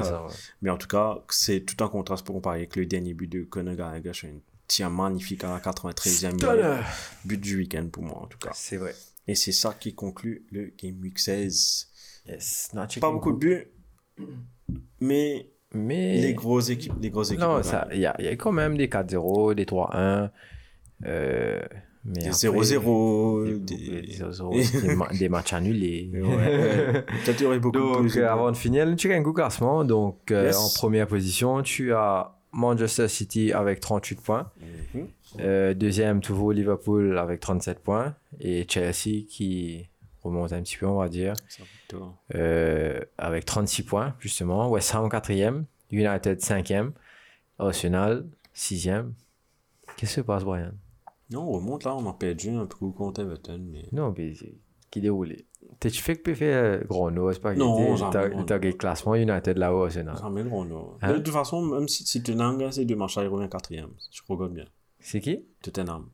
Mais 0.61 0.69
en 0.69 0.77
tout 0.77 0.87
cas, 0.87 1.23
c'est 1.29 1.61
tout 1.61 1.83
un 1.83 1.87
contraste 1.87 2.23
pour 2.23 2.35
comparer 2.35 2.59
avec 2.59 2.75
le 2.75 2.85
dernier 2.85 3.15
but 3.15 3.27
de 3.27 3.43
Conor 3.43 3.75
Gallagher 3.75 4.13
sur 4.13 4.27
un 4.27 4.39
tir 4.67 4.91
magnifique 4.91 5.43
à 5.43 5.49
la 5.49 5.59
93e 5.59 6.27
minute. 6.27 6.41
Tonnerre. 6.41 6.85
But 7.25 7.41
du 7.41 7.57
week-end 7.57 7.87
pour 7.91 8.03
moi, 8.03 8.21
en 8.21 8.27
tout 8.27 8.37
cas. 8.37 8.51
C'est 8.53 8.77
vrai. 8.77 8.93
Et 9.27 9.35
c'est 9.35 9.51
ça 9.51 9.75
qui 9.77 9.93
conclut 9.93 10.45
le 10.51 10.71
Game 10.81 10.99
Week 11.01 11.17
16. 11.19 11.86
Yes. 12.27 12.71
Pas 12.99 13.11
beaucoup 13.11 13.31
de 13.31 13.37
buts, 13.37 13.67
mais 14.99 15.49
Mais. 15.73 16.17
les 16.21 16.33
grosses 16.33 16.69
équipes, 16.69 16.93
les 17.01 17.09
grosses 17.09 17.31
équipes. 17.31 17.41
Non, 17.43 17.61
il 17.93 17.99
y 17.99 18.05
a, 18.05 18.15
il 18.19 18.25
y 18.25 18.27
a 18.27 18.35
quand 18.35 18.51
même 18.51 18.77
des 18.77 18.87
4-0, 18.87 19.53
des 19.55 19.65
3-1. 19.65 20.29
Euh, 21.05 21.61
mais 22.05 22.13
Des 22.21 22.45
après, 22.45 22.59
0-0, 22.61 23.63
des, 23.65 23.75
des... 23.75 24.01
des 24.01 24.13
0-0, 24.19 24.81
des 24.87 24.95
ma- 24.95 25.07
des 25.09 25.29
matchs 25.29 25.53
annulés. 25.53 26.09
Ouais, 26.13 27.59
beaucoup 27.59 27.77
Donc, 27.77 27.99
plus. 27.99 28.17
euh, 28.17 28.31
avant 28.31 28.51
de 28.51 28.57
finir, 28.57 28.85
le 28.85 28.97
Chicken 28.97 29.21
Cook 29.23 29.35
classement. 29.35 29.83
Donc, 29.83 30.31
euh, 30.31 30.51
en 30.53 30.69
première 30.75 31.07
position, 31.07 31.61
tu 31.63 31.93
as 31.93 32.33
Manchester 32.53 33.07
City 33.09 33.51
avec 33.51 33.79
38 33.81 34.21
points. 34.21 34.49
Mhm. 34.93 35.07
Euh, 35.41 35.73
deuxième, 35.73 36.21
toujours 36.21 36.53
Liverpool 36.53 37.17
avec 37.17 37.41
37 37.41 37.79
points. 37.79 38.15
Et 38.39 38.65
Chelsea 38.67 39.25
qui 39.29 39.87
remonte 40.27 40.53
un 40.53 40.61
petit 40.61 40.77
peu, 40.77 40.85
on 40.87 40.97
va 40.99 41.09
dire, 41.09 41.33
euh, 42.35 42.99
avec 43.17 43.45
36 43.45 43.83
points, 43.83 44.15
justement. 44.19 44.69
West 44.69 44.93
Ham 44.95 45.09
quatrième. 45.09 45.65
United 45.91 46.41
cinquième. 46.41 46.91
Arsenal 47.59 48.25
sixième. 48.53 49.13
Qu'est-ce 49.95 50.11
qui 50.15 50.15
se 50.17 50.21
passe, 50.21 50.43
Brian? 50.43 50.71
Non, 51.29 51.41
on 51.43 51.51
remonte 51.53 51.83
là, 51.83 51.95
on 51.95 52.07
a 52.09 52.13
perdu 52.13 52.49
un 52.49 52.65
trou 52.65 52.91
contre 52.91 53.21
Everton. 53.21 53.59
Mais... 53.71 53.83
Non, 53.91 54.13
mais 54.17 54.33
c'est- 54.35 54.55
qui 54.89 55.01
déroule 55.01 55.35
T'es-tu 55.79 56.01
fait 56.01 56.15
que 56.15 56.31
tu 56.31 56.35
fais 56.35 56.81
gros 56.87 57.11
no, 57.11 57.31
c'est 57.33 57.41
pas 57.41 57.53
Non, 57.53 57.95
jamais, 57.97 58.45
t'as 58.45 58.57
le 58.57 58.71
classement 58.71 59.15
United 59.15 59.57
là-haut, 59.57 59.83
Arsenal. 59.83 60.15
Là. 60.15 60.21
Hein? 61.01 61.13
De 61.13 61.17
toute 61.19 61.33
façon, 61.33 61.61
même 61.61 61.87
si, 61.87 62.05
si 62.05 62.23
Tottenham 62.23 62.57
gagne 62.57 62.71
ces 62.71 62.85
deux 62.85 62.95
matchs, 62.95 63.17
il 63.17 63.27
revient 63.27 63.49
quatrième. 63.49 63.89
Je 64.11 64.21
regarde 64.27 64.53
bien. 64.53 64.65
C'est 64.99 65.19
qui? 65.19 65.43
Tottenham. 65.61 66.07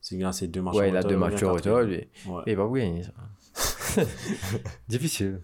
S'il 0.00 0.18
gagne 0.18 0.32
ces 0.32 0.48
deux 0.48 0.62
matchs 0.62 0.74
Ouais, 0.74 0.88
il 0.88 0.96
a 0.96 1.02
deux 1.02 1.16
matchs 1.16 1.42
au 1.42 1.52
retard, 1.52 1.82
lui. 1.82 1.96
Ouais, 2.26 2.42
Il 2.46 2.56
va 2.56 2.66
pas 2.66 2.74
gagner, 2.78 3.02
ça. 3.02 3.12
Difficile. 4.88 5.40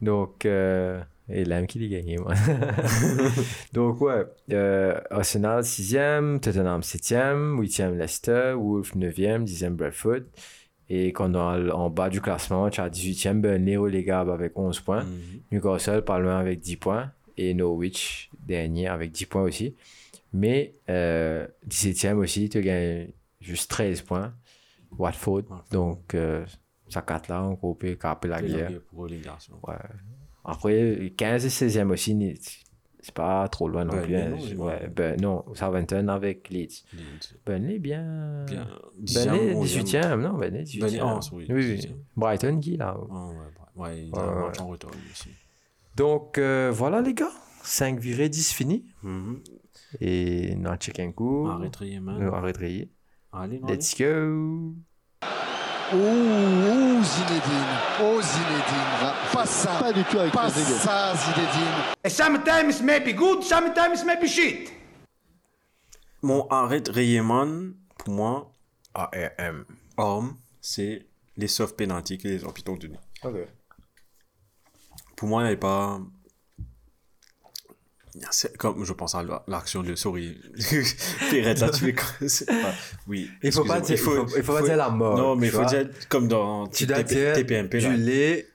Donc, 0.00 0.44
euh, 0.46 1.00
et 1.28 1.44
l'aime 1.44 1.66
qu'il 1.66 1.82
ait 1.82 1.88
gagné, 1.88 2.16
moi. 2.18 2.34
Donc, 3.72 4.00
ouais, 4.00 4.24
euh, 4.52 5.00
Arsenal 5.10 5.62
6e, 5.62 6.40
Tottenham 6.40 6.80
7e, 6.80 7.58
8e 7.60 7.96
Leicester, 7.96 8.54
Wolves 8.56 8.94
9e, 8.94 9.44
10e 9.44 9.70
Bradford. 9.70 10.20
Et 10.88 11.12
quand 11.12 11.34
on 11.34 11.66
est 11.66 11.70
en 11.70 11.88
bas 11.90 12.10
du 12.10 12.20
classement, 12.20 12.68
tu 12.68 12.80
as 12.80 12.90
18e 12.90 13.40
Burnley 13.40 13.76
relégable 13.76 14.30
avec 14.30 14.58
11 14.58 14.80
points, 14.80 15.04
Mhm. 15.04 15.40
Newcastle 15.52 16.02
pas 16.02 16.18
loin 16.18 16.38
avec 16.38 16.60
10 16.60 16.76
points, 16.76 17.10
et 17.36 17.54
Norwich 17.54 18.30
dernier 18.46 18.88
avec 18.88 19.10
10 19.10 19.26
points 19.26 19.42
aussi. 19.42 19.74
Mais 20.34 20.72
euh, 20.90 21.46
17e 21.66 22.18
aussi, 22.18 22.48
tu 22.48 22.60
gagnes 22.60 23.08
juste 23.40 23.70
13 23.70 24.02
points, 24.02 24.34
Watford. 24.98 25.44
Watford. 25.48 25.64
Donc, 25.70 26.14
euh, 26.92 27.00
ça 27.00 27.02
4 27.02 27.28
là, 27.28 27.42
on 27.62 27.74
peut 27.74 27.94
caper 27.94 28.28
la 28.28 28.42
guerre. 28.42 28.80
Pour 28.90 29.00
relégation. 29.00 29.54
Ouais. 29.66 29.74
Après, 30.44 31.12
15 31.16 31.44
et 31.46 31.48
16e 31.48 31.90
aussi, 31.90 32.34
c'est 33.00 33.14
pas 33.14 33.48
trop 33.48 33.68
loin 33.68 33.84
non 33.84 33.92
Burnley, 33.94 34.06
plus. 34.06 34.16
hein. 34.16 34.28
non, 34.30 34.38
j'ai 34.38 34.56
ouais, 34.56 34.88
ben, 34.94 35.20
non, 35.20 35.44
Southampton 35.54 36.08
avec 36.08 36.48
Leeds. 36.50 36.84
Leeds. 36.92 37.34
Burnley, 37.46 37.78
bien. 37.78 38.44
Bien. 38.46 38.66
Burnley, 38.98 39.54
10e, 39.54 39.82
18e. 39.82 40.14
Non, 40.20 40.34
Burnley, 40.34 40.62
18e. 40.64 40.78
Burnley, 40.80 41.22
sorry, 41.22 41.46
oui, 41.48 41.54
oui. 41.54 41.76
18e. 41.78 41.94
Brighton 42.16 42.60
qui, 42.60 42.76
là? 42.76 42.96
Ah, 43.10 43.26
ouais, 43.76 43.82
ouais, 43.82 44.06
il 44.06 44.14
a 44.14 44.18
Ouais, 44.18 44.28
un 44.30 44.50
ouais. 44.50 44.58
en 44.60 44.72
lui 44.72 45.10
aussi. 45.12 45.30
Donc, 45.96 46.38
euh, 46.38 46.70
voilà, 46.72 47.00
les 47.00 47.14
gars. 47.14 47.30
5 47.64 47.98
virés, 48.00 48.28
10 48.28 48.52
finis. 48.52 48.84
Mhm. 49.02 49.40
Et 50.00 50.54
non, 50.56 50.74
check 50.76 50.98
un 51.00 51.12
coup. 51.12 51.44
Nous, 51.46 51.50
arrête 51.50 51.72
de 52.54 52.58
rire. 52.58 52.86
Allez, 53.32 53.60
allez. 53.62 53.74
Let's 53.74 53.96
go. 53.98 54.74
Oh, 55.94 55.98
oh 55.98 57.02
Zinedine, 57.02 57.78
oh 58.00 58.20
Zinedine, 58.22 59.12
pas 59.30 59.44
ça, 59.44 59.78
Pas 59.78 59.92
du 59.92 60.02
tout 60.04 60.18
avec 60.18 60.32
pas 60.32 60.48
ça 60.48 61.14
Zinedine. 61.14 62.08
Sometimes 62.08 62.82
maybe 62.82 63.12
good, 63.14 63.42
sometimes 63.42 64.02
maybe 64.06 64.26
shit. 64.26 64.72
Mon 66.22 66.46
arrête 66.48 66.88
Riemann, 66.88 67.74
pour 67.98 68.14
moi, 68.14 68.52
ARM. 68.94 69.64
homme, 69.98 70.36
c'est 70.62 71.06
les 71.36 71.48
soft 71.48 71.76
penalty 71.76 72.16
que 72.16 72.28
les 72.28 72.44
hôpitaux 72.44 72.72
ont 72.72 72.76
donné. 72.76 72.98
Ok. 73.24 73.36
Pour 75.16 75.28
moi, 75.28 75.42
il 75.42 75.44
n'y 75.44 75.48
avait 75.48 75.60
pas. 75.60 76.00
Comme 78.58 78.84
je 78.84 78.92
pense 78.92 79.14
à 79.14 79.22
la- 79.22 79.42
l'action 79.48 79.82
de 79.82 79.94
Sorry. 79.94 80.36
Pierrette, 81.30 81.60
là, 81.60 81.70
tu 81.70 81.88
es. 81.88 81.94
comme- 81.94 82.28
c'est 82.28 82.46
pas- 82.46 82.74
Oui. 83.06 83.30
Il 83.42 83.52
faut 83.52 83.64
pas 83.64 83.80
dire- 83.80 83.94
il 83.96 83.98
faut- 83.98 84.26
il 84.36 84.42
faut 84.42 84.52
pas 84.52 84.62
dire 84.62 84.76
la 84.76 84.90
mort, 84.90 85.16
Non, 85.16 85.36
mais 85.36 85.46
il 85.48 85.52
faut 85.52 85.64
dire 85.64 85.88
comme 86.08 86.28
dans 86.28 86.66
Tu 86.66 86.86
dois 86.86 87.02
dire 87.02 87.34
TPMP. 87.34 87.78
du 87.78 87.96
lait, 87.96 88.48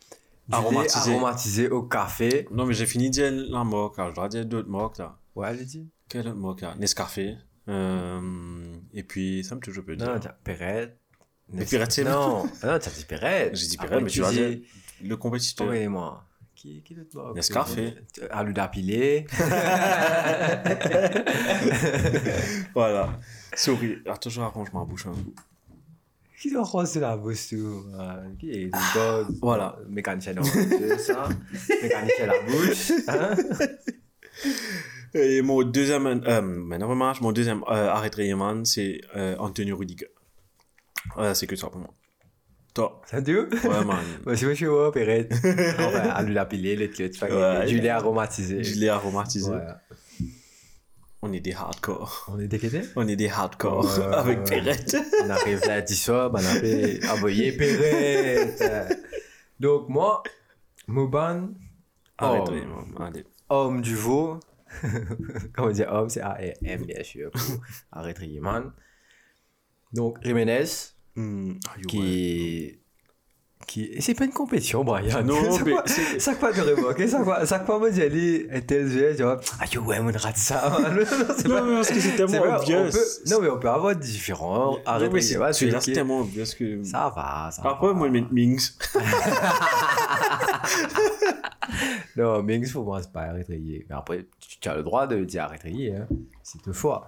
Aromatisé. 0.51 1.11
aromatisé 1.11 1.69
au 1.69 1.83
café. 1.83 2.47
Non, 2.51 2.65
mais 2.65 2.73
j'ai 2.73 2.85
fini 2.85 3.09
de 3.09 3.13
dire 3.13 3.31
la 3.49 3.63
là. 3.97 4.09
Je 4.09 4.15
dois 4.15 4.27
dire 4.29 4.45
d'autres 4.45 4.69
moques, 4.69 4.97
là. 4.99 5.17
Ouais, 5.35 5.47
allez-y. 5.47 5.87
Quel 6.07 6.27
autre 6.27 6.37
moque, 6.37 6.61
là? 6.61 6.75
Nescafé. 6.77 7.35
Euh, 7.67 8.21
et 8.93 9.03
puis, 9.03 9.43
ça 9.43 9.55
me 9.55 9.59
toujours 9.59 9.83
peut 9.83 9.95
dire. 9.95 10.07
Non, 10.07 10.19
tiens, 10.19 10.33
Perrette, 10.43 10.97
Mais 11.51 11.65
c'est 11.65 11.77
Non, 12.03 12.43
non, 12.43 12.49
tu 12.59 12.65
as 12.65 12.77
dit 12.91 13.05
Pirate. 13.07 13.55
J'ai 13.55 13.67
dit 13.67 13.77
Pirate, 13.77 14.03
mais 14.03 14.09
tu 14.09 14.21
vas 14.21 14.31
dis- 14.31 14.37
dire 14.37 14.59
le 15.03 15.15
compétiteur. 15.17 15.65
Envoyez-moi. 15.65 16.23
Qui, 16.23 16.26
qui 16.57 16.95
d'autre 16.95 17.15
bas 17.15 17.33
Nescafé. 17.35 17.93
Aluda 18.31 18.67
Pilé. 18.67 19.27
Voilà. 22.73 23.19
Sorry. 23.55 23.97
Attends, 24.05 24.29
je 24.29 24.41
arrange 24.41 24.73
ma 24.73 24.83
bouche 24.83 25.05
un 25.05 25.11
coup. 25.11 25.33
Qui 26.39 26.51
doit 26.51 26.63
rose 26.63 26.95
la 26.97 27.17
bouche 27.17 27.49
tout 27.49 27.85
euh, 27.95 28.29
Qui 28.39 28.51
est 28.51 28.71
Voilà. 29.41 29.77
Mécanicien 29.87 30.33
ça. 30.97 31.29
Mécanicien 31.81 32.25
la 32.27 32.39
bouche. 32.41 32.91
Hein? 33.07 33.35
Et 35.13 35.41
mon 35.41 35.63
deuxième, 35.63 36.05
euh, 36.05 36.41
mon 37.21 37.31
deuxième 37.31 37.63
euh, 37.63 37.89
arrêt 37.89 38.09
de 38.09 38.65
c'est 38.65 39.01
euh, 39.15 39.35
Antonio 39.39 39.77
Rudiger. 39.77 40.09
Voilà, 41.15 41.33
c'est 41.33 41.47
que 41.47 41.55
ça 41.55 41.67
pour 41.67 41.79
moi. 41.79 41.93
Ça 43.05 43.21
dit? 43.21 43.33
Où 43.33 43.43
ouais, 43.49 43.85
man. 43.85 43.97
Moi, 44.25 44.35
je 44.35 44.53
suis 44.53 44.67
au 44.67 44.91
Pirate. 44.91 45.31
Enfin, 45.33 46.09
Aluda 46.09 46.45
Pilé, 46.45 46.75
le 46.75 46.87
club. 46.87 47.11
Ouais. 47.21 47.67
Julie 47.67 47.89
aromatisé. 47.89 48.63
Je 48.63 48.79
l'ai 48.79 48.89
aromatisé. 48.89 49.51
Ouais. 49.51 49.61
On 51.21 51.33
est 51.33 51.39
des 51.39 51.53
hardcore. 51.53 52.27
On 52.31 52.39
est 52.39 52.47
déquêté 52.47 52.81
On 52.95 53.07
est 53.07 53.15
des 53.15 53.27
hardcore 53.27 53.85
Ouais, 53.85 54.05
avec 54.15 54.37
ouais. 54.39 54.43
Perrette. 54.43 54.95
On 55.25 55.29
arrive 55.29 55.61
là, 55.65 55.81
10 55.81 55.95
soirs, 55.95 56.29
on 56.31 56.35
a 56.37 56.41
fait 56.41 57.05
envoyer 57.09 57.51
Pirate. 57.57 58.97
Donc, 59.59 59.89
moi, 59.89 60.21
Mouban, 60.87 61.49
Arrête. 62.19 62.49
Allez. 62.99 63.25
homme 63.49 63.81
du 63.81 63.95
veau. 63.95 64.39
Comment 65.55 65.71
dire 65.71 65.91
homme, 65.91 66.09
c'est 66.09 66.21
A-R-M, 66.21 66.85
bien 66.85 67.03
sûr, 67.03 67.31
pour 67.31 67.61
arrêter 67.91 68.21
Riemann. 68.25 68.71
Donc, 69.93 70.17
Jiménez, 70.23 70.65
Ouais. 71.17 71.81
qui. 71.87 72.79
qui... 73.65 73.89
C'est 73.99 74.13
pas 74.13 74.25
une 74.25 74.31
compétition, 74.31 74.83
Brian. 74.83 75.23
Non, 75.23 75.41
mais 75.65 75.71
de 75.73 76.75
remarquer, 76.75 77.07
ça 77.07 77.23
quoi, 77.23 77.45
ça 77.45 77.59
quoi 77.59 77.79
me 77.79 77.91
dit, 77.91 78.01
elle 78.01 78.15
est 78.55 78.61
tel 78.67 78.87
jeu, 78.87 79.15
tu 79.15 79.23
vois, 79.23 79.39
ah 79.59 79.65
yo, 79.71 79.81
ouais, 79.81 79.97
on 79.99 80.05
rate 80.05 80.37
ça. 80.37 80.77
Non, 80.79 80.83
pas- 80.83 80.91
mais 80.91 81.75
parce 81.75 81.89
que 81.89 81.99
c'est 81.99 82.15
tellement 82.15 82.55
obvious. 82.55 82.91
Non, 83.25 83.41
mais 83.41 83.49
on 83.49 83.59
peut 83.59 83.69
avoir 83.69 83.95
différents 83.95 84.73
Non, 84.73 84.79
arrêter 84.85 85.13
mais 85.13 85.21
c'est 85.21 85.53
c'est 85.81 85.91
tellement 85.93 86.19
obvious 86.19 86.45
que. 86.57 86.83
Ça 86.83 87.11
va, 87.13 87.49
ça 87.51 87.63
Après, 87.65 87.93
moi, 87.93 88.07
je 88.13 88.19
Mings. 88.31 88.69
Non, 92.15 92.41
Mings, 92.43 92.71
pour 92.71 92.85
moi, 92.85 93.01
c'est 93.01 93.11
pas 93.11 93.23
arrêter. 93.23 93.59
Mais 93.89 93.95
après, 93.95 94.25
tu 94.61 94.69
as 94.69 94.75
le 94.75 94.83
droit 94.83 95.07
de 95.07 95.23
dire 95.23 95.43
arrêter, 95.43 95.93
hein. 95.95 96.07
C'est 96.43 96.63
deux 96.65 96.73
fois. 96.73 97.07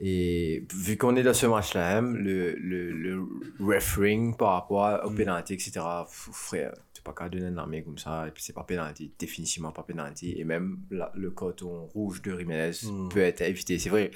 Et 0.00 0.66
vu 0.74 0.96
qu'on 0.96 1.14
est 1.16 1.22
dans 1.22 1.34
ce 1.34 1.46
match-là, 1.46 1.98
hein, 1.98 2.02
le, 2.02 2.54
le, 2.56 2.90
le 2.90 3.22
refereeing 3.60 4.32
par 4.36 4.54
rapport 4.54 5.00
au 5.04 5.10
penalty, 5.10 5.54
etc., 5.54 5.72
f- 5.76 6.32
frère, 6.32 6.72
tu 6.92 7.02
pas 7.02 7.12
qu'à 7.12 7.28
donner 7.28 7.46
un 7.46 7.56
armée 7.58 7.82
comme 7.82 7.98
ça, 7.98 8.26
et 8.26 8.30
puis 8.30 8.42
c'est 8.42 8.52
pas 8.52 8.64
penalty, 8.64 9.12
définitivement 9.18 9.70
pas 9.72 9.82
penalty, 9.82 10.34
et 10.38 10.44
même 10.44 10.78
la- 10.90 11.12
le 11.14 11.30
coton 11.30 11.86
rouge 11.86 12.20
de 12.22 12.36
Jiménez 12.36 12.72
Mm. 12.84 13.08
peut 13.10 13.20
être 13.20 13.42
évité. 13.42 13.78
C'est 13.78 13.90
vrai, 13.90 14.10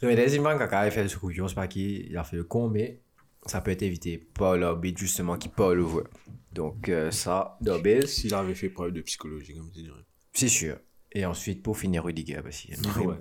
Jiménez, 0.00 0.32
il 0.34 0.42
manque 0.42 0.60
à 0.60 0.90
fait 0.90 1.08
ce 1.08 1.16
couillon, 1.18 1.48
c'est 1.48 1.54
pas 1.54 1.66
qui, 1.68 2.06
il 2.08 2.16
a 2.16 2.22
fait 2.24 2.36
le 2.36 2.44
con, 2.44 2.68
mais 2.68 3.00
ça 3.46 3.60
peut 3.60 3.70
être 3.72 3.82
évité 3.82 4.18
par 4.18 4.56
l'arbitre, 4.56 4.98
justement, 5.00 5.36
qui 5.36 5.48
pas 5.48 5.74
le 5.74 5.82
voit. 5.82 6.04
Donc, 6.52 6.88
euh, 6.88 7.10
ça, 7.10 7.56
d'Obis, 7.60 8.06
S'il 8.08 8.34
avait 8.34 8.54
fait 8.54 8.68
preuve 8.70 8.92
de 8.92 9.00
psychologie, 9.02 9.54
comme 9.54 9.70
tu 9.72 9.82
dirais. 9.82 10.04
c'est 10.32 10.48
sûr. 10.48 10.78
Et 11.16 11.24
ensuite, 11.24 11.62
pour 11.62 11.78
finir, 11.78 12.04
Rudiger, 12.04 12.40
parce 12.42 12.58
qu'il 12.58 12.74
y 12.74 12.78
a 12.78 12.86
Marie- 12.86 13.06
Ouais. 13.06 13.16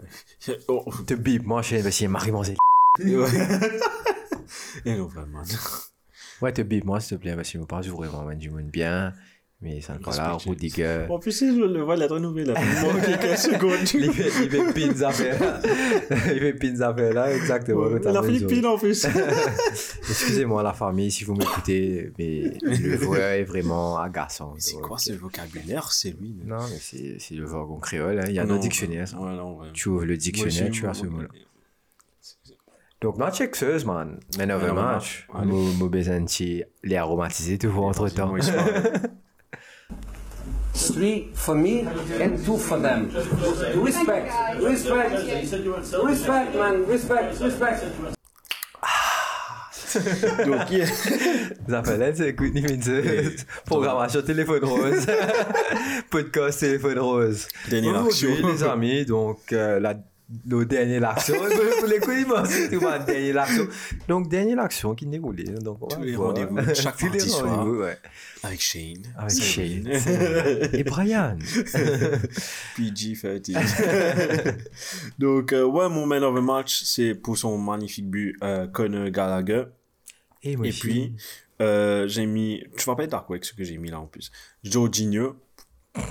Oh. 0.68 0.84
te 1.08 1.14
bip, 1.14 1.46
moi, 1.46 1.62
je 1.62 1.68
a 2.08 2.10
Marie 2.10 2.32
Manzel. 2.32 2.58
Et 3.00 3.06
non, 4.98 5.06
vraiment. 5.08 5.44
Ouais, 6.42 6.52
te 6.52 6.62
bip, 6.62 6.84
moi, 6.84 7.00
s'il 7.00 7.16
te 7.18 7.22
plaît, 7.22 7.36
parce 7.38 7.50
qu'il 7.50 7.62
me 7.62 7.66
parle 7.66 7.86
vraiment 7.86 8.34
du 8.36 8.50
monde 8.50 8.66
bien. 8.70 9.14
Mais 9.66 9.78
ne 9.78 9.98
pas 9.98 10.16
là. 10.16 10.38
Rudiger. 10.46 11.08
En 11.10 11.18
plus, 11.18 11.32
si 11.32 11.48
je 11.56 11.60
le 11.60 11.82
vois, 11.82 11.96
la 11.96 12.08
nouvelle, 12.08 12.46
là. 12.46 12.54
Il 12.62 12.86
manque 12.88 13.04
quelques 13.04 13.36
secondes. 13.36 13.80
Il 13.96 14.12
fait, 14.14 14.44
il 14.44 14.50
fait 14.52 14.74
pins 14.94 15.02
à 15.02 15.12
faire 15.12 15.40
là. 15.40 15.60
Il 16.34 16.40
fait 16.40 16.54
pins 16.54 16.82
à 16.82 16.94
faire 16.94 17.14
là, 17.14 17.36
exactement. 17.36 17.82
Ouais, 17.88 18.00
La 18.04 18.22
raison. 18.22 18.32
Philippine, 18.48 18.66
en 18.68 18.78
plus. 18.78 19.06
Excusez-moi, 20.10 20.62
la 20.62 20.74
famille, 20.74 21.10
si 21.10 21.24
vous 21.24 21.34
m'écoutez, 21.34 22.12
mais 22.20 22.54
le 22.62 22.98
joueur 22.98 23.32
est 23.32 23.44
vraiment 23.44 23.98
agaçant. 23.98 24.54
C'est 24.60 24.76
quoi 24.78 25.00
ce 25.00 25.14
vocabulaire? 25.14 25.92
C'est 25.92 26.12
lui. 26.12 26.36
Non, 26.46 26.58
mais 26.70 26.78
c'est 26.80 27.16
c'est 27.18 27.34
le 27.34 27.48
jargon 27.48 27.80
créole. 27.80 28.20
hein. 28.20 28.26
Il 28.28 28.36
y 28.36 28.40
a 28.40 28.46
Non, 28.46 28.54
nos 28.56 28.62
dictionnaires. 28.62 29.08
ça. 29.08 29.18
Ouais, 29.20 29.36
non, 29.36 29.58
ouais. 29.58 29.68
Tu 29.74 29.90
ouvres 29.90 30.06
le 30.06 30.16
dictionnaire, 30.16 30.62
Moi, 30.62 30.72
tu 30.72 30.86
as 30.88 30.94
ce 30.94 31.06
mot-là. 31.08 31.28
Donc, 33.02 33.18
match 33.18 33.42
exeuse, 33.42 33.84
man. 33.84 34.20
Mais 34.38 34.46
non, 34.46 34.58
Man 34.60 34.64
of 34.64 34.70
the 34.70 34.76
match. 34.76 35.28
les 36.84 36.96
aromatisés 36.96 37.58
toujours 37.58 37.86
entre 37.86 38.10
temps. 38.10 38.32
Three 40.76 41.30
for 41.34 41.56
me 41.56 41.86
and 42.22 42.38
two 42.46 42.58
for 42.58 42.78
them. 42.78 43.10
Respect, 43.84 44.30
respect, 44.62 45.12
respect, 46.04 46.56
man, 46.56 46.86
respect, 46.86 47.34
respect. 47.42 47.84
Donc, 50.46 50.72
il- 50.72 50.86
Ça 51.70 51.82
fait 51.84 51.98
là, 51.98 52.14
c'est 52.14 52.30
écoute, 52.30 52.52
Programmation 53.66 54.22
téléphone 54.22 54.66
rose. 54.66 55.06
Podcast 56.10 56.60
téléphone 56.60 57.00
rose. 57.00 57.48
Dernière 57.70 58.06
Aujourd'hui, 58.06 58.44
les 58.44 58.64
amis, 58.64 59.06
donc, 59.06 59.40
euh, 59.54 59.80
la, 59.80 59.94
nos 60.46 60.66
dernières 60.66 61.04
actions. 61.04 61.36
Vous 61.36 62.28
moi, 62.28 62.46
c'est 62.46 62.70
tout, 62.70 62.82
ma 62.82 63.00
dernière 63.00 63.40
action. 63.40 63.68
Donc, 64.08 64.30
dernière 64.30 64.60
action 64.60 64.96
qui 64.96 65.06
déroulait. 65.06 65.44
Donc, 65.44 65.88
Tous 65.90 66.02
les 66.02 66.16
rendez-vous, 66.16 66.58
chaque 66.74 66.98
Tous 67.00 67.12
les 67.12 67.20
soir. 67.20 67.68
ouais. 67.68 67.98
avec 68.44 68.62
Shane. 68.62 69.04
Avec 69.18 69.42
Shane. 69.42 69.88
Et 70.74 70.84
Brian. 70.84 71.38
PG 72.76 73.16
13. 73.16 74.58
Donc, 75.20 75.54
euh, 75.54 75.64
ouais, 75.64 75.90
mon 75.90 76.06
man 76.06 76.24
of 76.24 76.36
the 76.36 76.44
match, 76.44 76.84
c'est 76.84 77.14
pour 77.14 77.38
son 77.38 77.58
magnifique 77.58 78.10
but, 78.10 78.36
euh, 78.44 78.68
Conor 78.68 79.10
Gallagher. 79.10 79.66
Et, 80.42 80.56
moi 80.56 80.68
Et 80.68 80.72
puis, 80.72 81.16
euh, 81.62 82.08
j'ai 82.08 82.26
mis, 82.26 82.64
tu 82.78 82.86
vas 82.86 82.96
pas 82.96 83.04
être 83.04 83.12
d'accord 83.12 83.32
avec 83.32 83.46
ce 83.46 83.54
que 83.54 83.64
j'ai 83.64 83.78
mis 83.78 83.90
là 83.90 84.00
en 84.00 84.08
plus. 84.08 84.32
Jorginho, 84.64 85.36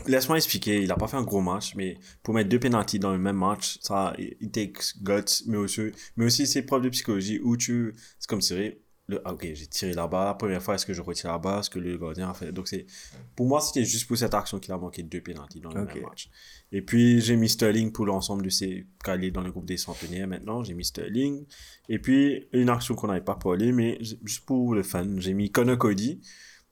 laisse-moi 0.07 0.37
expliquer, 0.37 0.83
il 0.83 0.91
a 0.91 0.97
pas 0.97 1.09
fait 1.09 1.17
un 1.17 1.23
gros 1.23 1.41
match, 1.41 1.75
mais 1.75 1.99
pour 2.23 2.35
mettre 2.35 2.49
deux 2.49 2.61
penalties 2.61 2.99
dans 2.99 3.13
le 3.13 3.19
même 3.19 3.37
match, 3.37 3.79
ça, 3.83 4.15
it 4.19 4.53
takes 4.53 5.03
guts, 5.03 5.45
mais 5.47 5.57
aussi, 5.57 5.93
mais 6.17 6.27
aussi 6.27 6.47
c'est 6.47 6.63
preuve 6.63 6.83
de 6.83 6.89
psychologie 6.89 7.41
où 7.43 7.57
tu, 7.57 7.95
c'est 8.19 8.29
comme 8.29 8.41
tirer, 8.41 8.85
le, 9.07 9.21
ah, 9.25 9.35
ok, 9.35 9.47
j'ai 9.53 9.67
tiré 9.67 9.93
là-bas, 9.93 10.25
la 10.25 10.35
première 10.35 10.63
fois, 10.63 10.77
est-ce 10.77 10.87
que 10.87 10.95
je 10.95 11.03
retire 11.03 11.31
là-bas, 11.31 11.63
ce 11.63 11.69
que 11.69 11.79
le 11.79 11.99
gardien 11.99 12.31
a 12.31 12.35
fait. 12.35 12.53
Donc 12.53 12.69
c'est, 12.69 12.87
pour 13.37 13.47
moi, 13.47 13.61
c'était 13.61 13.85
juste 13.85 14.07
pour 14.07 14.17
cette 14.17 14.33
action 14.33 14.59
qu'il 14.59 14.73
a 14.73 14.79
manqué 14.79 15.03
deux 15.03 15.21
penalties 15.21 15.61
dans 15.61 15.73
le 15.73 15.85
même 15.85 16.03
match. 16.03 16.31
Et 16.73 16.81
puis, 16.81 17.21
j'ai 17.21 17.37
mis 17.37 17.51
Sterling 17.51 17.93
pour 17.93 18.07
l'ensemble 18.07 18.45
de 18.45 18.49
ses 18.49 18.87
calés 19.05 19.31
dans 19.31 19.43
le 19.43 19.51
groupe 19.51 19.67
des 19.67 19.77
centenaires 19.77 20.27
maintenant. 20.27 20.65
J'ai 20.65 20.75
mis 20.75 20.87
Sterling. 20.87 21.45
Et 21.89 21.99
puis, 21.99 22.49
une 22.53 22.71
action 22.71 22.95
qu'on 22.95 23.09
n'avait 23.09 23.21
pas 23.21 23.37
parlé, 23.37 23.73
mais 23.73 23.99
juste 24.01 24.47
pour 24.47 24.75
le 24.75 24.83
fun, 24.83 25.07
j'ai 25.19 25.35
mis 25.35 25.51
Connor 25.51 25.77
Cody. 25.77 26.21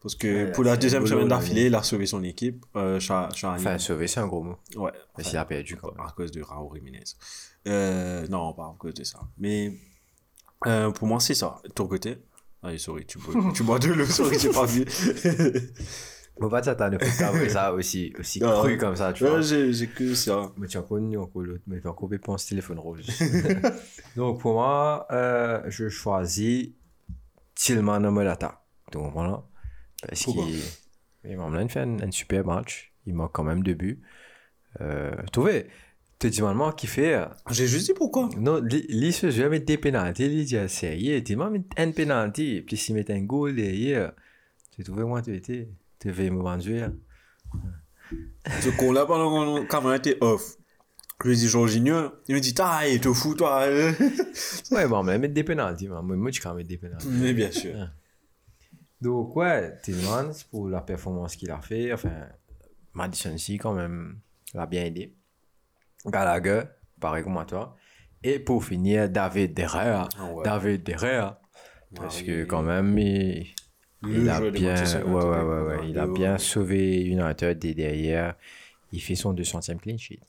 Parce 0.03 0.17
que 0.17 0.47
Ouais, 0.47 0.53
pour 0.53 0.65
la 0.65 0.77
deuxième 0.77 1.07
semaine 1.07 1.29
d'affilée, 1.29 1.67
il 1.67 1.75
a 1.75 1.83
sauvé 1.83 2.07
son 2.07 2.23
équipe. 2.25 2.65
Euh, 2.77 2.99
Cha- 2.99 3.29
Cha- 3.35 3.53
Enfin, 3.53 3.79
sauver, 3.79 4.09
c'est 4.09 4.21
un 4.21 4.27
gros 4.27 4.43
mot. 4.43 4.57
ouais. 4.77 4.91
Parce 5.15 5.29
qu'il 5.29 5.39
a 5.39 5.45
perdu, 5.45 5.77
quand 5.77 5.93
même. 5.95 6.05
À 6.07 6.11
cause 6.11 6.33
de 6.33 6.43
Raúl 6.43 6.77
Jiménez. 6.77 7.05
Euh, 7.69 8.27
non, 8.29 8.53
pas 8.55 8.65
à 8.65 8.75
cause 8.79 8.95
de 8.95 9.05
ça. 9.05 9.21
Mais 9.39 9.73
euh, 10.67 10.91
pour 10.91 11.07
moi, 11.07 11.21
c'est 11.21 11.35
ça. 11.35 11.61
Ton 11.77 11.87
côté? 11.87 12.19
Allez, 12.65 12.79
sorry, 12.79 13.05
tu 13.07 13.19
bois, 13.19 13.53
tu 13.55 13.63
bois 13.65 13.79
de 13.79 13.89
l'eau, 13.93 14.05
sorry, 14.07 14.39
j'ai 14.39 14.51
pas 14.51 14.67
vu. 14.67 14.85
Faut 16.41 16.49
pas 16.49 16.63
t'attendre 16.63 16.97
à 16.97 17.05
faire 17.05 17.51
ça 17.51 17.73
aussi, 17.75 18.13
aussi 18.19 18.41
cru 18.41 18.79
comme 18.79 18.97
ça, 18.97 19.13
tu 19.13 19.23
vois. 19.25 19.35
Ouais, 19.37 19.43
j'ai 19.43 19.73
j'ai 19.73 19.87
que 19.87 20.15
ça. 20.15 20.51
Mais 20.57 20.67
tu 20.67 20.79
as 20.79 20.83
connu 20.83 21.17
encore 21.19 21.43
l'autre, 21.43 21.63
mais 21.67 21.81
tu 21.81 21.87
as 21.87 21.91
encore 21.91 22.09
dépense 22.09 22.47
téléphone 22.47 22.79
rose. 22.79 23.07
Donc 24.17 24.41
pour 24.41 24.55
moi, 24.55 25.07
euh, 25.13 25.61
je 25.69 25.89
choisis 25.89 26.71
Tillman 27.55 28.03
Omelata. 28.05 28.63
Donc 28.93 29.13
voilà. 29.13 29.43
Parce 30.07 30.25
qu'il 30.25 30.35
il 31.25 31.37
m'a 31.37 31.69
fait 31.69 31.81
un, 31.81 32.01
un 32.01 32.11
super 32.11 32.45
match. 32.45 32.93
Il 33.07 33.15
manque 33.15 33.33
quand 33.33 33.45
même 33.45 33.63
deux 33.63 33.75
buts. 33.75 34.01
Euh, 34.81 35.13
tu 35.33 35.41
vois, 35.41 35.61
tu 36.19 36.31
dis 36.31 36.43
maman 36.43 36.73
qui 36.73 36.87
fait. 36.87 37.21
J'ai 37.51 37.67
juste 37.67 37.87
dit 37.87 37.95
pourquoi. 37.95 38.29
Non, 38.37 38.61
lui, 38.61 38.85
il 38.89 39.13
se 39.13 39.31
joue 39.31 39.43
avec 39.43 39.65
des 39.65 39.79
pénalités. 39.79 40.27
Il 40.27 40.45
dit, 40.45 40.57
c'est 40.69 40.97
hier, 40.97 41.23
tu 41.25 41.37
m'as 41.37 41.51
mis 41.51 41.65
un 41.77 41.91
pénalty. 41.91 42.63
Puis 42.67 42.77
s'il 42.77 42.95
met 42.95 43.11
un 43.11 43.21
goal 43.21 43.57
derrière, 43.57 44.13
tu 44.75 44.85
trouves 44.85 45.05
moi, 45.05 45.23
tu 45.23 45.35
étais. 45.35 45.69
Tu 46.01 46.11
veux 46.11 46.31
me 46.31 46.43
vendre. 46.43 46.65
Ce 48.61 48.69
con-là, 48.77 49.07
pendant 49.07 49.55
que 49.55 49.61
la 49.61 49.67
caméra 49.67 49.97
était 49.97 50.19
off, 50.21 50.57
je 51.23 51.29
lui 51.29 51.35
ai 51.35 51.39
dit 51.39 51.49
Jorginho, 51.49 52.11
il 52.27 52.35
me 52.35 52.41
dit, 52.41 52.55
ah, 52.59 52.87
il 52.89 53.01
te 53.01 53.13
fous, 53.13 53.35
toi. 53.35 53.67
Ouais, 54.73 54.89
bon, 54.89 55.03
mais 55.05 55.19
mettre 55.19 55.35
des 55.35 55.45
pénalties. 55.45 55.89
Moi, 55.89 56.03
moi, 56.03 56.31
je 56.33 56.41
peux 56.41 56.53
mettre 56.53 56.69
des 56.69 56.79
pénalties. 56.79 57.09
Mais 57.09 57.33
bien 57.33 57.53
sûr. 57.53 57.75
Donc, 59.03 59.35
ouais, 59.35 59.77
Tillmans, 59.83 60.45
pour 60.49 60.69
la 60.69 60.81
performance 60.81 61.35
qu'il 61.35 61.51
a 61.51 61.61
fait, 61.61 61.93
enfin, 61.93 62.29
Madison 62.95 63.35
aussi, 63.35 63.59
quand 63.59 63.75
même, 63.75 64.21
l'a 64.55 64.65
bien 64.65 64.85
aidé. 64.85 65.13
Gallagher, 66.07 66.63
pareil 67.01 67.25
comme 67.25 67.37
à 67.39 67.45
toi. 67.45 67.77
Et 68.23 68.39
pour 68.39 68.65
finir, 68.65 69.09
David 69.11 69.55
Derrea. 69.55 70.09
Ah 70.17 70.27
ouais. 70.27 70.45
David 70.45 70.85
Derrea. 70.85 71.41
Parce 71.97 72.21
Ouais, 72.21 72.27
que 72.27 72.45
quand 72.45 72.63
même, 72.63 72.97
il, 72.97 73.55
a 74.31 74.41
bien, 74.53 75.03
ouais, 75.05 75.89
il 75.89 75.99
a 75.99 76.07
bien 76.07 76.39
sauvé 76.39 77.03
United 77.05 77.65
et 77.65 77.75
derrière, 77.75 78.37
il 78.93 79.03
fait 79.03 79.17
son 79.17 79.35
200e 79.35 79.79
clean 79.79 79.99
sheet. 79.99 80.21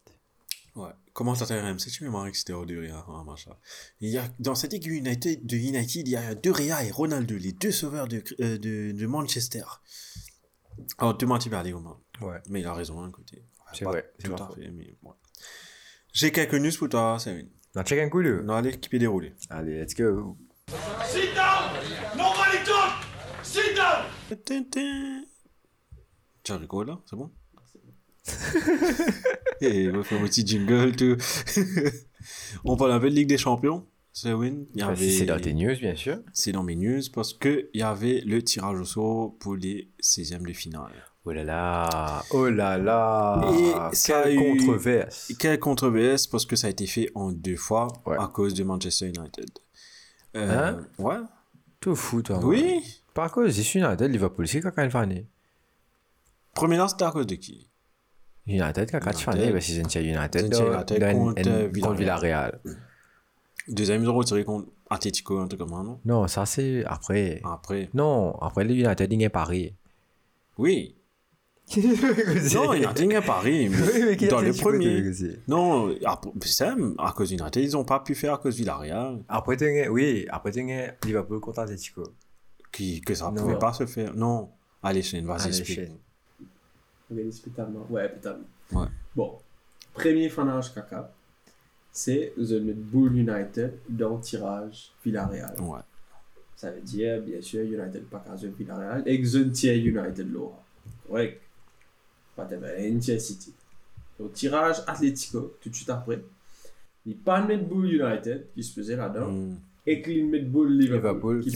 Ouais. 0.76 0.90
Commentateur 1.14 1.64
RMC, 1.64 1.92
tu 1.92 2.04
me 2.04 2.10
marres 2.10 2.32
que 2.32 2.38
c'était 2.38 2.54
rien, 2.54 3.06
hein, 3.08 3.24
machin. 3.24 3.52
Il 4.02 4.10
y 4.10 4.18
a, 4.18 4.28
dans 4.40 4.56
cette 4.56 4.74
équipe 4.74 4.92
United, 4.92 5.46
de 5.46 5.56
United, 5.56 6.08
il 6.08 6.12
y 6.12 6.16
a 6.16 6.34
De 6.34 6.50
Rea 6.50 6.84
et 6.84 6.92
Ronaldo, 6.92 7.38
les 7.38 7.52
deux 7.52 7.72
sauveurs 7.72 8.08
de, 8.08 8.24
euh, 8.42 8.58
de, 8.58 8.92
de 8.92 9.06
Manchester. 9.06 9.64
Alors, 10.98 11.16
tu 11.16 11.28
m'as 11.28 11.38
dit 11.38 11.50
parler, 11.50 11.72
Romain. 11.72 12.00
Ouais. 12.22 12.40
Mais 12.50 12.62
il 12.62 12.66
a 12.66 12.74
raison, 12.74 13.00
d'un 13.02 13.12
côté. 13.12 13.46
C'est 13.74 13.86
vrai, 13.86 14.12
Tout 14.24 14.34
à 14.34 14.50
fait, 14.56 14.72
mais 14.72 14.98
ouais. 15.04 15.14
J'ai 16.14 16.32
quelques 16.32 16.56
news 16.56 16.72
pour 16.78 16.90
toi, 16.90 17.18
Sévin. 17.20 17.48
On 17.76 17.84
check 17.84 18.00
un 18.00 18.10
coup, 18.10 18.22
là. 18.22 18.42
Non, 18.42 18.56
allez, 18.56 18.80
qui 18.80 18.90
peut 18.90 19.00
dérouler. 19.00 19.34
Allez, 19.50 19.80
let's 19.80 19.94
go. 19.96 20.38
Sit 21.06 21.34
down! 21.36 21.74
Nobody 22.18 22.58
talk! 22.66 23.04
Sit 23.44 23.76
down! 23.76 24.06
Tu 26.44 26.52
rigoles 26.54 26.88
là, 26.88 27.00
c'est 27.06 27.16
bon? 27.16 27.32
Et 29.62 29.90
on 29.90 29.98
va 29.98 30.04
faire 30.04 30.22
un 30.22 30.26
petit 30.26 30.46
jingle, 30.46 30.96
tout. 30.96 31.18
on 32.66 32.76
parle 32.78 32.92
un 32.94 33.00
peu 33.00 33.10
de 33.10 33.16
Ligue 33.16 33.28
des 33.30 33.38
Champions. 33.38 33.86
C'est 34.12 34.32
win. 34.34 34.66
Il 34.76 34.80
y 34.82 34.84
avait... 34.84 35.10
C'est 35.10 35.26
dans 35.26 35.40
tes 35.40 35.54
news, 35.54 35.76
bien 35.80 35.96
sûr. 35.96 36.20
C'est 36.34 36.52
dans 36.52 36.64
mes 36.64 36.76
news 36.76 37.02
parce 37.14 37.34
qu'il 37.34 37.68
y 37.74 37.82
avait 37.82 38.22
le 38.26 38.44
tirage 38.44 38.80
au 38.80 38.86
sort 38.86 39.36
pour 39.40 39.56
les 39.56 39.90
16e 40.02 40.46
de 40.46 40.54
finale. 40.54 40.92
Oh 41.26 41.32
là 41.32 41.44
là, 41.46 42.24
oh 42.32 42.50
là 42.50 42.78
là, 42.78 43.42
Et 43.54 43.96
quelle 44.06 44.36
controverse. 44.58 45.34
Quelle 45.40 45.58
controverse 45.58 46.28
parce 46.28 46.46
que 46.46 46.58
ça 46.58 46.68
a 46.68 46.70
été 46.70 46.86
fait 46.86 47.10
en 47.16 47.32
deux 47.32 47.56
fois 47.56 47.88
Ouais. 48.06 48.18
à 48.20 48.28
cause 48.28 48.54
de 48.54 48.64
Manchester 48.64 49.08
United. 49.08 49.50
Euh, 50.36 50.78
Hein? 50.78 50.88
Ouais. 51.00 51.20
Tout 51.80 51.96
fou, 51.96 52.22
toi. 52.22 52.40
moi. 52.40 52.50
Oui. 52.50 52.84
Par 53.14 53.32
cause, 53.32 53.54
c'est 53.56 53.80
United, 53.80 54.12
Liverpool, 54.12 54.48
c'est 54.48 54.60
quand 54.60 54.72
il 54.78 54.92
fait 54.92 55.26
Premier 56.54 56.78
là, 56.78 56.88
c'était 56.88 57.06
à 57.06 57.12
cause 57.12 57.26
de 57.28 57.36
qui? 57.36 57.70
United, 58.46 58.90
United. 58.92 59.16
fait 59.16 59.52
bah, 59.52 59.62
c'est 59.62 59.74
United, 59.76 60.06
United, 60.06 60.54
United 60.54 61.82
contre, 61.82 61.94
Villarreal. 61.94 62.60
Deuxième, 63.68 64.04
ils 64.04 64.10
ont 64.10 64.16
retiré 64.16 64.44
contre 64.44 64.68
Atletico, 64.90 65.40
un 65.40 65.48
truc 65.48 65.60
comme 65.62 65.70
ça, 65.70 65.84
non? 65.84 66.00
Non, 66.04 66.28
ça 66.28 66.46
c'est 66.46 66.84
après. 66.86 67.42
Après. 67.44 67.90
Non, 67.94 68.36
après 68.42 68.66
le 68.66 68.74
United, 68.76 69.12
il 69.12 69.24
est 69.24 69.30
Paris. 69.30 69.74
Oui. 70.58 70.96
Non, 72.54 72.74
United 72.74 73.12
est 73.14 73.22
Paris. 73.26 73.70
mais 73.70 74.16
dans 74.28 74.42
le 74.42 74.50
Atletico, 74.50 74.70
premier. 74.70 75.02
t'as 75.02 75.12
vu, 75.12 75.40
Non, 75.48 75.96
c'est 76.42 76.66
à 76.66 77.14
cause 77.16 77.30
d'United, 77.30 77.64
ils 77.64 77.72
n'ont 77.72 77.86
pas 77.86 78.02
pu 78.02 78.16
faire 78.16 78.34
à 78.34 78.38
cause 78.38 78.56
de 78.56 78.60
Villarreal. 78.60 79.24
Après, 79.30 79.88
oui, 79.88 80.26
après, 80.30 80.52
Liverpool 81.06 81.40
contre 81.40 81.60
Atletico. 81.60 82.04
Qui, 82.74 83.00
que 83.02 83.16
ça 83.16 83.32
ne 83.32 83.40
pouvait 83.40 83.58
pas 83.58 83.72
se 83.72 83.86
faire. 83.86 84.14
Non. 84.14 84.50
Allez, 84.82 85.02
Shane, 85.02 85.26
vas-y, 85.26 85.48
explique. 85.48 85.92
Organise 87.12 87.42
totalement. 87.42 87.86
Ouais. 87.90 88.12
Ouais. 88.72 88.88
Bon, 89.16 89.38
premier 89.94 90.30
fanage 90.30 90.74
caca, 90.74 91.12
c'est 91.92 92.34
The 92.38 92.62
Bull 92.74 93.16
United 93.18 93.80
dans 93.90 94.18
tirage 94.18 94.92
Villarreal. 95.04 95.56
Ouais. 95.62 95.80
Ça 96.56 96.72
veut 96.72 96.82
dire, 96.82 97.22
bien 97.22 97.42
sûr, 97.42 97.62
United 97.62 98.06
pas 98.06 98.20
qu'à 98.26 98.36
Villarreal 98.36 99.04
et 99.06 99.18
tiers 99.52 99.76
United 99.78 100.32
Laura. 100.32 100.64
Correct. 101.08 101.42
Pas 102.36 102.46
de 102.46 102.56
tiers 103.00 103.20
City. 103.22 103.54
Donc, 104.20 104.34
tirage 104.34 104.78
Atletico, 104.88 105.56
tout 105.62 105.70
de 105.70 105.76
suite 105.76 105.90
après. 105.90 106.24
Il 107.06 107.18
pas 107.18 107.42
de 107.42 107.58
Bull 107.58 107.94
United, 107.94 108.48
qui 108.56 108.64
se 108.64 108.74
faisait 108.74 108.96
là-dedans, 108.96 109.30
Hmm. 109.30 109.56
et 109.86 110.02
qu'il 110.02 110.26
met 110.30 110.40
Bull 110.40 110.72
Liverpool, 110.72 110.96
Liverpool, 110.96 111.42
qui 111.42 111.50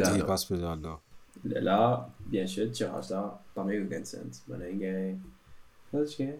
là-dedans. 0.00 0.26
passe 0.26 0.50
là-dedans. 0.50 1.00
Là, 1.44 1.60
là, 1.60 2.10
bien 2.26 2.46
sûr, 2.46 2.70
tirage 2.70 3.10
là, 3.10 3.40
pas 3.54 3.64
meilleur 3.64 3.86
gain 3.86 4.04
sense. 4.04 4.42
Mais 4.48 4.58
là, 4.58 4.70
il 4.70 4.78
gagne. 4.78 5.18
Là, 5.92 6.04
tu 6.04 6.22
gagnes. 6.22 6.34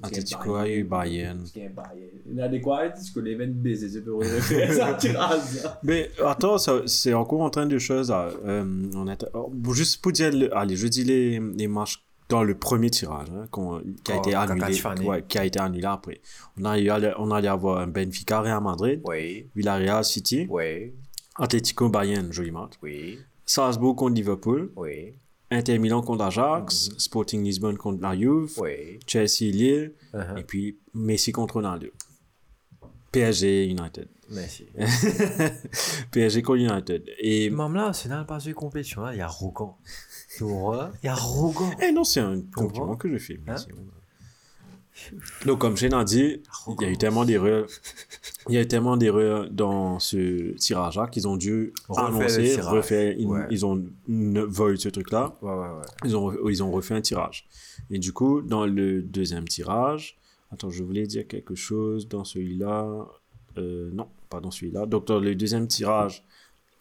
Atletico 0.00 0.54
a 0.54 0.68
eu 0.68 0.84
Bayern. 0.84 1.42
Tu 1.52 1.58
gagnes 1.58 1.72
Bayern. 1.72 2.40
A 2.40 2.48
des 2.48 2.60
quoi, 2.60 2.80
Atletico, 2.82 3.20
les 3.20 3.34
20 3.34 3.48
baisers, 3.48 3.88
c'est 3.90 4.02
pour 4.04 4.22
ça, 4.72 4.94
tirage 4.94 5.62
là. 5.62 5.80
Mais 5.82 6.10
attends, 6.24 6.56
ça- 6.58 6.82
c'est 6.86 7.14
encore 7.14 7.40
en 7.40 7.50
train 7.50 7.66
de 7.66 7.78
choses. 7.78 8.12
Euh, 8.14 8.64
on 8.94 9.08
est, 9.08 9.24
oh, 9.34 9.50
juste 9.72 10.00
pour 10.00 10.12
dire, 10.12 10.30
le- 10.32 10.56
allez, 10.56 10.76
je 10.76 10.86
dis 10.86 11.02
les, 11.02 11.40
les 11.40 11.66
matchs 11.66 12.00
dans 12.28 12.44
le 12.44 12.54
premier 12.54 12.90
tirage 12.90 13.26
hein, 13.34 13.46
qui 13.50 14.12
a 14.12 14.16
Oh, 14.16 14.18
été 14.20 14.34
annulé, 14.34 14.80
ouais, 15.06 15.24
qui 15.26 15.38
a 15.38 15.44
été 15.46 15.58
annulé 15.58 15.86
après. 15.86 16.20
On 16.60 16.64
allait, 16.66 17.12
on 17.18 17.30
allait 17.32 17.48
avoir 17.48 17.78
un 17.80 17.86
Benfica 17.88 18.40
Real 18.42 18.62
Madrid, 18.62 19.00
Oui, 19.04 19.48
Villarreal 19.56 20.04
City, 20.04 20.46
oui, 20.48 20.92
Atletico 21.36 21.88
Bayern, 21.88 22.30
joli 22.32 22.50
match. 22.52 22.72
oui, 22.82 23.18
Salzbourg 23.50 23.96
contre 23.96 24.14
Liverpool, 24.14 24.70
oui, 24.76 25.14
Inter 25.50 25.78
Milan 25.78 26.02
contre 26.02 26.24
Ajax, 26.24 26.90
Sporting 26.98 27.42
Lisbonne 27.42 27.78
contre 27.78 28.02
la 28.02 28.14
Juve, 28.14 28.52
oui. 28.58 29.00
Chelsea 29.06 29.50
Lille, 29.50 29.94
Uh-huh. 30.12 30.38
et 30.38 30.42
puis 30.42 30.78
Messi 30.94 31.32
contre 31.32 31.54
Ronaldo. 31.54 31.88
PSG 33.12 33.66
United. 33.66 34.08
Merci. 34.30 34.66
PSG 36.10 36.42
contre 36.42 36.58
United. 36.60 37.04
Et 37.18 37.48
Même 37.50 37.74
là, 37.74 37.92
c'est 37.94 38.08
dans 38.10 38.20
le 38.20 38.26
passé 38.26 38.50
de 38.50 38.54
compétition, 38.54 39.10
il 39.10 39.16
y 39.18 39.20
a. 39.22 39.30
Tu 40.36 40.44
vois 40.44 40.90
Il 41.02 41.06
y 41.06 41.08
a 41.08 41.12
arrogant. 41.12 41.70
Eh 41.82 41.90
non, 41.92 42.04
c'est 42.04 42.20
un 42.20 42.42
compliment 42.54 42.96
que 42.96 43.08
je 43.10 43.16
fais. 43.18 43.40
Hein? 43.46 43.54
Donc, 45.46 45.60
comme 45.60 45.76
Shane 45.76 45.94
a 45.94 46.04
dit, 46.04 46.42
il 46.80 46.82
y 46.82 46.84
a 46.84 46.90
eu 46.90 46.96
tellement 46.98 47.24
d'erreurs. 47.24 47.66
Il 48.48 48.54
y 48.54 48.58
a 48.58 48.62
eu 48.62 48.66
tellement 48.68 48.96
d'erreurs 48.96 49.48
dans 49.50 49.98
ce 49.98 50.52
tirage-là 50.56 51.06
qu'ils 51.08 51.26
ont 51.28 51.36
dû 51.36 51.72
Refaire 51.88 52.26
tirage. 52.54 52.66
refaire, 52.72 53.14
ils, 53.18 53.26
Ouais. 53.26 53.46
ils 53.50 53.64
ont 53.66 53.84
volé 54.08 54.76
ce 54.76 54.88
truc-là. 54.88 55.34
Ouais, 55.42 55.50
ouais, 55.52 55.58
ouais. 55.58 55.82
Ils 56.04 56.16
ont, 56.16 56.48
ils 56.48 56.62
ont 56.62 56.70
refait 56.70 56.94
un 56.94 57.00
tirage. 57.00 57.46
Et 57.90 57.98
du 57.98 58.12
coup, 58.12 58.42
dans 58.42 58.66
le 58.66 59.02
deuxième 59.02 59.46
tirage, 59.46 60.18
attends, 60.50 60.70
je 60.70 60.82
voulais 60.82 61.06
dire 61.06 61.26
quelque 61.26 61.54
chose 61.54 62.08
dans 62.08 62.24
celui-là. 62.24 63.06
Euh, 63.56 63.90
non, 63.92 64.08
pas 64.30 64.40
dans 64.40 64.50
celui-là. 64.50 64.86
Donc, 64.86 65.06
dans 65.06 65.18
le 65.20 65.34
deuxième 65.34 65.66
tirage 65.68 66.24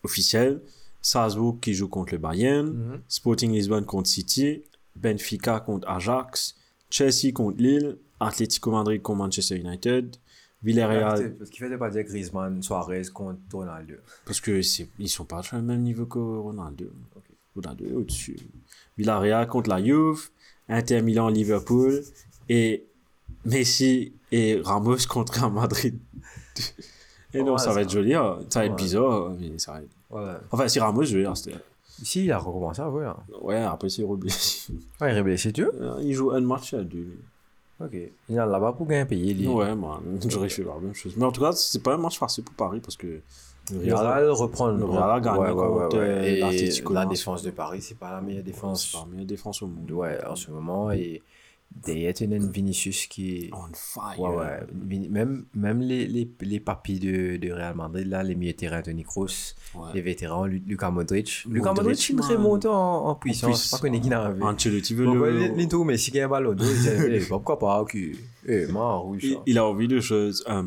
officiel, 0.03 0.61
Salzbourg 1.02 1.60
qui 1.61 1.73
joue 1.73 1.88
contre 1.88 2.14
le 2.14 2.19
Bayern, 2.19 2.68
Mhm. 2.68 3.02
Sporting 3.07 3.52
Lisbonne 3.52 3.85
contre 3.85 4.10
City, 4.10 4.64
Benfica 4.95 5.60
contre 5.60 5.88
Ajax, 5.89 6.56
Chelsea 6.89 7.31
contre 7.34 7.61
Lille, 7.61 7.98
Atlético 8.19 8.72
Madrid 8.72 9.02
contre 9.02 9.19
Manchester 9.19 9.57
United, 9.57 10.15
Villarreal, 10.64 11.35
Parce 11.38 11.49
qu'il 11.49 11.68
fait 11.68 11.77
pas 11.77 11.89
dire 11.89 12.03
Griezmann, 12.03 12.61
Suarez 12.64 13.03
contre 13.14 13.39
Ronaldo. 13.53 13.95
parce 14.26 14.41
que 14.41 14.61
c'est, 14.61 14.88
ils 14.99 15.10
sont 15.10 15.26
pas 15.26 15.44
sur 15.44 15.57
le 15.57 15.64
même 15.64 15.81
niveau 15.81 16.06
que 16.06 16.18
Ronaldo. 16.18 16.85
Ronaldo 17.56 17.85
est 17.85 17.94
au-dessus. 17.94 18.38
Villarreal 18.98 19.48
contre 19.48 19.69
la 19.69 19.84
Juve, 19.84 20.30
Inter 20.68 21.02
Milan 21.02 21.30
Liverpool 21.30 22.02
et 22.49 22.85
Messi 23.45 24.14
et 24.31 24.60
Ramos 24.64 24.98
contre 25.10 25.34
Real 25.39 25.52
Madrid. 25.53 25.98
et 27.34 27.44
non, 27.44 27.53
Ouais, 27.53 27.57
ça 27.60 27.72
va 27.73 27.81
être 27.81 27.91
joli, 27.91 28.14
hein. 28.15 28.39
ça 28.49 28.60
va 28.61 28.65
être 28.65 28.72
Ouais. 28.72 28.77
bizarre, 28.77 29.31
mais 29.39 29.60
ça 29.60 29.73
va 29.73 29.81
être... 29.81 29.89
Ouais. 30.10 30.34
Enfin, 30.52 30.68
si 30.68 30.80
Ramos, 30.80 31.03
je 31.03 31.18
veux 31.18 31.23
dire, 31.23 31.38
c'était... 31.38 31.56
Ici, 32.02 32.26
il 32.26 32.31
a 32.31 32.38
recommencé 32.38 32.81
à 32.81 32.89
jouer. 32.89 33.06
Hein. 33.06 33.18
Ouais, 33.41 33.57
après 33.57 33.89
c'est 33.89 34.03
roublé. 34.03 34.31
Ouais, 35.02 35.11
il 35.14 35.18
est 35.18 35.23
blessé, 35.23 35.52
tu 35.52 35.64
veux 35.64 35.72
il 36.02 36.14
joue 36.14 36.31
un 36.31 36.41
match 36.41 36.73
à 36.76 36.84
deux. 36.84 37.18
Ok. 37.79 37.93
Il 37.93 38.35
est 38.35 38.35
là-bas 38.35 38.73
pour 38.73 38.87
gagner 38.87 39.05
payé. 39.05 39.33
lui. 39.33 39.47
Ouais, 39.47 39.75
moi, 39.75 40.01
j'aurais 40.27 40.49
fait 40.49 40.63
la 40.63 40.79
même 40.79 40.93
chose. 40.93 41.13
Mais 41.15 41.25
en 41.25 41.31
tout 41.31 41.41
cas, 41.41 41.51
c'est 41.51 41.81
pas 41.81 41.93
un 41.93 41.97
match 41.97 42.17
facile 42.17 42.43
pour 42.43 42.55
Paris 42.55 42.79
parce 42.79 42.97
que 42.97 43.21
le 43.71 43.93
Real, 43.93 44.29
reprend 44.29 44.67
le 44.67 44.85
Real 44.85 45.11
a 45.11 45.19
gagné 45.19 45.51
ouais, 45.51 45.95
euh, 45.95 46.23
Et 46.23 46.81
la 46.89 47.05
défense 47.05 47.43
de 47.43 47.51
Paris, 47.51 47.81
c'est 47.81 47.97
pas 47.97 48.11
la 48.11 48.21
meilleure 48.21 48.43
défense. 48.43 48.85
c'est 48.85 48.97
pas 48.97 49.05
la 49.05 49.11
meilleure 49.11 49.27
défense 49.27 49.61
au 49.61 49.67
monde. 49.67 49.91
Ouais, 49.91 50.17
en 50.25 50.35
ce 50.35 50.49
moment. 50.51 50.91
Et 50.91 51.21
une 51.89 52.49
Vinicius 52.52 53.06
qui 53.07 53.35
est. 53.35 53.49
On 53.53 53.68
fire. 53.73 54.19
Ouais, 54.19 54.60
Même, 55.10 55.45
même 55.53 55.81
les, 55.81 56.07
les, 56.07 56.30
les 56.41 56.60
papis 56.60 56.99
de, 56.99 57.38
de 57.38 57.52
Real 57.52 57.76
Madrid, 57.76 58.07
là, 58.07 58.23
les 58.23 58.35
milieux 58.35 58.53
de 58.53 58.57
terrain, 58.57 58.81
Tony 58.81 59.03
Kroos, 59.03 59.27
Ouais. 59.76 59.89
les 59.94 60.02
vétérans, 60.02 60.45
Lu- 60.45 60.64
Lucas 60.65 60.89
Modric. 60.91 61.44
Lucas 61.49 61.73
Modric, 61.73 62.10
il 62.10 62.15
man. 62.15 62.26
remonte 62.31 62.65
en, 62.65 63.07
en 63.07 63.15
puissance. 63.15 63.69
pas 63.69 63.77
qu'on 63.77 63.94
est 63.94 63.99
qui 63.99 64.10
n'a 64.10 64.31
vu. 64.31 64.41
Ancelotti 64.44 64.94
veut 64.95 65.06
le... 65.06 65.56
Linto, 65.56 65.84
mais 65.84 65.98
si 65.98 66.10
il 66.11 66.18
y 66.18 66.19
a 66.22 66.26
un 66.26 66.30
ballon, 66.30 66.56
eh, 67.10 67.19
pourquoi 67.27 67.60
pas, 67.60 67.81
ok. 67.81 67.95
Eh, 68.48 68.65
moi, 68.68 68.95
rouge. 68.98 69.26
il 69.45 69.57
a 69.57 69.65
envie 69.65 69.88
de 69.88 69.99
choses. 69.99 70.44
euh, 70.49 70.64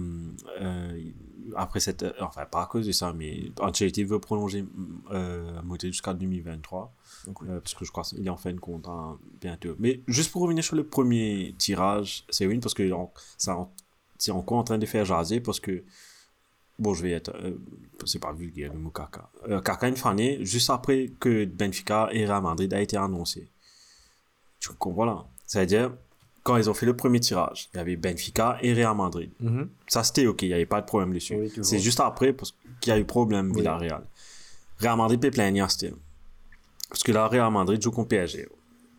euh, 0.61 0.99
après 1.57 1.81
cette... 1.81 2.05
Enfin, 2.21 2.45
pas 2.47 2.63
à 2.63 2.67
cause 2.67 2.87
de 2.87 2.93
ça, 2.93 3.13
mais 3.13 3.53
Ancelotti 3.61 4.05
veut 4.05 4.21
prolonger 4.21 4.65
euh, 5.11 5.61
Modric 5.63 5.93
jusqu'à 5.93 6.15
2023. 6.15 6.93
Euh, 7.29 7.61
parce 7.61 7.75
que 7.75 7.85
je 7.85 7.91
crois 7.91 8.05
qu'il 8.05 8.27
est 8.27 8.31
en 8.31 8.37
fin 8.37 8.53
de 8.53 8.61
compte 8.61 8.89
hein, 8.89 9.19
bientôt. 9.41 9.75
Mais 9.79 10.01
juste 10.07 10.33
pour 10.33 10.43
revenir 10.43 10.65
sur 10.65 10.77
le 10.77 10.85
premier 10.85 11.55
tirage, 11.59 12.25
c'est 12.31 12.45
une 12.45 12.61
parce 12.61 12.75
que 12.75 12.91
c'est 14.19 14.31
encore 14.31 14.59
en 14.59 14.65
train 14.65 14.79
de 14.79 14.87
faire 14.87 15.05
jaser 15.05 15.41
parce 15.41 15.61
que 15.61 15.83
bon 16.79 16.95
je 16.95 17.03
vais 17.03 17.13
être 17.13 17.35
euh, 17.35 17.59
c'est 18.07 18.19
pas 18.19 18.33
vulgaire 18.33 18.73
le 18.73 18.79
mot 18.79 18.91
caca 18.91 19.31
euh, 19.49 19.61
caca 19.61 19.89
une 19.89 19.97
fanée 19.97 20.45
juste 20.45 20.71
après 20.71 21.13
que 21.21 21.45
Benfica 21.45 22.09
et 22.11 22.25
Real 22.25 22.43
Madrid 22.43 22.73
a 22.73 22.81
été 22.81 22.97
annoncé 22.97 23.51
tu 24.59 24.71
comprends 24.79 25.05
là? 25.05 25.27
C'est 25.47 25.61
à 25.61 25.67
dire 25.67 25.93
quand 26.43 26.57
ils 26.57 26.71
ont 26.71 26.75
fait 26.75 26.87
le 26.87 26.95
premier 26.97 27.21
tirage 27.21 27.69
il 27.75 27.77
y 27.77 27.81
avait 27.81 27.97
Benfica 27.97 28.59
et 28.63 28.73
Real 28.73 28.97
Madrid 28.97 29.31
ça 29.87 30.03
c'était 30.05 30.27
ok 30.27 30.43
il 30.43 30.49
n'y 30.49 30.55
avait 30.55 30.67
pas 30.67 30.81
de 30.81 30.87
problème 30.87 31.13
dessus 31.13 31.35
Oui, 31.37 31.53
c'est 31.63 31.79
juste 31.79 32.01
après 32.01 32.35
qu'il 32.81 32.91
y 32.93 32.97
a 32.97 32.99
eu 32.99 33.05
problème 33.05 33.51
Oui. 33.51 33.59
Villarreal 33.59 34.05
Real 34.79 34.97
Madrid 34.97 35.21
peut 35.21 35.31
plaindre 35.31 35.71
c'était. 35.71 35.93
Parce 36.89 37.03
que 37.03 37.13
là, 37.13 37.29
Real 37.29 37.53
Madrid 37.53 37.81
joue 37.83 37.91
contre 37.91 38.09
PSG. 38.09 38.49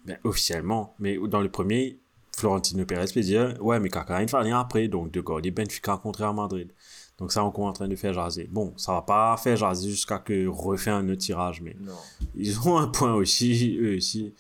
Ben, 0.06 0.18
officiellement. 0.24 0.96
Mais 1.00 1.18
dans 1.28 1.42
le 1.42 1.50
premier, 1.50 2.00
Florentino 2.38 2.86
Pérez 2.86 3.08
peut 3.14 3.22
dire 3.22 3.56
Ouais, 3.60 3.80
mais 3.80 3.90
Kaka, 3.90 4.22
il 4.22 4.30
fallait 4.30 4.52
après. 4.52 4.88
Donc, 4.88 5.12
de 5.12 5.20
garder 5.22 5.50
Benfica 5.52 5.98
contre 5.98 6.20
Real 6.22 6.36
Madrid. 6.36 6.72
Donc, 7.18 7.32
ça, 7.34 7.44
on 7.44 7.52
est 7.52 7.60
en 7.60 7.74
train 7.74 7.88
de 7.88 7.96
faire 7.96 8.14
jaser. 8.14 8.48
Bon, 8.52 8.74
ça 8.78 8.94
va 8.94 9.02
pas 9.02 9.36
faire 9.38 9.58
jaser 9.58 9.90
jusqu'à 9.90 10.20
que 10.20 10.48
refait 10.48 10.92
un 10.92 11.10
autre 11.10 11.18
tirage, 11.22 11.62
mais 11.62 11.76
Non. 11.80 11.94
ils 12.36 12.60
ont 12.68 12.78
un 12.78 12.88
point 12.88 13.14
aussi, 13.14 13.78
eux 13.82 13.98
aussi, 13.98 14.34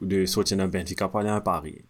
de 0.00 0.26
sortir 0.26 0.56
d'un 0.56 0.68
Benfica 0.68 1.08
pour 1.08 1.20
aller 1.20 1.30
à 1.30 1.40
Paris. 1.40 1.82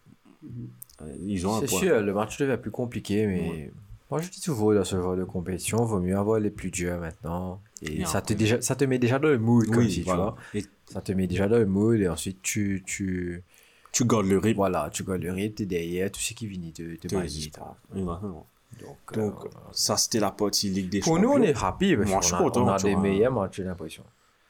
Ils 1.20 1.46
ont 1.46 1.56
un 1.56 1.60
C'est 1.60 1.68
sûr, 1.68 2.00
le 2.00 2.12
match 2.12 2.38
devient 2.38 2.58
plus 2.60 2.70
compliqué, 2.70 3.26
mais 3.26 3.70
moi 4.10 4.20
je 4.20 4.28
dis 4.30 4.40
toujours 4.40 4.74
dans 4.74 4.84
ce 4.84 4.96
genre 4.96 5.16
de 5.16 5.24
compétition, 5.24 5.84
vaut 5.84 6.00
mieux 6.00 6.16
avoir 6.16 6.40
les 6.40 6.50
plus 6.50 6.70
durs 6.70 6.98
maintenant. 6.98 7.60
Et 7.82 8.00
Et 8.00 8.04
ça 8.04 8.20
te, 8.20 8.32
déjà, 8.32 8.60
ça 8.60 8.74
te 8.74 8.84
met 8.84 8.98
déjà 8.98 9.18
dans 9.18 9.28
le 9.28 9.38
mood, 9.38 9.66
comme 9.68 9.88
si, 9.88 10.02
voilà. 10.02 10.34
tu 10.52 10.58
vois. 10.58 10.60
Et 10.60 10.64
Ça 10.92 11.00
te 11.00 11.12
met 11.12 11.26
déjà 11.26 11.46
dans 11.48 11.58
le 11.58 11.66
mood, 11.66 12.00
et 12.00 12.08
ensuite 12.08 12.42
tu. 12.42 12.82
tu 12.86 13.42
tu 13.90 14.04
gardes 14.04 14.26
le 14.26 14.38
rythme. 14.38 14.56
voilà, 14.58 14.90
tu 14.92 15.02
gardes 15.02 15.22
le 15.22 15.32
rythme, 15.32 15.54
t'es 15.54 15.66
derrière, 15.66 16.10
tout 16.12 16.20
ce 16.20 16.34
qui 16.34 16.46
vient 16.46 16.60
de, 16.76 16.98
l'espoir. 17.10 17.76
Exactement. 17.94 18.46
Donc, 18.78 19.14
Donc, 19.14 19.44
euh, 19.46 19.48
ça, 19.72 19.96
c'était 19.96 20.20
la 20.20 20.30
partie 20.30 20.68
Ligue 20.68 20.90
des 20.90 21.00
pour 21.00 21.16
Champions. 21.16 21.38
nous, 21.38 21.42
on 21.42 21.42
est 21.42 21.56
happy 21.56 21.96
parce 21.96 22.08
Moi, 22.10 22.20
je 22.20 22.26
suis 22.26 22.34
a, 22.34 22.38
content, 22.38 22.64
on 22.64 22.68
a 22.68 22.76
tu 22.76 22.84
des 22.84 22.92
vois. 22.92 23.02
meilleurs 23.02 23.32
matchs, 23.32 23.56
j'ai 23.56 23.64
l'impression. 23.64 24.04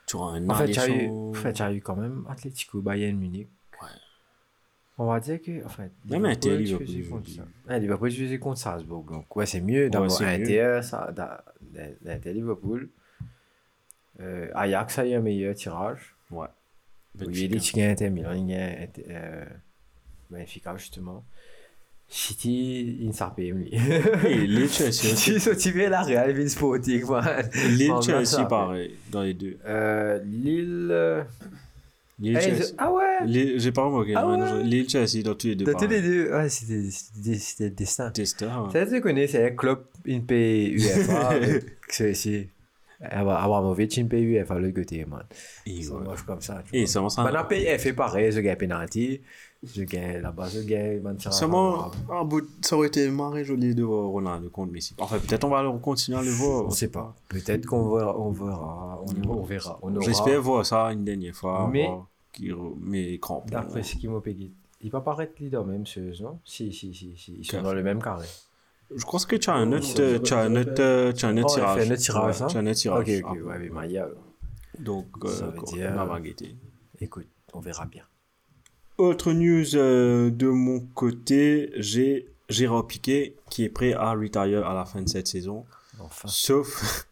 Tu 0.06 0.16
auras 0.16 0.32
un 0.32 0.50
En 0.50 0.54
fait, 0.54 0.70
tu 0.70 0.80
as 0.80 0.88
eu, 0.88 1.08
en 1.08 1.32
fait, 1.34 1.52
tu 1.52 1.62
as 1.62 1.72
eu 1.72 1.80
quand 1.80 1.96
même 1.96 2.24
Atlético 2.28 2.80
Bayern 2.80 3.16
Munich. 3.16 3.48
On 5.00 5.06
va 5.06 5.20
dire 5.20 5.40
que, 5.40 5.64
en 5.64 5.68
fait, 5.68 5.92
Même 6.10 6.24
Inter, 6.24 6.50
tu 6.50 6.56
Liverpool, 6.58 6.86
Liverpool, 6.86 7.22
contre 8.40 8.58
Salzbourg. 8.58 9.04
Donc, 9.04 9.36
ouais, 9.36 9.46
c'est 9.46 9.60
mieux 9.60 9.88
d'avoir. 9.88 10.10
Inter, 10.22 10.80
l'Inter 12.04 12.32
Liverpool. 12.32 12.88
Euh, 14.20 14.48
Ajax 14.54 14.98
a 14.98 15.06
eu 15.06 15.14
un 15.14 15.20
meilleur 15.20 15.54
tirage. 15.54 16.16
Ouais. 16.32 16.48
Il 17.20 17.76
y 17.76 17.82
a 17.82 17.90
Inter 17.90 18.10
Milan, 18.10 18.32
il 18.32 18.50
y 18.50 18.54
a 18.54 18.82
Inter- 18.82 19.04
euh, 19.08 19.44
Benfica, 20.30 20.76
justement. 20.76 21.24
City, 22.08 22.96
il 23.00 23.08
ne 23.08 23.12
pas. 23.12 23.42
Les 23.42 24.68
Chelsea 24.68 25.14
la 25.90 26.02
Real 26.02 26.32
Ville 26.32 26.50
Sporting, 26.50 27.04
man. 27.08 27.48
Lille, 27.68 27.92
Chelsea, 28.02 28.44
pareil, 28.46 28.96
dans 29.10 29.22
les 29.22 29.34
deux. 29.34 29.58
Euh, 29.64 30.18
Lille. 30.24 31.24
Eh, 32.22 32.40
Chelsea. 32.40 32.74
Ah 32.78 32.92
ouais! 32.92 33.56
J'ai 33.58 33.72
pas 33.72 33.84
remarqué. 33.84 34.14
Ah 34.16 34.26
ouais? 34.26 34.36
non, 34.36 34.58
Lille, 34.62 34.88
Chelsea, 34.88 35.22
dans 35.22 35.34
tous 35.34 35.48
les 35.48 35.56
deux. 35.56 35.64
Dans 35.64 35.78
tous 35.78 35.86
les 35.86 36.02
deux, 36.02 36.32
ouais, 36.32 36.48
c'était 36.48 37.64
le 37.64 37.70
destin. 37.70 38.10
Tester, 38.10 38.46
hein. 38.46 38.68
Ça, 38.72 38.86
tu 38.86 39.00
connais, 39.00 39.26
c'est 39.26 39.44
un 39.52 39.54
club, 39.54 39.84
une 40.04 40.24
paye 40.24 40.70
UEFA, 40.74 41.28
avec 41.28 41.64
ceci. 41.88 42.48
Abramovic, 43.00 43.96
une 43.96 44.08
paye 44.08 44.24
UEFA, 44.24 44.58
l'autre 44.58 44.74
côté, 44.74 45.04
man. 45.04 45.22
Ouais. 45.66 46.04
marche 46.04 46.22
comme 46.22 46.40
ça. 46.40 46.64
vois. 46.72 46.86
seulement 46.86 47.08
ça. 47.08 47.22
Maintenant, 47.22 47.44
paye 47.44 47.78
fait 47.78 47.92
pareil, 47.92 48.32
je 48.32 48.40
gagne 48.40 48.56
penalty, 48.56 49.20
je 49.62 49.82
gagne 49.82 50.20
là-bas, 50.22 50.48
je 50.48 50.60
gagne, 50.60 51.00
tirage 51.16 51.40
favorable. 51.40 51.96
en 52.08 52.24
bout, 52.24 52.46
ça 52.62 52.76
aurait 52.76 52.88
été 52.88 53.10
marré 53.10 53.44
joli 53.44 53.74
de 53.74 53.82
voir 53.82 54.08
Ronaldo 54.08 54.48
contre 54.50 54.72
Messi. 54.72 54.94
Enfin, 54.98 55.18
peut-être 55.18 55.44
on 55.44 55.48
va 55.50 55.62
le 55.62 55.72
continuer 55.78 56.18
à 56.18 56.22
le 56.22 56.30
voir. 56.30 56.66
On 56.66 56.70
sait 56.70 56.88
pas. 56.88 57.14
Peut-être 57.28 57.66
qu'on 57.66 57.94
verra, 57.96 58.18
on 58.18 58.30
verra, 58.30 59.00
on, 59.04 59.30
on 59.30 59.42
verra. 59.42 59.78
On 59.82 59.94
aura- 59.96 60.04
J'espère 60.04 60.40
voir 60.42 60.64
ça 60.64 60.92
une 60.92 61.04
dernière 61.04 61.34
fois. 61.34 61.68
Mais- 61.72 61.88
qui 62.32 62.52
mais 62.80 63.18
crampes. 63.18 63.50
D'après 63.50 63.82
ce 63.82 63.96
qui 63.96 64.06
m'a 64.06 64.20
payé. 64.20 64.52
Il 64.80 64.90
va 64.92 65.00
paraître 65.00 65.32
leader 65.40 65.64
même, 65.66 65.86
ce 65.86 65.98
non? 66.22 66.38
Si, 66.44 66.72
si, 66.72 66.94
si, 66.94 67.16
si. 67.16 67.34
Ils 67.40 67.44
sont 67.44 67.62
dans 67.62 67.74
le 67.74 67.82
même 67.82 68.00
carré. 68.00 68.26
Je 68.94 69.04
pense 69.04 69.26
que 69.26 69.34
tu 69.36 69.50
as 69.50 69.54
un 69.54 69.72
Oh, 69.72 69.76
autre, 69.76 70.20
tu 70.22 70.32
as 70.34 70.38
un 70.38 70.54
autre, 70.54 70.74
faire- 70.76 70.86
euh, 70.86 71.12
tu 71.12 71.24
as 71.24 71.28
un 71.28 71.36
autre 71.36 71.48
Oh, 71.50 71.54
tirage. 71.54 71.78
un 71.88 71.90
autre 71.92 72.00
tirage, 72.02 72.34
ça 72.36 72.46
Tu 72.46 72.56
as 72.56 72.60
un 72.60 72.66
autre 72.66 72.76
tirage. 72.78 73.08
Ok, 73.08 73.24
ok, 73.24 73.46
ouais, 73.46 73.58
mais 73.58 73.68
Maya. 73.70 74.08
Donc, 74.78 75.06
Ça 75.26 75.46
euh, 75.46 75.50
veut 75.50 75.62
dire- 75.76 76.06
va 76.06 76.20
guetter. 76.20 76.54
écoute, 77.00 77.26
on 77.54 77.60
verra 77.60 77.86
bien. 77.86 78.04
Autre 78.98 79.32
news 79.32 79.76
euh, 79.76 80.28
de 80.30 80.48
mon 80.48 80.80
côté, 80.80 81.70
j'ai 81.76 82.26
Gérard 82.48 82.86
Piquet 82.88 83.36
qui 83.48 83.62
est 83.64 83.68
prêt 83.68 83.92
à 83.92 84.12
retire 84.12 84.66
à 84.66 84.74
la 84.74 84.84
fin 84.84 85.00
de 85.02 85.08
cette 85.08 85.28
saison. 85.28 85.64
Enfin, 86.00 86.26
Sauf. 86.28 87.06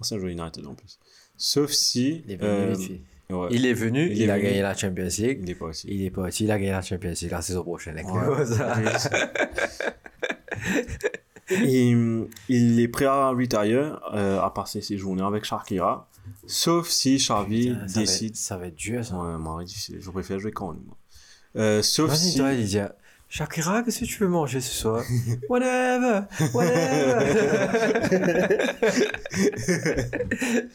Ancien 0.00 0.18
joueur 0.18 0.30
United 0.30 0.64
en 0.66 0.74
plus. 0.74 0.98
Sauf 1.36 1.70
si. 1.72 2.22
il 2.26 2.32
est 2.32 2.36
venu 2.36 3.00
euh, 3.32 3.34
ouais, 3.34 3.48
Il 3.50 3.66
est 3.66 3.72
venu, 3.74 4.06
Il 4.06 4.18
il, 4.18 4.22
est 4.22 4.30
a 4.30 4.36
venu. 4.36 4.46
gagné 4.48 4.62
la 4.62 4.76
Champions 4.76 5.08
League. 5.18 5.40
il 5.42 5.50
est 5.50 5.54
pas 5.56 5.66
aussi. 5.66 5.88
Il 5.90 6.04
est 6.04 6.10
parti, 6.10 6.44
il 6.44 6.50
a 6.52 6.58
gagné 6.58 6.70
la 6.70 6.82
Champions 6.82 7.10
League 7.20 7.30
la 7.30 7.42
saison 7.42 7.62
prochaine. 7.62 7.98
avec 7.98 8.06
Ouais. 8.08 8.44
Et, 11.64 11.92
hum, 11.94 12.28
il 12.48 12.78
est 12.80 12.88
prêt 12.88 13.04
à 13.06 13.30
retire, 13.30 14.00
euh, 14.14 14.40
à 14.40 14.50
passer 14.50 14.80
ses 14.80 14.96
journées 14.96 15.22
avec 15.24 15.44
Shakira. 15.44 16.08
Sauf 16.46 16.88
si 16.88 17.16
Xavi 17.16 17.68
Putain, 17.68 17.88
ça, 17.88 17.94
va 17.94 18.00
décide. 18.00 18.30
être, 18.30 18.36
ça 18.36 18.56
va 18.56 18.66
être 18.66 18.74
dur, 18.74 19.04
ça. 19.04 19.16
Ouais, 19.16 19.38
moi, 19.38 19.62
je 19.66 20.10
préfère 20.10 20.38
jouer 20.38 20.52
quand 20.52 20.72
moi. 20.72 20.96
Euh, 21.56 21.82
sauf 21.82 22.10
Vas-y, 22.10 22.30
si. 22.30 22.36
toi, 22.38 22.54
dit 22.54 22.78
Shakira, 23.28 23.82
qu'est-ce 23.82 24.00
que 24.00 24.04
tu 24.04 24.18
veux 24.18 24.28
manger 24.28 24.60
ce 24.60 24.72
soir? 24.74 25.04
Whatever 25.48 26.22
Whatever 26.52 28.12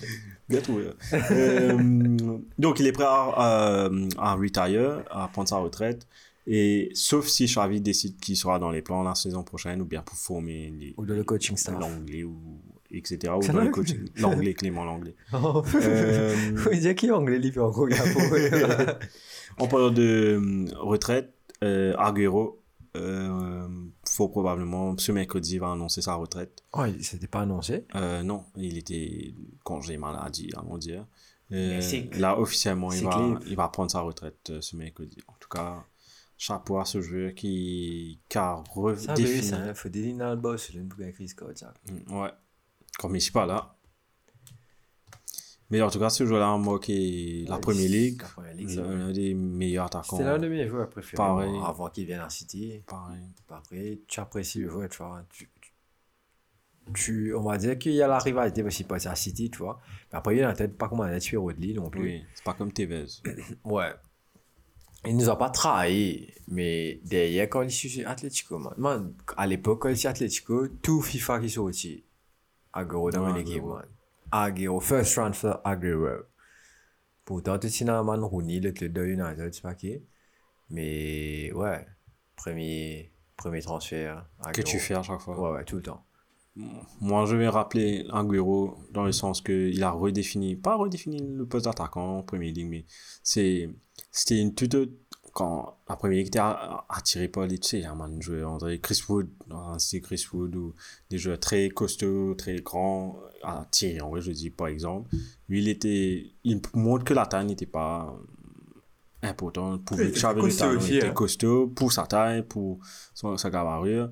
Bien 0.49 0.61
trouvé. 0.61 0.87
Euh, 1.13 2.17
donc, 2.57 2.79
il 2.79 2.87
est 2.87 2.91
prêt 2.91 3.05
à, 3.05 3.85
euh, 3.85 4.09
à 4.17 4.33
retire, 4.35 5.03
à 5.11 5.27
prendre 5.27 5.49
sa 5.49 5.57
retraite. 5.57 6.07
Et 6.49 6.91
sauf 6.93 7.27
si 7.27 7.45
Xavi 7.45 7.81
décide 7.81 8.17
qu'il 8.19 8.37
sera 8.37 8.57
dans 8.57 8.71
les 8.71 8.81
plans 8.81 9.03
la 9.03 9.15
saison 9.15 9.43
prochaine, 9.43 9.81
ou 9.81 9.85
bien 9.85 10.01
pour 10.01 10.15
former 10.17 10.73
les, 10.79 10.93
Ou 10.97 11.05
de 11.05 11.13
le 11.13 11.23
coaching 11.25 11.57
staff. 11.57 11.77
l'anglais, 11.77 12.23
ou 12.23 12.37
etc. 12.91 13.33
Ou 13.35 13.39
dans 13.45 13.53
le 13.53 13.59
vrai 13.61 13.69
coaching. 13.71 14.09
L'anglais, 14.17 14.53
Clément 14.53 14.83
Langlais. 14.85 15.15
Oh. 15.33 15.63
Euh, 15.75 16.35
En 19.59 19.67
parlant 19.67 19.89
de 19.91 20.39
euh, 20.39 20.65
retraite, 20.77 21.33
euh, 21.63 21.95
Agüero, 21.97 22.61
euh, 22.95 23.67
faut 24.07 24.29
probablement, 24.29 24.95
ce 24.97 25.11
mercredi, 25.11 25.57
va 25.57 25.71
annoncer 25.71 26.01
sa 26.01 26.13
retraite. 26.15 26.63
Oh, 26.73 26.85
il- 26.85 27.03
c'était 27.03 27.27
pas 27.27 27.41
annoncé 27.41 27.85
Euh, 27.95 28.21
non, 28.23 28.43
il 28.55 28.77
était 28.77 29.33
congé 29.63 29.97
maladie, 29.97 30.51
allons 30.55 30.77
dire. 30.77 31.05
Euh, 31.51 31.81
là, 32.17 32.37
officiellement, 32.39 32.91
il 32.91 33.03
va, 33.03 33.39
il 33.47 33.55
va 33.55 33.67
prendre 33.69 33.89
sa 33.89 34.01
retraite 34.01 34.49
euh, 34.49 34.61
ce 34.61 34.75
mercredi. 34.75 35.17
En 35.27 35.33
tout 35.39 35.49
cas, 35.49 35.83
chapeau 36.37 36.77
à 36.77 36.85
ce 36.85 37.01
joueur 37.01 37.33
qui, 37.33 38.19
qui 38.29 38.37
a 38.37 38.61
Ça, 38.65 38.71
oui, 38.75 38.93
redéfini. 39.11 39.43
ça, 39.43 39.67
il 39.69 39.73
faut 39.73 39.89
déligner 39.89 40.19
dans 40.19 40.29
le 40.31 40.35
boss, 40.35 40.71
Chris 41.15 41.29
Scott, 41.29 41.57
ça. 41.57 41.73
Mm, 41.89 42.19
Ouais, 42.21 42.29
comme 42.97 43.15
il 43.15 43.23
n'est 43.23 43.31
pas 43.31 43.45
là. 43.45 43.73
Mais 45.69 45.81
en 45.81 45.89
tout 45.89 45.99
cas, 45.99 46.09
ce 46.09 46.25
joueur-là 46.25 46.53
a 46.53 46.57
marqué 46.57 47.43
la 47.47 47.55
Ouais, 47.55 47.61
Première 47.61 47.89
Ligue, 47.89 48.21
la 48.21 48.27
Première 48.29 48.53
Ligue, 48.53 48.69
c'est 48.69 48.75
l'un 48.81 49.11
des 49.11 49.33
meilleurs 49.33 49.87
attaquants. 49.87 50.15
C'était 50.17 50.23
l'un 50.29 50.39
de 50.39 50.47
mes 50.47 50.65
joueurs 50.65 50.89
préférés 50.89 51.17
Pareil. 51.17 51.51
moi, 51.51 51.67
avant 51.67 51.89
qu'il 51.89 52.05
vienne 52.05 52.21
à 52.21 52.29
City. 52.29 52.81
Pareil. 52.87 53.19
Après, 53.49 53.99
tu 54.07 54.19
apprécies 54.21 54.59
le 54.59 54.69
joueur, 54.69 54.87
tu 54.87 54.97
vois. 54.99 55.25
Tu, 55.29 55.49
tu- 56.93 57.33
on 57.35 57.41
va 57.41 57.57
dire 57.57 57.77
qu'il 57.77 57.91
y 57.91 58.01
a 58.01 58.07
la 58.07 58.17
rivalité 58.17 58.63
aussi 58.63 58.85
passé 58.85 59.09
à 59.09 59.15
City, 59.15 59.49
tu 59.51 59.57
vois. 59.57 59.77
Mais 60.13 60.19
après, 60.19 60.37
il 60.37 60.41
n'a 60.41 60.53
peut-être 60.53 60.77
pas 60.77 60.87
comme 60.87 61.01
un 61.01 61.19
Thierry 61.19 61.35
Rodley 61.35 61.73
non 61.73 61.89
plus. 61.89 62.01
Oui, 62.01 62.23
c'est 62.33 62.45
pas 62.45 62.53
comme 62.53 62.71
Tevez. 62.71 63.05
Ouais. 63.65 63.93
Il 65.05 65.15
nous 65.17 65.29
a 65.29 65.37
pas 65.37 65.49
trahi, 65.49 66.33
mais 66.47 66.99
derrière, 67.03 67.49
quand 67.49 67.61
il 67.61 67.71
suis 67.71 68.03
Atletico, 68.05 68.57
man, 68.57 68.73
man, 68.77 69.13
à 69.35 69.45
l'époque, 69.45 69.81
quand 69.81 69.89
il 69.89 69.97
suis 69.97 70.07
Atletico, 70.07 70.67
tout 70.81 71.01
FIFA 71.01 71.39
qui 71.41 71.49
sorti, 71.49 72.03
Équipe, 72.81 73.57
Aguero. 73.63 73.75
man. 73.75 73.85
Aguero, 74.31 74.79
first 74.79 75.13
transfer, 75.15 75.59
Aguero. 75.63 76.23
Pourtant, 77.25 77.59
tu 77.59 77.69
sais, 77.69 77.85
man, 77.85 78.19
Rooney, 78.23 78.59
le 78.59 78.71
club 78.71 78.93
de 78.93 79.03
United, 79.05 79.53
c'est 79.53 79.61
pas 79.61 79.75
qui. 79.75 80.01
Mais, 80.69 81.51
ouais, 81.53 81.85
premier, 82.35 83.11
premier 83.35 83.61
transfert. 83.61 84.25
Que 84.53 84.61
tu 84.61 84.79
fais 84.79 84.95
à 84.95 85.03
chaque 85.03 85.19
fois. 85.21 85.39
Ouais, 85.39 85.57
ouais, 85.57 85.65
tout 85.65 85.77
le 85.77 85.81
temps. 85.83 86.03
Moi, 87.01 87.25
je 87.25 87.35
vais 87.35 87.47
rappeler 87.49 88.07
Agüero 88.11 88.77
dans 88.91 89.03
le 89.03 89.11
sens 89.11 89.41
qu'il 89.41 89.83
a 89.83 89.91
redéfini, 89.91 90.55
pas 90.55 90.75
redéfini 90.75 91.19
le 91.19 91.45
poste 91.45 91.65
d'attaquant 91.65 92.17
en 92.17 92.23
Premier 92.23 92.51
League, 92.51 92.67
mais 92.67 92.85
c'était 93.21 93.69
une 94.41 94.55
toute 94.55 94.73
autre- 94.73 94.93
quand 95.37 95.77
la 95.87 95.95
Première 95.95 96.17
Ligue 96.17 96.27
était 96.29 96.39
attirée 96.89 97.27
par 97.27 97.45
les, 97.45 97.59
tu 97.59 97.67
sais, 97.67 97.77
il 97.77 97.83
y 97.83 97.85
a 97.85 97.91
un 97.91 98.19
joueur, 98.21 98.53
on 98.53 98.57
dirait 98.57 98.79
Chris 98.79 99.03
Wood, 99.07 99.29
c'est 99.77 100.01
Chris 100.01 100.25
Wood, 100.33 100.55
ou 100.55 100.73
des 101.11 101.19
joueurs 101.19 101.39
très 101.39 101.69
costauds, 101.69 102.33
très 102.33 102.55
grands, 102.55 103.19
à 103.43 103.67
Thierry 103.69 104.01
Henry, 104.01 104.21
je 104.21 104.31
dis 104.31 104.49
par 104.49 104.65
exemple. 104.65 105.15
Lui, 105.47 105.61
il 105.61 105.67
était, 105.67 106.25
il 106.43 106.59
montre 106.73 107.05
que 107.05 107.13
la 107.13 107.27
taille 107.27 107.45
n'était 107.45 107.67
pas 107.67 108.17
important 109.21 109.77
pour 109.77 110.01
Il 110.01 110.11
que 110.11 110.87
était 110.95 111.05
hein. 111.05 111.11
costaud 111.11 111.67
pour 111.67 111.93
sa 111.93 112.07
taille, 112.07 112.41
pour 112.41 112.79
son, 113.13 113.37
sa 113.37 113.51
gabarit, 113.51 114.09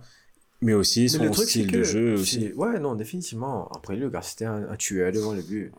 mais 0.61 0.75
aussi 0.75 1.09
son 1.09 1.33
style 1.33 1.71
de 1.71 1.81
jeu 1.81 2.13
aussi. 2.13 2.53
Ouais, 2.53 2.79
non, 2.79 2.93
définitivement. 2.93 3.67
Après, 3.75 3.95
le 3.95 4.11
gars, 4.11 4.21
c'était 4.21 4.45
un, 4.45 4.69
un 4.69 4.75
tueur 4.75 5.11
devant 5.11 5.33
le 5.33 5.41
but. 5.41 5.71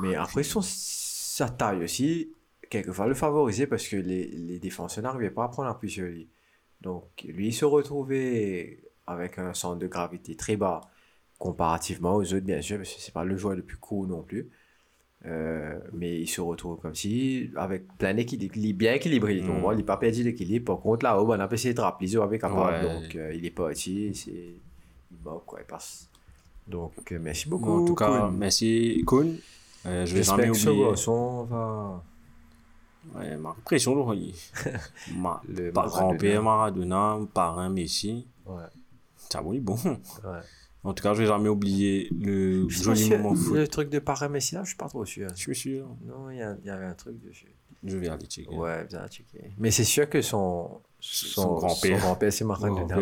Mais 0.00 0.16
après, 0.16 0.42
son, 0.42 0.62
sa 0.64 1.48
taille 1.48 1.84
aussi, 1.84 2.30
quelquefois, 2.70 3.06
le 3.06 3.14
favorisait 3.14 3.66
parce 3.66 3.86
que 3.86 3.96
les, 3.96 4.28
les 4.28 4.58
défenseurs 4.58 5.04
n'arrivaient 5.04 5.30
pas 5.30 5.44
à 5.44 5.48
prendre 5.48 5.68
appui 5.68 5.90
sur 5.90 6.06
lui. 6.06 6.28
Donc, 6.80 7.04
lui, 7.24 7.48
il 7.48 7.52
se 7.52 7.66
retrouvait 7.66 8.78
avec 9.06 9.38
un 9.38 9.52
centre 9.52 9.78
de 9.78 9.86
gravité 9.86 10.34
très 10.36 10.56
bas 10.56 10.80
comparativement 11.38 12.14
aux 12.14 12.34
autres, 12.34 12.46
bien 12.46 12.62
sûr, 12.62 12.78
parce 12.78 12.94
que 12.94 13.00
c'est 13.00 13.12
pas 13.12 13.24
le 13.24 13.36
joueur 13.36 13.56
le 13.56 13.62
plus 13.62 13.76
court 13.76 14.06
non 14.06 14.22
plus. 14.22 14.48
Euh, 15.26 15.78
mais 15.92 16.18
il 16.18 16.26
se 16.26 16.40
retrouve 16.40 16.78
comme 16.80 16.94
si, 16.94 17.50
avec 17.56 17.86
plein 17.98 18.14
d'équilibre, 18.14 18.78
bien 18.78 18.94
équilibré. 18.94 19.40
Donc, 19.40 19.60
moi, 19.60 19.74
il 19.74 19.78
n'a 19.78 19.84
pas 19.84 19.98
perdu 19.98 20.22
l'équilibre. 20.22 20.74
Par 20.74 20.82
contre, 20.82 21.04
là-haut, 21.04 21.26
on 21.26 21.40
a 21.40 21.48
essayé 21.52 21.74
de 21.74 21.80
rappeler, 21.80 22.10
il 22.12 22.18
est 22.18 22.38
capable. 22.38 22.86
Ouais. 22.86 22.94
Donc, 22.94 23.14
euh, 23.16 23.34
il 23.34 23.44
est 23.44 23.50
parti, 23.50 24.14
c'est... 24.14 24.30
il 24.30 25.18
bat, 25.22 25.42
quoi, 25.44 25.60
il 25.60 25.66
passe. 25.66 26.08
Donc, 26.66 27.12
euh, 27.12 27.18
merci 27.20 27.48
beaucoup. 27.48 27.82
en 27.82 27.84
tout 27.84 27.94
cas, 27.94 28.30
merci 28.30 29.02
Kuhn. 29.06 29.36
Euh, 29.86 30.06
je 30.06 30.14
vais 30.14 30.22
jamais 30.22 30.48
que 30.48 30.54
ce 30.54 30.68
oublier. 30.68 30.84
garçon 30.84 31.44
va... 31.44 32.04
Ouais, 33.14 33.36
ma 33.36 33.54
pression, 33.64 33.94
là, 33.96 34.02
oui. 34.14 34.34
Ma 35.16 35.40
Le 35.48 35.72
pa- 35.72 35.82
Maradona. 35.82 36.06
grand-père 36.08 36.42
Maradona, 36.42 37.18
parrain 37.34 37.68
Messi. 37.68 38.26
Ouais. 38.46 38.62
Ça 39.28 39.42
oui, 39.42 39.60
bon. 39.60 39.76
Ouais. 39.76 40.40
En 40.82 40.94
tout 40.94 41.02
cas, 41.02 41.12
je 41.14 41.20
vais 41.22 41.26
jamais 41.28 41.48
oublier 41.48 42.08
le 42.10 42.68
Je 42.68 42.82
joli 42.82 43.10
moment 43.10 43.34
foot. 43.34 43.54
Le 43.54 43.68
truc 43.68 43.90
de 43.90 43.98
parrain 43.98 44.28
Messi, 44.28 44.54
là, 44.54 44.62
je 44.62 44.68
suis 44.68 44.76
pas 44.76 44.88
trop 44.88 45.04
sûr. 45.04 45.28
Je 45.34 45.40
suis 45.40 45.54
sûr. 45.56 45.86
Non, 46.06 46.30
il 46.30 46.38
y, 46.38 46.42
a- 46.42 46.56
il 46.62 46.66
y 46.66 46.70
avait 46.70 46.86
un 46.86 46.94
truc 46.94 47.20
dessus. 47.20 47.54
Je 47.82 47.96
vais 47.96 48.08
aller 48.08 48.26
checker. 48.26 48.54
Ouais, 48.54 48.84
bien 48.84 49.06
checker. 49.08 49.52
Mais 49.58 49.70
c'est 49.70 49.84
sûr 49.84 50.08
que 50.08 50.20
son, 50.22 50.80
son, 51.00 51.42
Son 51.42 51.54
grand-père. 51.54 51.98
son 51.98 52.06
grand-père, 52.06 52.32
c'est 52.32 52.44
Maradona. 52.44 52.96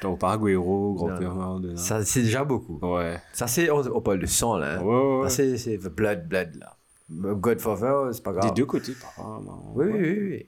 T'as 0.00 0.16
pas 0.16 0.32
Agüero, 0.32 0.94
grand-père. 0.94 1.34
Maradona. 1.34 1.76
Ça, 1.76 2.04
c'est 2.04 2.22
déjà 2.22 2.44
beaucoup. 2.44 2.78
Ouais. 2.82 3.18
Ça, 3.32 3.46
c'est, 3.46 3.70
on, 3.70 3.78
on 3.96 4.00
parle 4.02 4.18
de 4.20 4.26
sang, 4.26 4.56
là. 4.58 4.78
hein. 4.78 4.82
Ouais, 4.82 4.94
ouais, 4.94 5.18
ouais. 5.22 5.28
Ça, 5.30 5.36
c'est, 5.36 5.56
c'est 5.58 5.78
the 5.78 5.88
blood, 5.88 6.28
blood, 6.28 6.56
là. 6.56 6.76
Godfather, 7.10 8.10
c'est 8.12 8.22
pas 8.22 8.32
grave. 8.32 8.50
Des 8.50 8.54
deux 8.60 8.66
côtés, 8.66 8.92
apparemment. 9.16 9.72
Oui, 9.74 9.86
Ouais. 9.86 9.92
oui, 9.92 10.00
oui. 10.10 10.28
oui. 10.30 10.46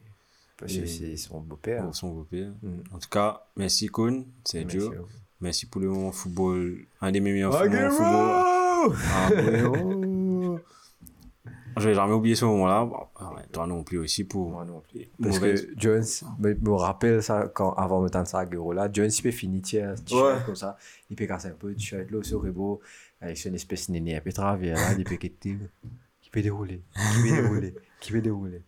Parce 0.57 0.77
que 0.77 0.87
c'est 0.87 1.17
son 1.17 1.41
beau-père. 1.41 1.89
Son 1.95 2.09
beau-père. 2.11 2.51
Mm. 2.63 2.69
En 2.93 2.99
tout 2.99 3.09
cas, 3.09 3.47
merci 3.57 3.89
Kun, 3.89 4.25
c'est 4.45 4.69
Joe. 4.69 4.89
à. 4.89 5.07
Merci 5.41 5.67
pour 5.67 5.81
le 5.81 5.89
moment 5.89 6.11
football, 6.11 6.79
un 7.01 7.13
des 7.13 7.21
meilleurs 7.21 7.53
moments 7.53 7.91
football. 7.91 9.01
Je 11.77 11.89
vais 11.89 11.95
jamais 11.95 12.13
oublier 12.13 12.35
ce 12.35 12.45
moment-là. 12.47 12.85
Bon, 12.85 12.97
ouais, 13.37 13.45
toi 13.53 13.69
non 13.69 13.85
plus 13.85 13.99
aussi 13.99 14.25
pour. 14.25 14.51
Moi 14.51 14.65
non 14.65 14.81
plus. 14.81 15.07
Parce 15.23 15.37
Mauvaise- 15.37 15.67
que 15.67 15.73
Jones, 15.81 16.05
me, 16.41 16.55
me 16.55 16.71
rappelle 16.73 17.23
ça 17.23 17.49
quand, 17.55 17.73
avant 17.75 18.03
de 18.03 18.09
tendre 18.09 18.27
ça 18.27 18.41
à 18.41 18.43
Agüero 18.43 18.73
là, 18.73 18.89
Jones 18.93 19.11
il 19.17 19.23
peut 19.23 19.31
finir 19.31 19.63
tiens, 19.63 19.95
t-shirt 19.95 20.39
Ouais. 20.39 20.45
comme 20.45 20.57
ça, 20.57 20.77
il 21.09 21.15
peut 21.17 21.27
casser 21.27 21.49
un 21.49 21.53
peu 21.53 21.73
t-shirt 21.73 22.11
là, 22.11 22.21
sur 22.25 22.41
beau 22.53 22.81
avec 23.21 23.37
son 23.37 23.55
espèce 23.55 23.87
de 23.89 23.93
néné 23.93 24.21
travers 24.33 24.75
là, 24.77 24.93
il 24.99 25.05
peut 25.05 25.17
quitter, 25.17 25.57
qui 26.29 26.33
peut 26.33 26.43
dérouler, 26.43 26.83
qui 26.95 27.23
peut 27.23 27.31
dérouler, 27.43 27.75
qui 28.01 28.13
peut 28.13 28.21
dérouler. 28.21 28.63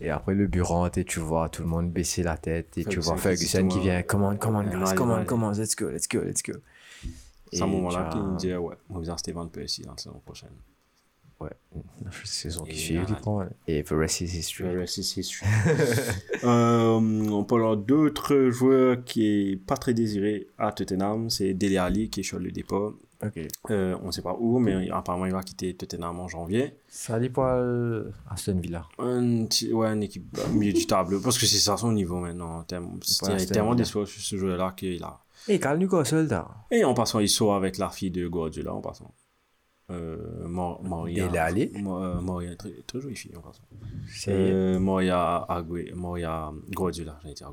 Et 0.00 0.08
après 0.10 0.34
le 0.34 0.46
bureau 0.46 0.74
rentre 0.74 0.98
et 0.98 1.04
tu 1.04 1.18
vois 1.20 1.48
tout 1.48 1.62
le 1.62 1.68
monde 1.68 1.90
baisser 1.92 2.22
la 2.22 2.36
tête 2.36 2.76
et 2.78 2.84
tu 2.84 3.00
vois 3.00 3.16
Ferguson 3.16 3.66
qui 3.68 3.80
vient, 3.80 4.02
come 4.02 4.22
on, 4.22 4.36
come 4.36 4.54
on, 4.56 4.60
Ouais, 4.64 4.70
guys, 4.70 4.74
allez, 4.84 4.94
come 4.96 5.10
on, 5.10 5.14
allez. 5.14 5.26
come 5.26 5.42
on, 5.44 5.50
let's 5.52 5.74
go, 5.76 5.90
let's 5.90 6.08
go, 6.08 6.20
let's 6.22 6.42
go. 6.42 6.54
C'est 7.52 7.62
un 7.62 7.66
Et 7.66 7.70
moment-là 7.70 8.08
tu 8.10 8.18
qui 8.18 8.22
as- 8.24 8.26
me 8.28 8.36
dit, 8.38 8.54
ouais, 8.54 8.74
on 8.90 9.00
va 9.00 9.16
Steven 9.16 9.48
Percy 9.50 9.82
dans 9.82 9.92
la 9.92 9.98
saison 9.98 10.20
prochaine. 10.24 10.50
Ouais, 11.38 11.50
la 12.04 12.10
saison 12.24 12.64
qui 12.64 12.76
suit, 12.78 12.94
qui 12.94 12.98
arrête. 12.98 13.18
prend. 13.18 13.44
Et 13.68 13.82
the 13.84 13.90
rest 13.90 14.22
is 14.22 14.24
history. 14.38 14.72
The 14.72 14.76
rest 14.78 14.96
is 14.98 15.12
history. 15.20 15.46
euh, 16.44 16.94
on 16.98 17.44
parle 17.44 17.84
d'autres 17.84 18.48
joueurs 18.50 19.04
qui 19.04 19.26
est 19.52 19.56
pas 19.56 19.76
très 19.76 19.92
désiré 19.94 20.46
à 20.58 20.72
Tottenham, 20.72 21.28
c'est 21.30 21.52
Dele 21.54 21.78
Alli 21.78 22.08
qui 22.10 22.20
est 22.20 22.22
sur 22.22 22.38
le 22.38 22.50
départ. 22.50 22.92
Ok. 23.24 23.38
Euh, 23.70 23.96
on 24.02 24.06
ne 24.08 24.12
sait 24.12 24.22
pas 24.22 24.36
où, 24.38 24.58
mais 24.58 24.90
apparemment 24.90 25.26
il 25.26 25.32
va 25.32 25.42
quitter 25.42 25.74
Tottenham 25.74 26.20
en 26.20 26.28
janvier. 26.28 26.76
Ça 26.88 27.18
dit 27.18 27.30
pas 27.30 27.56
euh, 27.56 28.10
Aston 28.30 28.58
Villa. 28.60 28.86
Un 28.98 29.44
ouais, 29.72 29.88
une 29.92 30.02
équipe 30.02 30.36
euh, 30.38 30.48
milieu 30.52 30.72
du 30.72 30.86
tableau, 30.86 31.20
parce 31.20 31.38
que 31.38 31.46
c'est 31.46 31.58
ça 31.58 31.76
son 31.76 31.92
niveau 31.92 32.16
maintenant. 32.20 32.60
Aston 32.70 33.36
tellement 33.52 33.74
d'espoir 33.74 34.06
sur 34.06 34.20
ce 34.20 34.36
joueur-là 34.36 34.72
qu'il 34.76 35.02
a. 35.02 35.18
Et 35.48 35.60
Cal 35.60 35.78
Newcastle, 35.78 36.26
là. 36.28 36.48
Et 36.70 36.84
en 36.84 36.92
passant, 36.94 37.20
il 37.20 37.28
sort 37.28 37.54
avec 37.54 37.78
la 37.78 37.88
fille 37.90 38.10
de 38.10 38.26
Guardiola 38.26 38.74
en 38.74 38.80
passant. 38.80 39.14
Euh, 39.90 40.48
Mor- 40.48 40.82
Moria. 40.82 41.28
Dele 41.28 41.38
Alli 41.38 41.70
Mo- 41.80 42.02
euh, 42.02 42.20
Moria, 42.20 42.56
très, 42.56 42.72
très 42.86 43.00
jolie 43.00 43.14
fille 43.14 43.36
en 43.36 43.40
passant. 43.40 43.62
C'est. 44.08 44.32
Euh, 44.32 44.80
Moria, 44.80 45.36
Ague, 45.48 45.92
Moria 45.94 46.52
Guardiola, 46.70 47.18
j'allais 47.22 47.34
dire. 47.34 47.52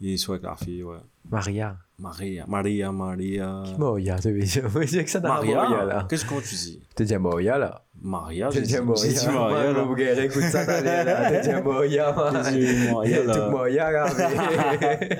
Il 0.00 0.18
la 0.42 0.56
fille, 0.56 0.82
ouais. 0.82 0.96
Maria. 1.30 1.76
Maria, 1.98 2.44
Maria, 2.46 2.92
Maria. 2.92 3.62
Moria, 3.78 4.18
tu 4.18 4.30
veux 4.30 4.40
dire. 4.42 4.64
Que 5.04 5.10
ça 5.10 5.20
Maria, 5.20 5.84
là. 5.84 6.06
qu'est-ce 6.08 6.26
que 6.26 6.34
tu 6.46 6.54
dis 6.54 6.82
Tu 6.94 7.04
dis 7.04 7.16
Moria, 7.16 7.56
là. 7.56 7.82
Maria, 8.02 8.48
Tu 8.50 8.56
j'ai 8.58 8.62
dis 8.62 8.74
dit 8.74 8.78
j'ai 9.02 9.12
dit 9.14 9.26
Maria. 9.28 9.72
là. 9.72 9.82
Vous 9.82 9.96
écoute 9.98 10.42
ça, 10.42 10.66
t'as 10.66 10.82
là. 10.82 11.42
J'ai 11.42 11.48
dit 11.48 11.54
Moria, 12.90 13.24
là. 13.24 13.34
Tout 13.34 13.50
Moria, 13.50 13.90
là. 13.90 14.06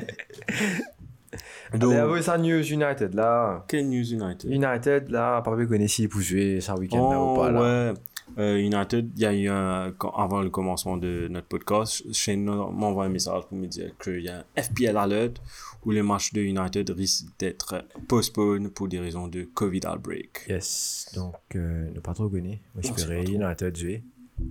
Donc, 1.74 2.22
ça, 2.22 2.38
News 2.38 2.72
United, 2.72 3.14
là. 3.14 3.64
quel 3.68 3.88
News 3.88 4.12
United? 4.12 4.50
United, 4.50 5.10
là, 5.10 5.42
pas 5.42 5.56
bien 5.56 5.66
connaître 5.66 5.92
s'il 5.92 6.08
pour 6.08 6.20
jouer 6.20 6.60
ça 6.60 6.74
week-end, 6.76 7.10
là, 7.10 7.18
ou 7.18 7.32
Oh, 7.32 7.36
pas, 7.36 7.50
là. 7.50 7.60
ouais. 7.60 7.94
Euh, 8.38 8.58
United, 8.58 9.12
il 9.16 9.22
y 9.22 9.24
a 9.24 9.34
eu 9.34 9.48
un, 9.48 9.94
avant 10.16 10.42
le 10.42 10.50
commencement 10.50 10.96
de 10.96 11.28
notre 11.30 11.46
podcast, 11.46 12.12
Shane 12.12 12.44
m'envoie 12.44 13.04
un 13.04 13.08
message 13.08 13.44
pour 13.46 13.56
me 13.56 13.66
dire 13.66 13.92
qu'il 14.02 14.20
y 14.20 14.28
a 14.28 14.44
un 14.56 14.62
FPL 14.62 14.96
alert 14.96 15.40
où 15.84 15.92
le 15.92 16.02
match 16.02 16.32
de 16.32 16.40
United 16.40 16.90
risque 16.90 17.26
d'être 17.38 17.84
postpone 18.08 18.70
pour 18.70 18.88
des 18.88 18.98
raisons 18.98 19.28
de 19.28 19.44
Covid 19.44 19.80
outbreak. 19.86 20.46
Yes, 20.48 21.12
donc, 21.14 21.36
euh, 21.54 21.88
ne 21.90 22.00
pas 22.00 22.12
trop 22.12 22.28
gagner. 22.28 22.60
Moi, 22.74 22.82
j'espérais 22.82 23.24
pas. 23.24 23.30
United 23.30 23.76
jouer. 23.76 24.02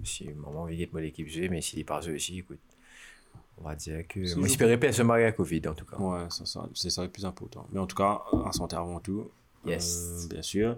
Si 0.03 0.30
maman 0.30 0.65
veut 0.65 0.73
que 0.73 0.97
l'équipe 0.97 1.27
jouer, 1.27 1.49
mais 1.49 1.61
s'il 1.61 1.80
n'est 1.80 1.85
pas 1.85 2.02
joué 2.02 2.15
aussi, 2.15 2.39
écoute, 2.39 2.60
on 3.57 3.64
va 3.65 3.76
dire 3.76 4.07
que. 4.07 4.26
C'est 4.26 4.35
Moi, 4.35 4.47
j'espérais 4.47 4.80
personne 4.80 5.07
marié 5.07 5.26
à 5.26 5.31
Covid, 5.31 5.61
en 5.68 5.73
tout 5.73 5.85
cas. 5.85 5.97
Ouais, 5.97 6.26
c'est 6.30 6.47
ça, 6.47 6.68
c'est 6.73 6.89
ça 6.89 7.03
le 7.03 7.10
plus 7.10 7.26
important. 7.26 7.68
Mais 7.72 7.80
en 7.80 7.85
tout 7.85 7.95
cas, 7.95 8.22
à 8.45 8.52
santé 8.52 8.76
avant 8.76 8.99
tout. 8.99 9.30
Yes. 9.65 10.23
Euh, 10.23 10.27
bien 10.30 10.41
sûr. 10.41 10.77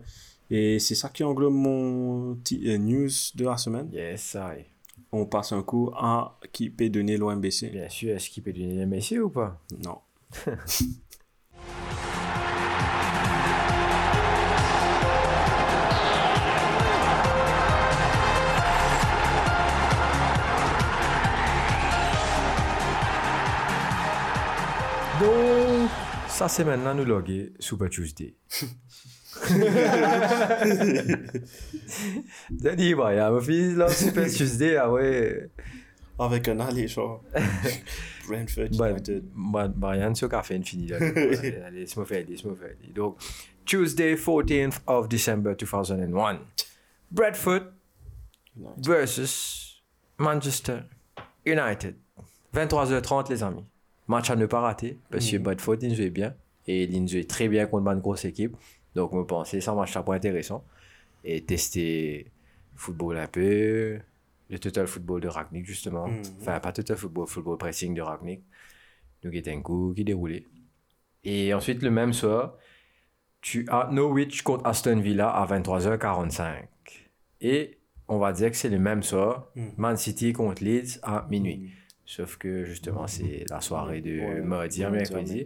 Et 0.49 0.79
c'est 0.79 0.95
ça 0.95 1.09
qui 1.09 1.23
englobe 1.23 1.53
mon 1.53 2.37
euh, 2.53 2.77
news 2.77 3.09
de 3.35 3.45
la 3.45 3.57
semaine. 3.57 3.89
Yes, 3.91 4.21
ça 4.21 4.55
y 4.55 4.61
est. 4.61 4.67
On 5.11 5.25
passe 5.25 5.51
un 5.51 5.61
coup 5.61 5.91
à 5.95 6.39
qui 6.51 6.69
peut 6.69 6.89
donner 6.89 7.17
l'OMBC. 7.17 7.69
Bien 7.71 7.89
sûr, 7.89 8.15
est-ce 8.15 8.29
qu'il 8.29 8.43
peut 8.43 8.53
donner 8.53 8.85
messieurs 8.85 9.25
ou 9.25 9.29
pas? 9.29 9.59
Non. 9.83 9.99
Donc, 25.19 25.89
ça, 26.27 26.47
c'est 26.47 26.63
maintenant 26.63 26.93
nous 26.93 27.03
loguer 27.03 27.51
Super 27.59 27.89
Tuesday. 27.89 28.35
Brentford 38.27 38.69
Bah, 38.77 38.91
United. 38.91 39.23
bah, 39.35 39.67
Brian, 39.67 40.13
ce 40.15 40.25
qu'a 40.25 40.43
fait 40.43 40.55
une 40.55 40.65
fini 40.65 40.87
là. 40.87 40.97
Allez, 40.97 41.55
allez, 41.65 41.79
laisse-moi 41.81 42.05
faire, 42.05 42.25
laisse-moi 42.27 42.55
faire. 42.55 42.71
Donc, 42.93 43.17
Tuesday, 43.65 44.15
14th 44.15 44.79
of 44.87 45.07
December 45.07 45.53
2001. 45.57 46.39
Bradford 47.11 47.61
versus 48.77 49.81
Manchester 50.17 50.79
United. 51.45 51.95
23h30, 52.53 53.29
les 53.29 53.43
amis. 53.43 53.63
Match 54.07 54.29
à 54.29 54.35
ne 54.35 54.45
pas 54.45 54.61
rater, 54.61 54.97
parce 55.11 55.29
que 55.29 55.37
Bradford, 55.37 55.77
il 55.81 55.95
jouait 55.95 56.09
bien. 56.09 56.33
Et 56.65 56.83
il 56.83 57.07
jouait 57.07 57.25
très 57.25 57.47
bien 57.47 57.65
contre 57.65 57.87
une 57.89 57.99
grosse 57.99 58.25
équipe. 58.25 58.55
Donc, 58.97 59.11
je 59.13 59.21
pensais, 59.21 59.61
ça 59.61 59.75
match 59.75 59.93
pas 59.97 60.15
intéressant. 60.15 60.63
Et 61.23 61.41
tester 61.45 62.31
football 62.75 63.17
un 63.17 63.27
peu. 63.27 63.99
Le 64.49 64.57
total 64.59 64.87
football 64.87 65.21
de 65.21 65.27
Ragnick, 65.27 65.65
justement. 65.65 66.07
Mhm. 66.07 66.21
Enfin, 66.41 66.59
pas 66.59 66.71
total 66.71 66.97
football, 66.97 67.27
football 67.27 67.57
pressing 67.57 67.93
de 67.93 68.01
Ragnick. 68.01 68.41
Donc, 69.21 69.33
il 69.33 69.37
était 69.37 69.51
un 69.51 69.61
coup 69.61 69.93
qui 69.95 70.03
déroulait. 70.03 70.45
Et 71.23 71.53
ensuite, 71.53 71.83
le 71.83 71.91
même 71.91 72.13
soir, 72.13 72.55
tu 73.41 73.67
as 73.69 73.89
Norwich 73.91 74.41
contre 74.41 74.65
Aston 74.65 74.99
Villa 74.99 75.29
à 75.29 75.45
23h45. 75.45 76.65
Et 77.41 77.77
on 78.07 78.17
va 78.17 78.31
dire 78.33 78.49
que 78.49 78.57
c'est 78.57 78.69
le 78.69 78.79
même 78.79 79.03
soir, 79.03 79.49
Mhm. 79.55 79.73
Man 79.77 79.97
City 79.97 80.33
contre 80.33 80.63
Leeds 80.63 80.99
à 81.03 81.27
minuit. 81.29 81.69
Sauf 82.05 82.37
que 82.37 82.63
justement, 82.63 83.05
c'est 83.05 83.43
la 83.49 83.59
soirée 83.61 84.01
de 84.01 84.19
Ouais, 84.19 84.41
mardi 84.41 84.79
mercredi. 84.85 85.35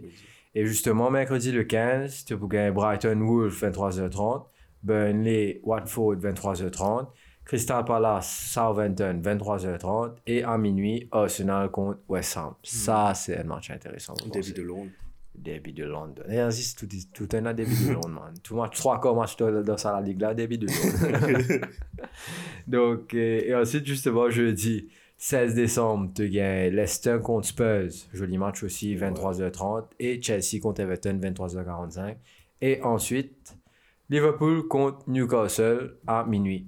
Et 0.54 0.66
justement, 0.66 1.10
mercredi 1.10 1.50
le 1.50 1.64
15, 1.64 2.26
tu 2.26 2.36
peux 2.36 2.46
gagner 2.46 2.70
Brighton 2.70 3.18
Wolves 3.20 3.54
23h30, 3.54 4.44
Burnley 4.82 5.60
Watford 5.62 6.16
23h30, 6.16 7.06
Crystal 7.44 7.84
Palace 7.84 8.50
Southampton 8.52 9.20
23h30 9.22 10.16
et 10.26 10.44
à 10.44 10.58
minuit 10.58 11.08
Arsenal 11.10 11.70
contre 11.70 12.00
West 12.08 12.36
Ham. 12.36 12.54
Ça, 12.62 13.14
c'est 13.14 13.38
un 13.38 13.44
match 13.44 13.70
intéressant. 13.70 14.14
Début 14.30 14.52
de 14.52 14.62
Londres. 14.62 14.90
Début 15.34 15.72
de 15.72 15.84
Londres. 15.84 16.22
Et 16.28 16.38
ainsi, 16.38 16.76
tout, 16.76 16.86
tout 17.14 17.28
un 17.34 17.46
an 17.46 17.54
début 17.54 17.74
de 17.74 17.92
Londres, 17.94 18.08
man. 18.10 18.34
Tout 18.42 18.54
match, 18.54 18.76
trois 18.76 19.00
quarts 19.00 19.16
match 19.16 19.34
dans, 19.36 19.48
la 19.48 20.00
ligue 20.02 20.20
là, 20.20 20.34
début 20.34 20.58
de 20.58 20.66
Londres. 20.66 21.66
Donc, 22.66 23.14
euh, 23.14 23.40
et 23.42 23.54
ensuite, 23.54 23.86
justement, 23.86 24.28
jeudi 24.28 24.88
16 25.24 25.54
décembre, 25.54 26.10
tu 26.16 26.28
gagnes 26.28 26.74
Leicester 26.74 27.18
contre 27.22 27.46
Spurs. 27.46 28.08
Joli 28.12 28.38
match 28.38 28.64
aussi, 28.64 28.96
23h30. 28.96 29.84
Et 30.00 30.20
Chelsea 30.20 30.60
contre 30.60 30.80
Everton, 30.80 31.20
23h45. 31.22 32.16
Et 32.60 32.82
ensuite, 32.82 33.56
Liverpool 34.10 34.66
contre 34.66 35.08
Newcastle 35.08 35.96
à 36.08 36.24
minuit. 36.24 36.66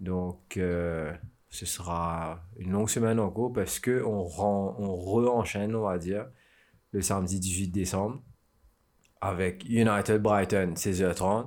Donc, 0.00 0.58
euh, 0.58 1.10
ce 1.48 1.64
sera 1.64 2.44
une 2.58 2.72
longue 2.72 2.90
semaine 2.90 3.18
en 3.18 3.30
cours 3.30 3.54
parce 3.54 3.80
que 3.80 4.02
on, 4.04 4.22
rend, 4.22 4.76
on 4.78 4.94
re-enchaîne, 4.94 5.74
on 5.74 5.84
va 5.84 5.96
dire, 5.96 6.26
le 6.90 7.00
samedi 7.00 7.40
18 7.40 7.68
décembre 7.68 8.20
avec 9.22 9.64
United 9.66 10.20
Brighton 10.20 10.74
16h30, 10.76 11.46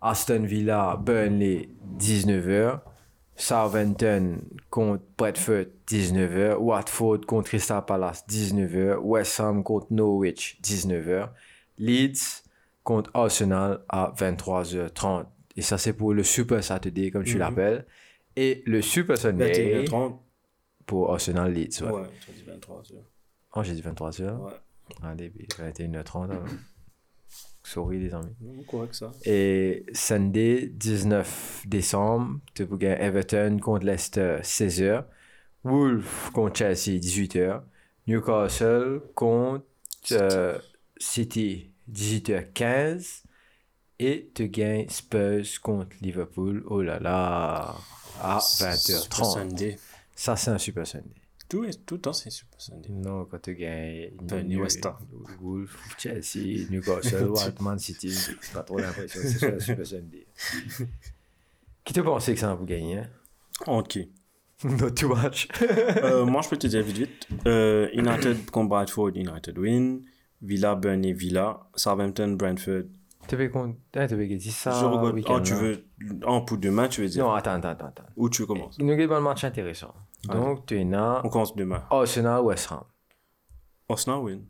Aston 0.00 0.44
Villa 0.44 0.96
Burnley 1.04 1.70
19h, 1.98 2.82
Southampton 3.36 4.38
contre 4.70 5.02
Bradford 5.18 5.66
19h, 5.88 6.56
Watford 6.58 7.20
contre 7.26 7.48
Crystal 7.48 7.84
Palace 7.84 8.24
19h, 8.28 8.98
West 9.02 9.40
Ham 9.40 9.62
contre 9.64 9.86
Norwich 9.90 10.58
19h, 10.62 11.30
Leeds 11.78 12.42
contre 12.82 13.10
Arsenal 13.14 13.80
à 13.88 14.12
23h30. 14.16 15.26
Et 15.56 15.62
ça, 15.62 15.78
c'est 15.78 15.92
pour 15.92 16.12
le 16.14 16.22
Super 16.22 16.62
Saturday, 16.62 17.10
comme 17.10 17.24
tu 17.24 17.34
Mhm. 17.34 17.38
l'appelles. 17.40 17.86
Et 18.36 18.62
le 18.66 18.82
Super 18.82 19.16
Sunday 19.16 19.52
21h30. 19.84 20.18
pour 20.86 21.12
Arsenal 21.12 21.52
Leeds. 21.52 21.82
Ouais. 21.82 21.90
Ouais, 21.92 22.02
tu 22.24 22.30
as 22.30 22.34
dit 22.34 22.42
23h. 22.46 22.96
Oh, 23.56 23.62
j'ai 23.62 23.72
dit 23.74 23.80
23h. 23.82 24.38
Ouais. 24.40 24.52
Allez, 25.02 25.30
puis 25.30 25.46
21h30. 25.58 26.30
Sorry, 27.64 28.10
correct 28.68 28.94
ça. 28.94 29.10
Et 29.24 29.86
Sunday, 29.94 30.66
19 30.66 31.64
décembre, 31.66 32.38
tu 32.52 32.66
peux 32.66 32.76
gagner 32.76 33.02
Everton 33.02 33.58
contre 33.60 33.86
Leicester, 33.86 34.38
16h. 34.42 35.04
Wolves 35.64 36.30
contre 36.32 36.58
Chelsea, 36.58 36.98
18h. 37.00 37.62
Newcastle 38.06 39.00
contre 39.14 39.64
euh, 40.12 40.58
City, 40.98 41.70
18h15. 41.90 43.22
Et 43.98 44.30
tu 44.34 44.48
gagnes 44.50 44.88
Spurs 44.90 45.60
contre 45.62 45.96
Liverpool, 46.02 46.64
oh 46.66 46.82
là 46.82 46.98
là, 46.98 47.74
à 48.20 48.40
Super 48.40 48.74
20h30. 48.74 49.32
Sunday. 49.32 49.78
Ça, 50.14 50.36
c'est 50.36 50.50
un 50.50 50.58
Super 50.58 50.86
Sunday. 50.86 51.23
Tout, 51.48 51.64
est- 51.64 51.84
tout 51.84 51.96
le 51.96 52.00
temps, 52.00 52.12
c'est 52.12 52.30
Super 52.30 52.60
Sunday. 52.60 52.88
Non, 52.90 53.26
quand 53.26 53.40
tu 53.40 53.54
gagnes 53.54 54.10
Burnley, 54.22 54.56
West. 54.56 54.86
Wolves, 55.40 55.76
Chelsea, 55.98 56.66
Newcastle, 56.70 57.28
Wildman 57.30 57.78
City, 57.78 58.12
pas 58.52 58.62
trop 58.62 58.78
l'impression 58.78 59.20
que 59.20 59.28
ce 59.28 59.38
soit 59.38 59.48
un 59.54 59.58
Super 59.60 59.86
Sunday. 59.86 60.26
Qui 61.84 61.92
te 61.92 62.00
pensait 62.00 62.34
que 62.34 62.40
ça 62.40 62.54
va 62.54 62.64
gagner 62.64 62.98
hein? 63.66 63.82
Qui 63.88 64.10
Not 64.64 64.92
too 64.92 65.08
much. 65.14 65.48
Euh, 65.60 66.24
Moi, 66.24 66.40
je 66.42 66.48
peux 66.48 66.56
te 66.56 66.66
dire 66.66 66.82
vite 66.82 66.96
vite. 66.96 67.28
Euh, 67.46 67.88
United 67.92 68.50
contre 68.50 68.68
Bradford, 68.70 69.10
United 69.14 69.58
win. 69.58 70.02
Villa, 70.40 70.74
Burnley, 70.74 71.12
Villa. 71.12 71.60
Southampton, 71.74 72.36
Brentford. 72.38 72.84
Tu 73.28 73.36
veux 73.36 73.48
qu'on 73.48 73.76
ah, 73.96 74.06
tu 74.06 74.14
veux 74.16 74.26
qu'on 74.26 74.36
dise 74.36 74.54
ça 74.54 74.70
je 74.78 74.84
regarde. 74.84 75.14
week-end, 75.14 75.36
Oh, 75.38 75.40
tu 75.40 75.54
veux. 75.54 75.84
En 76.24 76.42
pour 76.42 76.58
demain, 76.58 76.88
tu 76.88 77.00
veux 77.02 77.08
dire? 77.08 77.24
Non, 77.24 77.32
attends, 77.32 77.52
attends, 77.54 77.70
attends. 77.86 78.04
Où 78.16 78.28
tu 78.30 78.46
commences? 78.46 78.78
Nous 78.78 78.92
avons 78.92 79.14
un 79.16 79.20
match 79.20 79.44
intéressant. 79.44 79.94
Donc, 80.32 80.66
tu 80.66 80.80
es 80.80 80.84
là, 80.84 81.20
On 81.24 81.28
commence 81.28 81.54
demain. 81.54 81.84
Arsenal, 81.90 82.40
West 82.42 82.70
Ham. 82.70 82.84
Arsenal 83.88 84.18
win? 84.20 84.44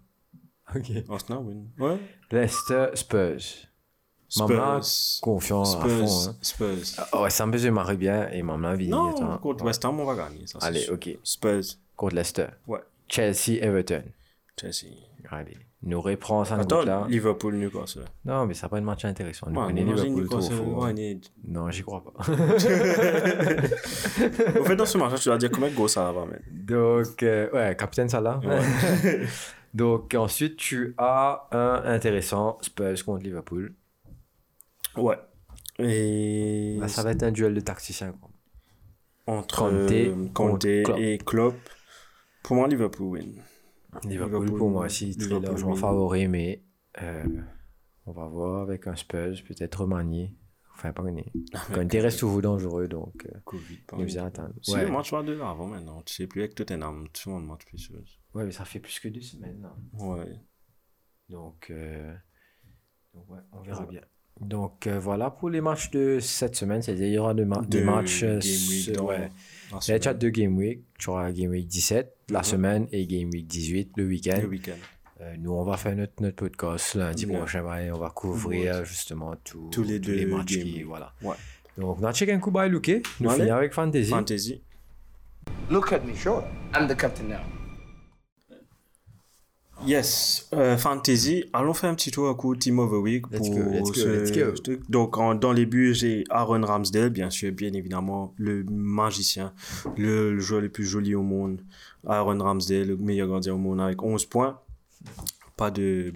Ok. 0.74 0.90
Arsenal 1.08 1.42
win? 1.42 1.68
Ouais. 1.78 1.98
Leicester, 2.30 2.86
Spurs. 2.94 3.68
Maman, 4.36 4.82
Spurs. 4.82 5.20
confiant 5.22 5.62
à 5.62 5.64
fond. 5.64 6.06
Spurs. 6.06 6.28
Hein. 6.28 6.36
Spurs. 6.40 7.06
Ah, 7.12 7.22
Ouais, 7.22 7.30
ça 7.30 7.46
me 7.46 7.70
marie 7.70 7.96
bien 7.96 8.28
et 8.30 8.42
maman 8.42 8.74
vit. 8.74 8.88
Non, 8.88 9.10
attends. 9.10 9.38
contre 9.38 9.64
West 9.64 9.84
Ham, 9.84 10.00
on 10.00 10.04
va 10.04 10.14
gagner. 10.16 10.46
Ça, 10.46 10.58
Allez, 10.62 10.88
ok. 10.90 11.18
Spurs. 11.22 11.62
Contre 11.96 12.14
Leicester. 12.16 12.46
Ouais. 12.66 12.80
Chelsea, 13.08 13.58
Everton. 13.60 14.02
Chelsea. 14.58 14.86
Allez. 15.30 15.56
Nous 15.86 16.00
reprend 16.00 16.46
ça 16.46 16.54
Attends, 16.56 16.82
là. 16.82 17.04
Liverpool, 17.08 17.56
Newcastle. 17.56 18.06
Non, 18.24 18.46
mais 18.46 18.54
ça 18.54 18.70
pas 18.70 18.78
un 18.78 18.80
match 18.80 19.04
intéressant. 19.04 19.48
Nous 19.50 19.60
Ouais, 19.60 19.70
imagine 19.70 20.16
Liverpool 20.16 20.28
trop 20.28 20.40
fort. 20.40 20.88
Non, 21.46 21.70
j'y 21.70 21.82
crois 21.82 22.02
pas. 22.02 22.12
Au 24.60 24.64
fait, 24.64 24.76
dans 24.76 24.86
ce 24.86 24.96
match, 24.96 25.20
tu 25.20 25.28
dois 25.28 25.36
dire 25.36 25.50
combien 25.50 25.68
de 25.68 25.74
goals 25.74 25.90
ça 25.90 26.10
va 26.10 26.24
mettre. 26.24 26.44
Donc, 26.50 27.22
euh, 27.22 27.50
ouais, 27.52 27.76
capitaine 27.76 28.08
Salah. 28.08 28.40
Donc, 29.74 30.14
ensuite, 30.14 30.56
tu 30.56 30.94
as 30.96 31.48
un 31.52 31.82
intéressant 31.84 32.56
Spurs 32.62 33.04
contre 33.04 33.22
Liverpool. 33.22 33.74
Ouais. 34.96 35.18
Et. 35.78 36.78
Là, 36.80 36.88
ça 36.88 37.02
va 37.02 37.10
être 37.10 37.24
un 37.24 37.32
duel 37.32 37.52
de 37.52 37.60
tacticiens. 37.60 38.12
quoi. 38.12 38.30
entre 39.26 39.70
Conte 40.32 40.64
et 40.64 41.18
Klopp. 41.26 41.56
Pour 42.42 42.56
moi, 42.56 42.68
Liverpool 42.68 43.06
win. 43.06 43.34
Liverpool, 44.04 44.40
Liverpool, 44.42 44.58
pour 44.58 44.70
moi 44.70 44.86
aussi, 44.86 45.16
très 45.16 45.40
largement 45.40 45.74
favori, 45.74 46.28
mais 46.28 46.62
euh, 47.02 47.24
on 48.06 48.12
va 48.12 48.26
voir 48.26 48.62
avec 48.62 48.86
un 48.86 48.96
Spurs, 48.96 49.36
peut-être 49.46 49.80
remanié. 49.82 50.34
Enfin, 50.76 50.92
pas 50.92 51.04
gagné. 51.04 51.30
Conte 51.72 51.92
reste 51.92 52.18
toujours 52.18 52.42
dangereux, 52.42 52.88
donc 52.88 53.24
euh, 53.26 53.38
Covid. 53.44 53.78
il 53.96 54.04
nous 54.04 54.18
a 54.18 54.22
atteint. 54.22 54.52
Si 54.60 54.74
Ouais. 54.74 54.84
le 54.84 54.90
match 54.90 55.12
va 55.12 55.22
de 55.22 55.32
là 55.32 55.50
avant 55.50 55.68
maintenant, 55.68 56.02
tu 56.02 56.14
sais 56.14 56.26
plus 56.26 56.40
avec 56.40 56.56
Tottenham, 56.56 57.06
tout 57.12 57.28
le 57.28 57.36
monde 57.36 57.46
match 57.46 57.64
plus 57.64 57.92
ouais, 58.34 58.44
mais 58.44 58.50
ça 58.50 58.64
fait 58.64 58.80
plus 58.80 58.98
que 58.98 59.06
deux 59.08 59.20
semaines. 59.20 59.62
là. 59.62 59.76
Ouais. 60.04 60.40
Donc, 61.28 61.68
euh, 61.70 62.12
donc 63.14 63.30
ouais, 63.30 63.38
on 63.52 63.60
verra 63.62 63.86
bien. 63.86 64.00
Donc 64.40 64.88
euh, 64.88 64.98
voilà 64.98 65.30
pour 65.30 65.48
les 65.48 65.60
matchs 65.60 65.90
de 65.92 66.18
cette 66.20 66.56
semaine. 66.56 66.82
C'est-à-dire 66.82 67.06
il 67.06 67.12
y 67.14 67.18
aura 67.18 67.34
deux, 67.34 67.44
ma- 67.44 67.62
deux 67.62 67.84
matchs. 67.84 68.24
euh, 68.24 68.40
ouais. 69.00 69.30
La 69.74 69.80
Il 69.86 69.90
y 69.90 69.94
a 69.94 69.98
déjà 69.98 70.14
deux 70.14 70.30
Game 70.30 70.56
Week. 70.56 70.80
Tu 70.98 71.10
auras 71.10 71.30
Game 71.32 71.50
Week 71.50 71.66
17 71.66 72.14
la 72.30 72.38
Mhm. 72.40 72.44
semaine 72.44 72.88
et 72.92 73.06
Game 73.06 73.30
Week 73.32 73.46
18 73.46 73.92
le 73.96 74.04
week-end. 74.06 74.38
Le 74.42 74.48
week-end. 74.48 74.72
Euh, 75.20 75.34
nous, 75.38 75.52
on 75.52 75.64
va 75.64 75.76
faire 75.76 75.94
notre, 75.94 76.14
notre 76.20 76.36
podcast 76.36 76.94
lundi 76.96 77.26
Ouais. 77.26 77.36
prochain 77.38 77.62
ouais, 77.64 77.86
et 77.86 77.92
on 77.92 77.98
va 77.98 78.10
couvrir 78.10 78.84
justement 78.84 79.34
tout- 79.44 79.68
Tous 79.70 79.82
les 79.84 79.98
matchs. 80.26 80.56
Game 80.56 80.64
Qui, 80.64 80.74
Week. 80.78 80.86
voilà. 80.86 81.12
Ouais. 81.22 81.36
Donc, 81.78 81.98
on 82.00 82.04
a 82.04 82.12
checké 82.12 82.32
un 82.32 82.38
coup 82.38 82.50
by 82.50 82.68
Luke. 82.68 82.90
Nous 83.20 83.30
finissons 83.30 83.52
avec 83.54 83.72
Fantasy. 83.72 84.10
Fantasy. 84.10 84.62
Look 85.70 85.92
at 85.92 86.00
me, 86.00 86.14
sure. 86.14 86.42
I'm 86.74 86.86
the 86.88 86.96
captain 86.96 87.24
now. 87.28 87.36
Yes, 89.86 90.48
euh, 90.54 90.76
Fantasy. 90.78 91.44
Allons 91.52 91.74
faire 91.74 91.90
un 91.90 91.94
petit 91.94 92.10
tour 92.10 92.28
à 92.30 92.34
coup 92.34 92.54
Team 92.56 92.78
of 92.78 92.90
the 92.90 92.94
Week. 92.94 93.24
Let's 93.30 93.48
pour 93.48 93.56
go, 93.58 93.70
let's 93.70 93.88
go, 93.88 93.92
ce 93.94 94.08
let's 94.08 94.62
go. 94.62 94.72
Donc, 94.88 95.18
en- 95.18 95.34
dans 95.34 95.52
les 95.52 95.66
buts, 95.66 95.94
j'ai 95.94 96.24
Aaron 96.30 96.62
Ramsdale, 96.64 97.10
bien 97.10 97.28
sûr, 97.30 97.52
bien 97.52 97.72
évidemment, 97.74 98.32
le 98.38 98.64
magicien, 98.64 99.52
le, 99.96 100.32
le 100.34 100.40
joueur 100.40 100.60
le 100.62 100.68
plus 100.70 100.84
joli 100.86 101.14
au 101.14 101.22
monde. 101.22 101.60
Aaron 102.06 102.38
Ramsdale, 102.38 102.86
le 102.88 102.96
meilleur 102.96 103.28
gardien 103.28 103.54
au 103.54 103.58
monde, 103.58 103.80
avec 103.80 104.02
11 104.02 104.24
points. 104.26 104.60
Pas 105.56 105.70
de. 105.70 106.12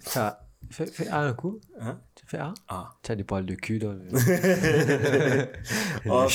Ça, 0.00 0.46
fais, 0.70 0.86
fais 0.86 1.08
un 1.08 1.32
coup. 1.34 1.60
Hein? 1.80 1.98
Tu 2.26 2.30
fais 2.30 2.38
A 2.38 2.54
Ah. 2.68 2.90
Tu 3.02 3.12
as 3.12 3.16
des 3.16 3.22
poils 3.22 3.46
de 3.46 3.54
cul 3.54 3.78
dans 3.78 3.92
le. 3.92 4.00
Oh. 6.08 6.26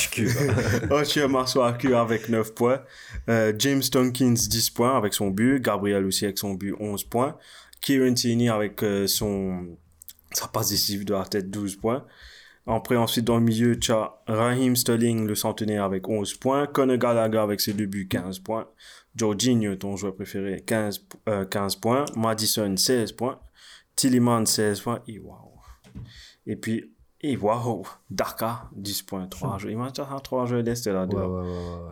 Oshie 0.92 1.28
Marsoaku 1.28 1.94
avec 1.94 2.30
9 2.30 2.54
points. 2.56 2.82
Euh, 3.30 3.54
James 3.58 3.82
Tompkins 3.82 4.34
10 4.34 4.70
points 4.70 4.98
avec 4.98 5.14
son 5.14 5.30
but. 5.30 5.62
Gabriel 5.62 6.06
aussi 6.06 6.26
avec 6.26 6.38
son 6.38 6.54
but 6.54 6.74
11 6.80 7.04
points. 7.06 7.38
Kieran 7.82 8.14
Tierney 8.14 8.50
avec 8.50 8.84
euh, 8.84 9.08
son 9.08 9.78
sa 10.34 10.48
passe 10.48 10.70
décisive 10.70 11.04
de 11.04 11.14
la 11.14 11.26
tête 11.26 11.50
12 11.50 11.76
points. 11.76 12.06
Après, 12.68 12.96
ensuite, 12.96 13.26
dans 13.26 13.38
le 13.38 13.44
milieu, 13.44 13.78
tu 13.78 13.92
as 13.92 14.14
Raheem 14.28 14.76
Sterling, 14.76 15.26
le 15.26 15.36
centenaire, 15.36 15.84
avec 15.84 16.08
11 16.08 16.36
points. 16.36 16.68
Conor 16.68 16.98
Gallagher 16.98 17.40
avec 17.40 17.60
ses 17.60 17.74
deux 17.74 17.88
buts, 17.88 18.08
15 18.08 18.40
points. 18.40 18.68
Jorginho, 19.16 19.76
ton 19.76 19.98
joueur 19.98 20.16
préféré, 20.16 20.62
15, 20.66 21.06
euh, 21.28 21.44
15 21.44 21.76
points. 21.78 22.06
Madison, 22.16 22.78
16 22.78 23.12
points. 23.14 23.40
Tilliman, 23.96 24.46
16 24.46 24.80
points. 24.82 25.02
Et 25.08 25.20
waouh. 25.20 25.51
Et 26.48 26.56
puis, 26.56 26.94
et 27.24 27.38
waouh, 27.38 27.84
Daka, 28.10 28.70
10 28.76 29.04
points. 29.04 29.28
3 29.28 29.60
jeux. 29.60 29.70
Imagine, 29.72 30.06
3 30.24 30.46
jeux 30.48 30.64
d'Est 30.64 30.88
là 30.88 31.06
Ouais, 31.06 31.16
ouais, 31.16 31.26
ouais. 31.26 31.42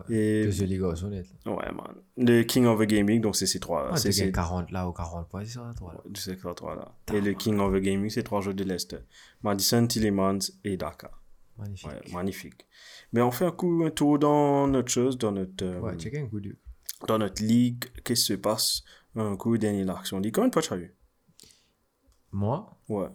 ouais. 0.08 0.16
Et 0.16 0.44
Deux 0.46 0.50
jolis 0.50 0.78
gosses, 0.78 1.04
honnêtement. 1.04 1.56
ouais, 1.56 1.70
man. 1.72 1.94
Le 2.16 2.42
King 2.42 2.66
of 2.66 2.80
the 2.80 2.84
Gaming, 2.88 3.20
donc 3.20 3.36
c'est 3.36 3.46
ces 3.46 3.60
trois. 3.60 3.90
Ah, 3.92 3.96
c'est 3.96 4.10
ces 4.10 4.32
40 4.32 4.72
là 4.72 4.88
ou 4.88 4.92
40 4.92 5.28
points, 5.28 5.44
c'est 5.44 5.52
ça, 5.52 5.70
toi 5.78 5.92
là. 5.94 6.00
du 6.08 6.20
secteur 6.20 6.54
3 6.56 6.74
là. 6.74 6.94
Et 7.14 7.20
le 7.20 7.32
King 7.34 7.58
of 7.60 7.72
the 7.72 7.76
Gaming, 7.80 8.10
c'est 8.10 8.24
trois 8.24 8.40
jeux 8.40 8.54
de 8.54 8.64
l'Est. 8.64 8.96
Madison, 9.42 9.86
Tillemans 9.86 10.38
et 10.64 10.76
Daka. 10.76 11.12
Magnifique. 11.56 11.88
Ouais, 11.90 12.12
magnifique. 12.12 12.66
Mais 13.12 13.20
on 13.22 13.30
fait 13.30 13.44
un 13.44 13.50
coup, 13.52 13.84
un 13.86 13.90
tour 13.90 14.18
dans 14.18 14.66
notre 14.66 14.88
chose, 14.90 15.16
dans 15.16 15.30
notre, 15.30 15.64
euh, 15.64 15.78
Ouais, 15.80 15.96
check 15.96 16.14
un 16.16 16.26
coup 16.26 16.40
de. 16.40 16.56
dans 17.06 17.18
notre 17.18 17.42
ligue. 17.44 17.84
Qu'est-ce 18.02 18.20
qui 18.22 18.26
se 18.32 18.32
passe? 18.34 18.82
Un 19.14 19.36
coup, 19.36 19.56
dernier 19.58 19.84
l'action. 19.84 20.18
Ligue, 20.18 20.34
combien 20.34 20.48
de 20.48 20.52
points 20.52 20.62
tu 20.62 20.72
as 20.72 20.78
eu? 20.78 20.94
Moi, 22.32 22.76
Ouais. 22.88 23.08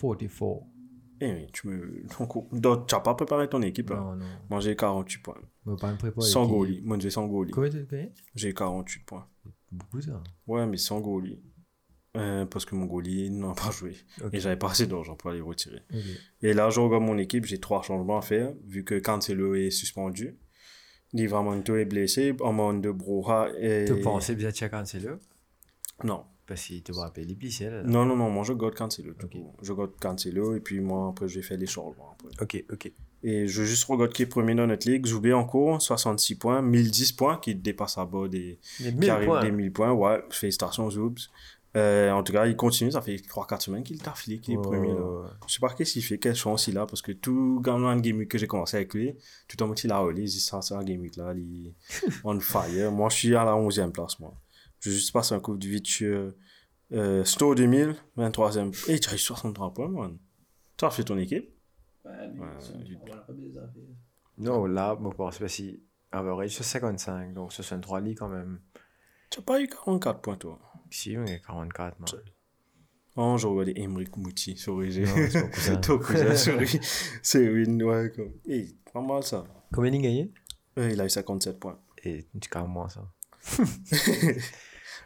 44. 0.00 0.62
Eh 1.20 1.32
oui, 1.32 1.46
tu 1.52 1.68
me. 1.68 2.02
Donc, 2.58 2.86
tu 2.86 2.94
n'as 2.94 3.00
pas 3.00 3.14
préparé 3.14 3.48
ton 3.48 3.60
équipe 3.62 3.90
là? 3.90 3.96
Non, 3.96 4.16
non. 4.16 4.26
Moi, 4.48 4.60
j'ai 4.60 4.74
48 4.74 5.18
points. 5.22 5.34
Je 5.66 5.72
pas 5.74 5.92
me. 5.92 6.20
Sans 6.22 6.44
qui- 6.46 6.50
goalie. 6.52 6.80
Moi, 6.82 6.98
j'ai 6.98 7.10
sans 7.10 7.26
goalie. 7.26 7.50
Combien 7.50 7.70
tu 7.70 7.78
as 7.78 7.82
gagné 7.82 8.12
J'ai 8.34 8.54
48 8.54 9.04
points. 9.04 9.26
Beaucoup 9.70 10.00
ça. 10.00 10.22
Ouais, 10.46 10.66
mais 10.66 10.76
sans 10.78 11.00
goalie. 11.00 11.40
Euh, 12.16 12.44
parce 12.46 12.64
que 12.64 12.74
mon 12.74 12.86
goalie 12.86 13.30
n'a 13.30 13.52
pas 13.54 13.70
joué. 13.70 13.96
Ok. 14.24 14.30
Et 14.34 14.40
j'avais 14.40 14.56
pas 14.56 14.70
assez 14.70 14.86
d'argent 14.86 15.14
pour 15.14 15.30
aller 15.30 15.40
retirer. 15.40 15.80
Et 16.42 16.52
là, 16.54 16.68
je 16.70 16.80
regarde 16.80 17.04
mon 17.04 17.18
équipe, 17.18 17.44
j'ai 17.44 17.60
trois 17.60 17.82
changements 17.82 18.18
à 18.18 18.22
faire, 18.22 18.52
vu 18.66 18.82
que 18.84 18.98
Cancelo 18.98 19.54
est 19.54 19.70
suspendu. 19.70 20.36
Livramonto 21.12 21.76
est 21.76 21.84
blessé, 21.84 22.34
Amand 22.44 22.74
de 22.74 22.90
Broha 22.90 23.48
est... 23.58 23.84
Tu 23.86 24.00
pensais 24.00 24.34
bien 24.36 24.50
checker 24.52 24.70
Cancelo? 24.70 25.16
Non. 26.04 26.24
Parce 26.50 26.62
qu'il 26.62 26.82
te 26.82 26.90
va 26.90 27.04
appeler 27.04 27.26
les 27.26 27.36
pliciels. 27.36 27.84
Non, 27.86 28.04
non, 28.04 28.16
non, 28.16 28.28
moi 28.28 28.42
je 28.42 28.52
garde 28.52 28.74
Cancelo. 28.74 29.12
court. 29.14 29.54
Je 29.62 29.72
garde 29.72 29.92
Cancelo 30.00 30.56
et 30.56 30.58
puis 30.58 30.80
moi 30.80 31.10
après 31.10 31.28
je 31.28 31.36
vais 31.36 31.42
faire 31.42 31.56
les 31.56 31.66
changements. 31.68 32.16
Ok, 32.40 32.64
ok. 32.72 32.90
Et 33.22 33.46
je 33.46 33.60
veux 33.60 33.66
juste 33.68 33.84
regarder 33.84 34.12
qui 34.12 34.22
est 34.22 34.26
premier 34.26 34.56
dans 34.56 34.66
notre 34.66 34.90
ligue. 34.90 35.06
Zoubé 35.06 35.32
en 35.32 35.44
cours, 35.44 35.80
66 35.80 36.34
points, 36.34 36.60
1010 36.60 37.12
points, 37.12 37.38
qui 37.38 37.54
dépasse 37.54 37.98
à 37.98 38.04
bas 38.04 38.26
des, 38.26 38.58
Les 38.80 38.90
qui 38.90 38.96
1000 38.98 39.10
arrive 39.10 39.28
points. 39.28 39.42
des 39.44 39.52
1000 39.52 39.72
points. 39.72 39.92
Ouais, 39.92 40.24
félicitations 40.30 40.90
Zoubs. 40.90 41.20
Euh, 41.76 42.10
en 42.10 42.24
tout 42.24 42.32
cas, 42.32 42.46
il 42.46 42.56
continue, 42.56 42.90
ça 42.90 43.00
fait 43.00 43.14
3-4 43.14 43.60
semaines 43.60 43.82
qu'il 43.84 44.02
t'a 44.02 44.12
filé, 44.14 44.40
qu'il 44.40 44.54
est 44.54 44.60
premier. 44.60 44.88
Là. 44.88 45.30
Je 45.46 45.52
sais 45.52 45.60
pas 45.60 45.68
qu'est-ce 45.68 45.92
qu'il 45.92 46.02
fait, 46.02 46.18
quelle 46.18 46.34
chance 46.34 46.66
il 46.66 46.76
a, 46.76 46.84
parce 46.84 47.00
que 47.00 47.12
tout 47.12 47.60
gagnant 47.64 47.94
de 47.94 48.00
Game 48.00 48.16
Week 48.16 48.28
que 48.28 48.38
j'ai 48.38 48.48
commencé 48.48 48.76
avec 48.76 48.92
lui, 48.92 49.14
tout 49.46 49.62
en 49.62 49.68
mode 49.68 49.78
il 49.84 49.92
a 49.92 49.98
relé, 50.00 50.22
il 50.22 50.28
dit 50.28 50.40
ça, 50.40 50.58
un 50.72 50.82
Game 50.82 51.00
Week 51.00 51.14
là, 51.14 51.32
il 51.32 51.72
on 52.24 52.40
fire. 52.40 52.90
Moi, 52.90 53.08
je 53.10 53.16
suis 53.16 53.36
à 53.36 53.44
la 53.44 53.52
11e 53.52 53.92
place, 53.92 54.18
moi. 54.18 54.34
Je 54.80 54.90
juste 54.90 55.12
passer 55.12 55.34
un 55.34 55.40
coup 55.40 55.56
de 55.56 55.66
vite 55.66 55.86
euh, 56.92 57.24
Store 57.24 57.54
2000, 57.54 57.94
23e. 58.16 58.90
Et 58.90 58.98
tu 58.98 59.10
as 59.10 59.14
eu 59.14 59.18
63 59.18 59.74
points, 59.74 59.88
man. 59.88 60.18
Tu 60.76 60.84
as 60.84 60.90
fait 60.90 61.04
ton 61.04 61.18
équipe 61.18 61.50
Ouais, 62.04 62.28
lui, 62.32 62.40
Ouais, 62.40 62.46
sont-. 62.58 62.78
Non, 64.38 64.64
là, 64.64 64.94
bon, 64.94 65.10
bon, 65.10 65.30
c'est 65.30 65.40
pas 65.40 65.48
si. 65.48 65.82
Average, 66.12 66.56
c'est 66.56 66.64
55, 66.64 67.34
donc 67.34 67.52
63 67.52 68.00
lits 68.00 68.14
quand 68.16 68.28
même. 68.28 68.60
Tu 69.30 69.38
n'as 69.38 69.44
pas 69.44 69.60
eu 69.60 69.68
44 69.68 70.20
points, 70.20 70.36
toi? 70.36 70.58
Si, 70.90 71.16
on 71.16 71.24
est 71.24 71.40
44, 71.40 72.00
man. 72.00 72.08
Oh, 73.16 73.36
j'ai 73.38 73.46
regardé 73.46 73.74
Emmerich 73.76 74.16
Mouti 74.16 74.56
sur 74.56 74.78
Régé. 74.78 75.04
Non, 75.04 75.14
c'est. 75.52 75.80
Ton 75.82 75.98
cousin, 75.98 76.34
sorry. 76.36 76.80
C'est 77.22 77.44
une, 77.44 77.82
ouais, 77.82 78.10
comme. 78.16 78.32
Hey, 78.48 78.76
pas 78.92 79.00
mal 79.02 79.22
ça. 79.22 79.44
Combien 79.72 79.92
il 79.92 80.02
gagné 80.02 80.32
Euh, 80.78 80.90
il 80.90 81.00
a 81.00 81.04
eu 81.04 81.10
57 81.10 81.60
points. 81.60 81.78
Et 82.02 82.26
tu 82.40 82.48
calmes 82.48 82.70
moi 82.70 82.88
ça. 82.88 83.06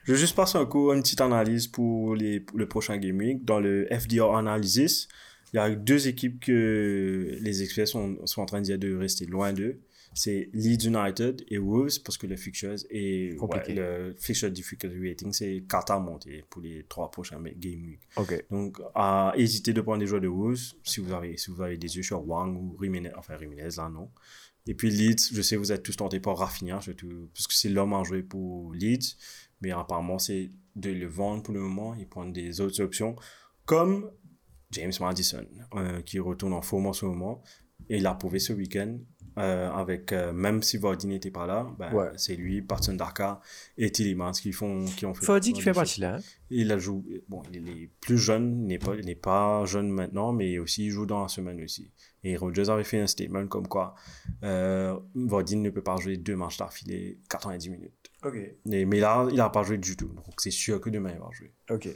Je 0.04 0.12
vais 0.12 0.18
juste 0.18 0.36
passer 0.36 0.58
un 0.58 0.66
coup, 0.66 0.92
une 0.92 1.02
petite 1.02 1.20
analyse 1.20 1.66
pour, 1.66 2.14
les, 2.14 2.40
pour 2.40 2.58
le 2.58 2.68
prochain 2.68 2.96
Game 2.98 3.16
Week. 3.18 3.44
Dans 3.44 3.60
le 3.60 3.86
FDR 3.90 4.36
Analysis, 4.36 5.08
il 5.52 5.56
y 5.56 5.58
a 5.58 5.70
deux 5.70 6.08
équipes 6.08 6.40
que 6.40 7.38
les 7.40 7.62
experts 7.62 7.88
sont, 7.88 8.18
sont 8.26 8.42
en 8.42 8.46
train 8.46 8.60
de 8.60 8.64
dire 8.64 8.78
de 8.78 8.94
rester 8.94 9.24
loin 9.24 9.52
d'eux. 9.52 9.80
C'est 10.16 10.48
Leeds 10.52 10.86
United 10.86 11.44
et 11.48 11.58
Wolves 11.58 12.00
parce 12.04 12.16
que 12.16 12.28
le 12.28 12.36
fixtures 12.36 12.76
et 12.88 13.34
Compliqué. 13.36 13.74
le 13.74 14.14
fixture 14.16 14.48
difficulty 14.48 15.08
rating 15.08 15.32
c'est 15.32 15.64
4 15.68 15.90
à 15.90 15.98
monter 15.98 16.44
pour 16.48 16.62
les 16.62 16.84
trois 16.88 17.10
prochains 17.10 17.42
Game 17.42 17.84
Week. 17.84 18.00
Ok. 18.16 18.44
Donc, 18.48 18.78
à 18.94 19.32
hésiter 19.36 19.72
de 19.72 19.80
prendre 19.80 19.98
des 19.98 20.06
joueurs 20.06 20.20
de 20.20 20.28
Wolves 20.28 20.74
si 20.84 21.00
vous 21.00 21.12
avez, 21.12 21.36
si 21.36 21.50
vous 21.50 21.60
avez 21.62 21.76
des 21.76 21.96
yeux 21.96 22.04
sur 22.04 22.24
Wang 22.28 22.56
ou 22.56 22.76
Jiménez, 22.80 23.10
enfin 23.16 23.36
Jiménez 23.36 23.70
là 23.76 23.88
non. 23.88 24.08
Et 24.66 24.74
puis 24.74 24.88
Leeds, 24.88 25.30
je 25.32 25.42
sais 25.42 25.56
vous 25.56 25.72
êtes 25.72 25.82
tous 25.82 25.96
tentés 25.96 26.20
par 26.20 26.38
Rafinha, 26.38 26.80
surtout, 26.80 27.28
parce 27.34 27.46
que 27.46 27.54
c'est 27.54 27.68
l'homme 27.68 27.92
à 27.92 28.02
jouer 28.02 28.22
pour 28.22 28.72
Leeds, 28.72 29.16
mais 29.64 29.72
apparemment 29.72 30.18
c'est 30.18 30.50
de 30.76 30.90
le 30.90 31.06
vendre 31.06 31.42
pour 31.42 31.54
le 31.54 31.60
moment 31.60 31.94
et 31.96 32.04
prendre 32.04 32.32
des 32.32 32.60
autres 32.60 32.80
options, 32.82 33.16
comme 33.64 34.10
James 34.72 34.92
Madison, 35.00 35.46
euh, 35.76 36.02
qui 36.02 36.18
retourne 36.18 36.52
en 36.52 36.62
forme 36.62 36.86
en 36.86 36.92
ce 36.92 37.06
moment, 37.06 37.42
et 37.88 37.98
il 37.98 38.06
a 38.06 38.14
prouvé 38.14 38.38
ce 38.38 38.52
week-end, 38.52 38.98
euh, 39.36 39.70
avec, 39.72 40.12
euh, 40.12 40.32
même 40.32 40.62
si 40.62 40.78
Vardy 40.78 41.06
n'était 41.08 41.30
pas 41.30 41.46
là, 41.46 41.66
ben, 41.78 41.92
Ouais. 41.92 42.10
c'est 42.16 42.36
lui, 42.36 42.62
Patson 42.62 42.94
Daka 42.94 43.40
et 43.76 43.90
Tillemans 43.90 44.30
qui, 44.32 44.52
font, 44.52 44.84
qui 44.84 45.06
ont 45.06 45.14
fait... 45.14 45.40
Dire 45.40 45.52
qu'il 45.54 45.62
fait 45.62 45.72
partie 45.72 46.00
là. 46.00 46.16
hein. 46.16 46.20
il 46.50 46.70
a 46.70 46.78
joué, 46.78 47.24
bon, 47.28 47.42
il 47.52 47.68
est 47.68 47.90
plus 48.00 48.16
jeune, 48.18 48.66
n'est 48.66 48.78
pas, 48.78 48.96
n'est 48.96 49.16
pas 49.16 49.64
jeune 49.64 49.88
maintenant, 49.90 50.32
mais 50.32 50.58
aussi 50.58 50.86
il 50.86 50.90
joue 50.90 51.04
dans 51.06 51.22
la 51.22 51.28
semaine 51.28 51.60
aussi. 51.62 51.90
Et 52.22 52.36
Rodgers 52.36 52.70
avait 52.70 52.84
fait 52.84 53.00
un 53.00 53.06
statement 53.08 53.46
comme 53.48 53.66
quoi 53.68 53.94
euh, 54.44 54.96
Vardy 55.14 55.56
ne 55.56 55.70
peut 55.70 55.82
pas 55.82 55.96
jouer 55.96 56.16
deux 56.16 56.36
matchs 56.36 56.56
d'affilée 56.58 57.18
90 57.28 57.70
minutes. 57.70 57.92
Ok. 58.24 58.34
Mais, 58.66 58.84
mais 58.84 59.00
là, 59.00 59.26
il 59.30 59.36
n'a 59.36 59.50
pas 59.50 59.62
joué 59.62 59.78
du 59.78 59.96
tout, 59.96 60.08
donc 60.08 60.24
c'est 60.38 60.50
sûr 60.50 60.80
que 60.80 60.90
demain 60.90 61.12
il 61.14 61.18
va 61.20 61.28
jouer. 61.32 61.52
Ok. 61.70 61.88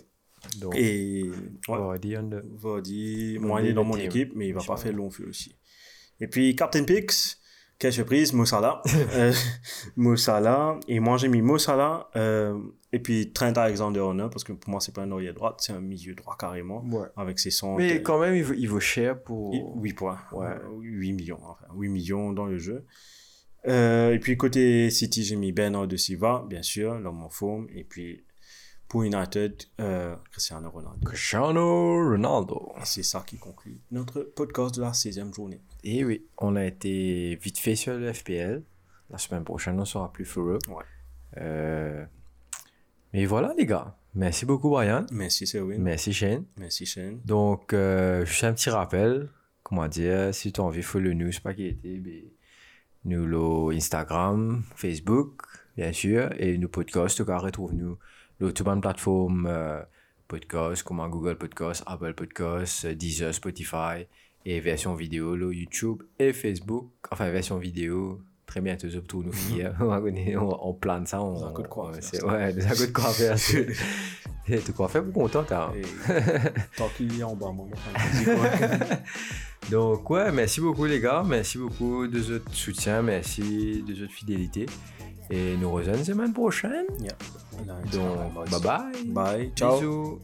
Donc, 0.61 0.75
Et 0.77 1.25
Vardy 1.67 2.15
Vardy, 2.55 3.39
moi 3.41 3.61
il 3.61 3.69
est 3.69 3.73
dans 3.73 3.85
mon 3.85 3.95
team. 3.95 4.07
équipe, 4.07 4.33
mais 4.37 4.49
il 4.49 4.55
va 4.55 4.63
pas 4.63 4.77
faire 4.77 4.93
long 4.93 5.11
feu 5.11 5.27
aussi. 5.29 5.57
Et 6.21 6.29
puis 6.29 6.55
Captain 6.55 6.85
Pix, 6.85 7.41
quelle 7.79 7.93
surprise, 7.93 8.33
Mo 8.33 8.45
Salah. 8.45 8.81
Euh, 9.15 9.33
Mo 9.97 10.17
Salah. 10.17 10.79
Et 10.87 11.01
moi 11.01 11.17
j'ai 11.17 11.29
mis 11.29 11.43
Mo 11.43 11.59
Salah 11.59 12.09
euh, 12.17 12.57
et 12.93 13.01
puis 13.01 13.33
Trent 13.33 13.53
Alexander-Arnold 13.53 14.31
parce 14.31 14.45
que 14.45 14.53
pour 14.53 14.71
moi 14.71 14.81
c'est 14.81 14.95
pas 14.95 15.03
un 15.03 15.11
arrière 15.13 15.35
droite, 15.35 15.57
c'est 15.61 15.73
un 15.73 15.81
milieu 15.81 16.15
droit 16.15 16.37
carrément 16.39 16.85
Ouais. 16.85 17.09
avec 17.17 17.39
ses 17.41 17.51
centres. 17.51 17.79
Mais 17.79 17.99
euh, 17.99 18.01
quand 18.03 18.21
même, 18.21 18.35
il 18.37 18.45
vaut, 18.45 18.55
il 18.55 18.67
vaut 18.69 18.81
cher 18.81 19.21
pour. 19.23 19.55
il- 19.55 19.65
8 19.83 19.93
points. 19.95 20.19
Ouais. 20.33 20.47
Euh, 20.47 20.79
8 20.81 21.13
millions, 21.15 21.41
enfin, 21.43 21.67
8 21.75 21.89
millions 21.89 22.33
dans 22.33 22.47
le 22.47 22.59
jeu. 22.59 22.85
Euh, 23.67 24.13
et 24.13 24.19
puis 24.19 24.37
côté 24.37 24.91
City, 24.91 25.25
j'ai 25.25 25.37
mis 25.37 25.53
Bernard 25.53 25.89
de 25.89 25.97
Silva, 25.97 26.45
bien 26.49 26.63
sûr, 26.63 26.95
l'homme 26.99 27.23
en 27.23 27.31
forme. 27.31 27.69
Et 27.75 27.85
puis 27.85 28.25
pour 28.89 29.03
United, 29.03 29.55
euh, 29.81 30.17
Cristiano 30.31 30.71
Ronaldo. 30.71 31.05
Cristiano 31.05 32.11
Ronaldo. 32.11 32.73
Et 32.77 32.85
c'est 32.85 33.03
ça 33.03 33.23
qui 33.27 33.37
conclut 33.37 33.81
notre 33.91 34.23
podcast 34.23 34.77
de 34.77 34.83
la 34.83 34.93
16e 34.93 35.35
journée. 35.35 35.61
Et 35.85 36.05
oui, 36.05 36.25
on 36.39 36.57
a 36.57 36.65
été 36.65 37.37
vite 37.37 37.59
fait 37.59 37.77
sur 37.77 37.95
le 37.95 38.13
FPL. 38.13 38.63
La 39.11 39.19
semaine 39.19 39.45
prochaine, 39.45 39.79
on 39.81 39.85
sera 39.85 40.13
plus 40.13 40.25
fureux. 40.25 40.59
Ouais. 40.69 40.85
Euh, 41.39 42.05
Mais 43.13 43.27
voilà, 43.27 43.55
les 43.57 43.67
gars. 43.67 43.97
Merci 44.15 44.47
beaucoup, 44.47 44.71
Brian. 44.71 45.07
Merci 45.13 45.47
Selwyn. 45.47 45.79
Merci, 45.79 46.13
Shane. 46.13 46.45
Merci 46.57 46.87
Shane. 46.87 47.21
Donc, 47.25 47.75
juste 48.25 48.45
un 48.45 48.53
petit 48.53 48.71
rappel. 48.71 49.29
Comment 49.63 49.87
dire, 49.87 50.35
si 50.35 50.51
tu 50.51 50.61
as 50.61 50.65
envie, 50.65 50.83
follow 50.83 51.13
nous, 51.13 51.31
c'est 51.31 51.43
pas 51.43 51.53
qui 51.53 51.67
était, 51.67 51.99
ben, 51.99 52.23
nous, 53.05 53.27
le 53.27 53.75
Instagram, 53.77 54.62
Facebook, 54.77 55.43
bien 55.77 55.93
sûr, 55.93 56.31
et 56.39 56.59
nos 56.59 56.69
podcasts, 56.69 57.19
cas, 57.25 57.39
retrouve-nous, 57.39 57.97
le 58.41 58.53
tout 58.53 58.65
bonne 58.65 58.81
plateforme, 58.81 59.47
euh, 59.49 59.81
podcast, 60.27 60.83
comme 60.83 61.01
Google 61.09 61.37
Podcast, 61.37 61.83
Apple 61.87 62.15
Podcast, 62.15 62.85
euh, 62.85 62.95
Deezer, 62.95 63.33
Spotify, 63.33 64.07
et 64.45 64.61
version 64.61 64.95
vidéo, 64.95 65.37
le 65.37 65.53
YouTube 65.53 66.03
et 66.19 66.33
Facebook, 66.33 66.91
enfin, 67.11 67.31
version 67.31 67.59
vidéo, 67.59 68.20
très 68.47 68.61
bientôt, 68.61 68.89
sur 68.89 69.05
tout 69.07 69.23
nous 69.23 69.33
on, 69.81 70.37
on, 70.37 70.59
on 70.62 70.75
plane 70.75 71.07
ça, 71.07 71.23
on, 71.23 71.35
Nous 71.35 71.45
a 71.47 71.53
de 72.87 72.93
quoi 72.93 73.11
on- 73.11 73.12
faire, 73.12 73.39
c'est- 73.39 73.66
eh, 74.51 74.61
Tuko 74.61 74.89
eh, 74.95 75.01
en 77.25 77.37
bas 77.37 77.53
moi 77.53 77.66
Donc 79.70 80.09
ouais, 80.09 80.33
merci 80.33 80.61
beaucoup 80.61 80.87
les 80.87 81.01
gars, 81.01 81.23
merci 81.27 81.59
beaucoup 81.59 82.07
de 82.07 82.19
votre 82.19 82.55
soutien, 82.55 83.03
merci 83.03 83.85
de 83.87 83.95
votre 83.95 84.12
fidélité. 84.12 84.65
Et 85.31 85.57
nous 85.59 85.70
rejoignons 85.70 85.99
la 85.99 86.05
semaine 86.05 86.33
prochaine. 86.33 86.87
Donc 87.93 88.33
bye 88.51 88.61
bye. 88.62 89.05
Bye. 89.07 89.53
Ciao. 89.55 90.19